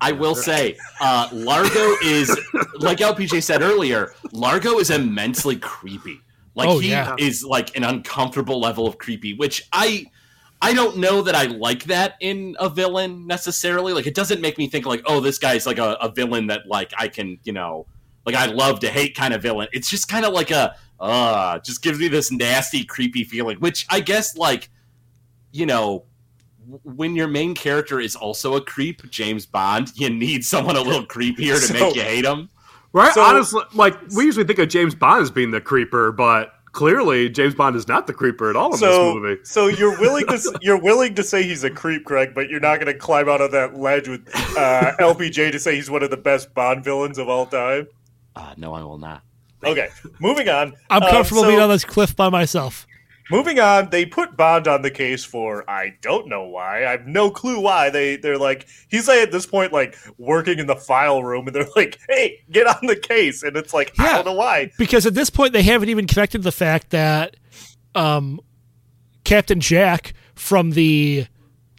I 0.00 0.12
will 0.12 0.34
say, 0.34 0.76
uh, 1.00 1.28
Largo 1.32 1.94
is 2.04 2.28
like 2.80 2.98
LPJ 2.98 3.42
said 3.42 3.62
earlier. 3.62 4.12
Largo 4.32 4.78
is 4.78 4.90
immensely 4.90 5.56
creepy. 5.56 6.20
Like 6.56 6.68
Oh, 6.68 6.78
he 6.80 6.90
yeah. 6.90 7.14
is 7.18 7.44
like 7.44 7.76
an 7.76 7.84
uncomfortable 7.84 8.58
level 8.58 8.86
of 8.88 8.98
creepy, 8.98 9.34
which 9.34 9.62
I 9.72 10.06
I 10.62 10.72
don't 10.72 10.96
know 10.96 11.20
that 11.22 11.34
I 11.34 11.44
like 11.44 11.84
that 11.84 12.14
in 12.20 12.56
a 12.58 12.68
villain 12.70 13.26
necessarily. 13.26 13.92
Like 13.92 14.06
it 14.06 14.14
doesn't 14.14 14.40
make 14.40 14.56
me 14.58 14.66
think 14.68 14.86
like, 14.86 15.02
oh, 15.04 15.20
this 15.20 15.38
guy's 15.38 15.66
like 15.66 15.76
a, 15.78 15.92
a 16.00 16.10
villain 16.10 16.46
that 16.48 16.66
like 16.66 16.92
I 16.98 17.08
can 17.08 17.38
you 17.44 17.52
know 17.52 17.86
like 18.24 18.34
I 18.34 18.46
love 18.46 18.80
to 18.80 18.88
hate 18.88 19.14
kind 19.14 19.34
of 19.34 19.42
villain. 19.42 19.68
It's 19.72 19.88
just 19.90 20.08
kind 20.08 20.24
of 20.24 20.32
like 20.32 20.50
a 20.50 20.74
uh 20.98 21.58
just 21.58 21.82
gives 21.82 21.98
me 21.98 22.08
this 22.08 22.32
nasty 22.32 22.84
creepy 22.84 23.22
feeling, 23.22 23.58
which 23.58 23.86
I 23.90 24.00
guess 24.00 24.34
like 24.36 24.70
you 25.52 25.66
know 25.66 26.04
when 26.82 27.14
your 27.14 27.28
main 27.28 27.54
character 27.54 28.00
is 28.00 28.16
also 28.16 28.56
a 28.56 28.60
creep, 28.60 29.08
James 29.10 29.46
Bond, 29.46 29.92
you 29.94 30.10
need 30.10 30.44
someone 30.44 30.74
a 30.76 30.80
little 30.80 31.06
creepier 31.06 31.54
to 31.60 31.60
So- 31.60 31.74
make 31.74 31.94
you 31.94 32.02
hate 32.02 32.24
him. 32.24 32.48
Right? 32.92 33.12
So- 33.12 33.22
Honestly, 33.22 33.62
like 33.74 33.94
we 34.16 34.24
usually 34.24 34.44
think 34.46 34.58
of 34.58 34.68
James 34.68 34.94
Bond 34.94 35.22
as 35.22 35.30
being 35.30 35.50
the 35.50 35.60
creeper, 35.60 36.12
but 36.12 36.52
clearly 36.72 37.28
James 37.28 37.54
Bond 37.54 37.74
is 37.76 37.88
not 37.88 38.06
the 38.06 38.12
creeper 38.12 38.50
at 38.50 38.56
all 38.56 38.66
in 38.66 38.70
this 38.72 38.80
So, 38.80 39.14
movie. 39.14 39.40
so 39.44 39.66
you're 39.66 39.98
willing 40.00 40.26
to 40.26 40.58
you're 40.62 40.80
willing 40.80 41.14
to 41.14 41.22
say 41.22 41.42
he's 41.42 41.64
a 41.64 41.70
creep, 41.70 42.04
Craig, 42.04 42.32
but 42.34 42.48
you're 42.50 42.60
not 42.60 42.76
going 42.80 42.92
to 42.92 42.98
climb 42.98 43.28
out 43.28 43.40
of 43.40 43.50
that 43.52 43.76
ledge 43.76 44.08
with 44.08 44.26
uh, 44.58 44.92
LPJ 45.00 45.52
to 45.52 45.58
say 45.58 45.74
he's 45.74 45.90
one 45.90 46.02
of 46.02 46.10
the 46.10 46.16
best 46.16 46.52
Bond 46.54 46.84
villains 46.84 47.18
of 47.18 47.28
all 47.28 47.46
time. 47.46 47.86
Uh, 48.34 48.54
no, 48.56 48.74
I 48.74 48.82
will 48.82 48.98
not. 48.98 49.22
Okay, 49.64 49.88
moving 50.20 50.48
on. 50.48 50.74
I'm 50.90 51.02
Um, 51.02 51.10
comfortable 51.10 51.42
so- 51.42 51.48
being 51.48 51.60
on 51.60 51.70
this 51.70 51.84
cliff 51.84 52.14
by 52.14 52.28
myself. 52.28 52.86
Moving 53.30 53.58
on, 53.58 53.90
they 53.90 54.06
put 54.06 54.36
Bond 54.36 54.68
on 54.68 54.82
the 54.82 54.90
case 54.90 55.24
for 55.24 55.68
I 55.68 55.94
don't 56.00 56.28
know 56.28 56.44
why. 56.44 56.86
I 56.86 56.90
have 56.92 57.06
no 57.06 57.30
clue 57.30 57.58
why. 57.60 57.90
They 57.90 58.16
they're 58.16 58.38
like 58.38 58.66
he's 58.88 59.08
like 59.08 59.18
at 59.18 59.32
this 59.32 59.46
point 59.46 59.72
like 59.72 59.96
working 60.16 60.58
in 60.58 60.66
the 60.66 60.76
file 60.76 61.22
room, 61.24 61.46
and 61.46 61.54
they're 61.56 61.66
like, 61.74 61.98
"Hey, 62.08 62.44
get 62.50 62.66
on 62.66 62.86
the 62.86 62.96
case," 62.96 63.42
and 63.42 63.56
it's 63.56 63.74
like 63.74 63.92
I 63.98 64.04
Yeah. 64.04 64.16
don't 64.16 64.26
know 64.26 64.32
why. 64.34 64.70
Because 64.78 65.06
at 65.06 65.14
this 65.14 65.30
point 65.30 65.52
they 65.52 65.62
haven't 65.62 65.88
even 65.88 66.06
connected 66.06 66.42
the 66.44 66.52
fact 66.52 66.90
that 66.90 67.36
um, 67.94 68.40
Captain 69.24 69.58
Jack 69.60 70.12
from 70.34 70.70
the 70.72 71.26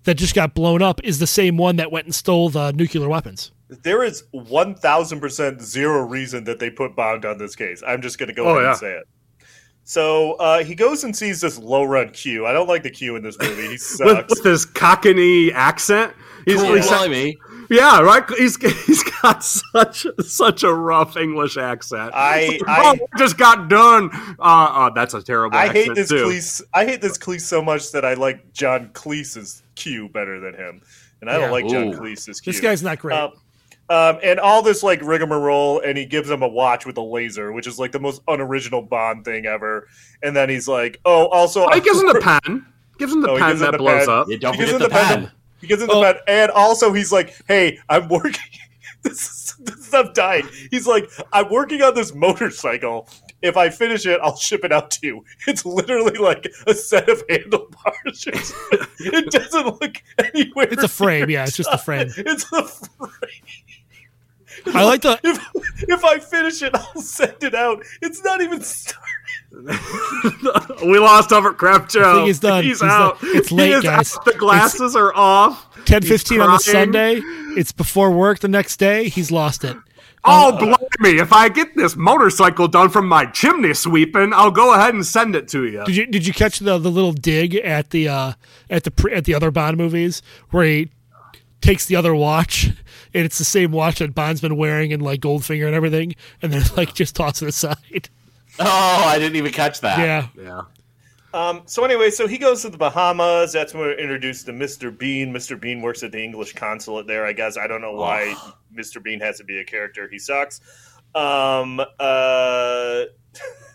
that 0.03 0.15
just 0.15 0.35
got 0.35 0.53
blown 0.53 0.81
up 0.81 1.01
is 1.03 1.19
the 1.19 1.27
same 1.27 1.57
one 1.57 1.75
that 1.77 1.91
went 1.91 2.05
and 2.05 2.15
stole 2.15 2.49
the 2.49 2.71
nuclear 2.73 3.07
weapons. 3.07 3.51
There 3.69 4.03
is 4.03 4.23
one 4.31 4.75
thousand 4.75 5.19
percent 5.21 5.61
zero 5.61 6.01
reason 6.01 6.43
that 6.45 6.59
they 6.59 6.69
put 6.69 6.95
Bond 6.95 7.25
on 7.25 7.37
this 7.37 7.55
case. 7.55 7.83
I'm 7.85 8.01
just 8.01 8.17
going 8.17 8.27
to 8.29 8.33
go 8.35 8.45
Oh, 8.47 8.51
ahead 8.51 8.63
yeah. 8.63 8.69
and 8.69 8.77
say 8.77 8.91
it. 8.93 9.07
So 9.89 10.33
uh, 10.33 10.65
he 10.65 10.75
goes 10.75 11.05
and 11.05 11.15
sees 11.15 11.39
this 11.39 11.57
low 11.57 11.85
run 11.85 12.09
Q. 12.09 12.45
I 12.45 12.51
don't 12.51 12.67
like 12.67 12.83
the 12.83 12.89
Q 12.89 13.15
in 13.15 13.23
this 13.23 13.37
movie. 13.39 13.61
He 13.63 13.67
with, 13.71 13.81
sucks. 13.81 14.29
with 14.35 14.43
his 14.43 14.65
cockney 14.65 15.53
accent. 15.53 16.11
He's, 16.45 16.61
Cool, 16.61 16.73
he's- 16.73 16.89
telling 16.89 17.11
me. 17.11 17.37
yeah, 17.69 18.01
right. 18.01 18.23
He's 18.37 18.57
he's 18.85 19.01
got 19.21 19.43
such 19.45 20.05
such 20.19 20.63
a 20.63 20.73
rough 20.73 21.15
English 21.15 21.55
accent. 21.55 22.11
I- 22.13 22.47
like, 22.47 22.61
I- 22.67 22.81
"Oh, 22.85 22.93
we 22.99 23.07
just 23.17 23.37
got 23.37 23.69
done. 23.69 24.09
Uh, 24.13 24.41
uh, 24.41 24.89
that's 24.89 25.13
a 25.13 25.21
terrible. 25.23 25.57
I 25.57 25.67
accent 25.67 25.77
hate 25.87 25.95
this 25.95 26.09
too. 26.09 26.25
Cleese. 26.25 26.61
I 26.73 26.83
hate 26.85 27.01
this 27.01 27.17
Cleese 27.17 27.41
so 27.41 27.61
much 27.61 27.91
that 27.93 28.03
I 28.03 28.13
like 28.15 28.51
John 28.51 28.89
Cleese's 28.93 29.63
Q 29.75 30.09
better 30.09 30.41
than 30.41 30.53
him, 30.53 30.81
and 31.21 31.29
I 31.29 31.33
Yeah. 31.35 31.39
don't 31.39 31.51
like 31.51 31.67
John 31.69 31.93
Cleese's 31.93 32.41
Q. 32.41 32.51
This 32.51 32.61
guy's 32.61 32.83
not 32.83 32.99
great. 32.99 33.17
Um, 33.17 33.31
um, 33.89 34.19
and 34.23 34.39
all 34.39 34.61
this 34.61 34.83
like 34.83 35.01
rigmarole, 35.01 35.79
and 35.79 35.97
he 35.97 36.05
gives 36.05 36.29
him 36.29 36.41
a 36.43 36.47
watch 36.47 36.85
with 36.85 36.97
a 36.97 37.01
laser, 37.01 37.51
which 37.51 37.67
is 37.67 37.79
like 37.79 37.91
the 37.91 37.99
most 37.99 38.21
unoriginal 38.27 38.81
Bond 38.81 39.23
thing 39.25 39.45
ever. 39.45 39.87
And 40.23 40.35
then 40.35 40.49
he's 40.49 40.67
like, 40.67 40.99
"Oh, 41.05 41.27
also, 41.27 41.65
Oh, 41.65 41.73
he 41.73 41.81
gives 41.81 41.99
him 42.01 42.07
the 42.07 42.19
pen. 42.45 42.65
Gives 42.97 43.13
him 43.13 43.21
the 43.21 43.29
Oh, 43.29 43.37
pen 43.37 43.51
him 43.51 43.59
that 43.59 43.71
the 43.71 43.77
blows 43.77 44.05
pen. 44.05 44.09
up. 44.15 44.27
Yeah, 44.29 44.37
don't 44.37 44.53
He 44.55 44.59
gives 44.59 44.71
forget 44.73 44.81
him 44.87 44.89
the 44.91 44.99
the 44.99 45.05
pen. 45.15 45.21
pen. 45.25 45.31
He 45.61 45.67
gives 45.67 45.81
him 45.81 45.87
the 45.87 45.93
Oh. 45.93 46.01
pen, 46.03 46.15
and 46.27 46.51
also 46.51 46.91
he's 46.93 47.11
like, 47.11 47.33
"Hey, 47.47 47.79
I'm 47.89 48.07
working." 48.09 48.33
this, 49.03 49.21
is, 49.21 49.55
this 49.59 49.75
is 49.87 49.93
I'm 49.93 50.11
dying. 50.13 50.47
He's 50.71 50.85
like, 50.87 51.09
"I'm 51.31 51.49
working 51.49 51.81
on 51.81 51.93
this 51.95 52.13
motorcycle. 52.13 53.07
If 53.43 53.55
I 53.55 53.69
finish 53.69 54.05
it, 54.07 54.19
I'll 54.23 54.35
ship 54.35 54.65
it 54.65 54.71
out 54.71 54.89
to 54.91 54.99
you." 55.07 55.23
It's 55.47 55.65
literally 55.65 56.17
like 56.17 56.51
a 56.65 56.73
set 56.73 57.07
of 57.07 57.23
handlebars. 57.29 58.27
it 58.99 59.31
doesn't 59.31 59.81
look 59.81 59.95
anywhere. 60.17 60.67
It's 60.71 60.83
a 60.83 60.87
frame, 60.87 61.29
yeah, 61.29 61.43
it's 61.45 61.55
just 61.55 61.69
a 61.71 61.77
frame. 61.77 62.09
It's 62.17 62.45
a 62.51 62.63
frame. 62.63 63.66
I 64.75 64.83
like 64.83 65.01
the 65.01 65.19
If, 65.23 65.39
if 65.89 66.03
I 66.05 66.19
finish 66.19 66.61
it, 66.61 66.73
I'll 66.75 67.01
send 67.01 67.43
it 67.43 67.55
out. 67.55 67.83
It's 68.01 68.23
not 68.23 68.41
even 68.41 68.61
started. 68.61 69.03
we 70.85 70.99
lost 70.99 71.29
Hovercraft 71.29 71.91
Joe. 71.91 72.15
think 72.15 72.27
he's 72.27 72.39
done. 72.39 72.63
He's, 72.63 72.81
He's 72.81 72.89
out. 72.89 73.19
done. 73.21 73.31
It's 73.35 73.51
late, 73.51 73.81
guys. 73.83 74.15
out. 74.15 74.25
The 74.25 74.33
glasses 74.33 74.95
are 74.95 75.13
off. 75.15 75.67
Ten 75.85 76.01
fifteen 76.03 76.41
on 76.41 76.47
a 76.47 76.59
crying. 76.59 76.91
Sunday. 76.93 77.21
It's 77.57 77.71
before 77.71 78.11
work 78.11 78.39
the 78.39 78.47
next 78.47 78.77
day. 78.77 79.09
He's 79.09 79.31
lost 79.31 79.63
it. 79.63 79.77
Oh, 80.29 80.57
blimey! 80.57 81.19
If 81.19 81.31
I 81.31 81.47
get 81.47 81.75
this 81.75 81.95
motorcycle 81.95 82.67
done 82.67 82.89
from 82.89 83.07
my 83.07 83.25
chimney 83.27 83.73
sweeping, 83.73 84.33
I'll 84.33 84.51
go 84.51 84.73
ahead 84.73 84.93
and 84.93 85.05
send 85.05 85.35
it 85.35 85.47
to 85.49 85.65
you. 85.65 85.85
Did 85.85 85.95
you 85.95 86.05
did 86.05 86.27
you 86.27 86.33
catch 86.33 86.59
the 86.59 86.77
the 86.77 86.91
little 86.91 87.13
dig 87.13 87.55
at 87.55 87.91
the 87.91 88.09
uh 88.09 88.33
at 88.69 88.83
the 88.83 89.11
at 89.13 89.23
the 89.25 89.33
other 89.33 89.51
Bond 89.51 89.77
movies 89.77 90.21
where 90.49 90.65
he 90.65 90.89
takes 91.61 91.85
the 91.85 91.95
other 91.95 92.13
watch 92.13 92.71
and 93.13 93.25
it's 93.25 93.37
the 93.37 93.45
same 93.45 93.71
watch 93.71 93.99
that 93.99 94.13
Bond's 94.15 94.41
been 94.41 94.57
wearing 94.57 94.93
and 94.93 95.01
like 95.01 95.21
Goldfinger 95.21 95.65
and 95.65 95.75
everything, 95.75 96.15
and 96.41 96.51
then 96.51 96.63
like 96.75 96.93
just 96.93 97.15
toss 97.15 97.41
it 97.41 97.49
aside. 97.49 98.09
Oh, 98.59 99.03
I 99.05 99.19
didn't 99.19 99.35
even 99.35 99.51
catch 99.51 99.81
that. 99.81 99.99
Yeah, 99.99 100.27
Yeah. 100.41 100.61
Um, 101.33 101.63
so 101.65 101.83
anyway, 101.83 102.09
so 102.09 102.25
he 102.25 102.37
goes 102.37 102.63
to 102.63 102.69
the 102.69 102.77
Bahamas. 102.77 103.53
That's 103.53 103.73
when 103.73 103.83
we're 103.83 103.99
introduced 103.99 104.47
to 104.47 104.53
Mr. 104.53 104.97
Bean. 104.97 105.31
Mr. 105.31 105.59
Bean 105.59 105.81
works 105.81 106.01
at 106.01 106.11
the 106.11 106.23
English 106.23 106.53
consulate 106.53 107.05
there. 107.05 107.25
I 107.25 107.33
guess 107.33 107.57
I 107.57 107.67
don't 107.67 107.81
know 107.81 107.93
why 107.93 108.33
Mr. 108.75 109.03
Bean 109.03 109.19
has 109.19 109.37
to 109.37 109.43
be 109.43 109.59
a 109.59 109.63
character. 109.63 110.07
He 110.09 110.17
sucks. 110.17 110.61
Um, 111.13 111.79
uh, 111.99 113.03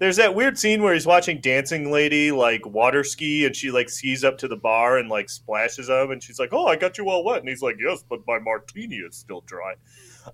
there's 0.00 0.16
that 0.16 0.34
weird 0.34 0.58
scene 0.58 0.82
where 0.82 0.94
he's 0.94 1.06
watching 1.06 1.40
Dancing 1.40 1.92
Lady 1.92 2.32
like 2.32 2.66
water 2.66 3.04
ski, 3.04 3.44
and 3.44 3.54
she 3.54 3.70
like 3.70 3.88
skis 3.90 4.24
up 4.24 4.38
to 4.38 4.48
the 4.48 4.56
bar 4.56 4.96
and 4.98 5.08
like 5.10 5.28
splashes 5.28 5.88
him, 5.90 6.10
and 6.10 6.22
she's 6.22 6.38
like, 6.38 6.48
"Oh, 6.52 6.66
I 6.66 6.76
got 6.76 6.96
you 6.98 7.08
all 7.08 7.22
wet," 7.22 7.40
and 7.40 7.48
he's 7.48 7.62
like, 7.62 7.76
"Yes, 7.78 8.02
but 8.08 8.20
my 8.26 8.38
martini 8.38 8.96
is 8.96 9.14
still 9.14 9.42
dry." 9.42 9.74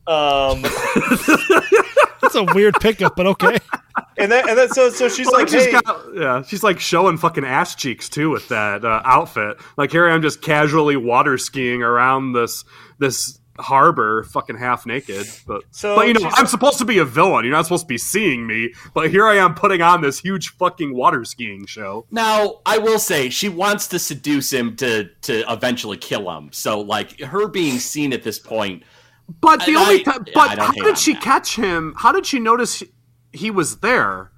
Um, 0.07 0.63
that's 2.23 2.35
a 2.37 2.45
weird 2.55 2.77
pickup, 2.81 3.17
but 3.17 3.27
okay. 3.27 3.59
and 4.19 4.31
then 4.31 4.49
and 4.49 4.57
then 4.57 4.69
so 4.69 4.89
so 4.91 5.09
she's 5.09 5.27
Well, 5.27 5.41
like, 5.41 5.49
she's 5.49 5.65
"Hey." 5.67 5.73
got, 5.73 6.05
yeah, 6.15 6.43
she's 6.43 6.63
like 6.63 6.79
showing 6.79 7.17
fucking 7.19 7.45
ass 7.45 7.75
cheeks 7.75 8.09
too 8.09 8.31
with 8.31 8.49
that 8.49 8.85
uh, 8.85 9.03
outfit. 9.05 9.59
Like 9.77 9.91
here 9.91 10.09
I 10.09 10.15
am 10.15 10.23
just 10.23 10.43
casually 10.43 10.97
water 10.97 11.39
skiing 11.39 11.83
around 11.83 12.33
this 12.35 12.65
this 12.99 13.41
harbor, 13.59 14.25
fucking 14.25 14.57
half 14.57 14.87
naked. 14.87 15.27
But 15.47 15.63
So 15.71 15.97
but 15.97 16.09
you 16.09 16.15
know 16.15 16.31
I'm 16.35 16.47
supposed 16.47 16.79
to 16.79 16.85
be 16.85 16.99
a 16.99 17.05
villain. 17.05 17.45
You're 17.45 17.55
not 17.55 17.65
supposed 17.65 17.85
to 17.85 17.89
be 17.89 17.99
seeing 17.99 18.47
me. 18.47 18.73
But 18.95 19.11
here 19.11 19.27
I 19.27 19.37
am 19.37 19.55
putting 19.55 19.83
on 19.83 20.01
this 20.03 20.19
huge 20.19 20.51
fucking 20.57 20.95
water 20.95 21.25
skiing 21.25 21.67
show. 21.67 22.07
Now, 22.11 22.61
I 22.67 22.79
will 22.79 22.99
say 22.99 23.29
she 23.31 23.49
wants 23.49 23.87
to 23.89 23.99
seduce 23.99 24.53
him 24.53 24.77
to 24.77 25.09
to 25.23 25.45
eventually 25.53 25.97
kill 25.97 26.31
him. 26.31 26.51
So, 26.53 26.81
like 26.81 27.21
her 27.21 27.49
being 27.49 27.79
seen 27.79 28.13
at 28.13 28.23
this 28.23 28.39
point, 28.39 28.83
But 29.41 29.65
the 29.67 29.75
only 29.77 30.01
I- 30.01 30.03
time, 30.03 30.25
but 30.35 30.59
how 30.59 30.71
did 30.73 30.99
she 30.99 31.15
that. 31.15 31.23
catch 31.23 31.57
him? 31.57 31.95
How 31.97 32.13
did 32.13 32.27
she 32.27 32.39
notice 32.39 32.81
he- 32.81 32.91
he 33.33 33.51
was 33.51 33.79
there? 33.79 34.31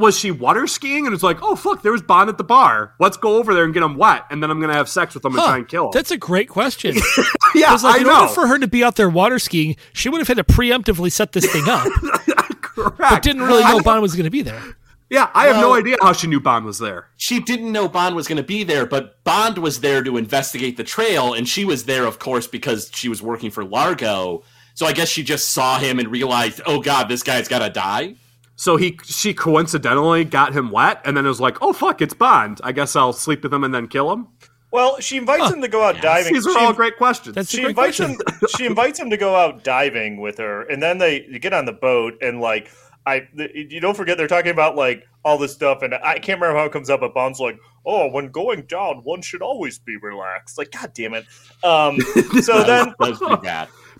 Was 0.00 0.18
she 0.18 0.30
water 0.30 0.66
skiing 0.66 1.04
and 1.06 1.14
it's 1.14 1.22
like, 1.22 1.38
oh 1.42 1.54
fuck, 1.54 1.82
there 1.82 1.92
was 1.92 2.02
Bond 2.02 2.28
at 2.30 2.38
the 2.38 2.44
bar. 2.44 2.94
Let's 2.98 3.16
go 3.16 3.36
over 3.36 3.54
there 3.54 3.64
and 3.64 3.74
get 3.74 3.82
him 3.82 3.96
wet, 3.96 4.24
and 4.30 4.42
then 4.42 4.50
I'm 4.50 4.60
gonna 4.60 4.74
have 4.74 4.88
sex 4.88 5.14
with 5.14 5.24
him 5.24 5.34
and 5.34 5.42
try 5.44 5.56
and 5.58 5.68
kill 5.68 5.84
him. 5.86 5.90
That's 5.92 6.10
a 6.10 6.16
great 6.16 6.48
question. 6.48 6.94
yeah, 7.54 7.68
Because 7.68 7.84
like 7.84 7.96
I 7.96 7.98
in 8.00 8.06
know. 8.06 8.20
order 8.22 8.32
for 8.32 8.46
her 8.46 8.58
to 8.58 8.66
be 8.66 8.82
out 8.82 8.96
there 8.96 9.08
water 9.10 9.38
skiing, 9.38 9.76
she 9.92 10.08
would 10.08 10.18
have 10.20 10.28
had 10.28 10.38
to 10.38 10.44
preemptively 10.44 11.12
set 11.12 11.32
this 11.32 11.44
thing 11.50 11.64
up, 11.68 11.86
Correct. 12.62 12.98
but 12.98 13.22
didn't 13.22 13.42
really 13.42 13.62
know 13.64 13.80
Bond 13.80 14.02
was 14.02 14.14
going 14.14 14.24
to 14.24 14.30
be 14.30 14.42
there. 14.42 14.62
Yeah, 15.10 15.28
I 15.34 15.48
have 15.48 15.56
no 15.56 15.74
idea 15.74 15.96
how 16.00 16.12
she 16.12 16.28
knew 16.28 16.38
Bond 16.40 16.64
was 16.64 16.78
there. 16.78 17.08
she 17.16 17.40
didn't 17.40 17.72
know 17.72 17.88
Bond 17.88 18.14
was 18.14 18.28
going 18.28 18.36
to 18.36 18.44
be 18.44 18.62
there, 18.62 18.86
but 18.86 19.22
Bond 19.24 19.58
was 19.58 19.80
there 19.80 20.04
to 20.04 20.16
investigate 20.16 20.76
the 20.76 20.84
trail, 20.84 21.34
and 21.34 21.48
she 21.48 21.64
was 21.64 21.84
there, 21.84 22.06
of 22.06 22.20
course, 22.20 22.46
because 22.46 22.90
she 22.94 23.08
was 23.08 23.20
working 23.20 23.50
for 23.50 23.64
Largo. 23.64 24.44
So 24.74 24.86
I 24.86 24.92
guess 24.92 25.08
she 25.08 25.24
just 25.24 25.50
saw 25.50 25.78
him 25.80 25.98
and 25.98 26.08
realized, 26.12 26.60
oh 26.64 26.80
god, 26.80 27.08
this 27.08 27.24
guy's 27.24 27.48
got 27.48 27.58
to 27.58 27.70
die. 27.70 28.14
So 28.60 28.76
he 28.76 28.98
she 29.04 29.32
coincidentally 29.32 30.22
got 30.22 30.52
him 30.52 30.70
wet, 30.70 31.00
and 31.06 31.16
then 31.16 31.24
it 31.24 31.30
was 31.30 31.40
like, 31.40 31.56
oh 31.62 31.72
fuck, 31.72 32.02
it's 32.02 32.12
Bond. 32.12 32.60
I 32.62 32.72
guess 32.72 32.94
I'll 32.94 33.14
sleep 33.14 33.42
with 33.42 33.54
him 33.54 33.64
and 33.64 33.72
then 33.72 33.88
kill 33.88 34.12
him. 34.12 34.28
Well, 34.70 35.00
she 35.00 35.16
invites 35.16 35.50
him 35.50 35.62
to 35.62 35.68
go 35.68 35.82
out 35.82 36.02
diving. 36.02 36.34
These 36.34 36.46
are 36.46 36.52
She 36.52 36.58
all 36.58 36.74
great 36.74 36.98
questions. 36.98 37.36
That's 37.36 37.50
a 37.54 37.56
she 37.56 37.62
great 37.62 37.70
invites 37.70 37.96
question. 37.96 38.18
him. 38.20 38.48
She 38.58 38.66
invites 38.66 39.00
him 39.00 39.08
to 39.08 39.16
go 39.16 39.34
out 39.34 39.64
diving 39.64 40.20
with 40.20 40.36
her, 40.36 40.64
and 40.64 40.82
then 40.82 40.98
they 40.98 41.20
get 41.40 41.54
on 41.54 41.64
the 41.64 41.72
boat 41.72 42.18
and 42.20 42.42
like. 42.42 42.70
I 43.06 43.26
you 43.34 43.80
don't 43.80 43.96
forget 43.96 44.18
they're 44.18 44.28
talking 44.28 44.50
about 44.50 44.76
like 44.76 45.08
all 45.24 45.38
this 45.38 45.54
stuff, 45.54 45.80
and 45.80 45.94
I 45.94 46.18
can't 46.18 46.38
remember 46.38 46.58
how 46.58 46.66
it 46.66 46.72
comes 46.72 46.90
up. 46.90 47.00
But 47.00 47.14
Bond's 47.14 47.40
like, 47.40 47.58
"Oh, 47.86 48.10
when 48.10 48.28
going 48.28 48.66
down, 48.66 48.98
one 49.04 49.22
should 49.22 49.40
always 49.40 49.78
be 49.78 49.96
relaxed." 49.96 50.58
Like, 50.58 50.70
God 50.70 50.92
damn 50.92 51.14
it! 51.14 51.24
Um, 51.64 51.98
so 52.42 52.62
then, 52.62 52.94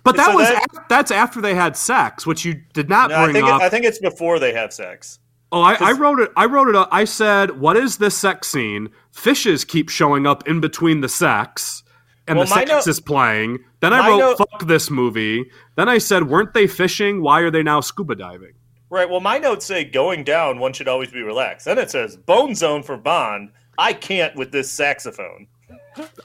That 0.05 0.15
was 0.15 0.15
pretty 0.15 0.17
bad. 0.17 0.17
but 0.17 0.17
that 0.17 0.31
so 0.31 0.37
was 0.37 0.49
that- 0.49 0.67
af- 0.83 0.89
that's 0.89 1.11
after 1.11 1.41
they 1.41 1.55
had 1.55 1.77
sex, 1.77 2.27
which 2.27 2.45
you 2.45 2.55
did 2.73 2.89
not 2.89 3.11
No, 3.11 3.17
I 3.17 3.25
bring 3.25 3.35
think 3.35 3.47
it, 3.49 3.53
up. 3.53 3.63
I 3.63 3.69
think 3.69 3.85
it's 3.85 3.99
before 3.99 4.39
they 4.39 4.53
have 4.53 4.73
sex. 4.73 5.19
oh, 5.53 5.61
I, 5.63 5.75
I 5.81 5.93
wrote 5.93 6.21
it. 6.21 6.31
I 6.37 6.47
wrote 6.47 6.69
it. 6.69 6.77
Up. 6.77 6.89
I 6.93 7.05
said, 7.05 7.61
"What 7.61 7.77
is 7.77 7.99
this 7.99 8.17
sex 8.17 8.49
scene?" 8.49 8.89
Fishes 9.13 9.65
keep 9.65 9.89
showing 9.89 10.27
up 10.27 10.47
in 10.49 10.61
between 10.61 11.01
the 11.01 11.09
sex, 11.09 11.83
and 12.29 12.39
Well, 12.39 12.47
the 12.47 12.55
sex 12.55 12.71
note- 12.71 12.87
is 12.87 13.01
playing. 13.01 13.59
Then 13.81 13.93
I 13.93 14.09
wrote, 14.09 14.19
note- 14.19 14.39
"Fuck 14.39 14.67
this 14.67 14.91
movie." 14.91 15.51
Then 15.77 15.89
I 15.89 15.99
said, 15.99 16.29
"Weren't 16.29 16.55
they 16.55 16.67
fishing? 16.67 17.21
Why 17.23 17.41
are 17.41 17.51
they 17.51 17.63
now 17.63 17.81
scuba 17.81 18.15
diving?" 18.15 18.53
Right. 18.91 19.09
Well, 19.09 19.21
my 19.21 19.39
notes 19.39 19.67
say 19.67 19.85
going 19.85 20.25
down, 20.25 20.59
one 20.59 20.73
should 20.73 20.89
always 20.89 21.11
be 21.13 21.23
relaxed. 21.23 21.65
Then 21.67 21.79
it 21.79 21.91
says 21.91 22.17
bone 22.17 22.55
zone 22.55 22.83
for 22.83 22.97
Bond. 22.97 23.51
I 23.79 23.93
can't 23.93 24.35
with 24.37 24.51
this 24.53 24.71
saxophone. 24.71 25.47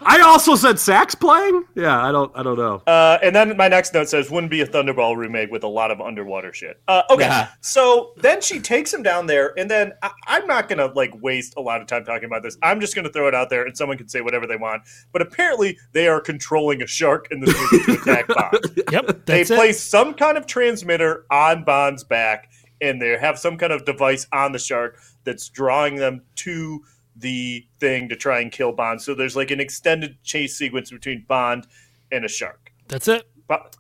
I 0.02 0.22
also 0.22 0.56
said 0.56 0.80
sax 0.80 1.16
playing. 1.16 1.66
Yeah, 1.76 2.04
I 2.04 2.12
don't. 2.12 2.32
I 2.36 2.44
don't 2.44 2.58
know. 2.58 2.82
Uh, 2.88 3.18
and 3.24 3.36
then 3.36 3.56
my 3.58 3.68
next 3.68 3.94
note 3.94 4.10
says 4.10 4.30
wouldn't 4.30 4.52
be 4.52 4.62
a 4.62 4.68
Thunderball 4.68 5.16
remake 5.18 5.52
with 5.52 5.64
a 5.64 5.68
lot 5.68 5.92
of 5.92 6.00
underwater 6.02 6.54
shit. 6.54 6.80
Uh, 6.88 7.04
okay, 7.10 7.24
Yeah. 7.26 7.48
so 7.62 8.14
then 8.18 8.42
she 8.42 8.60
takes 8.60 8.94
him 8.94 9.04
down 9.04 9.28
there, 9.28 9.54
and 9.58 9.70
then 9.70 9.94
I- 10.02 10.12
I'm 10.28 10.48
not 10.48 10.70
gonna 10.70 10.88
like 10.88 11.12
waste 11.22 11.54
a 11.58 11.62
lot 11.62 11.82
of 11.82 11.88
time 11.88 12.06
talking 12.06 12.26
about 12.26 12.44
this. 12.44 12.58
I'm 12.62 12.80
just 12.80 12.96
gonna 12.96 13.10
throw 13.10 13.28
it 13.28 13.36
out 13.36 13.50
there, 13.50 13.64
and 13.66 13.76
someone 13.78 13.98
can 13.98 14.08
say 14.08 14.22
whatever 14.22 14.48
they 14.48 14.58
want. 14.58 14.84
But 15.12 15.22
apparently, 15.22 15.78
they 15.94 16.08
are 16.08 16.20
controlling 16.22 16.82
a 16.82 16.88
shark 16.88 17.28
in 17.32 17.40
this 17.40 17.56
movie 17.72 17.84
to 17.86 18.02
attack 18.02 18.28
Bond. 18.28 18.82
Yep, 18.92 19.26
they 19.26 19.44
place 19.46 19.82
some 19.82 20.14
kind 20.14 20.38
of 20.38 20.46
transmitter 20.46 21.26
on 21.32 21.64
Bond's 21.64 22.04
back, 22.04 22.50
and 22.82 23.02
they 23.02 23.18
have 23.18 23.40
some 23.40 23.58
kind 23.58 23.74
of 23.74 23.84
device 23.86 24.28
on 24.32 24.52
the 24.52 24.60
shark 24.60 25.00
that's 25.24 25.50
drawing 25.50 25.96
them 25.96 26.22
to 26.36 26.84
the 27.16 27.66
thing 27.80 28.10
to 28.10 28.16
try 28.16 28.42
and 28.42 28.52
kill 28.52 28.72
Bond. 28.72 29.02
So 29.02 29.16
there's 29.16 29.36
like 29.36 29.52
an 29.52 29.60
extended 29.60 30.22
chase 30.24 30.58
sequence 30.58 30.92
between 30.92 31.26
Bond 31.28 31.68
and 32.12 32.26
a 32.26 32.30
shark. 32.30 32.72
That's 32.88 33.08
it. 33.08 33.28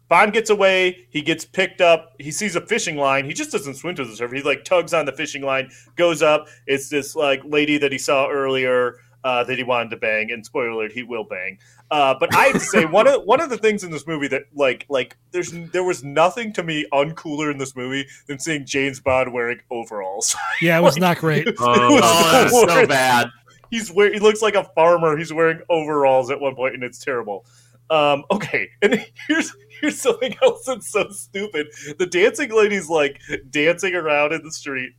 Bond 0.10 0.34
gets 0.34 0.50
away. 0.50 1.08
He 1.10 1.22
gets 1.22 1.44
picked 1.44 1.82
up. 1.82 2.14
He 2.20 2.32
sees 2.32 2.56
a 2.56 2.62
fishing 2.62 2.98
line. 2.98 3.26
He 3.26 3.34
just 3.34 3.52
doesn't 3.52 3.76
swim 3.76 3.96
to 3.96 4.06
the 4.06 4.16
surface. 4.16 4.42
He 4.42 4.44
like 4.44 4.64
tugs 4.64 4.94
on 4.94 5.06
the 5.06 5.12
fishing 5.12 5.42
line, 5.42 5.72
goes 5.96 6.22
up. 6.22 6.48
It's 6.68 6.90
this 6.90 7.16
like 7.16 7.42
lady 7.44 7.78
that 7.80 7.92
he 7.92 7.98
saw 7.98 8.30
earlier 8.30 9.00
uh, 9.24 9.44
that 9.46 9.58
he 9.58 9.64
wanted 9.64 9.90
to 9.90 9.98
bang. 9.98 10.32
And 10.32 10.46
spoiler 10.46 10.70
alert, 10.70 10.92
he 10.92 11.02
will 11.02 11.24
bang. 11.24 11.58
Uh, 11.92 12.16
but 12.20 12.34
I 12.36 12.46
have 12.46 12.54
to 12.54 12.60
say 12.60 12.86
one 12.86 13.08
of 13.14 13.24
one 13.24 13.40
of 13.42 13.50
the 13.50 13.58
things 13.58 13.84
in 13.84 13.92
this 13.92 14.08
movie 14.08 14.28
that 14.30 14.44
like 14.54 14.86
like 14.90 15.18
there's 15.32 15.52
there 15.72 15.84
was 15.84 16.04
nothing 16.04 16.52
to 16.54 16.64
me 16.64 16.86
uncooler 16.92 17.52
in 17.52 17.58
this 17.58 17.76
movie 17.76 18.08
than 18.28 18.40
seeing 18.40 18.66
James 18.66 19.00
Bond 19.00 19.32
wearing 19.34 19.60
overalls. 19.72 20.36
Yeah, 20.62 20.78
it 20.78 20.82
was 20.82 20.98
not 20.98 21.18
great. 21.18 21.48
Oh, 21.60 22.00
Oh, 22.02 22.32
that's 22.32 22.52
so 22.52 22.88
bad. 22.88 23.28
he's 23.70 23.92
wearing 23.92 24.14
he 24.14 24.20
looks 24.20 24.42
like 24.42 24.56
a 24.56 24.64
farmer. 24.76 25.16
He's 25.18 25.32
wearing 25.34 25.60
overalls 25.70 26.32
at 26.32 26.40
one 26.40 26.56
point, 26.56 26.74
and 26.76 26.84
it's 26.84 26.98
terrible. 27.00 27.46
Um, 27.92 28.24
okay, 28.32 28.70
and 28.82 29.06
here's 29.28 29.56
here's 29.80 30.02
something 30.02 30.36
else 30.42 30.66
that's 30.66 30.90
so 30.90 31.08
stupid. 31.10 31.68
The 32.00 32.08
dancing 32.08 32.52
lady's 32.52 32.90
like 32.90 33.22
dancing 33.52 33.94
around 33.94 34.34
in 34.34 34.42
the 34.44 34.52
street. 34.52 34.94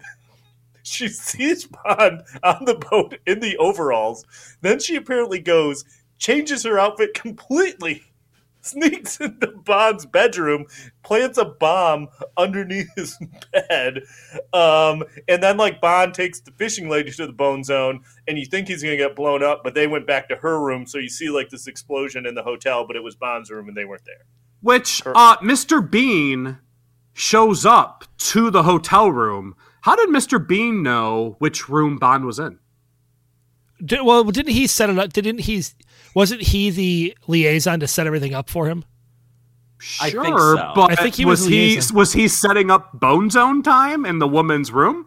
She 0.84 1.08
sees 1.08 1.66
Bond 1.66 2.22
on 2.44 2.64
the 2.64 2.76
boat 2.76 3.18
in 3.26 3.40
the 3.40 3.56
overalls. 3.56 4.24
Then 4.60 4.78
she 4.78 4.94
apparently 4.94 5.40
goes, 5.40 5.84
changes 6.18 6.64
her 6.64 6.78
outfit 6.78 7.14
completely, 7.14 8.02
sneaks 8.60 9.20
into 9.20 9.48
Bond's 9.48 10.06
bedroom, 10.06 10.66
plants 11.02 11.38
a 11.38 11.44
bomb 11.44 12.08
underneath 12.36 12.88
his 12.96 13.18
bed, 13.52 14.02
um, 14.52 15.04
and 15.28 15.42
then 15.42 15.56
like 15.56 15.80
Bond 15.80 16.14
takes 16.14 16.40
the 16.40 16.50
fishing 16.52 16.88
lady 16.88 17.10
to 17.12 17.26
the 17.26 17.32
bone 17.32 17.64
zone, 17.64 18.00
and 18.26 18.38
you 18.38 18.46
think 18.46 18.68
he's 18.68 18.82
gonna 18.82 18.96
get 18.96 19.16
blown 19.16 19.42
up, 19.42 19.62
but 19.62 19.74
they 19.74 19.86
went 19.86 20.06
back 20.06 20.28
to 20.28 20.36
her 20.36 20.60
room, 20.60 20.86
so 20.86 20.98
you 20.98 21.08
see 21.08 21.30
like 21.30 21.48
this 21.50 21.66
explosion 21.66 22.26
in 22.26 22.34
the 22.34 22.42
hotel, 22.42 22.86
but 22.86 22.96
it 22.96 23.02
was 23.02 23.14
Bond's 23.14 23.50
room 23.50 23.68
and 23.68 23.76
they 23.76 23.84
weren't 23.84 24.04
there. 24.04 24.24
Which 24.62 25.02
uh, 25.06 25.36
Mr. 25.38 25.88
Bean 25.88 26.58
shows 27.12 27.64
up 27.64 28.04
to 28.18 28.50
the 28.50 28.64
hotel 28.64 29.10
room. 29.10 29.54
How 29.82 29.96
did 29.96 30.08
Mr. 30.08 30.44
Bean 30.44 30.82
know 30.82 31.36
which 31.38 31.68
room 31.68 31.96
Bond 31.96 32.24
was 32.24 32.38
in? 32.38 32.58
Did, 33.84 34.02
well, 34.02 34.24
didn't 34.24 34.52
he 34.52 34.66
set 34.66 34.88
it 34.90 34.98
up? 34.98 35.12
Didn't 35.12 35.40
he? 35.40 35.62
Wasn't 36.14 36.40
he 36.42 36.70
the 36.70 37.16
liaison 37.26 37.80
to 37.80 37.86
set 37.86 38.06
everything 38.06 38.34
up 38.34 38.48
for 38.48 38.68
him? 38.68 38.84
I 40.00 40.08
Sure, 40.10 40.24
think 40.24 40.38
so. 40.38 40.72
but 40.74 40.92
I 40.92 40.94
think 40.96 41.14
he 41.14 41.26
was, 41.26 41.40
was 41.42 41.48
he 41.50 41.72
liaison. 41.74 41.96
was 41.96 42.12
he 42.14 42.28
setting 42.28 42.70
up 42.70 42.98
Bone 42.98 43.28
Zone 43.28 43.62
time 43.62 44.06
in 44.06 44.18
the 44.18 44.26
woman's 44.28 44.72
room? 44.72 45.06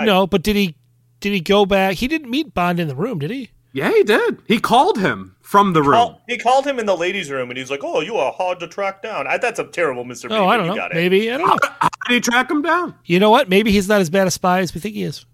no, 0.00 0.26
but 0.26 0.42
did 0.42 0.56
he? 0.56 0.76
Did 1.20 1.32
he 1.32 1.40
go 1.40 1.66
back? 1.66 1.96
He 1.96 2.08
didn't 2.08 2.30
meet 2.30 2.52
Bond 2.54 2.78
in 2.80 2.88
the 2.88 2.94
room, 2.96 3.18
did 3.18 3.30
he? 3.30 3.50
Yeah, 3.72 3.90
he 3.90 4.02
did. 4.02 4.40
He 4.46 4.58
called 4.58 4.98
him 4.98 5.36
from 5.42 5.72
the 5.74 5.82
room. 5.82 5.92
Call, 5.94 6.22
he 6.28 6.38
called 6.38 6.66
him 6.66 6.78
in 6.78 6.86
the 6.86 6.96
ladies' 6.96 7.30
room, 7.30 7.50
and 7.50 7.58
he's 7.58 7.70
like, 7.70 7.80
"Oh, 7.84 8.00
you 8.00 8.16
are 8.16 8.32
hard 8.32 8.60
to 8.60 8.66
track 8.68 9.02
down." 9.02 9.26
I, 9.26 9.36
that's 9.38 9.58
a 9.58 9.64
terrible 9.64 10.04
Mister. 10.04 10.28
Oh, 10.30 10.46
I 10.48 10.56
don't 10.56 10.66
know. 10.66 10.74
Got. 10.74 10.94
Maybe 10.94 11.30
I 11.30 11.36
don't 11.38 11.48
know. 11.48 11.68
How 11.80 11.88
did 12.08 12.14
he 12.14 12.20
track 12.20 12.50
him 12.50 12.62
down? 12.62 12.94
You 13.04 13.18
know 13.20 13.30
what? 13.30 13.48
Maybe 13.50 13.70
he's 13.72 13.88
not 13.88 14.00
as 14.00 14.08
bad 14.08 14.26
a 14.26 14.30
spy 14.30 14.60
as 14.60 14.74
we 14.74 14.80
think 14.80 14.94
he 14.94 15.02
is. 15.02 15.26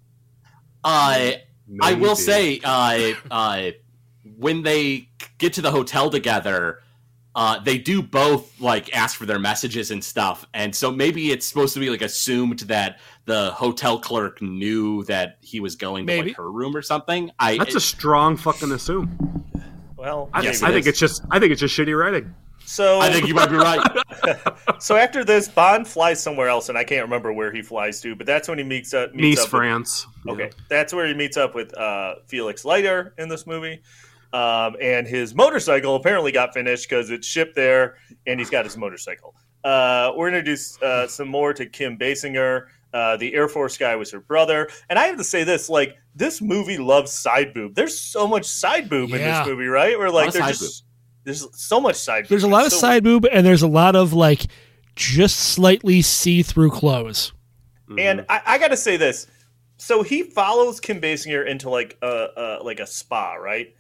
Uh, 0.85 1.33
I 1.81 1.95
will 1.95 2.11
Maybe. 2.11 2.15
say, 2.17 2.61
uh, 2.65 3.15
uh, 3.31 3.71
when 4.37 4.63
they 4.63 5.09
get 5.39 5.55
to 5.55 5.63
the 5.63 5.71
hotel 5.71 6.11
together, 6.11 6.81
uh, 7.35 7.59
they 7.61 7.79
do 7.79 8.03
both 8.03 8.61
like 8.61 8.95
ask 8.95 9.17
for 9.17 9.25
their 9.25 9.39
messages 9.39 9.91
and 9.91 10.05
stuff, 10.05 10.47
and 10.53 10.75
so 10.75 10.91
maybe 10.91 11.31
it's 11.31 11.47
supposed 11.47 11.73
to 11.75 11.81
be 11.81 11.89
like 11.89 12.03
assumed 12.03 12.61
that 12.61 13.01
the 13.25 13.53
hotel 13.53 13.99
clerk 13.99 14.43
knew 14.43 15.03
that 15.05 15.39
he 15.41 15.61
was 15.61 15.77
going 15.77 16.07
to 16.07 16.23
like 16.23 16.37
her 16.37 16.51
room 16.51 16.77
or 16.77 16.83
something. 16.83 17.31
I 17.39 17.57
That's 17.57 17.75
a 17.75 17.81
strong 17.81 18.37
fucking 18.37 18.71
assume. 18.73 19.45
Well, 19.97 20.29
I, 20.35 20.43
Yes, 20.43 20.63
I 20.63 20.69
think 20.69 20.81
is. 20.81 20.89
it's 20.89 20.99
just 20.99 21.23
I 21.31 21.39
think 21.39 21.53
it's 21.53 21.61
just 21.61 21.75
shitty 21.77 21.99
writing. 21.99 22.35
So 22.65 23.01
I 23.01 23.11
think 23.11 23.27
you 23.29 23.35
might 23.35 23.51
be 23.51 23.57
right. 23.57 23.81
so 24.79 24.97
after 24.97 25.25
this, 25.25 25.49
Bond 25.49 25.87
flies 25.87 26.23
somewhere 26.23 26.49
else, 26.49 26.69
and 26.69 26.79
I 26.79 26.85
can't 26.85 27.03
remember 27.03 27.33
where 27.33 27.53
he 27.53 27.63
flies 27.63 28.01
to, 28.03 28.15
but 28.15 28.27
that's 28.27 28.49
when 28.49 28.59
he 28.59 28.65
meets 28.65 28.95
up. 28.95 29.15
Meets 29.15 29.39
Nice, 29.39 29.39
up 29.39 29.45
with- 29.45 29.51
France. 29.51 30.07
Okay, 30.29 30.51
that's 30.69 30.93
where 30.95 31.07
he 31.07 31.15
meets 31.15 31.37
up 31.37 31.55
with 31.55 31.77
uh, 31.77 32.17
Felix 32.27 32.65
Leiter 32.65 33.15
in 33.19 33.29
this 33.29 33.47
movie. 33.47 33.81
Um, 34.33 34.77
and 34.81 35.07
his 35.07 35.35
motorcycle 35.35 35.95
apparently 35.97 36.33
got 36.33 36.55
finished 36.55 36.89
because 36.89 37.11
it's 37.11 37.27
shipped 37.27 37.55
there, 37.55 37.97
and 38.27 38.41
he's 38.41 38.49
got 38.49 38.65
his 38.65 38.77
motorcycle. 38.79 39.35
Uh, 39.63 40.13
we're 40.17 40.29
introduced 40.29 40.83
uh, 40.83 41.07
some 41.07 41.29
more 41.29 41.53
to 41.53 41.67
Kim 41.67 41.99
Basinger. 41.99 42.67
Uh, 42.95 43.17
the 43.17 43.33
Air 43.35 43.49
Force 43.49 43.77
guy 43.79 43.95
was 43.97 44.11
her 44.11 44.21
brother, 44.21 44.69
and 44.91 44.99
I 44.99 45.07
have 45.07 45.17
to 45.19 45.25
say 45.25 45.45
this: 45.45 45.69
like 45.69 45.97
this 46.15 46.41
movie 46.43 46.79
loves 46.79 47.13
side 47.13 47.53
boob. 47.55 47.75
There's 47.75 47.99
so 47.99 48.27
much 48.27 48.45
side 48.47 48.89
boob 48.89 49.11
in 49.13 49.19
this 49.19 49.47
movie, 49.47 49.67
right? 49.67 49.99
Where 49.99 50.11
like 50.11 50.29
of 50.29 50.35
there's 50.35 50.45
side 50.59 50.65
just 50.67 50.85
there's 51.25 51.47
so 51.59 51.81
much 51.81 51.97
side. 51.97 52.25
boob. 52.25 52.29
There's 52.31 52.45
a 52.45 52.47
boob. 52.47 52.53
lot 52.53 52.67
of 52.67 52.73
so- 52.73 52.79
side 52.79 53.05
boob, 53.05 53.27
and 53.31 53.45
there's 53.47 53.63
a 53.63 53.69
lot 53.69 53.97
of 53.97 54.13
like 54.13 54.47
just 54.97 55.37
slightly 55.39 56.03
see-through 56.03 56.71
clothes. 56.71 57.33
And 57.99 58.25
I, 58.29 58.41
I 58.47 58.59
got 58.59 58.69
to 58.69 58.77
say 58.77 58.97
this: 58.97 59.27
so 59.77 60.03
he 60.03 60.23
follows 60.23 60.81
Kim 60.81 61.01
Basinger 61.01 61.47
into 61.47 61.69
like 61.71 61.99
a, 62.03 62.29
a 62.37 62.63
like 62.65 62.81
a 62.81 62.87
spa, 62.87 63.35
right? 63.35 63.75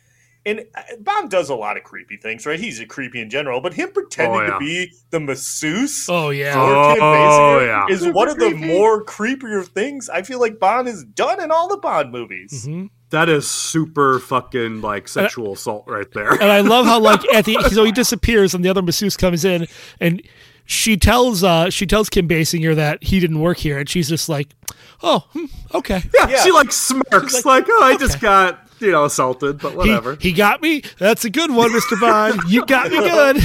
And 0.44 0.64
uh, 0.74 0.82
Bond 1.00 1.30
does 1.30 1.50
a 1.50 1.54
lot 1.54 1.76
of 1.76 1.84
creepy 1.84 2.16
things, 2.16 2.44
right? 2.46 2.58
He's 2.58 2.80
a 2.80 2.84
creepy 2.86 3.20
in 3.20 3.30
general, 3.30 3.60
but 3.60 3.72
him 3.74 3.90
pretending 3.92 4.40
Oh, 4.40 4.42
yeah. 4.42 4.50
to 4.54 4.58
be 4.58 4.92
the 5.10 5.20
masseuse 5.20 6.08
Oh 6.10 6.30
yeah. 6.30 6.52
for 6.54 6.94
Kim 6.94 7.02
Oh, 7.04 7.60
yeah. 7.60 7.86
is 7.88 8.04
one 8.08 8.28
of 8.28 8.38
the 8.40 8.50
more 8.50 9.04
creepier 9.04 9.64
things 9.64 10.08
I 10.10 10.22
feel 10.22 10.40
like 10.40 10.58
Bond 10.58 10.88
has 10.88 11.04
done 11.04 11.40
in 11.40 11.52
all 11.52 11.68
the 11.68 11.76
Bond 11.76 12.10
movies. 12.10 12.66
Mhm. 12.66 12.90
That 13.12 13.28
is 13.28 13.48
super 13.50 14.18
fucking 14.18 14.80
like 14.80 15.06
sexual 15.06 15.52
assault 15.52 15.84
right 15.86 16.10
there. 16.12 16.32
And 16.32 16.50
I 16.50 16.60
love 16.60 16.84
how 16.86 16.98
like 17.00 17.20
at 17.32 17.44
the 17.44 17.54
so 17.72 17.84
he 17.84 17.92
disappears 17.92 18.54
and 18.54 18.64
the 18.64 18.68
other 18.68 18.82
masseuse 18.82 19.16
comes 19.16 19.44
in 19.44 19.66
and 20.00 20.20
she 20.64 20.96
tells 20.96 21.44
uh 21.44 21.70
she 21.70 21.86
tells 21.86 22.08
Kim 22.08 22.26
Basinger 22.28 22.74
that 22.74 23.02
he 23.04 23.20
didn't 23.20 23.40
work 23.40 23.58
here 23.58 23.78
and 23.78 23.88
she's 23.88 24.08
just 24.08 24.28
like, 24.28 24.48
oh, 25.02 25.26
hmm, 25.32 25.44
okay. 25.74 26.02
Yeah, 26.14 26.28
Yeah. 26.28 26.42
she 26.42 26.50
like 26.52 26.72
smirks, 26.72 27.44
like, 27.44 27.66
"Oh, 27.68 27.80
I 27.82 27.96
just 27.96 28.20
got 28.20 28.58
you 28.80 28.90
know 28.92 29.04
assaulted, 29.04 29.58
but 29.60 29.76
whatever." 29.76 30.16
he 30.20 30.32
got 30.32 30.62
me. 30.62 30.82
That's 30.98 31.24
a 31.24 31.30
good 31.30 31.50
one, 31.50 31.72
Mister 31.72 31.96
Bond. 32.00 32.40
You 32.48 32.64
got 32.66 32.90
me 32.90 32.98
good. 32.98 33.42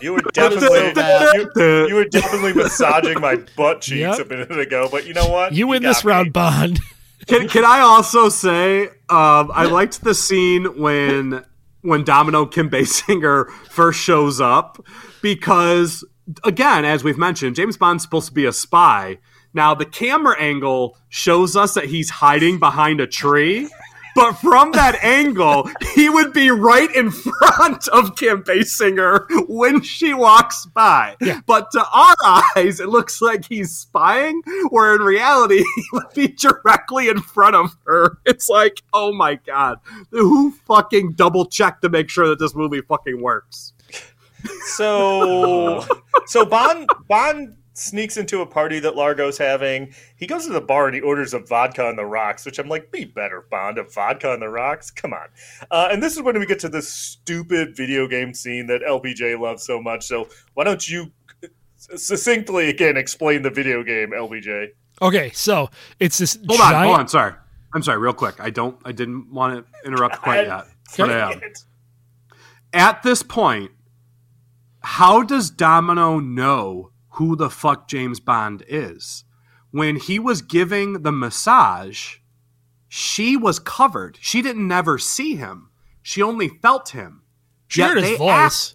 You 0.00 0.12
were 0.14 0.20
definitely 0.32 0.78
you, 1.56 1.86
you 1.88 1.94
were 1.96 2.04
definitely 2.04 2.54
massaging 2.54 3.20
my 3.20 3.36
butt 3.56 3.80
cheeks 3.82 4.18
Yep. 4.18 4.20
a 4.20 4.28
minute 4.28 4.58
ago, 4.58 4.88
but 4.90 5.06
you 5.06 5.12
know 5.14 5.28
what? 5.28 5.52
You 5.52 5.66
win 5.66 5.82
got 5.82 5.88
this 5.88 6.04
me. 6.04 6.08
round, 6.10 6.32
Bond. 6.32 6.80
Can, 7.26 7.48
can 7.48 7.64
I 7.64 7.80
also 7.80 8.28
say 8.28 8.86
um, 9.08 9.50
I 9.52 9.68
liked 9.70 10.02
the 10.02 10.14
scene 10.14 10.78
when 10.78 11.44
when 11.82 12.04
Domino 12.04 12.46
Kim 12.46 12.70
Basinger 12.70 13.50
first 13.68 14.00
shows 14.00 14.40
up 14.40 14.84
because 15.20 16.04
again, 16.44 16.84
as 16.84 17.04
we've 17.04 17.18
mentioned, 17.18 17.56
James 17.56 17.76
Bond's 17.76 18.02
supposed 18.02 18.28
to 18.28 18.34
be 18.34 18.44
a 18.46 18.52
spy. 18.52 19.18
Now 19.54 19.74
the 19.74 19.84
camera 19.84 20.38
angle 20.40 20.96
shows 21.08 21.56
us 21.56 21.74
that 21.74 21.86
he's 21.86 22.10
hiding 22.10 22.58
behind 22.58 23.00
a 23.00 23.06
tree. 23.06 23.68
But 24.14 24.34
from 24.34 24.72
that 24.72 25.02
angle, 25.02 25.70
he 25.94 26.08
would 26.08 26.32
be 26.32 26.50
right 26.50 26.94
in 26.94 27.10
front 27.10 27.88
of 27.88 28.16
Kim 28.16 28.42
Basinger 28.42 29.26
when 29.48 29.82
she 29.82 30.14
walks 30.14 30.66
by. 30.66 31.16
But 31.46 31.70
to 31.72 31.84
our 31.92 32.14
eyes, 32.24 32.80
it 32.80 32.88
looks 32.88 33.22
like 33.22 33.46
he's 33.46 33.76
spying, 33.76 34.42
where 34.70 34.94
in 34.94 35.02
reality, 35.02 35.64
he 35.76 35.84
would 35.92 36.12
be 36.14 36.28
directly 36.28 37.08
in 37.08 37.20
front 37.20 37.56
of 37.56 37.76
her. 37.86 38.18
It's 38.24 38.48
like, 38.48 38.82
oh 38.92 39.12
my 39.12 39.36
god, 39.36 39.78
who 40.10 40.52
fucking 40.66 41.12
double 41.12 41.46
checked 41.46 41.82
to 41.82 41.88
make 41.88 42.08
sure 42.08 42.28
that 42.28 42.38
this 42.38 42.54
movie 42.54 42.80
fucking 42.80 43.20
works? 43.20 43.72
So, 44.74 45.86
so 46.26 46.44
Bond 46.44 46.88
Bond 47.08 47.56
sneaks 47.74 48.16
into 48.16 48.40
a 48.40 48.46
party 48.46 48.78
that 48.80 48.96
Largo's 48.96 49.38
having. 49.38 49.94
He 50.16 50.26
goes 50.26 50.46
to 50.46 50.52
the 50.52 50.60
bar 50.60 50.86
and 50.86 50.94
he 50.94 51.00
orders 51.00 51.34
a 51.34 51.38
vodka 51.38 51.86
on 51.86 51.96
the 51.96 52.04
rocks, 52.04 52.44
which 52.44 52.58
I'm 52.58 52.68
like, 52.68 52.90
be 52.90 53.04
better, 53.04 53.46
Bond, 53.50 53.78
a 53.78 53.84
vodka 53.84 54.30
on 54.30 54.40
the 54.40 54.48
rocks. 54.48 54.90
Come 54.90 55.12
on. 55.12 55.28
Uh, 55.70 55.88
and 55.90 56.02
this 56.02 56.14
is 56.16 56.22
when 56.22 56.38
we 56.38 56.46
get 56.46 56.58
to 56.60 56.68
this 56.68 56.88
stupid 56.92 57.76
video 57.76 58.06
game 58.06 58.34
scene 58.34 58.66
that 58.66 58.82
LPJ 58.82 59.40
loves 59.40 59.64
so 59.64 59.80
much. 59.80 60.04
So 60.04 60.28
why 60.54 60.64
don't 60.64 60.86
you 60.88 61.10
succinctly 61.76 62.68
again 62.68 62.96
explain 62.96 63.42
the 63.42 63.50
video 63.50 63.82
game, 63.82 64.10
LPJ? 64.10 64.68
Okay, 65.00 65.30
so 65.30 65.68
it's 65.98 66.18
this 66.18 66.38
Hold 66.46 66.60
giant. 66.60 66.76
on, 66.76 66.84
hold 66.84 66.98
on, 67.00 67.08
sorry. 67.08 67.34
I'm 67.74 67.82
sorry, 67.82 67.98
real 67.98 68.12
quick. 68.12 68.38
I 68.38 68.50
don't 68.50 68.76
I 68.84 68.92
didn't 68.92 69.32
want 69.32 69.66
to 69.66 69.86
interrupt 69.86 70.20
quite 70.20 70.46
yet. 70.46 70.66
But 70.96 71.10
I 71.10 71.32
am. 71.32 71.40
At 72.74 73.02
this 73.02 73.22
point, 73.22 73.70
how 74.80 75.22
does 75.22 75.50
Domino 75.50 76.18
know 76.18 76.91
who 77.12 77.36
the 77.36 77.50
fuck 77.50 77.88
James 77.88 78.20
Bond 78.20 78.62
is? 78.68 79.24
When 79.70 79.96
he 79.96 80.18
was 80.18 80.42
giving 80.42 81.02
the 81.02 81.12
massage, 81.12 82.16
she 82.88 83.36
was 83.36 83.58
covered. 83.58 84.18
She 84.20 84.42
didn't 84.42 84.68
never 84.68 84.98
see 84.98 85.34
him. 85.36 85.70
She 86.02 86.20
only 86.22 86.48
felt 86.48 86.90
him. 86.90 87.22
She 87.68 87.80
Yet 87.80 87.88
heard 87.94 88.02
his 88.02 88.18
voice. 88.18 88.74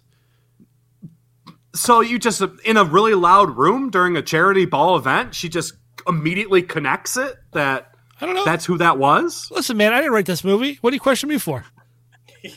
so 1.74 2.00
you 2.00 2.18
just 2.18 2.42
in 2.64 2.76
a 2.76 2.84
really 2.84 3.14
loud 3.14 3.56
room 3.56 3.90
during 3.90 4.16
a 4.16 4.22
charity 4.22 4.64
ball 4.66 4.96
event, 4.96 5.34
she 5.34 5.48
just 5.48 5.74
immediately 6.08 6.62
connects 6.62 7.16
it 7.16 7.36
that 7.52 7.92
I 8.20 8.26
don't 8.26 8.34
know. 8.34 8.44
that's 8.44 8.64
who 8.64 8.78
that 8.78 8.98
was. 8.98 9.48
Listen, 9.52 9.76
man, 9.76 9.92
I 9.92 9.98
didn't 9.98 10.12
write 10.12 10.26
this 10.26 10.42
movie. 10.42 10.78
What 10.80 10.90
do 10.90 10.94
you 10.96 11.00
question 11.00 11.28
me 11.28 11.38
for? 11.38 11.64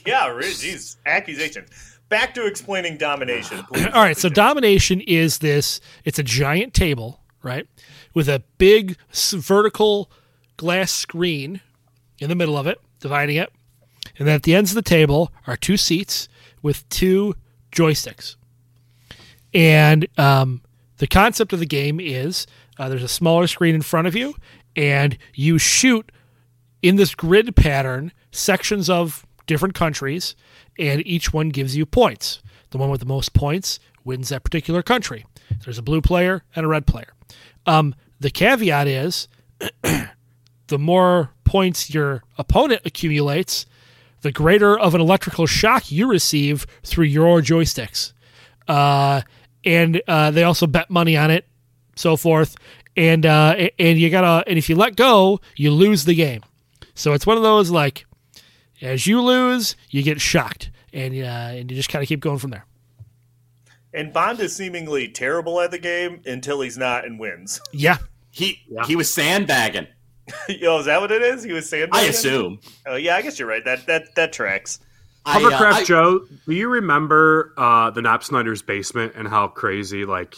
Yeah, 0.05 0.27
really, 0.27 0.53
geez, 0.53 0.97
accusations. 1.07 1.90
Back 2.11 2.33
to 2.33 2.45
explaining 2.45 2.97
domination. 2.97 3.63
please, 3.73 3.85
All 3.85 4.03
right, 4.03 4.17
so 4.17 4.27
domination 4.27 4.99
is 4.99 5.37
this 5.37 5.79
it's 6.03 6.19
a 6.19 6.23
giant 6.23 6.73
table, 6.73 7.21
right? 7.41 7.65
With 8.13 8.27
a 8.27 8.43
big 8.57 8.97
vertical 9.13 10.11
glass 10.57 10.91
screen 10.91 11.61
in 12.19 12.27
the 12.27 12.35
middle 12.35 12.57
of 12.57 12.67
it, 12.67 12.81
dividing 12.99 13.37
it. 13.37 13.49
And 14.19 14.27
then 14.27 14.35
at 14.35 14.43
the 14.43 14.53
ends 14.53 14.71
of 14.71 14.75
the 14.75 14.81
table 14.81 15.31
are 15.47 15.55
two 15.55 15.77
seats 15.77 16.27
with 16.61 16.87
two 16.89 17.33
joysticks. 17.71 18.35
And 19.53 20.05
um, 20.17 20.63
the 20.97 21.07
concept 21.07 21.53
of 21.53 21.59
the 21.59 21.65
game 21.65 22.01
is 22.01 22.45
uh, 22.77 22.89
there's 22.89 23.03
a 23.03 23.07
smaller 23.07 23.47
screen 23.47 23.73
in 23.73 23.83
front 23.83 24.07
of 24.07 24.17
you, 24.17 24.35
and 24.75 25.17
you 25.33 25.57
shoot 25.57 26.11
in 26.81 26.97
this 26.97 27.15
grid 27.15 27.55
pattern 27.55 28.11
sections 28.31 28.89
of 28.89 29.25
different 29.51 29.75
countries, 29.75 30.33
and 30.79 31.05
each 31.05 31.33
one 31.33 31.49
gives 31.49 31.75
you 31.75 31.85
points. 31.85 32.41
The 32.69 32.77
one 32.77 32.89
with 32.89 33.01
the 33.01 33.05
most 33.05 33.33
points 33.33 33.81
wins 34.05 34.29
that 34.29 34.45
particular 34.45 34.81
country. 34.81 35.25
There's 35.65 35.77
a 35.77 35.81
blue 35.81 36.01
player 36.01 36.43
and 36.55 36.65
a 36.65 36.69
red 36.69 36.87
player. 36.87 37.13
Um, 37.65 37.93
the 38.21 38.29
caveat 38.29 38.87
is 38.87 39.27
the 39.81 40.79
more 40.79 41.31
points 41.43 41.93
your 41.93 42.23
opponent 42.37 42.83
accumulates, 42.85 43.65
the 44.21 44.31
greater 44.31 44.79
of 44.79 44.95
an 44.95 45.01
electrical 45.01 45.45
shock 45.47 45.91
you 45.91 46.07
receive 46.07 46.65
through 46.83 47.05
your 47.05 47.41
joysticks. 47.41 48.13
Uh, 48.69 49.21
and 49.65 50.01
uh, 50.07 50.31
they 50.31 50.43
also 50.43 50.65
bet 50.65 50.89
money 50.89 51.17
on 51.17 51.29
it, 51.29 51.45
so 51.97 52.15
forth. 52.15 52.55
And 52.95 53.25
uh, 53.25 53.67
and 53.77 53.99
you 53.99 54.09
gotta 54.09 54.47
and 54.49 54.57
if 54.57 54.69
you 54.69 54.77
let 54.77 54.95
go, 54.95 55.41
you 55.57 55.71
lose 55.71 56.05
the 56.05 56.15
game. 56.15 56.41
So 56.93 57.11
it's 57.11 57.27
one 57.27 57.35
of 57.35 57.43
those 57.43 57.69
like, 57.69 58.05
as 58.81 59.05
you 59.07 59.21
lose, 59.21 59.75
you 59.89 60.03
get 60.03 60.19
shocked, 60.21 60.71
and 60.93 61.13
uh, 61.13 61.17
and 61.59 61.69
you 61.71 61.77
just 61.77 61.89
kind 61.89 62.01
of 62.03 62.07
keep 62.09 62.19
going 62.19 62.37
from 62.39 62.51
there. 62.51 62.65
And 63.93 64.13
Bond 64.13 64.39
is 64.39 64.55
seemingly 64.55 65.09
terrible 65.09 65.59
at 65.59 65.71
the 65.71 65.79
game 65.79 66.21
until 66.25 66.61
he's 66.61 66.77
not 66.77 67.05
and 67.05 67.19
wins. 67.19 67.59
Yeah, 67.73 67.97
He 68.31 68.61
he 68.85 68.95
was 68.95 69.13
sandbagging. 69.13 69.87
Yo, 70.47 70.77
is 70.79 70.85
that 70.85 71.01
what 71.01 71.11
it 71.11 71.21
is? 71.21 71.43
He 71.43 71.51
was 71.51 71.67
sandbagging. 71.69 72.07
I 72.07 72.09
assume. 72.09 72.59
Oh 72.87 72.95
yeah, 72.95 73.15
I 73.17 73.21
guess 73.21 73.37
you're 73.37 73.47
right. 73.49 73.63
That 73.65 73.85
that 73.87 74.15
that 74.15 74.31
tracks. 74.33 74.79
I, 75.25 75.37
uh, 75.37 75.39
Hovercraft 75.41 75.79
I- 75.81 75.83
Joe, 75.83 76.25
do 76.47 76.53
you 76.55 76.67
remember 76.69 77.53
uh, 77.57 77.91
the 77.91 78.01
Nap 78.01 78.23
Snyder's 78.23 78.61
basement 78.63 79.13
and 79.15 79.27
how 79.27 79.47
crazy, 79.49 80.03
like, 80.05 80.35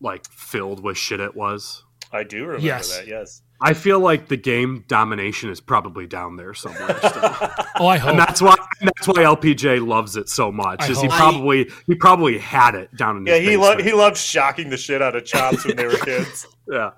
like 0.00 0.26
filled 0.30 0.82
with 0.82 0.96
shit 0.96 1.20
it 1.20 1.36
was? 1.36 1.84
I 2.12 2.24
do 2.24 2.44
remember 2.44 2.66
Yes. 2.66 2.96
that. 2.96 3.06
Yes. 3.06 3.42
I 3.66 3.72
feel 3.72 3.98
like 3.98 4.28
the 4.28 4.36
game 4.36 4.84
domination 4.88 5.48
is 5.50 5.60
probably 5.60 6.06
down 6.06 6.36
there 6.36 6.52
somewhere. 6.54 6.96
Still. 6.98 7.30
Oh, 7.76 7.88
I 7.88 7.96
hope. 7.98 8.10
and 8.10 8.18
that's 8.20 8.40
why 8.40 8.54
that's 8.80 9.08
why 9.08 9.14
LPJ 9.24 9.84
loves 9.84 10.16
it 10.16 10.28
so 10.28 10.52
much. 10.52 10.82
I 10.82 10.90
Is 10.90 11.00
he 11.00 11.08
probably 11.08 11.68
he 11.88 11.96
probably 11.96 12.38
had 12.38 12.76
it 12.76 12.94
down 12.94 13.16
in 13.16 13.26
Yeah, 13.26 13.34
his 13.38 13.48
he 13.48 13.56
lo- 13.56 13.82
he 13.82 13.92
loved 13.92 14.16
shocking 14.16 14.70
the 14.70 14.76
shit 14.76 15.02
out 15.02 15.16
of 15.16 15.24
chops 15.24 15.64
when 15.66 15.74
they 15.76 15.86
were 15.86 15.96
kids. 16.04 16.46
yeah. 16.70 16.90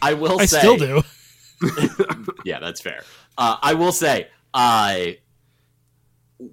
I 0.00 0.14
will 0.14 0.40
I 0.40 0.46
say 0.46 0.58
still 0.60 0.78
do. 0.78 1.02
yeah, 2.46 2.60
that's 2.60 2.80
fair. 2.80 3.02
Uh, 3.36 3.56
I 3.60 3.74
will 3.74 3.92
say, 3.92 4.28
I 4.54 5.18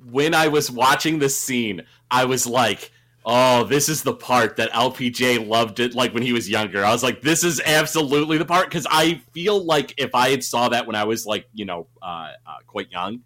when 0.10 0.34
I 0.34 0.50
was 0.50 0.70
watching 0.70 1.20
this 1.20 1.38
scene, 1.40 1.84
I 2.10 2.26
was 2.26 2.46
like, 2.46 2.92
"Oh, 3.26 3.64
this 3.64 3.90
is 3.90 4.04
the 4.04 4.14
part 4.14 4.56
that 4.58 4.72
LPJ 4.72 5.48
loved 5.48 5.80
it." 5.80 5.94
Like 5.94 6.14
when 6.14 6.24
he 6.24 6.34
was 6.34 6.50
younger, 6.50 6.86
I 6.86 6.92
was 6.92 7.04
like, 7.04 7.22
"This 7.22 7.44
is 7.44 7.62
absolutely 7.66 8.38
the 8.38 8.46
part." 8.46 8.70
Because 8.70 8.88
I 8.90 9.22
feel 9.34 9.64
like 9.64 9.94
if 9.98 10.16
I 10.16 10.30
had 10.30 10.44
saw 10.44 10.70
that 10.70 10.88
when 10.88 10.96
I 10.96 11.04
was 11.04 11.26
like, 11.26 11.48
you 11.54 11.66
know, 11.66 11.88
uh, 12.02 12.32
uh, 12.46 12.56
quite 12.68 12.92
young, 12.92 13.22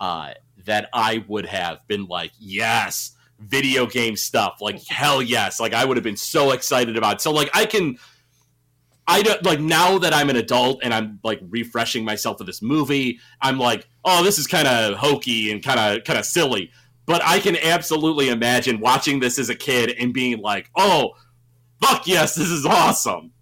uh, 0.00 0.30
that 0.64 0.88
I 0.92 1.24
would 1.28 1.46
have 1.46 1.86
been 1.88 2.06
like, 2.06 2.32
"Yes." 2.38 3.12
Video 3.40 3.84
game 3.84 4.16
stuff, 4.16 4.58
like 4.60 4.82
hell 4.88 5.20
yes, 5.20 5.58
like 5.58 5.74
I 5.74 5.84
would 5.84 5.96
have 5.96 6.04
been 6.04 6.16
so 6.16 6.52
excited 6.52 6.96
about. 6.96 7.16
It. 7.16 7.20
So 7.20 7.32
like 7.32 7.50
I 7.52 7.66
can 7.66 7.98
I 9.06 9.22
don't 9.22 9.42
like 9.44 9.60
now 9.60 9.98
that 9.98 10.14
I'm 10.14 10.30
an 10.30 10.36
adult 10.36 10.80
and 10.82 10.94
I'm 10.94 11.18
like 11.22 11.40
refreshing 11.48 12.04
myself 12.04 12.38
with 12.38 12.46
this 12.46 12.62
movie. 12.62 13.18
I'm 13.40 13.58
like, 13.58 13.86
oh, 14.04 14.24
this 14.24 14.38
is 14.38 14.46
kind 14.46 14.66
of 14.66 14.94
hokey 14.94 15.52
and 15.52 15.62
kind 15.62 15.78
of 15.78 16.04
kind 16.04 16.18
of 16.18 16.24
silly. 16.24 16.70
But 17.06 17.22
I 17.24 17.38
can 17.38 17.56
absolutely 17.56 18.30
imagine 18.30 18.80
watching 18.80 19.20
this 19.20 19.38
as 19.38 19.50
a 19.50 19.54
kid 19.54 19.94
and 19.98 20.12
being 20.12 20.38
like, 20.38 20.70
oh, 20.76 21.12
fuck 21.82 22.06
yes, 22.06 22.34
this 22.34 22.48
is 22.48 22.64
awesome. 22.64 23.32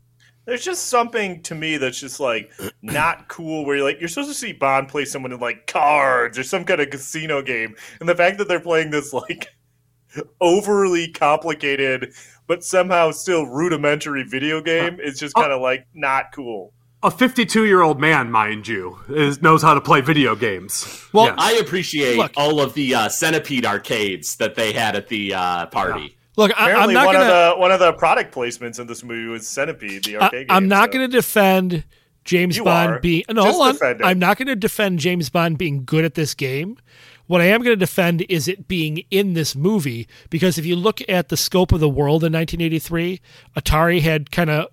There's 0.45 0.65
just 0.65 0.87
something 0.87 1.43
to 1.45 1.55
me 1.55 1.77
that's 1.77 2.01
just 2.01 2.19
like 2.19 2.53
not 2.83 3.29
cool. 3.29 3.65
Where 3.65 3.77
you're 3.77 3.85
like 3.85 4.01
you're 4.01 4.09
supposed 4.09 4.31
to 4.31 4.35
see 4.35 4.53
Bond 4.53 4.89
play 4.89 5.05
someone 5.05 5.33
in 5.33 5.39
like 5.39 5.67
cards 5.67 6.39
or 6.39 6.43
some 6.43 6.65
kind 6.65 6.81
of 6.81 6.91
casino 6.91 7.43
game, 7.43 7.77
and 8.01 8.09
the 8.09 8.17
fact 8.17 8.39
that 8.39 8.49
they're 8.49 8.59
playing 8.59 8.91
this 8.91 9.13
like 9.13 9.49
overly 10.41 11.11
complicated 11.13 12.13
but 12.47 12.65
somehow 12.65 13.11
still 13.11 13.47
rudimentary 13.47 14.25
video 14.25 14.61
game 14.61 14.99
is 15.01 15.19
just 15.19 15.33
oh. 15.37 15.41
kind 15.41 15.53
of 15.53 15.61
like 15.61 15.87
not 15.95 16.33
cool. 16.33 16.73
A 17.05 17.11
52 17.11 17.65
year 17.67 17.83
old 17.83 18.01
man, 18.01 18.31
mind 18.31 18.69
you, 18.69 18.97
is, 19.09 19.43
knows 19.43 19.61
how 19.63 19.75
to 19.75 19.81
play 19.81 20.01
video 20.01 20.37
games. 20.37 21.05
Well, 21.13 21.27
Yes. 21.27 21.35
I 21.39 21.53
appreciate 21.55 22.17
Look. 22.17 22.33
all 22.37 22.61
of 22.61 22.75
the 22.75 22.95
uh, 22.95 23.09
centipede 23.09 23.67
arcades 23.67 24.37
that 24.37 24.55
they 24.55 24.73
had 24.73 24.95
at 24.95 25.09
the 25.09 25.35
uh, 25.35 25.67
party. 25.67 26.17
Look, 26.37 26.53
I, 26.59 26.67
I'm 26.67 26.71
Apparently, 26.71 26.95
not 26.95 27.07
one 27.07 27.15
gonna. 27.17 27.25
of 27.27 27.55
the 27.57 27.61
one 27.61 27.73
of 27.73 27.81
the 27.81 27.93
product 27.95 28.33
placements 28.35 28.79
in 28.79 28.87
this 28.87 29.03
movie 29.03 29.27
was 29.29 29.47
Centipede, 29.49 30.05
the 30.05 30.17
I, 30.19 30.21
arcade 30.27 30.47
I'm 30.49 30.69
not 30.69 30.91
so- 30.93 30.99
going 30.99 31.11
to 31.11 31.17
defend 31.17 31.85
James 32.25 32.57
You 32.57 32.65
Bond 32.65 33.01
being 33.03 33.25
no. 33.29 33.43
Just 33.47 33.59
hold 33.59 33.83
on. 33.83 34.05
I'm 34.05 34.21
not 34.21 34.39
going 34.39 34.47
to 34.47 34.55
defend 34.57 35.01
James 35.01 35.29
Bond 35.29 35.59
being 35.59 35.85
good 35.85 36.05
at 36.05 36.15
this 36.15 36.35
game. 36.35 36.79
What 37.27 37.41
I 37.41 37.47
am 37.47 37.63
going 37.63 37.73
to 37.73 37.81
defend 37.81 38.25
is 38.29 38.47
it 38.47 38.69
being 38.69 39.05
in 39.11 39.33
this 39.33 39.57
movie 39.57 40.07
because 40.31 40.57
if 40.57 40.65
you 40.67 40.77
look 40.77 41.01
at 41.09 41.31
the 41.31 41.37
scope 41.37 41.73
of 41.73 41.81
the 41.81 41.89
world 41.89 42.23
in 42.23 42.33
1983, 42.33 43.21
Atari 43.57 44.01
had 44.03 44.31
kind 44.31 44.51
of 44.51 44.69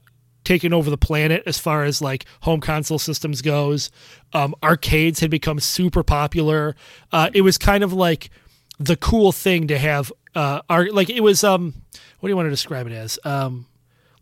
taken 0.50 0.74
over 0.74 0.90
the 0.90 0.98
planet 0.98 1.44
as 1.46 1.60
far 1.60 1.84
as 1.84 2.02
like 2.02 2.26
home 2.42 2.60
console 2.60 2.98
systems 2.98 3.44
goes. 3.44 3.92
Um, 4.34 4.56
arcades 4.64 5.20
had 5.20 5.30
become 5.30 5.60
super 5.60 6.02
popular. 6.02 6.76
Uh, 7.12 7.30
it 7.36 7.42
was 7.42 7.60
kind 7.60 7.84
of 7.84 7.94
like 7.94 8.32
the 8.80 8.96
cool 8.96 9.32
thing 9.32 9.68
to 9.68 9.78
have. 9.78 10.12
Uh, 10.34 10.62
ar- 10.68 10.92
like 10.92 11.12
it 11.12 11.22
was. 11.22 11.44
Um, 11.44 11.76
what 12.20 12.28
do 12.28 12.32
you 12.32 12.36
want 12.36 12.48
to 12.48 12.52
describe 12.52 12.88
it 12.88 12.94
as? 12.94 13.20
Um, 13.24 13.68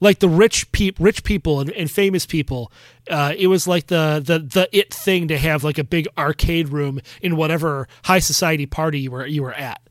like 0.02 0.20
the 0.20 0.28
rich 0.28 0.70
peop 0.74 0.98
rich 1.00 1.24
people 1.24 1.62
and, 1.62 1.72
and 1.72 1.90
famous 1.90 2.26
people. 2.26 2.74
Uh, 3.10 3.34
it 3.38 3.48
was 3.48 3.66
like 3.66 3.88
the, 3.88 4.22
the 4.24 4.40
the 4.40 4.70
it 4.78 4.94
thing 4.94 5.30
to 5.30 5.38
have 5.38 5.64
like 5.64 5.78
a 5.78 5.84
big 5.86 6.10
arcade 6.18 6.70
room 6.70 7.00
in 7.22 7.38
whatever 7.38 7.88
high 8.04 8.20
society 8.20 8.66
party 8.66 9.00
you 9.00 9.12
were 9.12 9.26
you 9.26 9.44
were 9.44 9.54
at. 9.54 9.82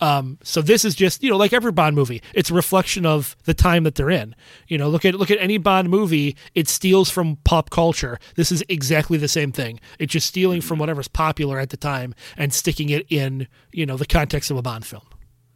Um, 0.00 0.38
so 0.42 0.60
this 0.60 0.84
is 0.84 0.94
just 0.94 1.22
you 1.22 1.30
know 1.30 1.36
like 1.36 1.52
every 1.52 1.72
Bond 1.72 1.96
movie, 1.96 2.22
it's 2.34 2.50
a 2.50 2.54
reflection 2.54 3.06
of 3.06 3.36
the 3.44 3.54
time 3.54 3.84
that 3.84 3.94
they're 3.94 4.10
in. 4.10 4.34
You 4.68 4.78
know, 4.78 4.88
look 4.88 5.04
at 5.04 5.14
look 5.14 5.30
at 5.30 5.38
any 5.40 5.58
Bond 5.58 5.88
movie, 5.88 6.36
it 6.54 6.68
steals 6.68 7.10
from 7.10 7.36
pop 7.44 7.70
culture. 7.70 8.18
This 8.34 8.52
is 8.52 8.62
exactly 8.68 9.18
the 9.18 9.28
same 9.28 9.52
thing. 9.52 9.80
It's 9.98 10.12
just 10.12 10.26
stealing 10.26 10.60
from 10.60 10.78
whatever's 10.78 11.08
popular 11.08 11.58
at 11.58 11.70
the 11.70 11.76
time 11.76 12.14
and 12.36 12.52
sticking 12.52 12.90
it 12.90 13.06
in 13.08 13.48
you 13.72 13.86
know 13.86 13.96
the 13.96 14.06
context 14.06 14.50
of 14.50 14.56
a 14.56 14.62
Bond 14.62 14.86
film. 14.86 15.04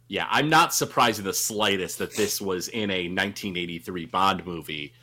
Yeah, 0.07 0.27
I'm 0.29 0.49
not 0.49 0.73
surprised 0.73 1.19
in 1.19 1.25
the 1.25 1.33
slightest 1.33 1.99
that 1.99 2.15
this 2.17 2.41
was 2.41 2.67
in 2.67 2.91
a 2.91 3.07
1983 3.07 4.05
Bond 4.07 4.45
movie, 4.45 4.93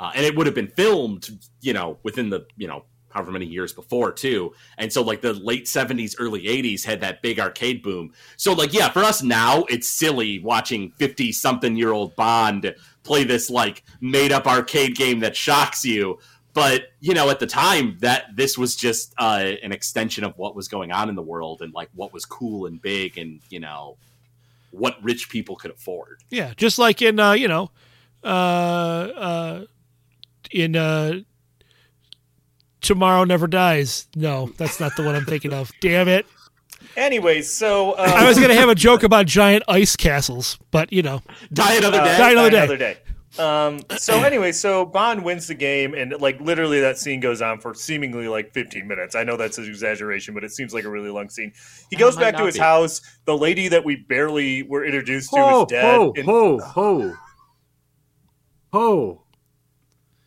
uh, 0.00 0.10
and 0.14 0.24
it 0.24 0.34
would 0.36 0.46
have 0.46 0.56
been 0.56 0.68
filmed, 0.68 1.28
you 1.60 1.72
know, 1.72 1.98
within 2.02 2.30
the 2.30 2.46
you 2.56 2.66
know 2.66 2.84
however 3.16 3.32
many 3.32 3.46
years 3.46 3.72
before 3.72 4.12
too. 4.12 4.52
And 4.76 4.92
so 4.92 5.02
like 5.02 5.22
the 5.22 5.32
late 5.32 5.64
70s, 5.64 6.16
early 6.18 6.42
80s 6.42 6.84
had 6.84 7.00
that 7.00 7.22
big 7.22 7.40
arcade 7.40 7.82
boom. 7.82 8.12
So 8.36 8.52
like 8.52 8.74
yeah, 8.74 8.90
for 8.90 9.02
us 9.02 9.22
now 9.22 9.64
it's 9.70 9.88
silly 9.88 10.40
watching 10.40 10.92
50 10.98 11.32
something 11.32 11.76
year 11.76 11.92
old 11.92 12.14
Bond 12.14 12.74
play 13.02 13.24
this 13.24 13.48
like 13.48 13.82
made 14.02 14.32
up 14.32 14.46
arcade 14.46 14.96
game 14.96 15.20
that 15.20 15.34
shocks 15.34 15.82
you. 15.84 16.18
But 16.52 16.92
you 17.00 17.14
know, 17.14 17.30
at 17.30 17.38
the 17.38 17.46
time, 17.46 17.98
that 18.00 18.34
this 18.34 18.56
was 18.56 18.76
just 18.76 19.14
uh, 19.18 19.52
an 19.62 19.72
extension 19.72 20.24
of 20.24 20.36
what 20.38 20.56
was 20.56 20.68
going 20.68 20.90
on 20.90 21.10
in 21.10 21.14
the 21.14 21.22
world 21.22 21.60
and 21.60 21.72
like 21.74 21.90
what 21.94 22.14
was 22.14 22.24
cool 22.24 22.64
and 22.64 22.80
big, 22.80 23.18
and 23.18 23.40
you 23.50 23.60
know, 23.60 23.98
what 24.70 24.96
rich 25.02 25.28
people 25.28 25.56
could 25.56 25.70
afford. 25.70 26.22
Yeah, 26.30 26.54
just 26.56 26.78
like 26.78 27.02
in 27.02 27.20
uh, 27.20 27.32
you 27.32 27.46
know, 27.46 27.70
uh, 28.24 28.26
uh, 28.26 29.64
in 30.50 30.76
uh, 30.76 31.20
Tomorrow 32.80 33.24
Never 33.24 33.46
Dies. 33.46 34.06
No, 34.14 34.46
that's 34.56 34.78
not 34.80 34.96
the 34.96 35.02
one 35.02 35.14
I'm 35.14 35.24
thinking 35.24 35.52
of. 35.52 35.70
Damn 35.80 36.08
it! 36.08 36.26
Anyways, 36.96 37.52
so 37.52 37.92
um, 37.98 38.08
I 38.10 38.26
was 38.26 38.38
gonna 38.38 38.54
have 38.54 38.68
a 38.68 38.74
joke 38.74 39.02
about 39.02 39.26
giant 39.26 39.64
ice 39.68 39.96
castles, 39.96 40.58
but 40.70 40.92
you 40.92 41.02
know, 41.02 41.20
Die 41.52 41.74
another 41.74 42.00
uh, 42.00 42.04
day. 42.04 42.18
Die 42.18 42.30
another 42.32 42.50
day. 42.50 42.58
Another 42.58 42.76
day. 42.76 42.96
Um, 43.38 43.80
so 43.98 44.22
anyway, 44.22 44.50
so 44.50 44.86
Bond 44.86 45.22
wins 45.22 45.46
the 45.46 45.54
game, 45.54 45.92
and 45.92 46.18
like 46.22 46.40
literally 46.40 46.80
that 46.80 46.96
scene 46.96 47.20
goes 47.20 47.42
on 47.42 47.60
for 47.60 47.74
seemingly 47.74 48.28
like 48.28 48.54
15 48.54 48.88
minutes. 48.88 49.14
I 49.14 49.24
know 49.24 49.36
that's 49.36 49.58
an 49.58 49.66
exaggeration, 49.66 50.32
but 50.32 50.42
it 50.42 50.52
seems 50.52 50.72
like 50.72 50.84
a 50.84 50.88
really 50.88 51.10
long 51.10 51.28
scene. 51.28 51.52
He 51.90 51.96
It 51.96 51.98
goes 51.98 52.16
back 52.16 52.34
to 52.38 52.46
his 52.46 52.54
be. 52.54 52.60
house. 52.60 53.02
The 53.26 53.36
lady 53.36 53.68
that 53.68 53.84
we 53.84 53.96
barely 53.96 54.62
were 54.62 54.86
introduced 54.86 55.30
to 55.34 55.36
is 55.60 55.66
dead. 55.68 55.84
ho, 55.84 56.12
and- 56.16 56.24
ho, 56.24 56.58
ho. 56.60 57.14
Ho. 58.72 59.22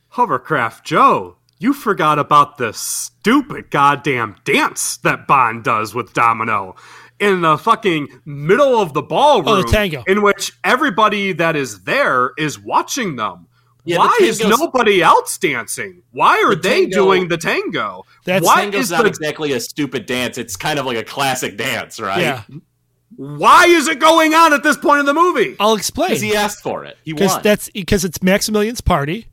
Hovercraft 0.10 0.86
Joe, 0.86 1.38
you 1.60 1.74
forgot 1.74 2.18
about 2.20 2.58
the 2.58 2.74
stupid 2.74 3.70
goddamn 3.70 4.36
dance 4.46 4.98
that 4.98 5.28
Bond 5.28 5.64
does 5.64 5.94
with 5.94 6.14
Domino 6.14 6.76
in 7.20 7.42
the 7.42 7.58
fucking 7.58 8.08
middle 8.26 8.80
of 8.80 8.94
the 8.94 9.02
ballroom. 9.02 9.48
Oh, 9.50 9.62
the 9.62 9.68
tango. 9.68 10.04
In 10.08 10.22
which 10.22 10.54
everybody 10.64 11.34
that 11.34 11.56
is 11.56 11.82
there 11.84 12.32
is 12.38 12.58
watching 12.58 13.18
them. 13.18 13.48
Yeah, 13.86 13.96
the 13.96 14.00
Why 14.00 14.18
is 14.22 14.40
nobody 14.42 15.02
else 15.02 15.38
dancing? 15.38 16.04
Why 16.12 16.42
are 16.44 16.54
The 16.56 16.62
they 16.62 16.82
tango- 16.82 16.96
doing 16.96 17.28
the 17.28 17.38
tango? 17.38 18.06
That's- 18.26 18.44
What 18.44 18.58
Tango's 18.58 18.86
is 18.86 18.92
not 18.92 19.04
the- 19.04 19.10
exactly 19.10 19.52
a 19.54 19.60
stupid 19.60 20.06
dance. 20.06 20.38
It's 20.38 20.56
kind 20.56 20.80
of 20.80 20.86
like 20.86 20.98
a 20.98 21.04
classic 21.04 21.58
dance, 21.58 22.00
right? 22.00 22.22
yeah, 22.22 22.44
Why 23.16 23.66
is 23.66 23.88
it 23.88 24.00
going 24.00 24.34
on 24.34 24.54
at 24.54 24.64
this 24.64 24.78
point 24.78 25.00
in 25.02 25.06
the 25.06 25.14
movie? 25.14 25.56
I'll 25.60 25.74
explain 25.76 26.10
Because 26.10 26.22
he 26.22 26.36
asked 26.36 26.62
for 26.62 26.86
it. 26.86 26.98
He 27.04 27.14
because 27.14 27.32
won. 27.34 27.42
that's 27.44 27.70
because 27.72 28.06
it's 28.06 28.22
Maximilian's 28.22 28.82
party. 28.82 29.28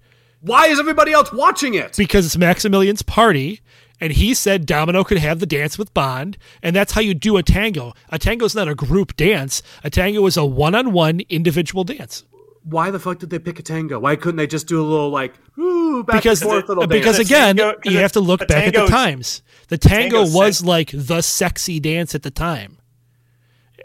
Why 0.46 0.66
is 0.68 0.78
everybody 0.78 1.12
else 1.12 1.32
watching 1.32 1.74
it? 1.74 1.96
because 1.96 2.24
it's 2.26 2.36
Maximilian's 2.36 3.02
party, 3.02 3.60
and 4.00 4.12
he 4.12 4.32
said 4.34 4.64
Domino 4.66 5.02
could 5.04 5.18
have 5.18 5.40
the 5.40 5.46
dance 5.46 5.76
with 5.78 5.92
Bond, 5.92 6.38
and 6.62 6.74
that's 6.76 6.92
how 6.92 7.00
you 7.00 7.14
do 7.14 7.36
a 7.36 7.42
tango. 7.42 7.92
A 8.10 8.18
tango 8.18 8.44
is 8.44 8.54
not 8.54 8.68
a 8.68 8.74
group 8.74 9.16
dance. 9.16 9.62
A 9.82 9.90
tango 9.90 10.24
is 10.26 10.36
a 10.36 10.44
one-on-one 10.44 11.20
individual 11.28 11.82
dance. 11.84 12.24
Why 12.62 12.90
the 12.90 12.98
fuck 12.98 13.18
did 13.20 13.30
they 13.30 13.38
pick 13.38 13.58
a 13.58 13.62
tango? 13.62 13.98
Why 14.00 14.16
couldn't 14.16 14.36
they 14.36 14.46
just 14.46 14.66
do 14.66 14.80
a 14.80 14.86
little 14.86 15.10
like 15.10 15.34
ooh 15.58 16.02
back 16.04 16.16
Because 16.22 16.42
and 16.42 16.50
forth 16.50 16.68
little 16.68 16.86
because 16.86 17.16
dance? 17.16 17.28
again, 17.28 17.56
tango- 17.56 17.78
you 17.84 17.98
have 17.98 18.12
to 18.12 18.20
look 18.20 18.42
a 18.42 18.46
back 18.46 18.68
at 18.68 18.74
the 18.74 18.86
times. 18.86 19.42
The 19.68 19.78
tango 19.78 20.16
tango's 20.18 20.34
was 20.34 20.58
sex- 20.58 20.66
like 20.66 20.90
the 20.92 21.22
sexy 21.22 21.78
dance 21.80 22.14
at 22.16 22.22
the 22.24 22.30
time. 22.30 22.78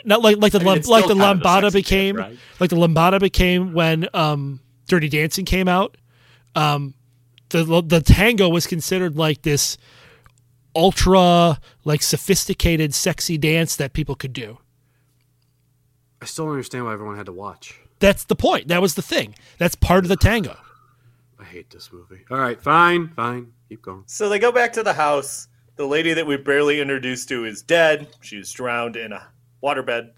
Not 0.03 0.21
like 0.23 0.37
like 0.37 0.51
the 0.51 0.59
I 0.61 0.63
mean, 0.63 0.81
like 0.85 1.05
the 1.07 1.13
kind 1.15 1.21
of 1.21 1.41
a 1.41 1.43
lambada 1.43 1.71
became 1.71 2.15
dance, 2.15 2.29
right? 2.29 2.39
like 2.59 2.69
the 2.71 2.75
lambada 2.75 3.19
became 3.19 3.73
when 3.73 4.07
um 4.15 4.61
Dirty 4.87 5.09
Dancing 5.09 5.45
came 5.45 5.67
out. 5.67 5.95
Um, 6.55 6.93
the 7.49 7.83
the 7.85 8.01
tango 8.01 8.49
was 8.49 8.67
considered 8.67 9.15
like 9.15 9.41
this 9.41 9.77
ultra 10.75 11.59
like 11.83 12.01
sophisticated 12.01 12.93
sexy 12.93 13.37
dance 13.37 13.75
that 13.75 13.93
people 13.93 14.15
could 14.15 14.33
do. 14.33 14.57
I 16.21 16.25
still 16.25 16.45
don't 16.45 16.53
understand 16.53 16.85
why 16.85 16.93
everyone 16.93 17.17
had 17.17 17.25
to 17.25 17.33
watch. 17.33 17.79
That's 17.99 18.23
the 18.23 18.35
point. 18.35 18.67
That 18.67 18.81
was 18.81 18.95
the 18.95 19.01
thing. 19.01 19.35
That's 19.57 19.75
part 19.75 20.05
of 20.05 20.09
the 20.09 20.15
tango. 20.15 20.57
I 21.39 21.43
hate 21.43 21.69
this 21.69 21.91
movie. 21.91 22.23
All 22.29 22.37
right, 22.37 22.61
fine, 22.61 23.09
fine, 23.09 23.51
keep 23.67 23.81
going. 23.81 24.03
So 24.05 24.29
they 24.29 24.39
go 24.39 24.51
back 24.51 24.73
to 24.73 24.83
the 24.83 24.93
house. 24.93 25.47
The 25.75 25.85
lady 25.85 26.13
that 26.13 26.27
we 26.27 26.37
barely 26.37 26.79
introduced 26.79 27.29
to 27.29 27.45
is 27.45 27.63
dead. 27.63 28.07
She 28.21 28.37
was 28.37 28.51
drowned 28.51 28.95
in 28.95 29.11
a 29.11 29.27
waterbed. 29.63 30.11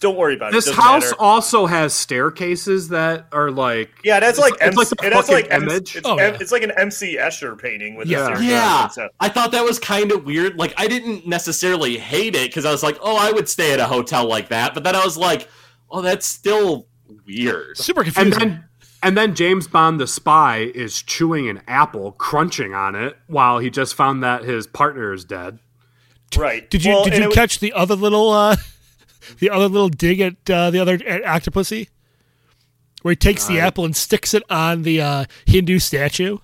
Don't 0.00 0.16
worry 0.16 0.34
about 0.34 0.52
This 0.52 0.66
it. 0.66 0.70
Doesn't 0.70 0.82
house 0.84 1.02
matter. 1.04 1.16
also 1.18 1.66
has 1.66 1.94
staircases 1.94 2.88
that 2.90 3.26
are 3.32 3.50
like 3.50 3.90
Yeah, 4.04 4.20
that's 4.20 4.38
like 4.38 4.52
it's 4.54 4.62
MC, 4.62 4.76
like 4.76 4.88
the 4.88 5.06
it 5.06 5.12
has 5.14 5.26
fucking 5.28 5.34
like 5.44 5.52
M- 5.52 5.62
image. 5.62 5.96
It's, 5.96 6.06
Oh, 6.06 6.16
M- 6.16 6.18
yeah. 6.34 6.38
it's 6.40 6.52
like 6.52 6.62
an 6.62 6.72
MC 6.72 7.16
Escher 7.16 7.58
painting 7.58 7.96
with 7.96 8.06
Yeah. 8.08 8.34
the 8.36 8.44
Yeah, 8.44 8.82
and 8.84 8.92
stuff. 8.92 9.10
I 9.20 9.28
thought 9.30 9.52
that 9.52 9.64
was 9.64 9.78
kind 9.78 10.12
of 10.12 10.24
weird. 10.24 10.56
Like, 10.58 10.74
I 10.76 10.88
didn't 10.88 11.26
necessarily 11.26 11.96
hate 11.96 12.34
it 12.36 12.50
because 12.50 12.64
I 12.66 12.70
was 12.70 12.82
like, 12.82 12.98
oh, 13.00 13.16
I 13.16 13.32
would 13.32 13.48
stay 13.48 13.72
at 13.72 13.80
a 13.80 13.86
hotel 13.86 14.26
like 14.28 14.48
that. 14.50 14.74
But 14.74 14.84
then 14.84 14.94
I 14.94 15.02
was 15.04 15.16
like, 15.16 15.48
oh, 15.90 16.02
that's 16.02 16.26
still 16.26 16.86
weird. 17.26 17.78
Super 17.78 18.02
and 18.02 18.12
confusing. 18.14 18.38
then 18.48 18.64
and 19.02 19.16
then 19.16 19.34
James 19.34 19.68
Bond 19.68 19.98
the 20.00 20.06
spy 20.08 20.70
is 20.74 21.02
chewing 21.02 21.48
an 21.48 21.62
apple, 21.68 22.12
crunching 22.12 22.74
on 22.74 22.94
it 22.94 23.16
while 23.28 23.58
he 23.60 23.70
just 23.70 23.94
found 23.94 24.22
that 24.24 24.42
his 24.44 24.66
partner 24.66 25.12
is 25.12 25.24
dead. 25.24 25.60
Right. 26.36 26.68
did 26.68 26.84
you 26.84 26.92
Well, 26.92 27.04
did 27.04 27.16
you 27.16 27.30
it- 27.30 27.34
catch 27.34 27.58
the 27.60 27.72
other 27.72 27.94
little 27.94 28.30
uh 28.30 28.56
the 29.38 29.50
other 29.50 29.68
little 29.68 29.88
dig 29.88 30.20
at 30.20 30.50
uh, 30.50 30.70
the 30.70 30.80
other 30.80 30.94
at 30.94 31.22
octopussy? 31.22 31.88
Where 33.02 33.12
he 33.12 33.16
takes 33.16 33.46
the 33.46 33.60
apple 33.60 33.84
and 33.84 33.94
sticks 33.94 34.34
it 34.34 34.42
on 34.50 34.82
the 34.82 35.00
uh, 35.00 35.24
Hindu 35.46 35.78
statue. 35.78 36.38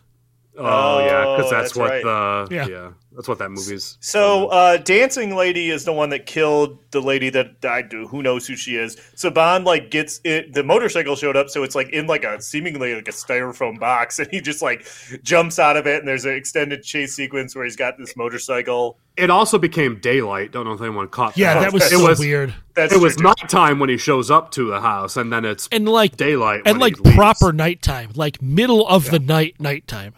Oh, 0.56 1.01
yeah, 1.01 1.36
because 1.36 1.52
Oh, 1.52 1.56
that's, 1.56 1.72
that's 1.72 1.76
what 1.76 1.90
right. 1.90 2.02
the 2.05 2.55
Yeah. 2.55 2.66
yeah. 2.68 2.90
that's 3.12 3.26
what 3.26 3.39
that 3.39 3.51
movie's. 3.51 3.97
So, 4.01 4.47
uh, 4.48 4.76
dancing 4.76 5.35
lady 5.35 5.70
is 5.70 5.85
the 5.85 5.93
one 5.93 6.10
that 6.10 6.26
killed 6.26 6.78
the 6.93 7.01
lady 7.02 7.28
that 7.31 7.60
died. 7.60 7.93
Who 7.93 8.22
knows 8.22 8.47
who 8.47 8.55
she 8.55 8.76
is? 8.76 8.97
So 9.16 9.31
Bond 9.31 9.64
like 9.64 9.90
gets 9.90 10.20
it. 10.24 10.52
The 10.52 10.62
motorcycle 10.62 11.16
showed 11.16 11.36
up, 11.36 11.51
so 11.51 11.62
it's 11.64 11.74
like 11.74 11.89
in 11.90 12.06
like 12.06 12.22
a 12.24 12.40
seemingly 12.40 12.94
like 12.94 13.09
a 13.09 13.12
styrofoam 13.12 13.81
box, 13.81 14.18
and 14.20 14.28
he 14.31 14.40
just 14.40 14.62
like 14.62 14.86
jumps 15.24 15.59
out 15.59 15.76
of 15.76 15.86
it. 15.89 15.98
And 15.98 16.06
there's 16.09 16.24
an 16.24 16.35
extended 16.35 16.82
chase 16.85 17.14
sequence 17.16 17.56
where 17.56 17.64
he's 17.64 17.76
got 17.76 17.98
this 17.98 18.16
motorcycle. 18.16 18.98
it 19.16 19.31
also 19.31 19.59
became 19.59 19.98
daylight. 20.01 20.52
Don't 20.52 20.66
know 20.66 20.72
if 20.72 20.81
anyone 20.81 21.09
caught 21.09 21.36
Yeah, 21.36 21.55
that. 21.55 21.60
that 21.62 21.72
was 21.72 21.85
it 21.93 21.98
so 21.98 22.09
was 22.09 22.18
weird. 22.20 22.55
That's 22.74 22.93
it 22.93 23.01
was 23.01 23.14
true, 23.16 23.22
too. 23.22 23.35
nighttime 23.43 23.78
when 23.81 23.89
he 23.89 23.97
shows 23.97 24.31
up 24.31 24.51
to 24.52 24.66
the 24.70 24.81
house, 24.81 25.16
and 25.16 25.32
then 25.32 25.44
it's 25.44 25.68
And 25.72 25.89
like 25.89 26.16
daylight 26.16 26.62
and 26.64 26.78
when 26.78 26.93
like 26.93 26.97
he 27.05 27.14
proper 27.16 27.52
nighttime, 27.52 28.10
like 28.14 28.40
middle 28.40 28.86
of 28.86 29.10
the 29.10 29.18
night 29.18 29.56
nighttime. 29.60 30.14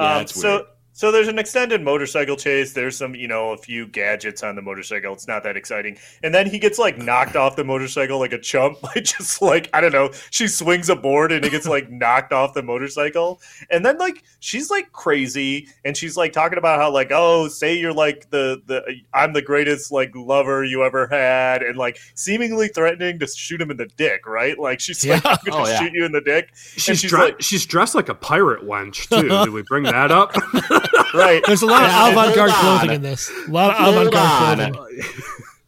Yeah. 0.00 0.16
Um, 0.16 0.22
it's 0.22 0.34
so 0.40 0.48
weird. 0.50 0.66
So 1.00 1.10
there's 1.10 1.28
an 1.28 1.38
extended 1.38 1.80
motorcycle 1.82 2.36
chase. 2.36 2.74
There's 2.74 2.94
some 2.94 3.14
you 3.14 3.26
know 3.26 3.52
a 3.52 3.56
few 3.56 3.86
gadgets 3.86 4.42
on 4.42 4.54
the 4.54 4.60
motorcycle. 4.60 5.14
It's 5.14 5.26
not 5.26 5.42
that 5.44 5.56
exciting. 5.56 5.96
And 6.22 6.34
then 6.34 6.46
he 6.46 6.58
gets 6.58 6.78
like 6.78 6.98
knocked 6.98 7.36
off 7.36 7.56
the 7.56 7.64
motorcycle 7.64 8.18
like 8.18 8.34
a 8.34 8.38
chump 8.38 8.78
by 8.82 8.92
just 8.96 9.40
like 9.40 9.70
I 9.72 9.80
don't 9.80 9.92
know. 9.94 10.10
She 10.30 10.46
swings 10.46 10.90
a 10.90 10.96
board 10.96 11.32
and 11.32 11.42
he 11.42 11.48
gets 11.48 11.66
like 11.66 11.90
knocked 11.90 12.34
off 12.34 12.52
the 12.52 12.62
motorcycle. 12.62 13.40
And 13.70 13.82
then 13.82 13.96
like 13.96 14.24
she's 14.40 14.68
like 14.70 14.92
crazy 14.92 15.68
and 15.86 15.96
she's 15.96 16.18
like 16.18 16.34
talking 16.34 16.58
about 16.58 16.78
how 16.78 16.90
like 16.90 17.08
oh 17.12 17.48
say 17.48 17.78
you're 17.78 17.94
like 17.94 18.28
the 18.28 18.60
the 18.66 18.82
I'm 19.14 19.32
the 19.32 19.40
greatest 19.40 19.90
like 19.90 20.14
lover 20.14 20.64
you 20.64 20.84
ever 20.84 21.06
had 21.06 21.62
and 21.62 21.78
like 21.78 21.98
seemingly 22.14 22.68
threatening 22.68 23.18
to 23.20 23.26
shoot 23.26 23.58
him 23.58 23.70
in 23.70 23.78
the 23.78 23.86
dick. 23.96 24.26
Right? 24.26 24.58
Like 24.58 24.80
she's 24.80 25.02
like 25.06 25.24
Yeah. 25.24 25.30
I'm 25.30 25.38
gonna 25.50 25.62
Oh, 25.64 25.66
yeah. 25.66 25.78
shoot 25.78 25.94
you 25.94 26.04
in 26.04 26.12
the 26.12 26.20
dick. 26.20 26.50
She's 26.54 27.00
she's 27.00 27.10
dre- 27.10 27.20
like 27.20 27.40
she's 27.40 27.64
dressed 27.64 27.94
like 27.94 28.10
a 28.10 28.14
pirate 28.14 28.64
wench 28.66 29.08
too. 29.08 29.30
Did 29.30 29.48
we 29.54 29.62
bring 29.62 29.84
that 29.84 30.10
up? 30.10 30.34
right. 31.14 31.42
There's 31.46 31.62
a 31.62 31.66
lot 31.66 31.84
of 31.84 32.12
avant-garde 32.12 32.50
clothing 32.50 32.92
in 32.92 33.02
this. 33.02 33.30
A 33.48 33.50
lot 33.50 33.76
of 33.76 33.94
avant-garde 33.94 34.74
clothing. 34.74 35.02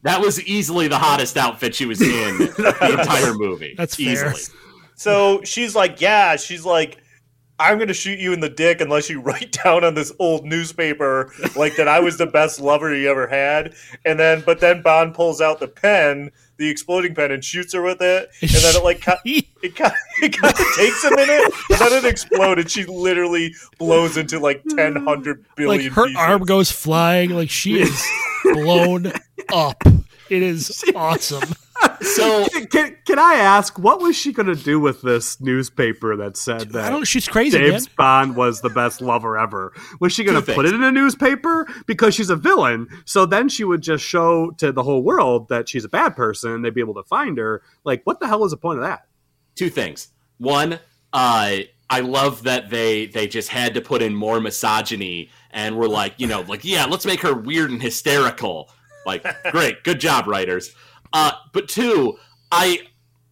That 0.03 0.21
was 0.21 0.43
easily 0.43 0.89
the 0.89 0.99
hottest 0.99 1.37
outfit 1.37 1.75
she 1.75 1.87
was 1.87 2.01
in 2.01 2.09
the 2.39 2.97
entire 2.99 3.35
movie. 3.35 3.75
That's 3.77 3.95
fair. 3.95 4.33
easily. 4.33 4.43
So 4.97 5.43
she's 5.45 5.75
like, 5.77 6.01
yeah, 6.01 6.37
she's 6.37 6.65
like, 6.65 6.99
I'm 7.59 7.79
gonna 7.79 7.95
shoot 7.95 8.19
you 8.19 8.33
in 8.33 8.41
the 8.41 8.49
dick 8.49 8.81
unless 8.81 9.09
you 9.09 9.21
write 9.23 9.53
down 9.53 9.85
on 9.85 9.95
this 9.95 10.13
old 10.19 10.45
newspaper 10.45 11.33
like 11.55 11.77
that 11.77 11.87
I 11.87 12.01
was 12.01 12.19
the 12.19 12.27
best 12.27 12.61
lover 12.61 12.95
you 12.95 13.09
ever 13.09 13.29
had. 13.29 13.75
And 14.05 14.19
then, 14.19 14.43
but 14.45 14.59
then 14.61 14.83
Bond 14.83 15.15
pulls 15.15 15.41
out 15.41 15.61
the 15.61 15.69
pen, 15.69 16.31
the 16.63 16.71
exploding 16.71 17.15
pen, 17.15 17.31
and 17.33 17.45
shoots 17.45 17.73
her 17.75 17.83
with 17.83 18.01
it. 18.01 18.31
And 18.41 18.51
then 18.51 18.77
it 18.77 18.85
like 18.85 19.01
ki- 19.01 19.49
it 19.63 19.77
kind 19.77 19.93
it 20.23 20.31
kind 20.39 20.55
of 20.55 20.67
takes 20.77 21.05
a 21.05 21.11
minute, 21.11 21.53
and 21.71 21.79
then 21.79 21.93
it 21.93 22.05
explodes. 22.05 22.61
and 22.61 22.71
She 22.71 22.85
literally 22.85 23.55
blows 23.79 24.17
into 24.17 24.39
like 24.39 24.63
ten 24.77 24.97
hundred 24.97 25.45
billion. 25.57 25.85
like 25.87 25.93
her 25.95 26.05
pieces. 26.07 26.17
arm 26.19 26.43
goes 26.45 26.71
flying 26.73 27.31
like 27.31 27.51
she 27.51 27.81
is 27.81 28.03
blown 28.45 29.13
up 29.53 29.83
it 30.31 30.43
is 30.43 30.83
awesome 30.95 31.43
So 32.03 32.49
can, 32.53 32.67
can, 32.67 32.97
can 33.07 33.19
I 33.19 33.35
ask 33.35 33.79
what 33.79 34.01
was 34.01 34.17
she 34.17 34.33
going 34.33 34.47
to 34.47 34.55
do 34.55 34.79
with 34.81 35.03
this 35.03 35.41
newspaper 35.41 36.17
that 36.17 36.37
said 36.37 36.71
that 36.71 36.85
i 36.85 36.91
don't 36.91 37.05
she's 37.05 37.29
crazy 37.29 37.59
James 37.59 37.87
man 37.87 37.95
Bond 37.97 38.37
was 38.37 38.61
the 38.61 38.71
best 38.71 39.01
lover 39.01 39.39
ever? 39.39 39.73
Was 40.01 40.13
she 40.13 40.25
going 40.25 40.43
to 40.43 40.55
put 40.55 40.67
it 40.67 40.75
in 40.75 40.83
a 40.83 40.93
newspaper 40.93 41.67
because 41.87 42.15
she's 42.15 42.31
a 42.31 42.37
villain? 42.37 42.89
So 43.05 43.27
then 43.27 43.49
she 43.49 43.65
would 43.65 43.83
just 43.83 44.05
show 44.05 44.51
to 44.59 44.73
the 44.73 44.83
whole 44.83 45.03
world 45.03 45.49
that 45.49 45.69
she's 45.69 45.85
a 45.85 45.89
bad 45.89 46.17
person. 46.17 46.53
and 46.53 46.65
They'd 46.65 46.75
be 46.75 46.81
able 46.81 46.95
to 46.95 47.05
find 47.05 47.39
her. 47.39 47.63
Like, 47.85 48.03
what 48.05 48.21
the 48.21 48.27
hell 48.27 48.45
is 48.45 48.51
the 48.51 48.57
point 48.57 48.79
of 48.79 48.85
that? 48.85 49.07
two 49.55 49.71
things. 49.71 50.09
One, 50.39 50.75
uh, 51.13 51.59
I 51.91 52.01
love 52.01 52.45
that 52.45 52.71
they 52.71 53.07
they 53.07 53.27
just 53.27 53.49
had 53.49 53.75
to 53.75 53.81
put 53.81 54.03
in 54.03 54.15
more 54.15 54.41
misogyny 54.41 55.31
and 55.51 55.77
we're 55.77 55.89
like, 55.89 56.15
you 56.17 56.27
know, 56.27 56.41
like 56.43 56.65
yeah, 56.65 56.87
let's 56.87 57.05
make 57.05 57.21
her 57.21 57.35
weird 57.35 57.71
and 57.71 57.83
hysterical. 57.83 58.71
Like, 59.05 59.27
great, 59.51 59.83
good 59.85 60.01
job, 60.01 60.27
writers. 60.27 60.75
Uh, 61.13 61.33
but 61.53 61.69
two, 61.69 62.19
I 62.51 62.81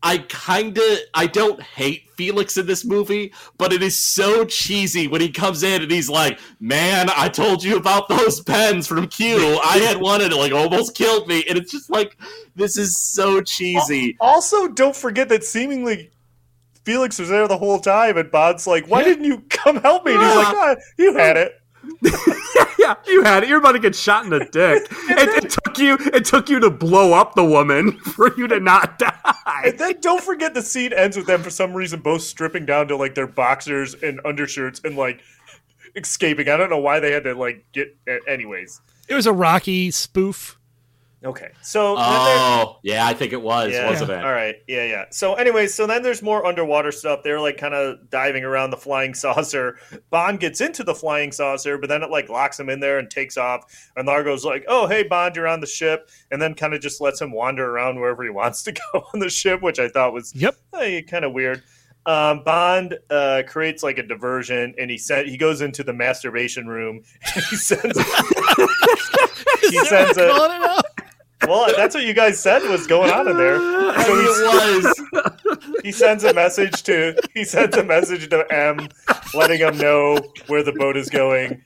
I 0.02 0.18
kind 0.28 0.76
of 0.78 0.98
I 1.14 1.26
don't 1.26 1.60
hate 1.62 2.08
Felix 2.16 2.56
in 2.56 2.66
this 2.66 2.84
movie, 2.84 3.32
but 3.58 3.72
it 3.72 3.82
is 3.82 3.98
so 3.98 4.44
cheesy 4.44 5.08
when 5.08 5.20
he 5.20 5.30
comes 5.30 5.62
in 5.62 5.82
and 5.82 5.90
he's 5.90 6.08
like, 6.08 6.38
"Man, 6.58 7.08
I 7.14 7.28
told 7.28 7.62
you 7.62 7.76
about 7.76 8.08
those 8.08 8.40
pens 8.40 8.86
from 8.86 9.08
Q. 9.08 9.60
I 9.64 9.78
had 9.78 9.98
one 9.98 10.20
and 10.22 10.32
it 10.32 10.36
like 10.36 10.52
almost 10.52 10.94
killed 10.94 11.28
me." 11.28 11.44
And 11.48 11.58
it's 11.58 11.70
just 11.70 11.90
like 11.90 12.16
this 12.56 12.76
is 12.78 12.96
so 12.96 13.40
cheesy. 13.42 14.16
Also, 14.20 14.68
don't 14.68 14.96
forget 14.96 15.28
that 15.28 15.44
seemingly 15.44 16.10
Felix 16.84 17.18
was 17.18 17.28
there 17.28 17.46
the 17.46 17.58
whole 17.58 17.78
time, 17.78 18.16
and 18.16 18.30
Bond's 18.30 18.66
like, 18.66 18.86
"Why 18.86 19.00
Yeah. 19.00 19.04
didn't 19.08 19.24
you 19.24 19.42
come 19.50 19.76
help 19.76 20.06
me?" 20.06 20.14
And 20.14 20.22
he's 20.22 20.34
like, 20.36 20.56
"Ah, 20.56 20.76
"You 20.98 21.14
had 21.14 21.36
it." 21.36 21.52
yeah, 23.06 23.12
you 23.12 23.22
had 23.22 23.42
it. 23.42 23.48
You're 23.48 23.58
about 23.58 23.72
to 23.72 23.78
get 23.78 23.94
shot 23.94 24.24
in 24.24 24.30
the 24.30 24.40
dick. 24.40 24.86
it, 24.90 25.44
it 25.44 25.50
took 25.50 25.78
you. 25.78 25.96
It 26.14 26.24
took 26.24 26.48
you 26.48 26.60
to 26.60 26.70
blow 26.70 27.12
up 27.12 27.34
the 27.34 27.44
woman 27.44 27.92
for 27.98 28.36
you 28.36 28.46
to 28.48 28.60
not 28.60 28.98
die. 28.98 29.62
And 29.64 29.78
then 29.78 30.00
don't 30.00 30.22
forget 30.22 30.54
the 30.54 30.62
scene 30.62 30.92
ends 30.92 31.16
with 31.16 31.26
them 31.26 31.42
for 31.42 31.50
some 31.50 31.74
reason 31.74 32.00
both 32.00 32.22
stripping 32.22 32.66
down 32.66 32.88
to 32.88 32.96
like 32.96 33.14
their 33.14 33.26
boxers 33.26 33.94
and 33.94 34.20
undershirts 34.24 34.80
and 34.84 34.96
like 34.96 35.20
escaping. 35.96 36.48
I 36.48 36.56
don't 36.56 36.70
know 36.70 36.78
why 36.78 37.00
they 37.00 37.12
had 37.12 37.24
to 37.24 37.34
like 37.34 37.64
get. 37.72 37.96
Anyways, 38.26 38.80
it 39.08 39.14
was 39.14 39.26
a 39.26 39.32
rocky 39.32 39.90
spoof 39.90 40.59
okay. 41.24 41.50
So 41.62 41.94
then 41.96 42.04
there- 42.04 42.14
Oh, 42.38 42.78
yeah, 42.82 43.06
I 43.06 43.14
think 43.14 43.32
it 43.32 43.40
was, 43.42 43.72
yeah, 43.72 43.88
wasn't 43.88 44.10
it? 44.10 44.24
all 44.24 44.32
right, 44.32 44.56
yeah, 44.66 44.84
yeah. 44.84 45.04
So, 45.10 45.34
anyways, 45.34 45.74
so 45.74 45.86
then 45.86 46.02
there's 46.02 46.22
more 46.22 46.44
underwater 46.46 46.92
stuff. 46.92 47.20
They're 47.22 47.40
like 47.40 47.56
kind 47.58 47.74
of 47.74 48.08
diving 48.10 48.44
around 48.44 48.70
the 48.70 48.76
flying 48.76 49.14
saucer. 49.22 49.78
Bond 50.10 50.40
gets 50.40 50.60
into 50.60 50.82
the 50.84 50.94
flying 50.94 51.32
saucer, 51.32 51.78
but 51.78 51.88
then 51.88 52.02
it 52.02 52.10
like 52.10 52.28
locks 52.28 52.58
him 52.58 52.68
in 52.70 52.80
there 52.80 52.98
and 52.98 53.10
takes 53.10 53.36
off. 53.36 53.64
And 53.96 54.06
Largo's 54.06 54.44
like, 54.44 54.64
"Oh, 54.68 54.86
hey, 54.86 55.02
Bond, 55.02 55.36
you're 55.36 55.48
on 55.48 55.60
the 55.60 55.66
ship," 55.66 56.08
and 56.30 56.40
then 56.40 56.54
kind 56.54 56.74
of 56.74 56.80
just 56.80 57.00
lets 57.00 57.20
him 57.20 57.32
wander 57.32 57.68
around 57.70 58.00
wherever 58.00 58.22
he 58.22 58.30
wants 58.40 58.62
to 58.64 58.72
go 58.72 59.04
on 59.14 59.20
the 59.20 59.30
ship, 59.30 59.62
which 59.62 59.78
I 59.78 59.88
thought 59.88 60.12
was 60.12 60.34
yep 60.34 60.56
kind 60.72 61.24
of 61.24 61.32
weird. 61.32 61.62
Um, 62.06 62.42
Bond 62.44 62.98
uh, 63.10 63.42
creates 63.46 63.82
like 63.82 63.98
a 63.98 64.02
diversion, 64.02 64.74
and 64.78 64.90
he 64.90 64.96
said 64.96 65.26
he 65.28 65.36
goes 65.36 65.60
into 65.60 65.84
the 65.84 65.92
masturbation 65.92 66.66
room. 66.66 67.02
And 67.34 67.44
he 67.44 67.56
sends 67.56 67.98
he 69.70 69.78
sends 69.84 70.16
a 70.18 70.26
it 70.26 70.62
out. 70.62 70.84
Well, 71.46 71.72
that's 71.76 71.94
what 71.94 72.04
you 72.04 72.14
guys 72.14 72.38
said 72.40 72.62
was 72.68 72.86
going 72.86 73.10
on 73.10 73.28
in 73.28 73.36
there. 73.36 73.58
So 74.00 74.14
mean, 74.14 74.24
he's- 74.24 74.38
it 74.40 75.54
was. 75.64 75.76
he 75.84 75.92
sends 75.92 76.22
a 76.24 76.32
message 76.32 76.82
to 76.84 77.14
he 77.34 77.44
sends 77.44 77.76
a 77.76 77.82
message 77.84 78.28
to 78.30 78.46
M, 78.52 78.88
letting 79.34 79.58
him 79.60 79.76
know 79.78 80.18
where 80.46 80.62
the 80.62 80.72
boat 80.72 80.96
is 80.96 81.08
going. 81.10 81.62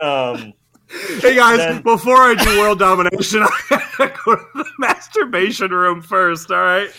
Um, 0.00 0.54
Hey 1.20 1.34
guys, 1.36 1.58
Then- 1.58 1.82
before 1.82 2.16
I 2.16 2.34
do 2.34 2.58
world 2.60 2.78
domination, 2.78 3.42
I 3.70 3.82
gotta 3.98 4.14
go 4.24 4.36
to 4.36 4.44
the 4.54 4.64
masturbation 4.78 5.70
room 5.70 6.00
first. 6.00 6.50
All 6.50 6.56
right. 6.62 6.90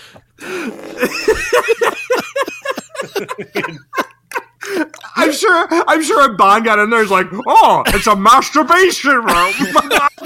I'm 5.15 5.31
sure. 5.31 5.67
I'm 5.71 6.03
sure 6.03 6.29
a 6.29 6.35
Bond 6.35 6.65
got 6.65 6.79
in 6.79 6.89
there. 6.89 7.01
Is 7.01 7.11
like, 7.11 7.27
oh, 7.47 7.83
it's 7.87 8.07
a 8.07 8.15
masturbation 8.15 9.15
room. 9.15 9.25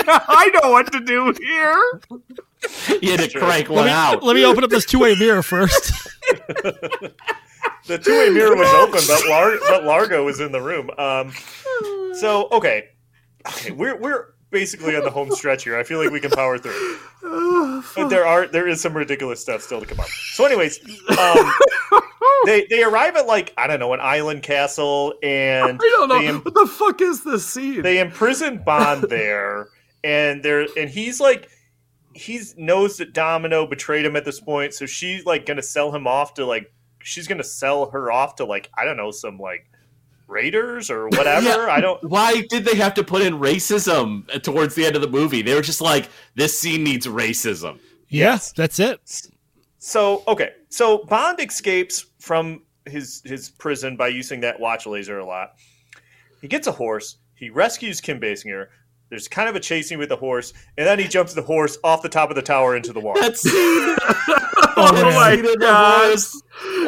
I 0.05 0.51
know 0.61 0.71
what 0.71 0.91
to 0.91 0.99
do 0.99 1.33
here. 1.39 2.01
You 3.01 3.11
had 3.11 3.29
to 3.29 3.39
crank 3.39 3.69
Let 3.69 3.85
me, 3.85 3.91
out. 3.91 4.23
let 4.23 4.35
me 4.35 4.45
open 4.45 4.63
up 4.63 4.69
this 4.69 4.85
two 4.85 4.99
way 4.99 5.15
mirror 5.15 5.43
first. 5.43 5.91
the 7.87 7.97
two 7.97 8.17
way 8.17 8.29
mirror 8.29 8.55
was 8.55 8.69
open, 8.69 9.01
but, 9.07 9.29
Lar- 9.29 9.59
but 9.69 9.83
Largo 9.83 10.23
was 10.23 10.39
in 10.39 10.51
the 10.51 10.61
room. 10.61 10.89
Um, 10.97 11.33
so 12.13 12.47
okay, 12.51 12.89
okay, 13.47 13.71
we're 13.71 13.97
we're 13.99 14.32
basically 14.53 14.95
on 14.95 15.03
the 15.03 15.09
home 15.11 15.31
stretch 15.31 15.65
here. 15.65 15.77
I 15.77 15.83
feel 15.83 15.99
like 16.01 16.11
we 16.11 16.21
can 16.21 16.31
power 16.31 16.57
through. 16.57 16.97
But 17.95 18.07
there 18.07 18.25
are 18.25 18.47
there 18.47 18.67
is 18.67 18.79
some 18.79 18.95
ridiculous 18.95 19.41
stuff 19.41 19.61
still 19.61 19.81
to 19.81 19.85
come 19.85 19.99
up. 19.99 20.07
So, 20.07 20.45
anyways, 20.45 20.79
um, 21.19 21.53
they 22.45 22.65
they 22.69 22.81
arrive 22.81 23.15
at 23.17 23.27
like 23.27 23.53
I 23.57 23.67
don't 23.67 23.79
know 23.79 23.91
an 23.93 23.99
island 23.99 24.41
castle, 24.43 25.13
and 25.21 25.79
I 25.81 25.89
don't 25.97 26.07
know 26.07 26.21
im- 26.21 26.41
what 26.41 26.53
the 26.53 26.65
fuck 26.67 27.01
is 27.01 27.23
this 27.23 27.45
scene. 27.45 27.81
they 27.81 27.99
imprison 27.99 28.63
Bond 28.63 29.03
there, 29.09 29.67
and 30.03 30.41
they're 30.43 30.67
and 30.77 30.89
he's 30.89 31.19
like 31.19 31.49
he's 32.13 32.55
knows 32.57 32.97
that 32.97 33.13
Domino 33.13 33.67
betrayed 33.67 34.05
him 34.05 34.15
at 34.15 34.23
this 34.23 34.39
point, 34.39 34.73
so 34.73 34.85
she's 34.85 35.25
like 35.25 35.45
gonna 35.45 35.61
sell 35.61 35.91
him 35.93 36.07
off 36.07 36.35
to 36.35 36.45
like 36.45 36.71
she's 37.01 37.27
gonna 37.27 37.43
sell 37.43 37.89
her 37.91 38.11
off 38.11 38.35
to 38.35 38.45
like 38.45 38.69
I 38.77 38.85
don't 38.85 38.97
know 38.97 39.11
some 39.11 39.37
like 39.37 39.67
raiders 40.33 40.89
or 40.89 41.07
whatever. 41.09 41.47
Yeah. 41.47 41.67
I 41.69 41.79
don't. 41.79 42.03
Why 42.03 42.41
did 42.49 42.65
they 42.65 42.75
have 42.75 42.93
to 42.95 43.03
put 43.03 43.21
in 43.21 43.39
racism 43.39 44.27
towards 44.41 44.75
the 44.75 44.85
end 44.85 44.95
of 44.95 45.01
the 45.01 45.09
movie? 45.09 45.41
They 45.41 45.55
were 45.55 45.61
just 45.61 45.81
like, 45.81 46.09
this 46.35 46.57
scene 46.59 46.83
needs 46.83 47.05
racism. 47.07 47.79
Yeah, 48.09 48.39
that's 48.55 48.79
it. 48.79 48.99
So 49.79 50.23
okay, 50.27 50.51
so 50.69 50.99
Bond 51.05 51.39
escapes 51.39 52.05
from 52.19 52.61
his 52.85 53.21
his 53.25 53.49
prison 53.49 53.95
by 53.95 54.09
using 54.09 54.41
that 54.41 54.59
watch 54.59 54.85
laser 54.85 55.19
a 55.19 55.25
lot. 55.25 55.55
He 56.41 56.47
gets 56.47 56.67
a 56.67 56.71
horse. 56.71 57.17
He 57.35 57.49
rescues 57.49 58.01
Kim 58.01 58.19
Basinger. 58.19 58.67
There's 59.13 59.27
kind 59.27 59.47
of 59.47 59.55
a 59.55 59.59
chasing 59.59 59.99
with 59.99 60.09
the 60.09 60.15
horse, 60.15 60.53
and 60.75 60.87
then 60.87 60.97
he 60.97 61.07
jumps 61.07 61.35
the 61.35 61.43
horse 61.43 61.77
off 61.83 62.01
the 62.01 62.09
top 62.09 62.31
of 62.31 62.35
the 62.35 62.41
tower 62.41 62.75
into 62.75 62.91
the 62.93 62.99
water. 62.99 63.21
That 63.21 63.37
scene. 63.37 63.95
Oh, 64.75 64.91
that 64.91 65.03
my 65.13 65.35
scene 65.35 65.45
in 65.45 65.51
the 65.51 65.57
God. 65.59 66.17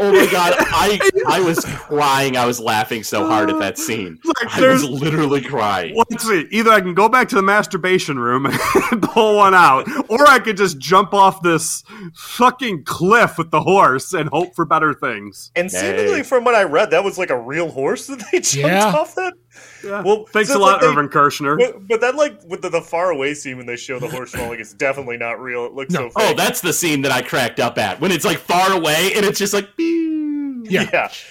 Oh 0.02 0.12
my 0.12 0.26
god, 0.32 0.56
I 0.58 1.00
I 1.28 1.40
was 1.40 1.64
crying. 1.66 2.36
I 2.36 2.48
was 2.48 2.60
laughing 2.60 3.04
so 3.04 3.28
hard 3.28 3.52
at 3.52 3.60
that 3.60 3.78
scene. 3.78 4.18
Like, 4.26 4.58
I 4.58 4.68
was 4.70 4.84
literally 4.84 5.42
crying. 5.42 5.96
Let's 5.96 6.28
see. 6.28 6.48
Either 6.50 6.72
I 6.72 6.82
can 6.82 6.96
go 6.96 7.08
back 7.10 7.30
to 7.30 7.36
the 7.36 7.44
masturbation 7.44 8.18
room 8.18 8.48
and 8.48 9.04
pull 9.04 9.36
one 9.38 9.54
out, 9.54 9.88
or 10.10 10.28
I 10.28 10.40
could 10.40 10.58
just 10.58 10.80
jump 10.80 11.14
off 11.14 11.44
this 11.44 11.84
fucking 12.16 12.86
cliff 12.86 13.38
with 13.38 13.52
the 13.52 13.62
horse 13.62 14.14
and 14.14 14.30
hope 14.30 14.56
for 14.56 14.66
better 14.66 14.94
things. 14.96 15.52
And 15.56 15.70
Hey. 15.70 15.96
seemingly, 15.96 16.24
from 16.24 16.44
what 16.44 16.56
I 16.56 16.64
read, 16.64 16.90
that 16.90 17.04
was 17.04 17.20
like 17.20 17.30
a 17.30 17.40
real 17.40 17.70
horse 17.70 18.08
that 18.08 18.24
they 18.32 18.40
jumped 18.40 18.56
Yeah. 18.68 18.86
off 18.96 19.14
that. 19.16 19.34
Yeah. 19.84 20.02
Well, 20.02 20.26
Thanks 20.32 20.50
so 20.50 20.58
a 20.58 20.60
lot, 20.60 20.72
like 20.74 20.82
they- 20.82 20.88
Irvin 20.88 21.10
Kershner. 21.10 21.58
But, 21.58 21.88
but 21.88 22.02
then, 22.02 22.16
like 22.18 22.42
with 22.46 22.62
the, 22.62 22.70
the 22.70 22.82
far 22.82 23.12
away 23.12 23.34
scene 23.34 23.58
when 23.58 23.66
they 23.66 23.76
show 23.76 24.00
the 24.00 24.08
horse 24.10 24.32
falling, 24.32 24.60
it's 24.60 24.74
definitely 24.74 25.18
not 25.18 25.40
real. 25.42 25.66
It 25.66 25.74
looks 25.74 25.94
No. 25.94 26.10
so 26.10 26.20
Fake. 26.20 26.32
Oh, 26.32 26.34
that's 26.36 26.62
the 26.62 26.74
scene 26.74 27.02
that 27.04 27.12
I 27.12 27.22
cracked 27.22 27.60
up 27.60 27.78
at 27.78 28.00
when 28.02 28.12
it's 28.12 28.26
like 28.26 28.38
far 28.40 28.72
away 28.74 29.12
and 29.16 29.26
it's 29.26 29.38
just 29.40 29.54
like 29.54 29.76
pew. 29.78 30.64
Yeah. 30.68 30.90
yeah. 30.92 31.08
just 31.10 31.24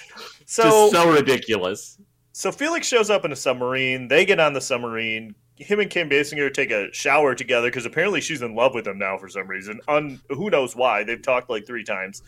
So, 0.46 0.88
so 0.90 1.12
ridiculous. 1.12 1.98
so 2.32 2.52
Felix 2.52 2.86
shows 2.86 3.10
up 3.10 3.24
in 3.24 3.32
a 3.32 3.36
submarine. 3.36 4.06
They 4.08 4.24
get 4.24 4.38
on 4.38 4.52
the 4.52 4.60
submarine. 4.60 5.34
Him 5.56 5.80
and 5.80 5.88
Kim 5.90 6.08
Basinger 6.08 6.52
take 6.52 6.70
a 6.70 6.92
shower 6.92 7.34
together 7.34 7.68
because 7.68 7.86
apparently 7.86 8.20
she's 8.20 8.42
in 8.42 8.54
love 8.54 8.74
with 8.74 8.86
him 8.86 8.98
now 8.98 9.18
for 9.18 9.28
some 9.28 9.46
reason. 9.48 9.80
Un, 9.88 10.20
who 10.28 10.50
knows 10.50 10.74
why? 10.76 11.02
They've 11.04 11.20
talked 11.22 11.48
like 11.50 11.66
three 11.66 11.84
times. 11.84 12.22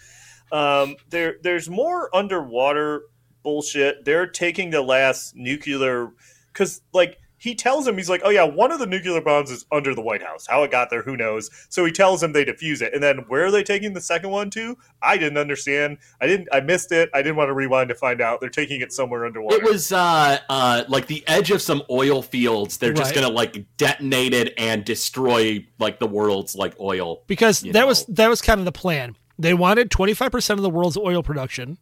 Um, 0.52 0.94
there, 1.10 1.36
there's 1.42 1.68
more 1.68 2.08
underwater 2.14 3.02
bullshit. 3.46 4.04
They're 4.04 4.26
taking 4.26 4.70
the 4.70 4.82
last 4.82 5.36
nuclear 5.36 6.10
because, 6.52 6.82
like, 6.92 7.20
he 7.38 7.54
tells 7.54 7.86
him 7.86 7.96
he's 7.96 8.08
like, 8.08 8.22
"Oh 8.24 8.30
yeah, 8.30 8.42
one 8.42 8.72
of 8.72 8.80
the 8.80 8.86
nuclear 8.86 9.20
bombs 9.20 9.52
is 9.52 9.66
under 9.70 9.94
the 9.94 10.00
White 10.00 10.22
House. 10.22 10.46
How 10.48 10.64
it 10.64 10.72
got 10.72 10.90
there, 10.90 11.02
who 11.02 11.16
knows?" 11.16 11.48
So 11.68 11.84
he 11.84 11.92
tells 11.92 12.20
him 12.20 12.32
they 12.32 12.44
defuse 12.44 12.82
it, 12.82 12.92
and 12.92 13.00
then 13.00 13.18
where 13.28 13.44
are 13.44 13.50
they 13.52 13.62
taking 13.62 13.92
the 13.92 14.00
second 14.00 14.30
one 14.30 14.50
to? 14.50 14.76
I 15.00 15.16
didn't 15.16 15.38
understand. 15.38 15.98
I 16.20 16.26
didn't. 16.26 16.48
I 16.52 16.60
missed 16.60 16.90
it. 16.90 17.08
I 17.14 17.22
didn't 17.22 17.36
want 17.36 17.48
to 17.48 17.52
rewind 17.54 17.90
to 17.90 17.94
find 17.94 18.20
out. 18.20 18.40
They're 18.40 18.50
taking 18.50 18.80
it 18.80 18.92
somewhere 18.92 19.24
underwater. 19.24 19.58
It 19.58 19.62
was 19.62 19.92
uh 19.92 20.38
uh 20.48 20.84
like 20.88 21.06
the 21.06 21.22
edge 21.28 21.52
of 21.52 21.62
some 21.62 21.82
oil 21.88 22.20
fields. 22.20 22.78
They're 22.78 22.92
just 22.92 23.14
gonna 23.14 23.28
like 23.28 23.64
detonate 23.76 24.34
it 24.34 24.54
and 24.58 24.84
destroy 24.84 25.64
like 25.78 26.00
the 26.00 26.08
world's 26.08 26.56
like 26.56 26.74
oil. 26.80 27.22
because 27.28 27.62
you 27.62 27.72
that 27.74 27.86
was 27.86 28.06
that 28.06 28.28
was 28.28 28.42
kind 28.42 28.58
of 28.58 28.64
the 28.64 28.72
plan. 28.72 29.14
They 29.38 29.52
wanted 29.52 29.90
25% 29.90 30.50
of 30.50 30.62
the 30.62 30.70
world's 30.70 30.96
oil 30.96 31.22
production 31.22 31.76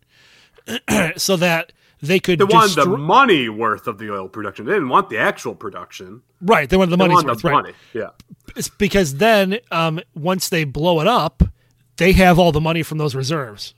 so 1.16 1.36
that 1.36 1.72
they 2.00 2.20
could 2.20 2.38
They 2.38 2.44
wanted 2.44 2.76
the 2.76 2.96
money 2.98 3.48
worth 3.48 3.86
of 3.86 3.98
the 3.98 4.12
oil 4.12 4.28
production. 4.28 4.66
They 4.66 4.72
didn't 4.72 4.88
want 4.88 5.08
the 5.10 5.18
actual 5.18 5.54
production. 5.54 6.22
right, 6.42 6.68
they 6.68 6.76
wanted 6.76 6.90
the 6.90 6.96
They 6.96 7.04
money's 7.04 7.14
wanted 7.24 7.28
worth, 7.28 7.42
the 7.42 7.48
right. 7.48 7.54
money. 7.54 7.72
Yeah. 7.92 8.10
It's 8.56 8.68
because 8.68 9.16
then 9.16 9.58
um, 9.70 10.00
once 10.14 10.48
they 10.48 10.64
blow 10.64 11.00
it 11.00 11.06
up, 11.06 11.42
they 11.96 12.12
have 12.12 12.38
all 12.38 12.52
the 12.52 12.60
money 12.60 12.82
from 12.82 12.98
those 12.98 13.14
reserves. 13.14 13.74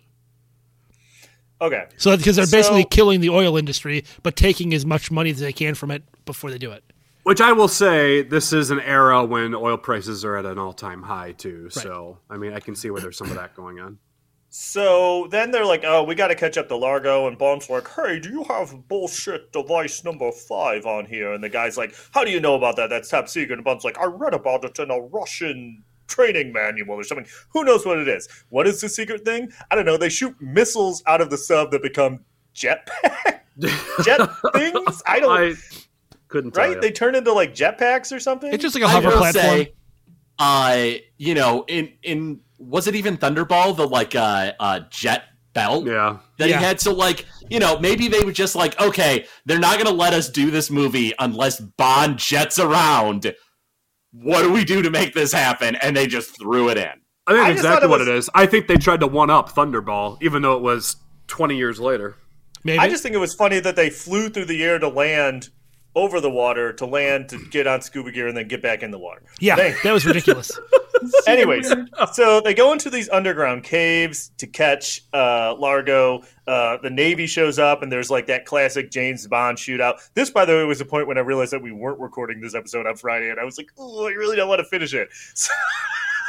okay. 1.61 1.87
So 1.97 2.17
because 2.17 2.37
they're 2.37 2.47
So- 2.47 2.57
basically 2.57 2.85
killing 2.85 3.21
the 3.21 3.31
oil 3.31 3.57
industry 3.57 4.05
but 4.23 4.37
taking 4.37 4.75
as 4.75 4.85
much 4.85 5.11
money 5.11 5.31
as 5.31 5.39
they 5.41 5.53
can 5.53 5.75
from 5.75 5.91
it 5.91 6.03
before 6.25 6.51
they 6.51 6.59
do 6.59 6.73
it. 6.73 6.83
Which 7.23 7.41
I 7.41 7.51
will 7.53 7.67
say, 7.69 8.23
this 8.23 8.53
is 8.53 8.71
an 8.71 8.79
era 8.81 9.25
when 9.25 9.53
oil 9.53 9.77
prices 9.77 10.25
are 10.25 10.37
at 10.37 10.47
an 10.47 10.59
all-time 10.59 11.03
high 11.03 11.33
too. 11.33 11.69
So, 11.71 12.19
I 12.31 12.37
mean, 12.37 12.53
I 12.53 12.61
can 12.61 12.77
see 12.77 12.89
where 12.89 13.01
there's 13.01 13.17
some 13.19 13.29
of 13.31 13.35
that 13.37 13.57
going 13.57 13.81
on. 13.81 13.99
So 14.59 15.29
then 15.31 15.51
they're 15.51 15.67
like, 15.67 15.85
"Oh, 15.85 16.03
we 16.03 16.15
got 16.15 16.29
to 16.29 16.35
catch 16.35 16.57
up 16.57 16.69
to 16.69 16.77
Largo." 16.77 17.29
And 17.29 17.37
Bond's 17.37 17.69
like, 17.69 17.87
"Hey, 17.89 18.19
do 18.19 18.31
you 18.31 18.43
have 18.45 18.89
bullshit 18.89 19.53
device 19.53 20.03
number 20.03 20.33
five 20.33 20.87
on 20.87 21.05
here?" 21.05 21.35
And 21.35 21.45
the 21.45 21.51
guy's 21.51 21.77
like, 21.77 21.95
"How 22.13 22.25
do 22.25 22.31
you 22.31 22.41
know 22.41 22.55
about 22.55 22.77
that? 22.77 22.89
That's 22.89 23.11
top 23.11 23.29
secret." 23.29 23.57
And 23.57 23.65
Bond's 23.65 23.85
like, 23.85 23.99
"I 23.99 24.07
read 24.07 24.33
about 24.33 24.65
it 24.65 24.79
in 24.79 24.91
a 24.91 24.99
Russian 24.99 25.85
training 26.07 26.55
manual 26.55 26.95
or 26.95 27.05
something. 27.05 27.27
Who 27.51 27.65
knows 27.65 27.85
what 27.85 27.99
it 27.99 28.09
is? 28.09 28.31
What 28.49 28.67
is 28.67 28.81
the 28.81 28.89
secret 28.89 29.27
thing? 29.27 29.53
I 29.71 29.75
don't 29.75 29.85
know. 29.85 29.99
They 29.99 30.09
shoot 30.09 30.35
missiles 30.41 31.03
out 31.07 31.21
of 31.21 31.29
the 31.29 31.37
sub 31.37 31.71
that 31.73 31.83
become 31.83 32.21
jetpack 32.55 33.41
jet 34.05 34.21
things. 34.55 35.03
I 35.07 35.21
don't. 35.21 35.39
I 35.39 35.55
couldn't 36.29 36.53
tell 36.53 36.65
right? 36.65 36.77
you. 36.77 36.81
They 36.81 36.93
turn 36.93 37.15
into 37.15 37.35
like 37.35 37.55
jetpacks 37.55 38.11
or 38.11 38.21
something. 38.21 38.51
It's 38.51 38.63
just 38.63 38.75
like 38.75 38.85
a 38.85 38.89
hover 38.89 39.09
will 39.11 39.19
platform. 39.19 39.45
say, 39.45 39.75
uh, 40.39 40.93
you 41.19 41.35
know, 41.35 41.67
in 41.69 41.93
in 42.03 42.41
was 42.59 42.87
it 42.87 42.95
even 42.95 43.17
Thunderball 43.17 43.77
the 43.77 43.87
like 43.87 44.15
uh 44.15 44.53
uh 44.61 44.81
jet 44.91 45.25
belt 45.53 45.87
yeah. 45.87 46.19
that 46.39 46.49
Yeah. 46.49 46.59
he 46.59 46.65
had? 46.65 46.81
So 46.81 46.93
like, 46.93 47.25
you 47.49 47.59
know, 47.59 47.79
maybe 47.79 48.09
they 48.09 48.21
were 48.25 48.33
just 48.33 48.55
like, 48.55 48.79
okay, 48.81 49.27
they're 49.45 49.59
not 49.59 49.79
gonna 49.79 49.91
let 49.97 50.13
us 50.15 50.29
do 50.29 50.51
this 50.51 50.71
movie 50.71 51.13
unless 51.19 51.61
Bond 51.61 52.19
jets 52.19 52.59
around. 52.59 53.35
What 54.13 54.43
do 54.43 54.53
we 54.53 54.65
do 54.65 54.83
to 54.83 54.91
make 54.91 55.13
this 55.15 55.33
happen? 55.33 55.77
And 55.77 55.97
they 55.97 56.07
just 56.07 56.39
threw 56.39 56.69
it 56.71 56.79
in. 56.79 56.89
I 57.27 57.33
think 57.33 57.45
I 57.45 57.49
that's 57.49 57.63
just 57.63 57.63
thought 57.63 57.83
exactly 57.83 57.87
it 57.87 57.91
what 57.91 57.99
was- 58.01 58.09
it 58.09 58.15
is. 58.15 58.31
I 58.35 58.47
think 58.47 58.69
they 58.69 58.77
tried 58.77 59.01
to 59.01 59.07
one 59.07 59.31
up 59.31 59.51
Thunderball, 59.53 60.19
even 60.23 60.43
though 60.43 60.57
it 60.57 60.63
was 60.63 60.97
20 61.27 61.57
years 61.57 61.79
later. 61.81 62.17
Maybe. 62.65 62.79
I 62.79 62.89
just 62.89 63.03
think 63.03 63.15
it 63.15 63.19
was 63.19 63.35
funny 63.35 63.61
that 63.61 63.77
they 63.77 63.91
flew 63.91 64.29
through 64.29 64.47
the 64.47 64.63
air 64.63 64.79
to 64.79 64.89
land 64.89 65.51
over 65.95 66.21
the 66.21 66.31
water 66.31 66.73
to 66.75 66.85
land 66.87 67.29
to 67.31 67.39
get 67.51 67.67
on 67.67 67.81
scuba 67.81 68.11
gear 68.13 68.29
and 68.29 68.37
then 68.37 68.47
get 68.49 68.61
back 68.63 68.83
in 68.83 68.91
the 68.91 68.99
water. 68.99 69.23
yeah, 69.41 69.57
Thank- 69.57 69.83
that 69.83 69.93
was 69.93 70.05
ridiculous. 70.07 70.51
Anyways, 71.27 71.73
so 72.13 72.41
they 72.41 72.55
go 72.55 72.73
into 72.73 72.91
these 72.91 73.09
underground 73.09 73.65
caves 73.65 74.31
to 74.39 74.47
catch 74.47 75.03
uh, 75.13 75.55
Largo. 75.59 76.23
Uh, 76.47 76.79
the 76.83 76.91
Navy 76.91 77.27
shows 77.27 77.59
up, 77.59 77.83
and 77.83 77.91
there's 77.91 78.11
like 78.11 78.27
that 78.27 78.45
classic 78.45 78.91
James 78.91 79.27
Bond 79.27 79.59
shootout. 79.59 80.01
This, 80.15 80.31
by 80.31 80.45
the 80.45 80.53
way, 80.53 80.65
was 80.65 80.79
the 80.79 80.85
point 80.85 81.09
when 81.09 81.19
I 81.19 81.23
realized 81.23 81.53
that 81.53 81.63
we 81.63 81.73
weren't 81.73 81.99
recording 81.99 82.41
this 82.41 82.55
episode 82.55 82.87
on 82.87 82.97
Friday, 82.97 83.31
and 83.31 83.41
I 83.41 83.45
was 83.45 83.59
like, 83.59 83.71
"Oh, 83.79 84.07
I 84.07 84.11
really 84.11 84.37
don't 84.37 84.49
want 84.49 84.61
to 84.61 84.65
finish 84.65 84.95
it." 84.95 85.09
So, 85.35 85.53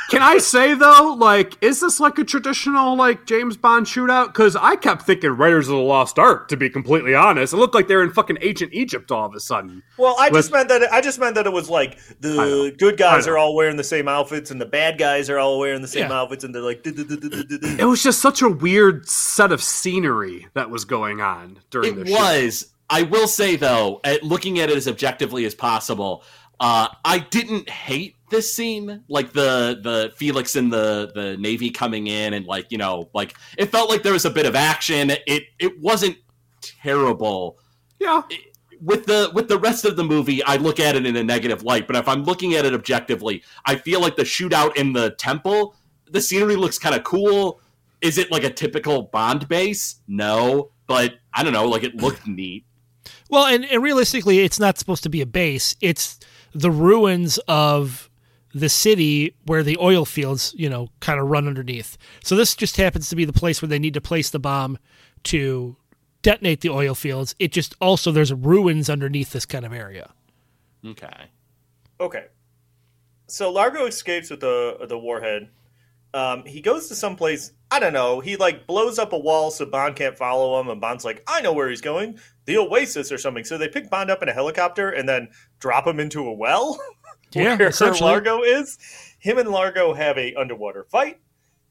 Can 0.10 0.22
I 0.22 0.38
say 0.38 0.74
though, 0.74 1.16
like, 1.20 1.58
is 1.62 1.82
this 1.82 2.00
like 2.00 2.18
a 2.18 2.24
traditional 2.24 2.96
like 2.96 3.26
James 3.26 3.58
Bond 3.58 3.86
shootout? 3.86 4.28
Because 4.28 4.56
I 4.56 4.76
kept 4.78 5.02
thinking 5.04 5.32
Raiders 5.32 5.68
of 5.68 5.76
the 5.76 5.82
Lost 5.82 6.18
Ark. 6.18 6.48
To 6.48 6.58
be 6.58 6.70
completely 6.70 7.14
honest, 7.14 7.54
it 7.54 7.58
looked 7.58 7.76
like 7.76 7.88
they're 7.88 8.04
in 8.04 8.12
fucking 8.12 8.38
ancient 8.42 8.74
Egypt 8.74 9.12
all 9.12 9.26
of 9.26 9.36
a 9.36 9.40
sudden. 9.40 9.84
well, 9.98 10.16
I 10.20 10.30
just 10.30 10.52
meant 10.52 10.70
that 10.70 10.82
it, 10.84 10.90
I 10.92 11.02
just 11.02 11.20
meant 11.20 11.36
that 11.36 11.46
it 11.46 11.52
was 11.54 11.70
like 11.70 11.98
the 12.22 12.74
good 12.78 12.98
guys 12.98 13.28
are 13.28 13.38
all 13.38 13.56
wearing 13.56 13.76
the 13.78 13.84
same 13.84 14.08
outfits, 14.08 14.50
and 14.52 14.62
the 14.62 14.66
bad 14.66 14.98
guys 14.98 15.30
are 15.30 15.40
all 15.40 15.60
wearing 15.60 15.82
the 15.82 15.88
same 15.88 16.10
Yeah. 16.10 16.20
outfits, 16.22 16.44
and 16.44 16.54
they're 16.56 16.62
like. 16.62 16.82
It 16.86 17.86
was 17.88 18.02
just 18.04 18.22
such 18.22 18.42
a 18.42 18.50
weird 18.50 19.08
set 19.10 19.52
of 19.52 19.62
scenery 19.62 20.48
that 20.54 20.70
was 20.70 20.86
going 20.86 21.22
on 21.22 21.60
during 21.70 22.00
It 22.00 22.06
the 22.06 22.12
was. 22.12 22.74
I 22.90 23.04
will 23.04 23.28
say 23.28 23.56
though, 23.58 24.00
at 24.04 24.24
looking 24.24 24.60
at 24.60 24.70
it 24.70 24.78
as 24.78 24.88
objectively 24.88 25.44
as 25.46 25.54
possible, 25.54 26.24
uh, 26.60 26.88
I 27.04 27.20
didn't 27.20 27.70
hate 27.70 28.16
this 28.30 28.54
scene 28.54 29.04
like 29.08 29.34
the 29.34 29.80
the 29.82 30.12
felix 30.16 30.56
and 30.56 30.72
the 30.72 31.12
the 31.16 31.38
navy 31.38 31.70
coming 31.70 32.08
in 32.08 32.34
and 32.34 32.46
like 32.46 32.68
you 32.72 32.78
know 32.78 33.10
like 33.14 33.36
it 33.58 33.72
felt 33.72 33.90
like 33.90 34.04
there 34.04 34.14
was 34.14 34.26
a 34.26 34.30
bit 34.30 34.46
of 34.46 34.56
action. 34.56 35.12
It 35.26 35.44
it 35.60 35.80
wasn't 35.80 36.18
terrible. 36.62 37.58
Yeah. 38.00 38.22
with 38.80 39.06
the 39.06 39.32
with 39.34 39.48
the 39.48 39.58
rest 39.58 39.84
of 39.84 39.96
the 39.96 40.04
movie 40.04 40.44
i 40.44 40.56
look 40.58 40.80
at 40.80 40.96
it 40.96 41.04
in 41.04 41.16
a 41.16 41.24
negative 41.24 41.64
light 41.64 41.88
but 41.88 41.96
if 41.96 42.08
i'm 42.08 42.24
looking 42.24 42.54
at 42.54 42.64
it 42.64 42.76
objectively 42.76 43.42
i 43.66 43.76
feel 43.76 44.00
like 44.00 44.16
the 44.16 44.22
shootout 44.22 44.78
in 44.78 44.94
the 44.94 45.10
temple 45.18 45.76
the 46.12 46.22
scenery 46.22 46.56
looks 46.56 46.78
kind 46.78 46.94
of 46.96 47.04
cool. 47.04 47.60
Is 48.02 48.20
it 48.20 48.32
like 48.32 48.44
a 48.44 48.52
typical 48.52 49.04
bond 49.04 49.48
base? 49.48 49.96
No 50.08 50.72
but 50.86 51.16
i 51.34 51.44
don't 51.44 51.54
know 51.54 51.68
like 51.68 51.84
it 51.84 51.96
looked 51.96 52.28
neat. 52.40 52.66
Well, 53.30 53.46
and, 53.46 53.66
and 53.66 53.84
realistically, 53.84 54.40
it's 54.40 54.60
not 54.60 54.78
supposed 54.78 55.04
to 55.04 55.10
be 55.10 55.22
a 55.22 55.26
base. 55.26 55.76
It's 55.82 56.20
the 56.54 56.72
ruins 56.72 57.38
of 57.48 58.07
the 58.60 58.70
city 58.70 59.36
where 59.46 59.64
the 59.64 59.78
oil 59.80 60.06
fields, 60.06 60.54
you 60.58 60.70
know, 60.70 60.90
kind 61.00 61.20
of 61.20 61.28
run 61.28 61.48
underneath. 61.48 61.98
So 62.24 62.36
this 62.36 62.56
just 62.56 62.78
happens 62.78 63.10
to 63.10 63.16
be 63.16 63.26
the 63.26 63.34
place 63.34 63.62
where 63.62 63.70
they 63.70 63.80
need 63.80 63.94
to 63.94 64.02
place 64.02 64.30
the 64.30 64.40
bomb 64.40 64.78
to 65.24 65.76
detonate 66.22 66.62
the 66.62 66.70
oil 66.70 66.96
fields. 66.96 67.36
It 67.40 67.52
just 67.52 67.76
also 67.80 68.12
there's 68.12 68.34
ruins 68.34 68.90
underneath 68.90 69.32
this 69.32 69.46
kind 69.46 69.66
of 69.66 69.74
area. 69.74 70.12
okay 70.86 71.30
Okay. 72.00 72.26
So 73.28 73.52
Largo 73.52 73.86
escapes 73.86 74.30
with 74.30 74.40
the 74.40 74.78
the 74.88 74.98
warhead. 74.98 75.50
Um, 76.14 76.46
he 76.46 76.62
goes 76.62 76.88
to 76.88 76.96
some 76.96 77.16
place. 77.16 77.52
I 77.70 77.80
don't 77.80 77.94
know. 77.94 78.22
He 78.22 78.38
like 78.38 78.66
blows 78.66 78.98
up 78.98 79.12
a 79.12 79.18
wall 79.18 79.52
so 79.52 79.66
Bond 79.66 79.96
can't 79.96 80.18
follow 80.18 80.60
him, 80.60 80.70
and 80.70 80.80
Bond's 80.80 81.04
like, 81.04 81.22
"I 81.28 81.42
know 81.42 81.52
where 81.52 81.70
he's 81.70 81.82
going, 81.82 82.20
the 82.46 82.58
Oasis 82.58 83.12
or 83.12 83.18
something." 83.18 83.44
So 83.44 83.58
they 83.58 83.68
pick 83.68 83.90
Bond 83.90 84.10
up 84.10 84.24
in 84.24 84.30
a 84.30 84.34
helicopter 84.34 84.90
and 84.90 85.08
then 85.10 85.28
drop 85.60 85.86
him 85.86 86.00
into 86.00 86.26
a 86.26 86.34
well. 86.34 86.80
Yeah, 87.34 87.58
where 87.58 87.68
essentially. 87.68 88.10
Largo 88.10 88.42
is. 88.44 88.78
Him 89.20 89.38
and 89.38 89.50
Largo 89.50 89.94
have 89.94 90.18
a 90.18 90.34
underwater 90.36 90.86
fight. 90.90 91.20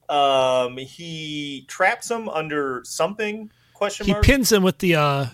Um, 0.09 0.77
he 0.77 1.65
traps 1.69 2.11
him 2.11 2.29
under 2.29 2.83
something. 2.85 3.51
Question 3.75 4.07
mark. 4.09 4.25
He 4.25 4.31
pins 4.33 4.53
him 4.53 4.63
with 4.63 4.79
the 4.79 4.95
uh 4.97 5.27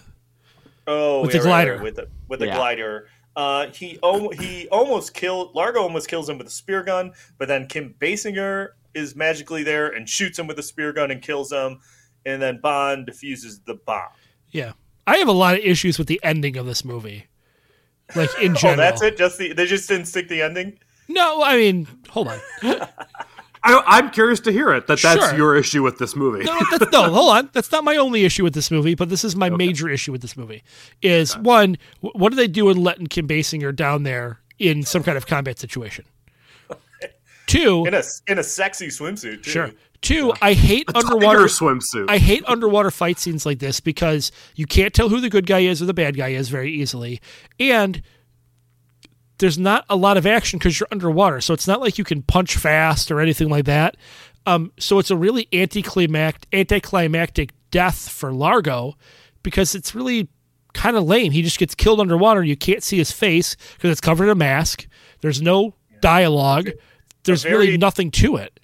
Oh, 0.86 1.22
With 1.22 1.32
yeah, 1.34 1.40
the 1.40 1.46
glider. 1.46 1.72
right, 1.74 1.82
with 1.82 1.96
the 1.96 2.08
with 2.28 2.40
the 2.40 2.46
Yeah. 2.46 2.56
glider. 2.56 3.08
Uh, 3.36 3.68
he 3.68 3.98
al- 4.02 4.30
he 4.30 4.68
almost 4.68 5.14
killed 5.14 5.54
Largo. 5.54 5.80
Almost 5.82 6.08
kills 6.08 6.28
him 6.28 6.38
with 6.38 6.46
a 6.46 6.50
spear 6.50 6.82
gun, 6.82 7.12
but 7.38 7.48
then 7.48 7.66
Kim 7.66 7.94
Basinger 8.00 8.68
is 8.94 9.14
magically 9.16 9.62
there 9.62 9.88
and 9.88 10.08
shoots 10.08 10.38
him 10.38 10.46
with 10.46 10.58
a 10.58 10.62
spear 10.62 10.92
gun 10.92 11.10
and 11.10 11.22
kills 11.22 11.50
him. 11.52 11.78
And 12.26 12.40
then 12.42 12.60
Bond 12.60 13.06
defuses 13.06 13.60
the 13.60 13.74
bomb. 13.74 14.08
yeah. 14.50 14.72
I 15.06 15.16
have 15.16 15.26
a 15.28 15.32
lot 15.32 15.54
of 15.54 15.60
issues 15.64 15.98
with 15.98 16.06
the 16.06 16.20
ending 16.22 16.56
of 16.56 16.64
this 16.66 16.84
movie. 16.84 17.26
Like 18.14 18.30
in 18.40 18.52
Oh, 18.56 18.56
general. 18.56 18.76
that's 18.78 19.02
it. 19.02 19.16
Just 19.16 19.38
the 19.38 19.52
they 19.52 19.66
just 19.66 19.88
didn't 19.88 20.06
stick 20.06 20.28
the 20.28 20.42
ending. 20.42 20.78
No, 21.08 21.42
I 21.42 21.56
mean, 21.56 21.86
hold 22.08 22.28
on. 22.28 22.38
I, 23.64 23.80
I'm 23.86 24.10
curious 24.10 24.40
to 24.40 24.50
hear 24.52 24.72
it. 24.72 24.86
That 24.88 25.00
that's 25.00 25.24
Sure. 25.24 25.36
your 25.36 25.56
issue 25.56 25.82
with 25.84 25.98
this 25.98 26.16
movie. 26.16 26.44
no, 26.44 26.58
that's, 26.70 26.90
no, 26.92 27.02
hold 27.12 27.36
on. 27.36 27.50
That's 27.52 27.70
not 27.70 27.84
my 27.84 27.96
only 27.96 28.24
issue 28.24 28.42
with 28.42 28.54
this 28.54 28.70
movie, 28.72 28.94
but 28.96 29.08
this 29.08 29.24
is 29.24 29.36
my 29.36 29.50
major 29.50 29.88
issue 29.88 30.10
with 30.10 30.20
this 30.22 30.36
movie. 30.36 30.64
Is 31.00 31.36
one, 31.38 31.76
what 32.00 32.30
do 32.30 32.36
they 32.36 32.48
do 32.48 32.70
in 32.70 32.82
letting 32.82 33.06
Kim 33.06 33.28
Basinger 33.28 33.74
down 33.74 34.02
there 34.02 34.40
in 34.58 34.82
some 34.82 35.02
kind 35.04 35.16
of 35.16 35.26
combat 35.26 35.58
situation? 35.60 36.04
Two, 37.46 37.84
In 37.86 37.92
a 37.94 38.02
in 38.28 38.38
a 38.38 38.42
sexy 38.44 38.86
swimsuit. 38.88 39.42
Too. 39.42 39.50
sure. 39.50 39.70
Two, 40.02 40.32
I 40.42 40.52
hate 40.52 40.88
Tiger 40.88 40.98
underwater 41.06 41.44
swimsuit. 41.44 42.06
I 42.08 42.18
hate 42.18 42.44
underwater 42.46 42.90
fight 42.90 43.18
scenes 43.18 43.46
like 43.46 43.60
this 43.60 43.78
because 43.80 44.30
you 44.56 44.66
can't 44.66 44.92
tell 44.92 45.08
who 45.08 45.20
the 45.20 45.30
good 45.30 45.46
guy 45.46 45.60
is 45.60 45.80
or 45.80 45.84
the 45.86 45.94
bad 45.94 46.16
guy 46.16 46.28
is 46.30 46.48
very 46.48 46.72
easily, 46.72 47.20
and 47.58 48.02
there's 49.38 49.58
not 49.58 49.84
a 49.88 49.96
lot 49.96 50.16
of 50.16 50.26
action 50.26 50.58
because 50.58 50.78
you're 50.78 50.88
underwater. 50.92 51.40
So 51.40 51.54
it's 51.54 51.66
not 51.66 51.80
like 51.80 51.98
you 51.98 52.04
can 52.04 52.22
punch 52.22 52.56
fast 52.56 53.10
or 53.10 53.20
anything 53.20 53.48
like 53.48 53.64
that. 53.64 53.96
Um, 54.46 54.72
so 54.78 54.98
it's 54.98 55.10
a 55.10 55.16
really 55.16 55.48
anticlimactic, 55.52 56.48
anticlimactic 56.52 57.52
death 57.70 58.08
for 58.08 58.32
Largo 58.32 58.94
because 59.42 59.74
it's 59.74 59.94
really 59.94 60.28
kind 60.74 60.96
of 60.96 61.04
lame. 61.04 61.32
He 61.32 61.42
just 61.42 61.58
gets 61.58 61.74
killed 61.74 62.00
underwater. 62.00 62.42
You 62.42 62.56
can't 62.56 62.82
see 62.82 62.98
his 62.98 63.12
face 63.12 63.56
because 63.74 63.90
it's 63.90 64.00
covered 64.00 64.24
in 64.24 64.30
a 64.30 64.34
mask. 64.34 64.86
There's 65.20 65.40
no 65.42 65.74
dialogue. 66.00 66.70
There's 67.24 67.42
very- 67.44 67.66
really 67.66 67.78
nothing 67.78 68.10
to 68.12 68.36
it. 68.36 68.58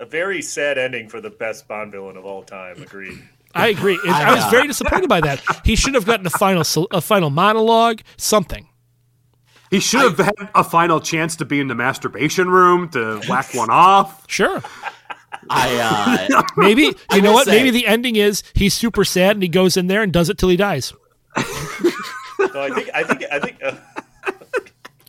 A 0.00 0.06
very 0.06 0.42
sad 0.42 0.78
ending 0.78 1.08
for 1.08 1.20
the 1.20 1.30
best 1.30 1.66
Bond 1.68 1.90
villain 1.92 2.16
of 2.16 2.24
all 2.24 2.42
time. 2.42 2.80
Agreed. 2.82 3.18
I 3.54 3.68
agree. 3.68 3.98
And 4.04 4.14
I 4.14 4.34
was 4.34 4.44
very 4.50 4.66
disappointed 4.68 5.08
by 5.08 5.20
that. 5.22 5.42
He 5.64 5.74
should 5.74 5.94
have 5.94 6.04
gotten 6.06 6.26
a 6.26 6.30
final 6.30 6.62
a 6.90 7.00
final 7.00 7.30
monologue, 7.30 8.02
something. 8.16 8.68
he 9.70 9.80
should 9.80 10.02
have 10.02 10.18
had 10.18 10.34
a 10.54 10.62
final 10.62 11.00
chance 11.00 11.34
to 11.36 11.44
be 11.44 11.58
in 11.58 11.66
the 11.68 11.74
masturbation 11.74 12.48
room 12.48 12.88
to 12.90 13.20
whack 13.28 13.54
one 13.54 13.70
off. 13.70 14.24
Sure. 14.30 14.62
i 15.50 16.28
uh 16.30 16.42
Maybe 16.56 16.82
you 16.84 16.94
I 17.10 17.20
know 17.20 17.32
what? 17.32 17.46
say- 17.46 17.52
Maybe 17.56 17.70
the 17.70 17.86
ending 17.86 18.16
is 18.16 18.42
he's 18.54 18.74
super 18.74 19.04
sad 19.04 19.32
and 19.36 19.42
he 19.42 19.48
goes 19.48 19.76
in 19.76 19.86
there 19.88 20.02
and 20.02 20.12
does 20.12 20.28
it 20.28 20.38
till 20.38 20.48
he 20.50 20.56
dies. 20.56 20.92
So 22.52 22.62
I 22.62 22.70
think 22.70 22.88
I 22.94 23.02
think 23.02 23.24
I 23.32 23.38
think. 23.40 23.56
Uh, 23.62 23.72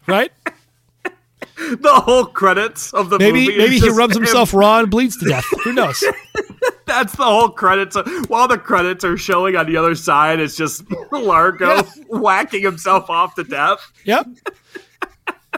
Right? 0.08 0.32
The 1.82 1.94
whole 2.06 2.26
credits 2.26 2.94
of 2.94 3.10
the 3.10 3.20
Maybe 3.20 3.42
movie. 3.48 3.52
is 3.54 3.58
maybe 3.58 3.80
he 3.80 3.90
rubs 3.90 4.16
him. 4.16 4.24
himself 4.24 4.54
raw 4.54 4.80
and 4.80 4.90
bleeds 4.90 5.18
to 5.18 5.28
death. 5.30 5.46
Who 5.64 5.74
knows? 5.74 6.04
That's 6.86 7.16
the 7.16 7.24
whole 7.26 7.50
credits. 7.50 7.96
Uh, 7.96 8.04
while 8.28 8.48
the 8.48 8.58
credits 8.58 9.04
are 9.04 9.18
showing 9.18 9.56
on 9.56 9.66
the 9.68 9.78
other 9.78 9.94
side, 9.96 10.40
it's 10.40 10.56
just 10.56 10.84
Largo 11.12 11.76
Yeah. 11.76 11.82
whacking 12.08 12.64
himself 12.64 13.10
off 13.10 13.36
to 13.36 13.44
death. 13.44 13.80
Yep. 14.06 14.28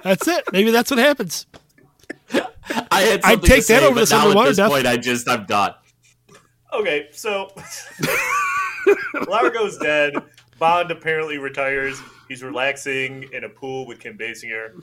That's 0.04 0.28
it. 0.28 0.44
Maybe 0.52 0.72
that's 0.72 0.90
what 0.92 1.00
happens. 1.00 1.46
i 2.34 3.02
had 3.02 3.22
I'd 3.24 3.42
take 3.44 3.58
to 3.58 3.62
say, 3.62 3.74
that 3.76 3.84
over 3.84 3.96
but 3.96 4.00
this 4.02 4.12
now 4.12 4.22
underwater 4.26 4.48
at 4.48 4.50
this 4.50 4.58
death. 4.58 4.70
point 4.72 4.88
i 4.88 4.98
just 4.98 5.30
i'm 5.30 5.46
done 5.46 5.74
Okay, 6.74 7.10
so 7.12 7.52
Largo's 9.28 9.78
dead. 9.78 10.14
Bond 10.58 10.90
apparently 10.92 11.38
retires. 11.38 12.00
He's 12.30 12.44
relaxing 12.44 13.26
in 13.34 13.44
a 13.44 13.50
pool 13.50 13.86
with 13.86 14.00
Kim 14.00 14.18
Basinger. 14.18 14.82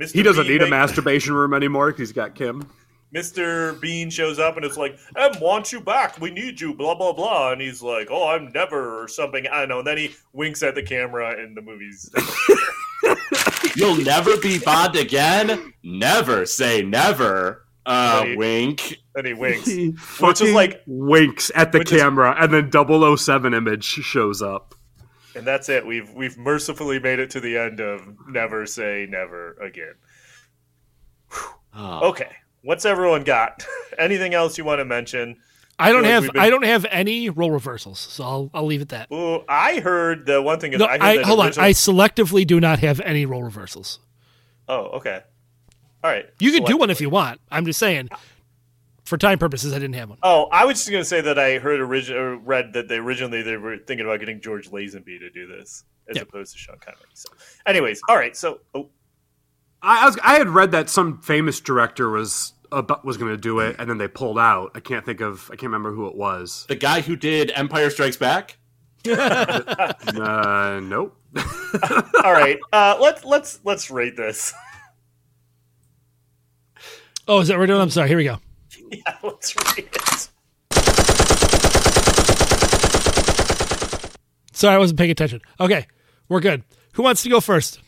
Mr. 0.00 0.12
He 0.12 0.22
doesn't 0.22 0.44
Bean 0.46 0.58
need 0.58 0.62
a 0.62 0.68
masturbation 0.70 1.34
room 1.34 1.52
anymore 1.54 1.86
because 1.88 2.08
he's 2.08 2.12
got 2.12 2.34
Kim. 2.34 2.68
Mr. 3.14 3.80
Bean 3.80 4.10
shows 4.10 4.38
up 4.38 4.56
and 4.56 4.64
it's 4.66 4.76
like, 4.76 4.98
"M 5.16 5.32
wants 5.40 5.72
you 5.72 5.80
back. 5.80 6.20
We 6.20 6.30
need 6.30 6.60
you." 6.60 6.74
Blah 6.74 6.94
blah 6.94 7.12
blah. 7.14 7.52
And 7.52 7.60
he's 7.60 7.82
like, 7.82 8.08
"Oh, 8.10 8.28
I'm 8.28 8.52
never" 8.52 9.02
or 9.02 9.08
something. 9.08 9.46
I 9.46 9.60
don't 9.60 9.68
know. 9.70 9.78
And 9.78 9.86
then 9.86 9.96
he 9.96 10.10
winks 10.34 10.62
at 10.62 10.74
the 10.74 10.82
camera 10.82 11.42
in 11.42 11.54
the 11.54 11.62
movies. 11.62 12.10
You'll 13.76 13.96
never 13.96 14.36
be 14.38 14.58
Bond 14.58 14.96
again. 14.96 15.72
Never 15.82 16.44
say 16.46 16.82
never. 16.82 17.64
Uh, 17.86 18.20
Right. 18.24 18.36
wink. 18.36 18.98
then 19.14 19.24
he 19.24 19.32
winks. 19.32 19.66
He 19.66 19.88
Which 19.90 19.96
is 19.96 20.00
fucking 20.02 20.54
like- 20.54 20.82
winks 20.86 21.50
at 21.54 21.72
the 21.72 21.78
which 21.78 21.92
is- 21.92 22.00
camera, 22.00 22.36
and 22.38 22.52
then 22.52 22.70
007 22.70 23.54
image 23.54 23.84
shows 23.84 24.42
up. 24.42 24.74
And 25.38 25.46
that's 25.46 25.68
it. 25.68 25.86
We've 25.86 26.10
we've 26.12 26.36
mercifully 26.36 26.98
made 26.98 27.18
it 27.18 27.30
to 27.30 27.40
the 27.40 27.56
end 27.56 27.80
of 27.80 28.02
never 28.28 28.66
say 28.66 29.06
never 29.08 29.52
again. 29.60 29.94
Oh. 31.74 32.08
Okay. 32.10 32.30
What's 32.62 32.84
everyone 32.84 33.24
got? 33.24 33.64
Anything 33.98 34.34
else 34.34 34.58
you 34.58 34.64
want 34.64 34.80
to 34.80 34.84
mention? 34.84 35.36
I 35.78 35.92
don't 35.92 36.02
feel 36.02 36.10
like 36.10 36.10
have 36.12 36.22
we've 36.24 36.32
been- 36.32 36.42
I 36.42 36.50
don't 36.50 36.64
have 36.64 36.86
any 36.90 37.30
role 37.30 37.52
reversals, 37.52 38.00
so 38.00 38.24
I'll 38.24 38.50
I'll 38.52 38.66
leave 38.66 38.82
it 38.82 38.88
that. 38.88 39.08
Well, 39.10 39.44
I 39.48 39.78
heard 39.78 40.26
the 40.26 40.42
one 40.42 40.58
thing 40.58 40.72
is 40.72 40.80
No, 40.80 40.86
I 40.86 40.92
heard 40.92 41.02
I 41.02 41.16
that 41.18 41.26
hold 41.26 41.40
on. 41.40 41.46
I 41.56 41.70
selectively 41.70 42.44
do 42.46 42.58
not 42.58 42.80
have 42.80 43.00
any 43.00 43.26
role 43.26 43.44
reversals. 43.44 44.00
Oh, 44.68 44.86
okay. 44.96 45.22
All 46.02 46.10
right. 46.10 46.26
You 46.40 46.52
can 46.52 46.64
do 46.64 46.76
one 46.76 46.90
if 46.90 47.00
you 47.00 47.10
want. 47.10 47.40
I'm 47.50 47.64
just 47.64 47.78
saying, 47.78 48.08
for 49.08 49.18
time 49.18 49.38
purposes, 49.38 49.72
I 49.72 49.78
didn't 49.78 49.94
have 49.96 50.08
one. 50.10 50.18
Oh, 50.22 50.44
I 50.52 50.64
was 50.64 50.76
just 50.78 50.90
going 50.90 51.00
to 51.02 51.08
say 51.08 51.20
that 51.22 51.38
I 51.38 51.58
heard 51.58 51.80
origi- 51.80 52.14
or 52.14 52.36
read 52.36 52.72
that 52.74 52.88
they 52.88 52.96
originally 52.98 53.42
they 53.42 53.56
were 53.56 53.78
thinking 53.78 54.06
about 54.06 54.20
getting 54.20 54.40
George 54.40 54.70
Lazenby 54.70 55.18
to 55.20 55.30
do 55.30 55.46
this 55.46 55.84
as 56.08 56.16
Yeah. 56.16 56.22
opposed 56.22 56.52
to 56.52 56.58
Sean 56.58 56.76
Connery. 56.78 57.00
So, 57.14 57.28
anyways, 57.66 58.00
all 58.08 58.16
right. 58.16 58.36
So, 58.36 58.60
oh, 58.74 58.88
I, 59.82 60.02
I 60.02 60.06
was 60.06 60.18
I 60.22 60.34
had 60.38 60.48
read 60.48 60.70
that 60.72 60.88
some 60.90 61.20
famous 61.22 61.58
director 61.60 62.08
was 62.10 62.52
about, 62.70 63.04
was 63.04 63.16
going 63.16 63.30
to 63.30 63.36
do 63.38 63.60
it, 63.60 63.76
and 63.78 63.88
then 63.88 63.98
they 63.98 64.08
pulled 64.08 64.38
out. 64.38 64.72
I 64.74 64.80
can't 64.80 65.04
think 65.06 65.20
of 65.20 65.46
I 65.50 65.56
can't 65.56 65.64
remember 65.72 65.92
who 65.92 66.06
it 66.06 66.14
was. 66.14 66.66
The 66.68 66.76
guy 66.76 67.00
who 67.00 67.16
did 67.16 67.50
Empire 67.54 67.90
Strikes 67.90 68.16
Back. 68.16 68.58
Uh, 69.08 70.80
nope. 70.82 71.16
all 72.24 72.32
right. 72.32 72.58
Uh, 72.72 72.96
let's 73.00 73.24
let's 73.24 73.60
let's 73.64 73.90
rate 73.90 74.16
this. 74.16 74.52
Oh, 77.26 77.40
is 77.40 77.48
that 77.48 77.54
what 77.54 77.60
we're 77.60 77.66
doing? 77.66 77.80
I'm 77.80 77.90
sorry. 77.90 78.08
Here 78.08 78.16
we 78.16 78.24
go. 78.24 78.38
yeah, 78.92 79.16
let's 79.22 79.54
read 79.76 79.88
it. 79.92 80.28
Sorry, 84.52 84.74
I 84.74 84.78
wasn't 84.78 84.98
paying 84.98 85.10
attention. 85.10 85.40
Okay, 85.60 85.86
we're 86.28 86.40
good. 86.40 86.64
Who 86.94 87.02
wants 87.02 87.22
to 87.22 87.28
go 87.28 87.40
first? 87.40 87.80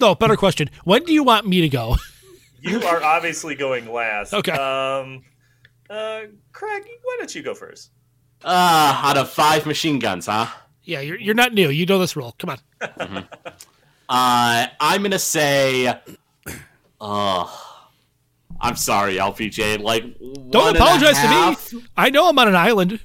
No, 0.00 0.14
better 0.14 0.36
question. 0.36 0.70
When 0.84 1.04
do 1.04 1.12
you 1.12 1.24
want 1.24 1.46
me 1.46 1.60
to 1.62 1.68
go? 1.68 1.96
You 2.64 2.80
are 2.80 3.02
obviously 3.02 3.56
going 3.56 3.92
last. 3.92 4.32
Okay. 4.32 4.52
Um, 4.52 5.24
uh, 5.90 6.20
Craig, 6.52 6.84
why 7.02 7.16
don't 7.18 7.34
you 7.34 7.42
go 7.42 7.54
first? 7.54 7.90
Uh, 8.44 9.00
out 9.02 9.16
of 9.16 9.28
five 9.30 9.66
machine 9.66 9.98
guns, 9.98 10.26
huh? 10.26 10.46
yeah, 10.84 11.00
you're, 11.00 11.18
you're 11.18 11.34
not 11.34 11.52
new. 11.54 11.70
You 11.70 11.86
know 11.86 11.98
this 11.98 12.14
rule. 12.14 12.36
Come 12.38 12.50
on. 12.50 13.26
Uh, 14.08 14.66
I'm 14.78 15.02
gonna 15.02 15.18
say, 15.18 15.88
uh, 17.00 17.46
I'm 18.62 18.76
sorry, 18.76 19.16
LPJ. 19.16 19.82
Like, 19.82 20.04
Don't 20.18 20.52
one 20.52 20.68
and 20.68 20.76
a 20.76 20.80
apologize 20.80 21.18
to 21.70 21.76
me. 21.76 21.84
I 21.96 22.10
know 22.10 22.28
I'm 22.28 22.38
on 22.38 22.48
an 22.48 22.54
island. 22.54 23.00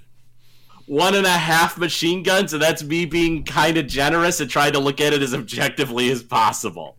One 0.86 1.16
and 1.16 1.26
a 1.26 1.30
half 1.30 1.78
machine 1.78 2.24
guns, 2.24 2.54
and 2.54 2.62
that's 2.62 2.84
me 2.84 3.06
being 3.06 3.44
kind 3.44 3.78
of 3.78 3.88
generous 3.88 4.40
and 4.40 4.50
trying 4.50 4.74
to 4.74 4.80
look 4.80 5.02
at 5.02 5.14
it 5.14 5.22
as 5.22 5.34
objectively 5.34 6.12
as 6.12 6.24
possible. 6.24 6.96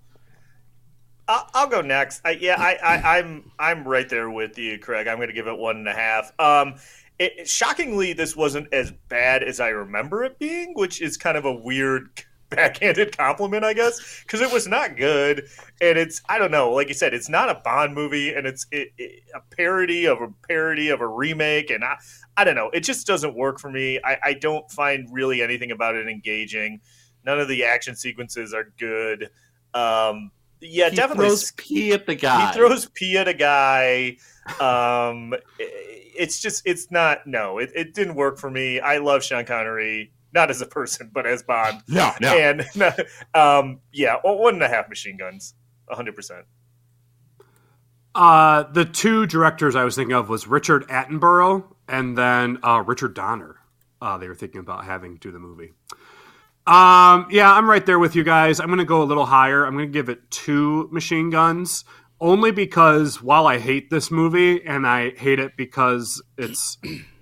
I'll, 1.28 1.48
I'll 1.54 1.68
go 1.68 1.80
next. 1.80 2.20
I, 2.24 2.32
yeah, 2.32 2.56
I, 2.58 2.74
I, 2.74 3.18
I'm 3.18 3.50
I'm 3.58 3.86
right 3.86 4.08
there 4.08 4.28
with 4.28 4.58
you, 4.58 4.78
Craig. 4.78 5.06
I'm 5.06 5.16
going 5.16 5.28
to 5.28 5.34
give 5.34 5.46
it 5.46 5.56
one 5.56 5.76
and 5.76 5.88
a 5.88 5.94
half. 5.94 6.32
Um, 6.38 6.74
it, 7.18 7.48
shockingly, 7.48 8.12
this 8.12 8.36
wasn't 8.36 8.72
as 8.72 8.92
bad 9.08 9.42
as 9.42 9.60
I 9.60 9.68
remember 9.68 10.24
it 10.24 10.38
being, 10.38 10.74
which 10.74 11.00
is 11.00 11.16
kind 11.16 11.36
of 11.36 11.44
a 11.44 11.52
weird 11.52 12.10
backhanded 12.50 13.16
compliment, 13.16 13.64
I 13.64 13.72
guess, 13.74 14.22
because 14.22 14.40
it 14.40 14.52
was 14.52 14.66
not 14.66 14.96
good, 14.96 15.48
and 15.80 15.98
it's 15.98 16.22
I 16.28 16.38
don't 16.38 16.50
know, 16.50 16.70
like 16.72 16.88
you 16.88 16.94
said, 16.94 17.14
it's 17.14 17.28
not 17.28 17.48
a 17.50 17.60
Bond 17.64 17.94
movie, 17.94 18.32
and 18.34 18.46
it's 18.46 18.66
it, 18.70 18.88
it, 18.98 19.22
a 19.34 19.40
parody 19.56 20.06
of 20.06 20.20
a 20.20 20.28
parody 20.48 20.88
of 20.88 21.00
a 21.00 21.06
remake, 21.06 21.70
and 21.70 21.84
I 21.84 21.96
I 22.36 22.44
don't 22.44 22.54
know, 22.54 22.70
it 22.70 22.80
just 22.80 23.06
doesn't 23.06 23.34
work 23.34 23.58
for 23.58 23.70
me. 23.70 24.00
I, 24.04 24.18
I 24.22 24.32
don't 24.34 24.70
find 24.70 25.08
really 25.12 25.42
anything 25.42 25.70
about 25.70 25.94
it 25.96 26.08
engaging. 26.08 26.80
None 27.24 27.40
of 27.40 27.48
the 27.48 27.64
action 27.64 27.96
sequences 27.96 28.54
are 28.54 28.72
good. 28.78 29.30
Um, 29.74 30.30
yeah, 30.60 30.88
He 30.90 30.96
definitely. 30.96 31.26
throws 31.26 31.52
pee 31.52 31.92
at 31.92 32.06
the 32.06 32.14
guy. 32.14 32.46
He 32.46 32.52
throws 32.56 32.86
pee 32.86 33.16
at 33.18 33.28
a 33.28 33.34
guy. 33.34 34.16
Um, 34.60 35.34
it's 35.58 36.40
just, 36.40 36.62
it's 36.64 36.90
not. 36.90 37.26
No, 37.26 37.58
it, 37.58 37.70
it 37.74 37.94
didn't 37.94 38.14
work 38.14 38.38
for 38.38 38.50
me. 38.50 38.80
I 38.80 38.98
love 38.98 39.22
Sean 39.22 39.44
Connery, 39.44 40.12
not 40.32 40.50
as 40.50 40.60
a 40.60 40.66
person, 40.66 41.10
but 41.12 41.26
as 41.26 41.42
Bond. 41.42 41.82
No, 41.88 42.12
no. 42.20 42.36
And 42.36 42.66
um, 43.34 43.80
yeah, 43.92 44.16
one 44.22 44.54
and 44.54 44.62
a 44.62 44.68
half 44.68 44.88
machine 44.88 45.16
guns, 45.16 45.54
hundred 45.88 46.16
percent. 46.16 46.46
Uh, 48.14 48.64
the 48.72 48.84
two 48.84 49.26
directors 49.26 49.76
I 49.76 49.84
was 49.84 49.94
thinking 49.94 50.16
of 50.16 50.28
was 50.28 50.46
Richard 50.46 50.86
Attenborough 50.88 51.64
and 51.86 52.18
then 52.18 52.58
uh, 52.62 52.82
Richard 52.84 53.14
Donner. 53.14 53.56
Uh, 54.00 54.18
they 54.18 54.28
were 54.28 54.34
thinking 54.34 54.60
about 54.60 54.84
having 54.84 55.16
do 55.16 55.30
the 55.30 55.38
movie. 55.38 55.72
Um, 56.66 57.26
yeah, 57.30 57.52
I'm 57.52 57.68
right 57.68 57.84
there 57.84 57.98
with 57.98 58.14
you 58.14 58.24
guys. 58.24 58.60
I'm 58.60 58.66
going 58.66 58.78
to 58.78 58.84
go 58.84 59.02
a 59.02 59.04
little 59.04 59.24
higher. 59.24 59.64
I'm 59.64 59.74
going 59.74 59.86
to 59.86 59.92
give 59.92 60.08
it 60.08 60.30
two 60.30 60.88
machine 60.92 61.30
guns, 61.30 61.84
only 62.20 62.50
because 62.50 63.22
while 63.22 63.46
I 63.46 63.58
hate 63.58 63.88
this 63.88 64.10
movie 64.10 64.62
and 64.64 64.86
I 64.86 65.10
hate 65.10 65.38
it 65.38 65.56
because 65.56 66.22
it's 66.36 66.76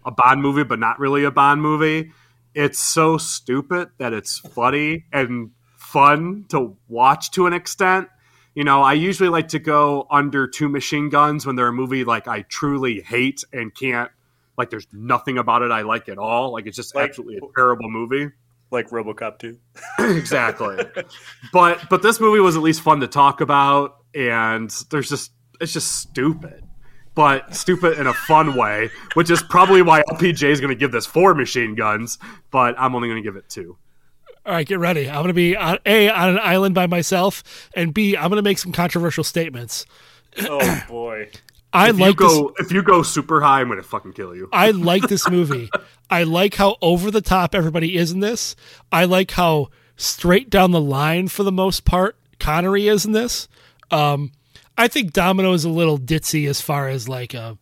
a 0.05 0.11
Bond 0.11 0.43
movie, 0.43 0.65
but 0.65 0.81
not 0.81 0.99
really 0.99 1.25
a 1.25 1.31
Bond 1.31 1.63
movie, 1.63 2.11
it's 2.57 2.79
so 2.79 3.19
stupid 3.19 3.91
that 3.99 4.13
it's 4.15 4.39
funny 4.39 5.05
and 5.13 5.51
fun 5.77 6.47
to 6.49 6.77
watch 6.89 7.31
to 7.33 7.47
an 7.47 7.53
extent. 7.53 8.09
You 8.55 8.65
know, 8.65 8.81
I 8.83 8.95
usually 8.95 9.29
like 9.29 9.49
to 9.49 9.59
go 9.59 10.07
under 10.11 10.49
two 10.49 10.69
machine 10.71 11.11
guns 11.11 11.45
when 11.45 11.55
they're 11.55 11.69
a 11.69 11.73
movie 11.73 12.03
like 12.05 12.27
I 12.27 12.43
truly 12.43 13.03
hate 13.03 13.45
and 13.53 13.75
can't 13.75 14.11
like 14.57 14.71
there's 14.71 14.87
nothing 14.91 15.37
about 15.37 15.61
it 15.61 15.71
I 15.71 15.83
like 15.83 16.09
at 16.09 16.17
all. 16.17 16.53
Like 16.53 16.67
it's 16.67 16.77
just 16.77 16.95
Like- 16.95 17.11
absolutely 17.11 17.37
a 17.37 17.41
terrible 17.55 17.91
movie. 17.91 18.33
Like 18.71 18.89
RoboCop 18.89 19.39
two. 19.39 19.59
exactly. 19.99 20.79
but 21.53 21.79
but 21.91 22.03
this 22.03 22.19
movie 22.21 22.41
was 22.41 22.57
at 22.57 22.63
least 22.63 22.81
fun 22.81 23.01
to 23.01 23.07
talk 23.07 23.41
about 23.43 23.99
and 24.15 24.71
there's 24.91 25.11
just 25.11 25.31
it's 25.61 25.75
just 25.75 25.93
stupid. 25.93 26.65
But 27.17 27.57
stupid 27.57 27.99
in 27.99 28.07
a 28.07 28.13
fun 28.13 28.55
way, 28.55 28.91
which 29.15 29.31
is 29.31 29.43
probably 29.43 29.83
why 29.83 30.03
LPJ 30.11 30.51
is 30.51 30.61
going 30.61 30.73
to 30.73 30.79
give 30.79 30.93
this 30.93 31.07
four 31.07 31.35
machine 31.35 31.75
guns, 31.75 32.19
but 32.53 32.77
I'm 32.79 32.95
only 32.95 33.09
going 33.09 33.21
to 33.21 33.29
give 33.29 33.35
it 33.35 33.49
two. 33.49 33.77
All 34.45 34.53
right, 34.53 34.67
get 34.67 34.79
ready. 34.79 35.09
I'm 35.09 35.17
going 35.17 35.29
to 35.29 35.35
be 35.35 35.57
on, 35.57 35.79
A, 35.85 36.09
on 36.09 36.29
an 36.29 36.39
island 36.41 36.77
by 36.77 36.87
myself, 36.87 37.43
and 37.75 37.93
B, 37.93 38.17
I'm 38.17 38.29
going 38.29 38.37
to 38.37 38.43
make 38.43 38.59
some 38.59 38.71
controversial 38.71 39.25
statements. 39.25 39.87
Oh 40.49 40.85
boy. 40.89 41.31
I 41.73 41.89
if 41.91 41.99
like 41.99 42.21
you 42.21 42.27
this. 42.29 42.39
go 42.39 42.55
if 42.59 42.73
you 42.73 42.83
go 42.83 43.03
super 43.03 43.41
high, 43.41 43.61
I'm 43.61 43.67
going 43.67 43.79
to 43.79 43.83
fucking 43.83 44.13
kill 44.13 44.35
you. 44.35 44.49
I 44.53 44.71
like 44.71 45.03
this 45.09 45.29
movie. 45.29 45.69
I 46.09 46.23
like 46.23 46.55
how 46.55 46.77
over 46.81 47.11
the 47.11 47.21
top 47.21 47.55
everybody 47.55 47.97
is 47.97 48.13
in 48.13 48.21
this. 48.21 48.55
I 48.93 49.05
like 49.05 49.33
how 49.33 49.71
straight 49.97 50.49
down 50.49 50.71
the 50.71 50.81
line 50.81 51.29
for 51.29 51.43
the 51.43 51.53
most 51.53 51.85
part 51.85 52.17
Connery 52.39 52.89
is 52.89 53.05
in 53.05 53.13
this. 53.13 53.49
Um, 53.91 54.33
I 54.79 54.89
think 54.89 55.13
Domino 55.13 55.53
is 55.53 55.65
a 55.65 55.71
little 55.71 55.99
ditzy 55.99 56.49
as 56.49 56.61
far 56.61 56.89
as 56.89 57.09
like 57.09 57.35
a, 57.35 57.57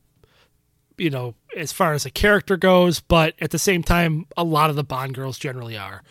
you 0.98 1.10
know, 1.10 1.34
as 1.56 1.72
far 1.72 1.92
as 1.92 2.04
a 2.04 2.10
character 2.10 2.56
goes, 2.56 3.00
but 3.00 3.34
at 3.40 3.50
the 3.50 3.58
same 3.58 3.82
time, 3.82 4.26
a 4.36 4.44
lot 4.44 4.70
of 4.70 4.76
the 4.76 4.84
Bond 4.84 5.14
girls 5.14 5.38
generally 5.38 5.76
are. 5.76 6.02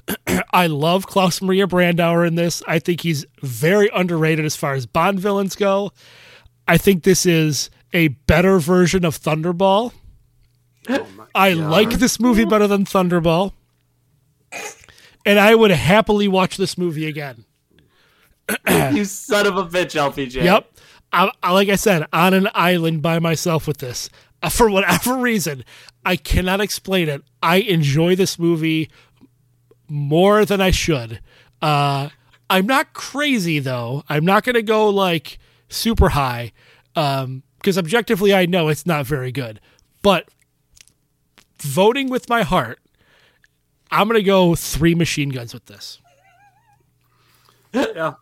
I 0.52 0.66
love 0.66 1.06
Klaus 1.06 1.42
Maria 1.42 1.66
Brandauer 1.66 2.26
in 2.26 2.34
this. 2.34 2.62
I 2.66 2.78
think 2.78 3.00
he's 3.00 3.24
very 3.42 3.88
underrated 3.94 4.44
as 4.44 4.56
far 4.56 4.74
as 4.74 4.86
Bond 4.86 5.20
villains 5.20 5.56
go. 5.56 5.92
I 6.66 6.78
think 6.78 7.02
this 7.02 7.26
is 7.26 7.70
a 7.92 8.08
better 8.08 8.58
version 8.58 9.04
of 9.04 9.18
Thunderball. 9.18 9.92
Oh 10.88 11.06
I 11.34 11.52
like 11.52 11.90
this 11.90 12.18
movie 12.18 12.44
better 12.44 12.66
than 12.66 12.84
Thunderball. 12.84 13.52
And 15.24 15.38
I 15.38 15.54
would 15.54 15.70
happily 15.70 16.26
watch 16.28 16.56
this 16.56 16.76
movie 16.76 17.06
again. 17.06 17.44
you 18.92 19.04
son 19.04 19.46
of 19.46 19.56
a 19.56 19.64
bitch, 19.64 19.94
LPJ. 19.98 20.42
Yep. 20.42 20.68
I, 21.12 21.30
I, 21.42 21.52
like 21.52 21.68
I 21.68 21.76
said, 21.76 22.06
on 22.12 22.34
an 22.34 22.48
island 22.54 23.02
by 23.02 23.18
myself 23.18 23.66
with 23.66 23.78
this. 23.78 24.08
Uh, 24.42 24.48
for 24.48 24.68
whatever 24.70 25.16
reason, 25.18 25.64
I 26.04 26.16
cannot 26.16 26.60
explain 26.60 27.08
it. 27.08 27.22
I 27.42 27.56
enjoy 27.56 28.16
this 28.16 28.38
movie 28.38 28.90
more 29.88 30.44
than 30.44 30.60
I 30.60 30.70
should. 30.70 31.20
Uh, 31.60 32.08
I'm 32.50 32.66
not 32.66 32.92
crazy 32.92 33.58
though. 33.58 34.04
I'm 34.08 34.24
not 34.24 34.44
going 34.44 34.54
to 34.54 34.62
go 34.62 34.88
like 34.88 35.38
super 35.68 36.10
high 36.10 36.52
because 36.94 37.78
objectively, 37.78 38.34
I 38.34 38.46
know 38.46 38.68
it's 38.68 38.84
not 38.84 39.06
very 39.06 39.32
good. 39.32 39.60
But 40.02 40.28
voting 41.60 42.10
with 42.10 42.28
my 42.28 42.42
heart, 42.42 42.80
I'm 43.90 44.08
going 44.08 44.18
to 44.18 44.24
go 44.24 44.54
three 44.54 44.94
machine 44.94 45.28
guns 45.28 45.54
with 45.54 45.66
this. 45.66 45.98
yeah, 47.72 48.14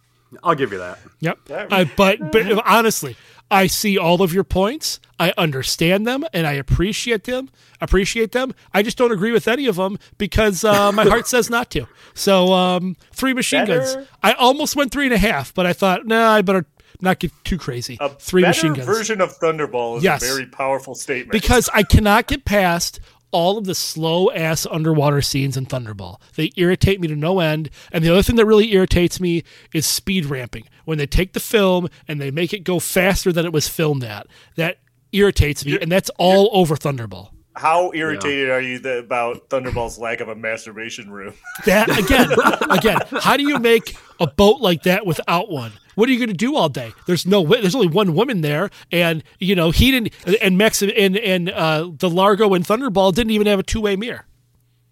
I'll 0.42 0.54
give 0.54 0.72
you 0.72 0.78
that. 0.78 0.98
Yep. 1.20 1.38
I, 1.70 1.84
but 1.96 2.32
but 2.32 2.66
honestly, 2.66 3.16
I 3.50 3.66
see 3.66 3.98
all 3.98 4.22
of 4.22 4.32
your 4.32 4.44
points. 4.44 5.00
I 5.18 5.32
understand 5.36 6.06
them 6.06 6.24
and 6.32 6.46
I 6.46 6.52
appreciate 6.52 7.24
them. 7.24 7.50
Appreciate 7.80 8.32
them. 8.32 8.54
I 8.72 8.82
just 8.82 8.96
don't 8.96 9.12
agree 9.12 9.32
with 9.32 9.48
any 9.48 9.66
of 9.66 9.76
them 9.76 9.98
because 10.18 10.64
uh, 10.64 10.92
my 10.92 11.04
heart 11.04 11.26
says 11.26 11.50
not 11.50 11.70
to. 11.72 11.86
So 12.14 12.52
um, 12.52 12.96
three 13.12 13.34
machine 13.34 13.66
Better- 13.66 13.80
guns. 13.80 14.08
I 14.22 14.32
almost 14.34 14.76
went 14.76 14.92
three 14.92 15.04
and 15.06 15.14
a 15.14 15.18
half, 15.18 15.52
but 15.52 15.66
I 15.66 15.72
thought, 15.72 16.06
nah, 16.06 16.30
I 16.30 16.42
better 16.42 16.64
not 17.02 17.18
get 17.18 17.32
too 17.44 17.58
crazy. 17.58 17.96
A 18.00 18.08
three 18.10 18.42
machine 18.42 18.74
guns 18.74 18.86
version 18.86 19.20
of 19.20 19.36
Thunderball 19.38 19.98
is 19.98 20.04
Yes. 20.04 20.22
a 20.22 20.26
very 20.26 20.46
powerful 20.46 20.94
statement. 20.94 21.32
because 21.32 21.68
I 21.72 21.82
cannot 21.82 22.26
get 22.26 22.44
past 22.44 23.00
all 23.32 23.58
of 23.58 23.64
the 23.64 23.74
slow 23.74 24.30
ass 24.30 24.66
underwater 24.70 25.22
scenes 25.22 25.56
in 25.56 25.66
Thunderball. 25.66 26.20
They 26.36 26.50
irritate 26.56 27.00
me 27.00 27.08
to 27.08 27.16
no 27.16 27.40
end. 27.40 27.70
And 27.92 28.04
the 28.04 28.10
other 28.10 28.22
thing 28.22 28.36
that 28.36 28.46
really 28.46 28.72
irritates 28.72 29.20
me 29.20 29.44
is 29.72 29.86
speed 29.86 30.26
ramping. 30.26 30.64
When 30.84 30.98
they 30.98 31.06
take 31.06 31.32
the 31.32 31.40
film 31.40 31.88
and 32.08 32.20
they 32.20 32.30
make 32.30 32.52
it 32.52 32.64
go 32.64 32.80
faster 32.80 33.32
than 33.32 33.44
it 33.46 33.52
was 33.52 33.68
filmed 33.68 34.04
at, 34.04 34.26
that 34.56 34.78
irritates 35.12 35.64
me. 35.64 35.78
And 35.80 35.90
that's 35.90 36.10
all 36.18 36.50
over 36.52 36.76
Thunderball. 36.76 37.30
how 37.56 37.92
irritated 37.94 38.48
are 38.50 38.60
you 38.60 38.78
that, 38.80 38.98
about 38.98 39.48
Thunderball's 39.50 39.98
lack 39.98 40.20
of 40.20 40.28
a 40.28 40.34
masturbation 40.34 41.10
room? 41.10 41.34
That 41.66 41.88
again, 41.98 42.30
again. 42.70 42.98
How 43.22 43.36
do 43.36 43.42
you 43.42 43.58
make 43.58 43.96
a 44.18 44.26
boat 44.26 44.60
like 44.60 44.84
that 44.84 45.04
without 45.06 45.50
one? 45.50 45.72
What 45.94 46.08
are 46.08 46.12
you 46.12 46.18
going 46.18 46.28
to 46.30 46.34
do 46.34 46.56
all 46.56 46.68
day? 46.68 46.92
There's 47.06 47.26
no. 47.26 47.40
way 47.40 47.60
There's 47.60 47.74
only 47.74 47.88
one 47.88 48.14
woman 48.14 48.40
there, 48.40 48.70
and 48.92 49.22
you 49.38 49.54
know 49.54 49.70
he 49.70 49.90
didn't. 49.90 50.12
And 50.40 50.56
Max 50.58 50.82
and 50.82 50.92
and 51.16 51.50
uh, 51.50 51.90
the 51.96 52.08
Largo 52.10 52.54
and 52.54 52.64
Thunderball 52.64 53.14
didn't 53.14 53.32
even 53.32 53.46
have 53.46 53.58
a 53.58 53.62
two 53.62 53.80
way 53.80 53.96
mirror. 53.96 54.26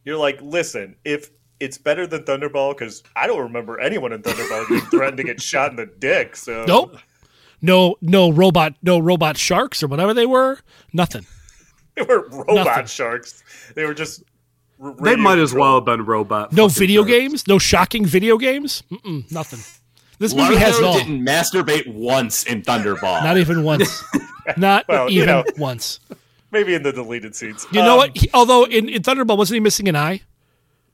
You're 0.04 0.16
like, 0.16 0.40
listen, 0.42 0.96
if 1.04 1.30
it's 1.60 1.76
better 1.78 2.06
than 2.06 2.22
Thunderball, 2.24 2.76
because 2.76 3.02
I 3.16 3.26
don't 3.26 3.40
remember 3.42 3.78
anyone 3.80 4.12
in 4.12 4.22
Thunderball 4.22 4.68
being 4.68 4.80
threatened 4.90 5.16
to 5.18 5.24
get 5.24 5.40
shot 5.42 5.70
in 5.70 5.76
the 5.76 5.86
dick. 5.86 6.36
So 6.36 6.64
Nope. 6.66 6.96
No, 7.60 7.96
no 8.00 8.30
robot, 8.30 8.74
no 8.82 9.00
robot 9.00 9.36
sharks 9.36 9.82
or 9.82 9.88
whatever 9.88 10.14
they 10.14 10.26
were. 10.26 10.60
Nothing. 10.92 11.26
they 11.96 12.02
were 12.02 12.28
robot 12.28 12.54
Nothing. 12.66 12.86
sharks. 12.86 13.42
They 13.74 13.84
were 13.84 13.94
just. 13.94 14.22
They 14.80 14.84
radio 15.10 15.16
might 15.24 15.38
as 15.40 15.52
well 15.52 15.74
have 15.74 15.84
been 15.84 16.04
robot. 16.04 16.52
No 16.52 16.68
video 16.68 17.02
sharks. 17.02 17.10
games. 17.10 17.48
No 17.48 17.58
shocking 17.58 18.06
video 18.06 18.38
games. 18.38 18.84
Mm-mm, 18.92 19.30
nothing. 19.32 19.58
This 20.18 20.34
movie 20.34 20.54
Largo 20.54 20.58
has 20.58 20.78
it 20.78 20.84
all. 20.84 20.94
didn't 20.98 21.24
masturbate 21.24 21.86
once 21.92 22.44
in 22.44 22.62
Thunderball. 22.62 23.22
Not 23.22 23.38
even 23.38 23.62
once. 23.62 24.02
Not 24.56 24.86
Well, 24.88 25.08
you 25.10 25.22
even 25.22 25.26
know. 25.28 25.44
once. 25.58 26.00
Maybe 26.50 26.74
in 26.74 26.82
the 26.82 26.92
deleted 26.92 27.36
scenes. 27.36 27.66
You 27.72 27.82
know 27.82 27.92
Um, 27.92 27.98
what? 27.98 28.16
He- 28.16 28.30
although 28.34 28.64
in, 28.64 28.88
in 28.88 29.02
Thunderball, 29.02 29.36
wasn't 29.36 29.56
he 29.56 29.60
missing 29.60 29.88
an 29.88 29.94
eye? 29.96 30.22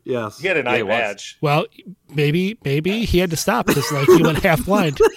Yes. 0.04 0.38
He 0.40 0.46
had 0.48 0.56
an 0.58 0.66
Yeah, 0.66 0.72
eye 0.72 0.76
he 0.78 0.82
was. 0.82 0.90
badge. 0.90 1.38
Well, 1.40 1.66
maybe 2.14 2.58
maybe 2.64 3.06
he 3.06 3.18
had 3.18 3.30
to 3.30 3.36
stop 3.36 3.64
because 3.66 3.90
like 3.92 4.06
he 4.08 4.22
went 4.22 4.38
half 4.42 4.64
blind. 4.66 4.98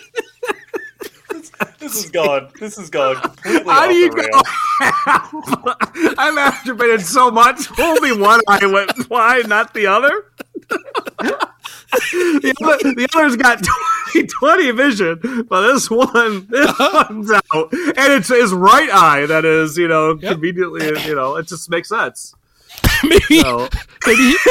This 1.79 1.95
is 2.05 2.11
gone. 2.11 2.49
This 2.59 2.77
is 2.77 2.89
gone 2.89 3.15
completely 3.15 3.63
How 3.71 3.83
off 3.85 3.89
do 3.89 3.95
you 3.95 4.09
the 4.09 4.15
go? 4.31 4.41
I 6.17 6.31
masturbated 6.31 7.01
so 7.01 7.31
much. 7.31 7.67
Only 7.79 8.11
one 8.11 8.41
eye 8.47 8.65
went 8.65 9.07
blind, 9.07 9.47
not 9.47 9.73
the 9.73 9.87
other. 9.87 10.25
The, 11.91 12.53
other, 12.63 12.93
the 12.95 13.07
other's 13.15 13.35
got 13.37 13.63
20, 14.13 14.27
20 14.27 14.71
vision, 14.71 15.43
but 15.49 15.67
this 15.73 15.89
one, 15.89 16.45
this 16.49 16.71
one's 16.79 17.31
out, 17.31 17.71
and 17.73 18.13
it's 18.13 18.27
his 18.29 18.51
right 18.53 18.89
eye 18.91 19.25
that 19.25 19.45
is, 19.45 19.77
you 19.77 19.87
know, 19.87 20.17
conveniently, 20.17 20.85
you 21.07 21.15
know, 21.15 21.35
it 21.37 21.47
just 21.47 21.69
makes 21.69 21.89
sense. 21.89 22.35
maybe, 23.03 23.39
So, 23.41 23.69
maybe, 24.05 24.21
he, 24.21 24.35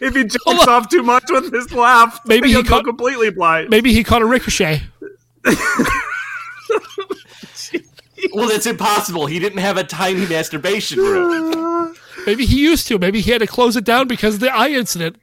if 0.00 0.14
he 0.14 0.24
jumps 0.24 0.66
off 0.68 0.88
too 0.88 1.02
much 1.02 1.24
with 1.30 1.52
his 1.52 1.72
laugh, 1.72 2.20
Maybe 2.24 2.48
he'll 2.50 2.62
he 2.62 2.68
go 2.68 2.76
caught- 2.76 2.84
completely 2.84 3.30
blind. 3.30 3.68
maybe 3.70 3.92
he 3.92 4.04
caught 4.04 4.22
a 4.22 4.26
ricochet. 4.26 4.82
Well, 8.32 8.48
that's 8.48 8.66
impossible. 8.66 9.26
He 9.26 9.38
didn't 9.38 9.58
have 9.60 9.76
a 9.76 9.84
tiny 9.84 10.26
masturbation 10.26 10.98
room. 10.98 11.94
Maybe 12.26 12.44
he 12.44 12.58
used 12.60 12.86
to. 12.88 12.98
Maybe 12.98 13.20
he 13.20 13.30
had 13.30 13.40
to 13.40 13.46
close 13.46 13.76
it 13.76 13.84
down 13.84 14.08
because 14.08 14.34
of 14.34 14.40
the 14.40 14.52
eye 14.52 14.70
incident. 14.70 15.16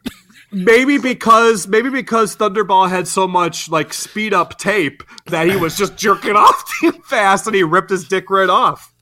Maybe 0.54 0.98
because 0.98 1.68
maybe 1.68 1.90
because 1.90 2.36
Thunderball 2.36 2.90
had 2.90 3.08
so 3.08 3.28
much 3.28 3.70
like 3.70 3.94
speed 3.94 4.34
up 4.34 4.58
tape 4.60 5.04
that 5.26 5.48
he 5.48 5.56
was 5.56 5.76
just 5.76 5.98
jerking 5.98 6.36
off 6.36 6.64
too 6.80 6.92
fast 7.04 7.48
and 7.48 7.56
he 7.56 7.64
ripped 7.64 7.90
his 7.90 8.08
dick 8.08 8.30
right 8.30 8.50
off. 8.50 8.94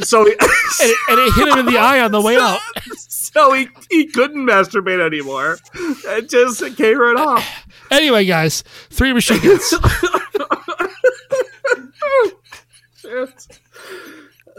So 0.00 0.24
he, 0.24 0.32
And 0.82 0.90
it, 0.90 0.96
and 1.08 1.18
it 1.20 1.32
hit 1.34 1.48
him 1.48 1.58
in 1.58 1.66
the 1.66 1.78
eye 1.78 2.00
on 2.00 2.10
the 2.12 2.20
way 2.22 2.36
out. 2.40 2.60
so 2.96 3.52
he, 3.52 3.68
he 3.90 4.06
couldn't 4.06 4.46
masturbate 4.46 5.04
anymore. 5.04 5.58
It 5.74 6.30
just 6.30 6.62
it 6.62 6.76
came 6.76 6.98
right 6.98 7.16
off. 7.16 7.66
Anyway, 7.90 8.24
guys, 8.24 8.62
three 8.90 9.12
machine 9.12 9.40
guns. 9.42 9.74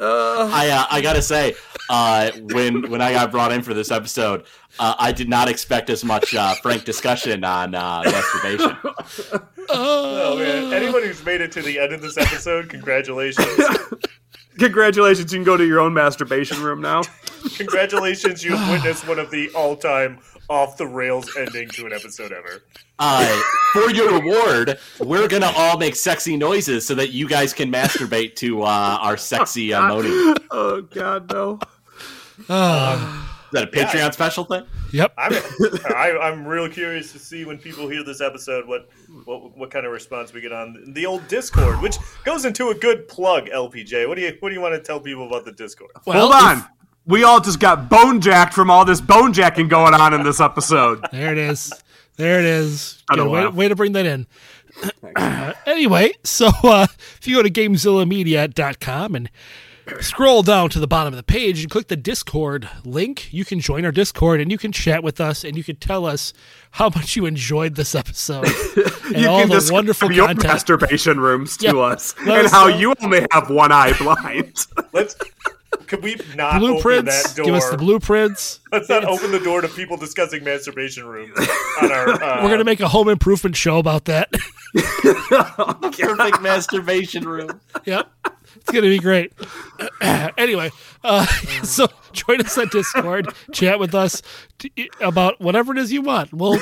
I 0.01 0.69
uh, 0.69 0.85
I 0.89 1.01
gotta 1.01 1.21
say, 1.21 1.55
uh, 1.89 2.31
when 2.53 2.89
when 2.89 3.01
I 3.01 3.11
got 3.11 3.31
brought 3.31 3.51
in 3.51 3.61
for 3.61 3.73
this 3.73 3.91
episode, 3.91 4.45
uh, 4.79 4.95
I 4.97 5.11
did 5.11 5.29
not 5.29 5.49
expect 5.49 5.89
as 5.89 6.03
much 6.03 6.33
uh, 6.33 6.55
frank 6.55 6.85
discussion 6.85 7.43
on 7.43 7.75
uh, 7.75 8.03
masturbation. 8.05 8.77
Oh 9.73 10.37
man! 10.37 10.73
Anyone 10.73 11.03
who's 11.03 11.23
made 11.23 11.39
it 11.39 11.51
to 11.53 11.61
the 11.61 11.79
end 11.79 11.93
of 11.93 12.01
this 12.01 12.17
episode, 12.17 12.67
congratulations! 12.67 13.47
Congratulations, 14.57 15.31
you 15.31 15.37
can 15.39 15.45
go 15.45 15.55
to 15.55 15.65
your 15.65 15.79
own 15.79 15.93
masturbation 15.93 16.61
room 16.61 16.81
now. 16.81 17.03
congratulations, 17.55 18.43
you've 18.43 18.59
witnessed 18.69 19.07
one 19.07 19.17
of 19.17 19.31
the 19.31 19.49
all-time 19.55 20.19
off 20.51 20.75
the 20.77 20.85
rails 20.85 21.31
ending 21.37 21.69
to 21.69 21.85
an 21.85 21.93
episode 21.93 22.33
ever. 22.33 22.61
Uh, 22.99 23.41
for 23.71 23.89
your 23.89 24.19
reward, 24.19 24.77
we're 24.99 25.27
gonna 25.29 25.51
all 25.55 25.77
make 25.77 25.95
sexy 25.95 26.35
noises 26.35 26.85
so 26.85 26.93
that 26.93 27.11
you 27.11 27.27
guys 27.27 27.53
can 27.53 27.71
masturbate 27.71 28.35
to 28.35 28.61
uh, 28.63 28.97
our 29.01 29.15
sexy 29.17 29.73
uh, 29.73 29.87
moaning. 29.87 30.35
Oh 30.51 30.81
god 30.81 31.31
no. 31.31 31.53
Is 32.41 32.47
that 33.53 33.63
a 33.63 33.67
Patreon 33.67 34.13
special 34.13 34.43
thing? 34.45 34.65
Yep. 34.93 35.13
I'm 35.17 35.33
I, 35.95 36.17
I'm 36.21 36.45
real 36.45 36.69
curious 36.69 37.11
to 37.13 37.19
see 37.19 37.45
when 37.45 37.57
people 37.57 37.87
hear 37.87 38.03
this 38.03 38.19
episode 38.21 38.67
what 38.67 38.89
what 39.25 39.57
what 39.57 39.71
kind 39.71 39.85
of 39.85 39.91
response 39.93 40.33
we 40.33 40.41
get 40.41 40.51
on 40.51 40.83
the 40.93 41.05
old 41.05 41.25
Discord, 41.29 41.81
which 41.81 41.95
goes 42.25 42.43
into 42.45 42.69
a 42.69 42.75
good 42.75 43.07
plug. 43.07 43.47
LPJ, 43.47 44.07
what 44.07 44.15
do 44.15 44.21
you 44.21 44.35
what 44.41 44.49
do 44.49 44.55
you 44.55 44.61
want 44.61 44.75
to 44.75 44.81
tell 44.81 44.99
people 44.99 45.27
about 45.27 45.45
the 45.45 45.53
Discord? 45.53 45.91
Well, 46.05 46.29
Hold 46.29 46.43
on. 46.43 46.57
if- 46.57 46.67
we 47.05 47.23
all 47.23 47.39
just 47.41 47.59
got 47.59 47.89
bone 47.89 48.21
jacked 48.21 48.53
from 48.53 48.69
all 48.69 48.85
this 48.85 49.01
bone 49.01 49.33
jacking 49.33 49.67
going 49.67 49.93
on 49.93 50.13
in 50.13 50.23
this 50.23 50.39
episode. 50.39 51.05
There 51.11 51.31
it 51.31 51.37
is. 51.37 51.71
There 52.17 52.39
it 52.39 52.45
is. 52.45 53.03
Good, 53.07 53.27
way, 53.27 53.47
way 53.47 53.67
to 53.67 53.75
bring 53.75 53.93
that 53.93 54.05
in. 54.05 54.27
anyway, 55.65 56.11
so 56.23 56.49
uh, 56.63 56.87
if 57.17 57.27
you 57.27 57.35
go 57.37 57.43
to 57.43 57.49
GameZillaMedia.com 57.49 59.15
and 59.15 59.29
scroll 59.99 60.43
down 60.43 60.69
to 60.69 60.79
the 60.79 60.87
bottom 60.87 61.11
of 61.13 61.17
the 61.17 61.23
page 61.23 61.61
and 61.61 61.69
click 61.69 61.87
the 61.87 61.95
Discord 61.97 62.69
link, 62.85 63.33
you 63.33 63.43
can 63.43 63.59
join 63.59 63.83
our 63.85 63.91
Discord 63.91 64.39
and 64.39 64.51
you 64.51 64.57
can 64.57 64.71
chat 64.71 65.03
with 65.03 65.19
us 65.19 65.43
and 65.43 65.57
you 65.57 65.63
can 65.63 65.75
tell 65.77 66.05
us 66.05 66.31
how 66.71 66.89
much 66.89 67.15
you 67.15 67.25
enjoyed 67.25 67.75
this 67.75 67.95
episode 67.95 68.45
and 69.05 69.17
you 69.17 69.27
all 69.27 69.39
can 69.41 69.49
the 69.49 69.55
describe 69.55 69.73
wonderful 69.73 70.11
your 70.11 70.27
content. 70.27 70.47
masturbation 70.47 71.19
rooms 71.19 71.57
to 71.57 71.65
Yeah. 71.67 71.73
us 71.81 72.15
Let 72.25 72.37
and 72.37 72.45
us 72.45 72.51
how 72.51 72.67
know. 72.67 72.77
you 72.77 72.93
only 73.01 73.25
have 73.31 73.49
one 73.49 73.71
eye 73.71 73.93
blind. 73.97 74.65
Let's 74.93 75.15
could 75.91 76.03
we 76.03 76.15
not 76.35 76.55
open 76.55 76.72
Blueprints. 76.76 77.23
that 77.23 77.35
door? 77.35 77.45
Give 77.45 77.55
us 77.55 77.69
the 77.69 77.77
blueprints. 77.77 78.61
Let's 78.72 78.88
not 78.88 79.03
open 79.03 79.31
the 79.31 79.41
door 79.41 79.59
to 79.59 79.68
people 79.68 79.97
discussing 79.97 80.41
masturbation 80.41 81.05
rooms 81.05 81.38
on 81.81 81.91
our. 81.91 82.11
Uh, 82.22 82.43
We're 82.43 82.49
gonna 82.49 82.63
make 82.63 82.80
a 82.80 82.88
home 82.88 83.09
improvement 83.09 83.57
show 83.57 83.77
about 83.77 84.05
that. 84.05 84.31
Perfect 84.73 86.41
masturbation 86.41 87.27
room. 87.27 87.59
yep. 87.85 88.09
It's 88.55 88.72
going 88.72 88.84
to 88.84 88.89
be 88.89 88.99
great. 88.99 89.34
anyway, 90.38 90.72
uh, 91.03 91.26
so 91.63 91.88
join 92.11 92.41
us 92.41 92.57
on 92.57 92.68
Discord, 92.68 93.34
chat 93.53 93.80
with 93.80 93.95
us 93.95 94.22
t- 94.59 94.89
about 94.99 95.41
whatever 95.41 95.72
it 95.72 95.80
is 95.80 95.91
you 95.91 96.01
want. 96.01 96.31
We'll, 96.31 96.59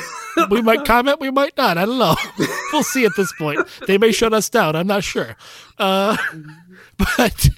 we 0.49 0.61
might 0.61 0.85
comment, 0.85 1.19
we 1.19 1.29
might 1.29 1.57
not. 1.57 1.77
I 1.77 1.85
don't 1.85 1.97
know. 1.99 2.15
we'll 2.71 2.83
see 2.83 3.05
at 3.05 3.11
this 3.17 3.33
point. 3.33 3.59
They 3.85 3.97
may 3.97 4.11
shut 4.11 4.33
us 4.33 4.49
down. 4.49 4.75
I'm 4.75 4.87
not 4.87 5.03
sure. 5.03 5.35
Uh, 5.77 6.15
but. 6.97 7.49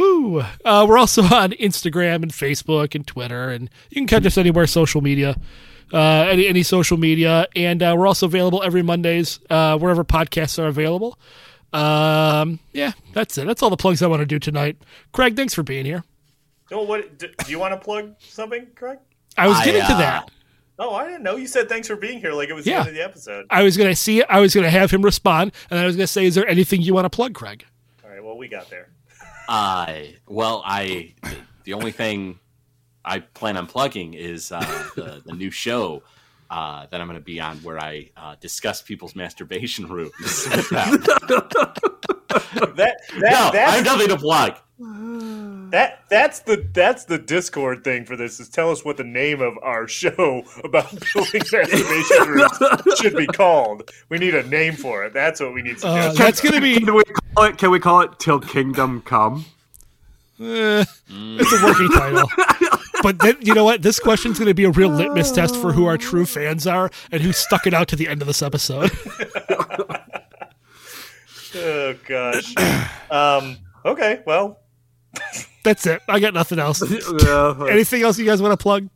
Whew. 0.00 0.42
Uh, 0.64 0.86
we're 0.88 0.96
also 0.96 1.22
on 1.34 1.52
Instagram 1.52 2.22
and 2.22 2.32
Facebook 2.32 2.94
and 2.94 3.06
Twitter, 3.06 3.50
and 3.50 3.68
you 3.90 3.96
can 4.00 4.06
catch 4.06 4.24
us 4.24 4.38
anywhere 4.38 4.66
social 4.66 5.02
media, 5.02 5.36
uh, 5.92 6.26
any 6.30 6.46
any 6.46 6.62
social 6.62 6.96
media, 6.96 7.46
and 7.54 7.82
uh, 7.82 7.94
we're 7.96 8.06
also 8.06 8.24
available 8.24 8.62
every 8.62 8.82
Mondays 8.82 9.40
uh, 9.50 9.76
wherever 9.78 10.02
podcasts 10.02 10.58
are 10.58 10.68
available. 10.68 11.18
Um, 11.74 12.60
yeah, 12.72 12.92
that's 13.12 13.36
it. 13.36 13.46
That's 13.46 13.62
all 13.62 13.68
the 13.68 13.76
plugs 13.76 14.00
I 14.02 14.06
want 14.06 14.20
to 14.20 14.26
do 14.26 14.38
tonight. 14.38 14.78
Craig, 15.12 15.36
thanks 15.36 15.52
for 15.52 15.62
being 15.62 15.84
here. 15.84 16.02
Oh, 16.72 16.82
what? 16.82 17.18
Do, 17.18 17.28
do 17.44 17.50
you 17.50 17.58
want 17.58 17.74
to 17.74 17.78
plug 17.78 18.14
something, 18.20 18.68
Craig? 18.74 18.98
I 19.36 19.48
was 19.48 19.58
I, 19.58 19.64
getting 19.66 19.82
to 19.82 19.92
uh, 19.92 19.98
that. 19.98 20.30
Oh, 20.78 20.94
I 20.94 21.04
didn't 21.04 21.22
know. 21.24 21.36
You 21.36 21.46
said 21.46 21.68
thanks 21.68 21.86
for 21.86 21.96
being 21.96 22.20
here, 22.20 22.32
like 22.32 22.48
it 22.48 22.54
was 22.54 22.66
Yeah. 22.66 22.76
the 22.76 22.80
end 22.80 22.88
of 22.88 22.94
the 22.94 23.04
episode. 23.04 23.46
I 23.50 23.62
was 23.64 23.76
gonna 23.76 23.94
see. 23.94 24.22
I 24.22 24.40
was 24.40 24.54
gonna 24.54 24.70
have 24.70 24.90
him 24.90 25.02
respond, 25.02 25.52
and 25.70 25.78
I 25.78 25.84
was 25.84 25.94
gonna 25.94 26.06
say, 26.06 26.24
"Is 26.24 26.36
there 26.36 26.48
anything 26.48 26.80
you 26.80 26.94
want 26.94 27.04
to 27.04 27.10
plug, 27.10 27.34
Craig?" 27.34 27.66
All 28.02 28.08
right, 28.08 28.24
well, 28.24 28.38
we 28.38 28.48
got 28.48 28.70
there. 28.70 28.88
Uh, 29.50 30.02
well, 30.28 30.62
I 30.64 31.14
the 31.64 31.74
only 31.74 31.90
thing 31.90 32.38
I 33.04 33.18
plan 33.18 33.56
on 33.56 33.66
plugging 33.66 34.14
is 34.14 34.52
uh, 34.52 34.60
the, 34.94 35.22
the 35.26 35.32
new 35.32 35.50
show 35.50 36.04
uh, 36.48 36.86
that 36.86 37.00
I'm 37.00 37.08
going 37.08 37.18
to 37.18 37.24
be 37.24 37.40
on, 37.40 37.56
where 37.58 37.80
I 37.80 38.10
uh, 38.16 38.36
discuss 38.40 38.80
people's 38.80 39.16
masturbation 39.16 39.86
rooms. 39.88 40.12
That 40.12 41.02
that 42.76 42.96
no, 43.16 43.26
I 43.26 43.32
have 43.32 43.52
that's, 43.52 43.84
nothing 43.84 44.08
to 44.10 44.18
plug. 44.18 44.56
that 45.72 46.04
that's 46.08 46.38
the 46.40 46.68
that's 46.72 47.06
the 47.06 47.18
Discord 47.18 47.82
thing 47.82 48.04
for 48.04 48.14
this. 48.14 48.38
Is 48.38 48.48
tell 48.48 48.70
us 48.70 48.84
what 48.84 48.98
the 48.98 49.04
name 49.04 49.40
of 49.40 49.58
our 49.64 49.88
show 49.88 50.44
about 50.62 50.90
building 51.12 51.42
masturbation 51.50 52.28
rooms 52.28 52.98
should 53.00 53.16
be 53.16 53.26
called. 53.26 53.90
We 54.10 54.18
need 54.18 54.36
a 54.36 54.44
name 54.44 54.76
for 54.76 55.04
it. 55.04 55.12
That's 55.12 55.40
what 55.40 55.52
we 55.52 55.62
need. 55.62 55.82
Uh, 55.82 56.12
suggestions 56.12 56.18
that's 56.18 56.40
gonna 56.40 56.60
be. 56.60 56.78
Can 56.78 56.94
we 56.94 57.02
call 57.34 57.44
it? 57.44 57.58
Can 57.58 57.70
we 57.70 57.80
call 57.80 58.00
it 58.02 58.18
"Till 58.18 58.40
Kingdom 58.40 59.02
Come"? 59.02 59.44
eh, 60.40 60.84
it's 61.08 61.52
a 61.52 61.64
working 61.64 61.88
title. 61.90 62.28
But 63.02 63.18
then, 63.20 63.36
you 63.40 63.54
know 63.54 63.64
what? 63.64 63.80
This 63.82 63.98
question's 63.98 64.38
going 64.38 64.48
to 64.48 64.54
be 64.54 64.64
a 64.64 64.70
real 64.70 64.90
litmus 64.90 65.32
test 65.32 65.56
for 65.56 65.72
who 65.72 65.86
our 65.86 65.96
true 65.96 66.26
fans 66.26 66.66
are 66.66 66.90
and 67.10 67.22
who 67.22 67.32
stuck 67.32 67.66
it 67.66 67.72
out 67.72 67.88
to 67.88 67.96
the 67.96 68.08
end 68.08 68.20
of 68.20 68.26
this 68.26 68.42
episode. 68.42 68.90
Oh 71.54 71.94
gosh. 72.06 72.54
um. 73.10 73.58
Okay. 73.84 74.22
Well. 74.26 74.60
That's 75.64 75.84
it. 75.86 76.00
I 76.08 76.20
got 76.20 76.32
nothing 76.34 76.58
else. 76.58 76.82
Yeah, 77.22 77.66
Anything 77.68 78.02
else 78.02 78.18
you 78.18 78.24
guys 78.24 78.40
want 78.40 78.52
to 78.58 78.62
plug? 78.62 78.88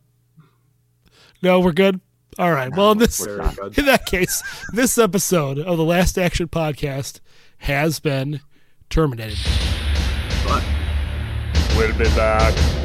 No, 1.43 1.61
we're 1.61 1.73
good. 1.73 2.01
All 2.39 2.53
right. 2.53 2.71
Well, 2.75 2.93
in 2.93 2.99
this 2.99 3.25
in 3.27 3.85
that 3.87 4.07
case, 4.07 4.43
this 4.73 4.97
episode 4.99 5.59
of 5.59 5.77
the 5.77 5.85
Last 5.85 6.17
Action 6.19 6.49
Podcast 6.49 7.21
has 7.65 7.99
been 7.99 8.41
terminated. 8.91 9.39
We'll 11.75 11.97
be 11.97 12.05
back. 12.15 12.84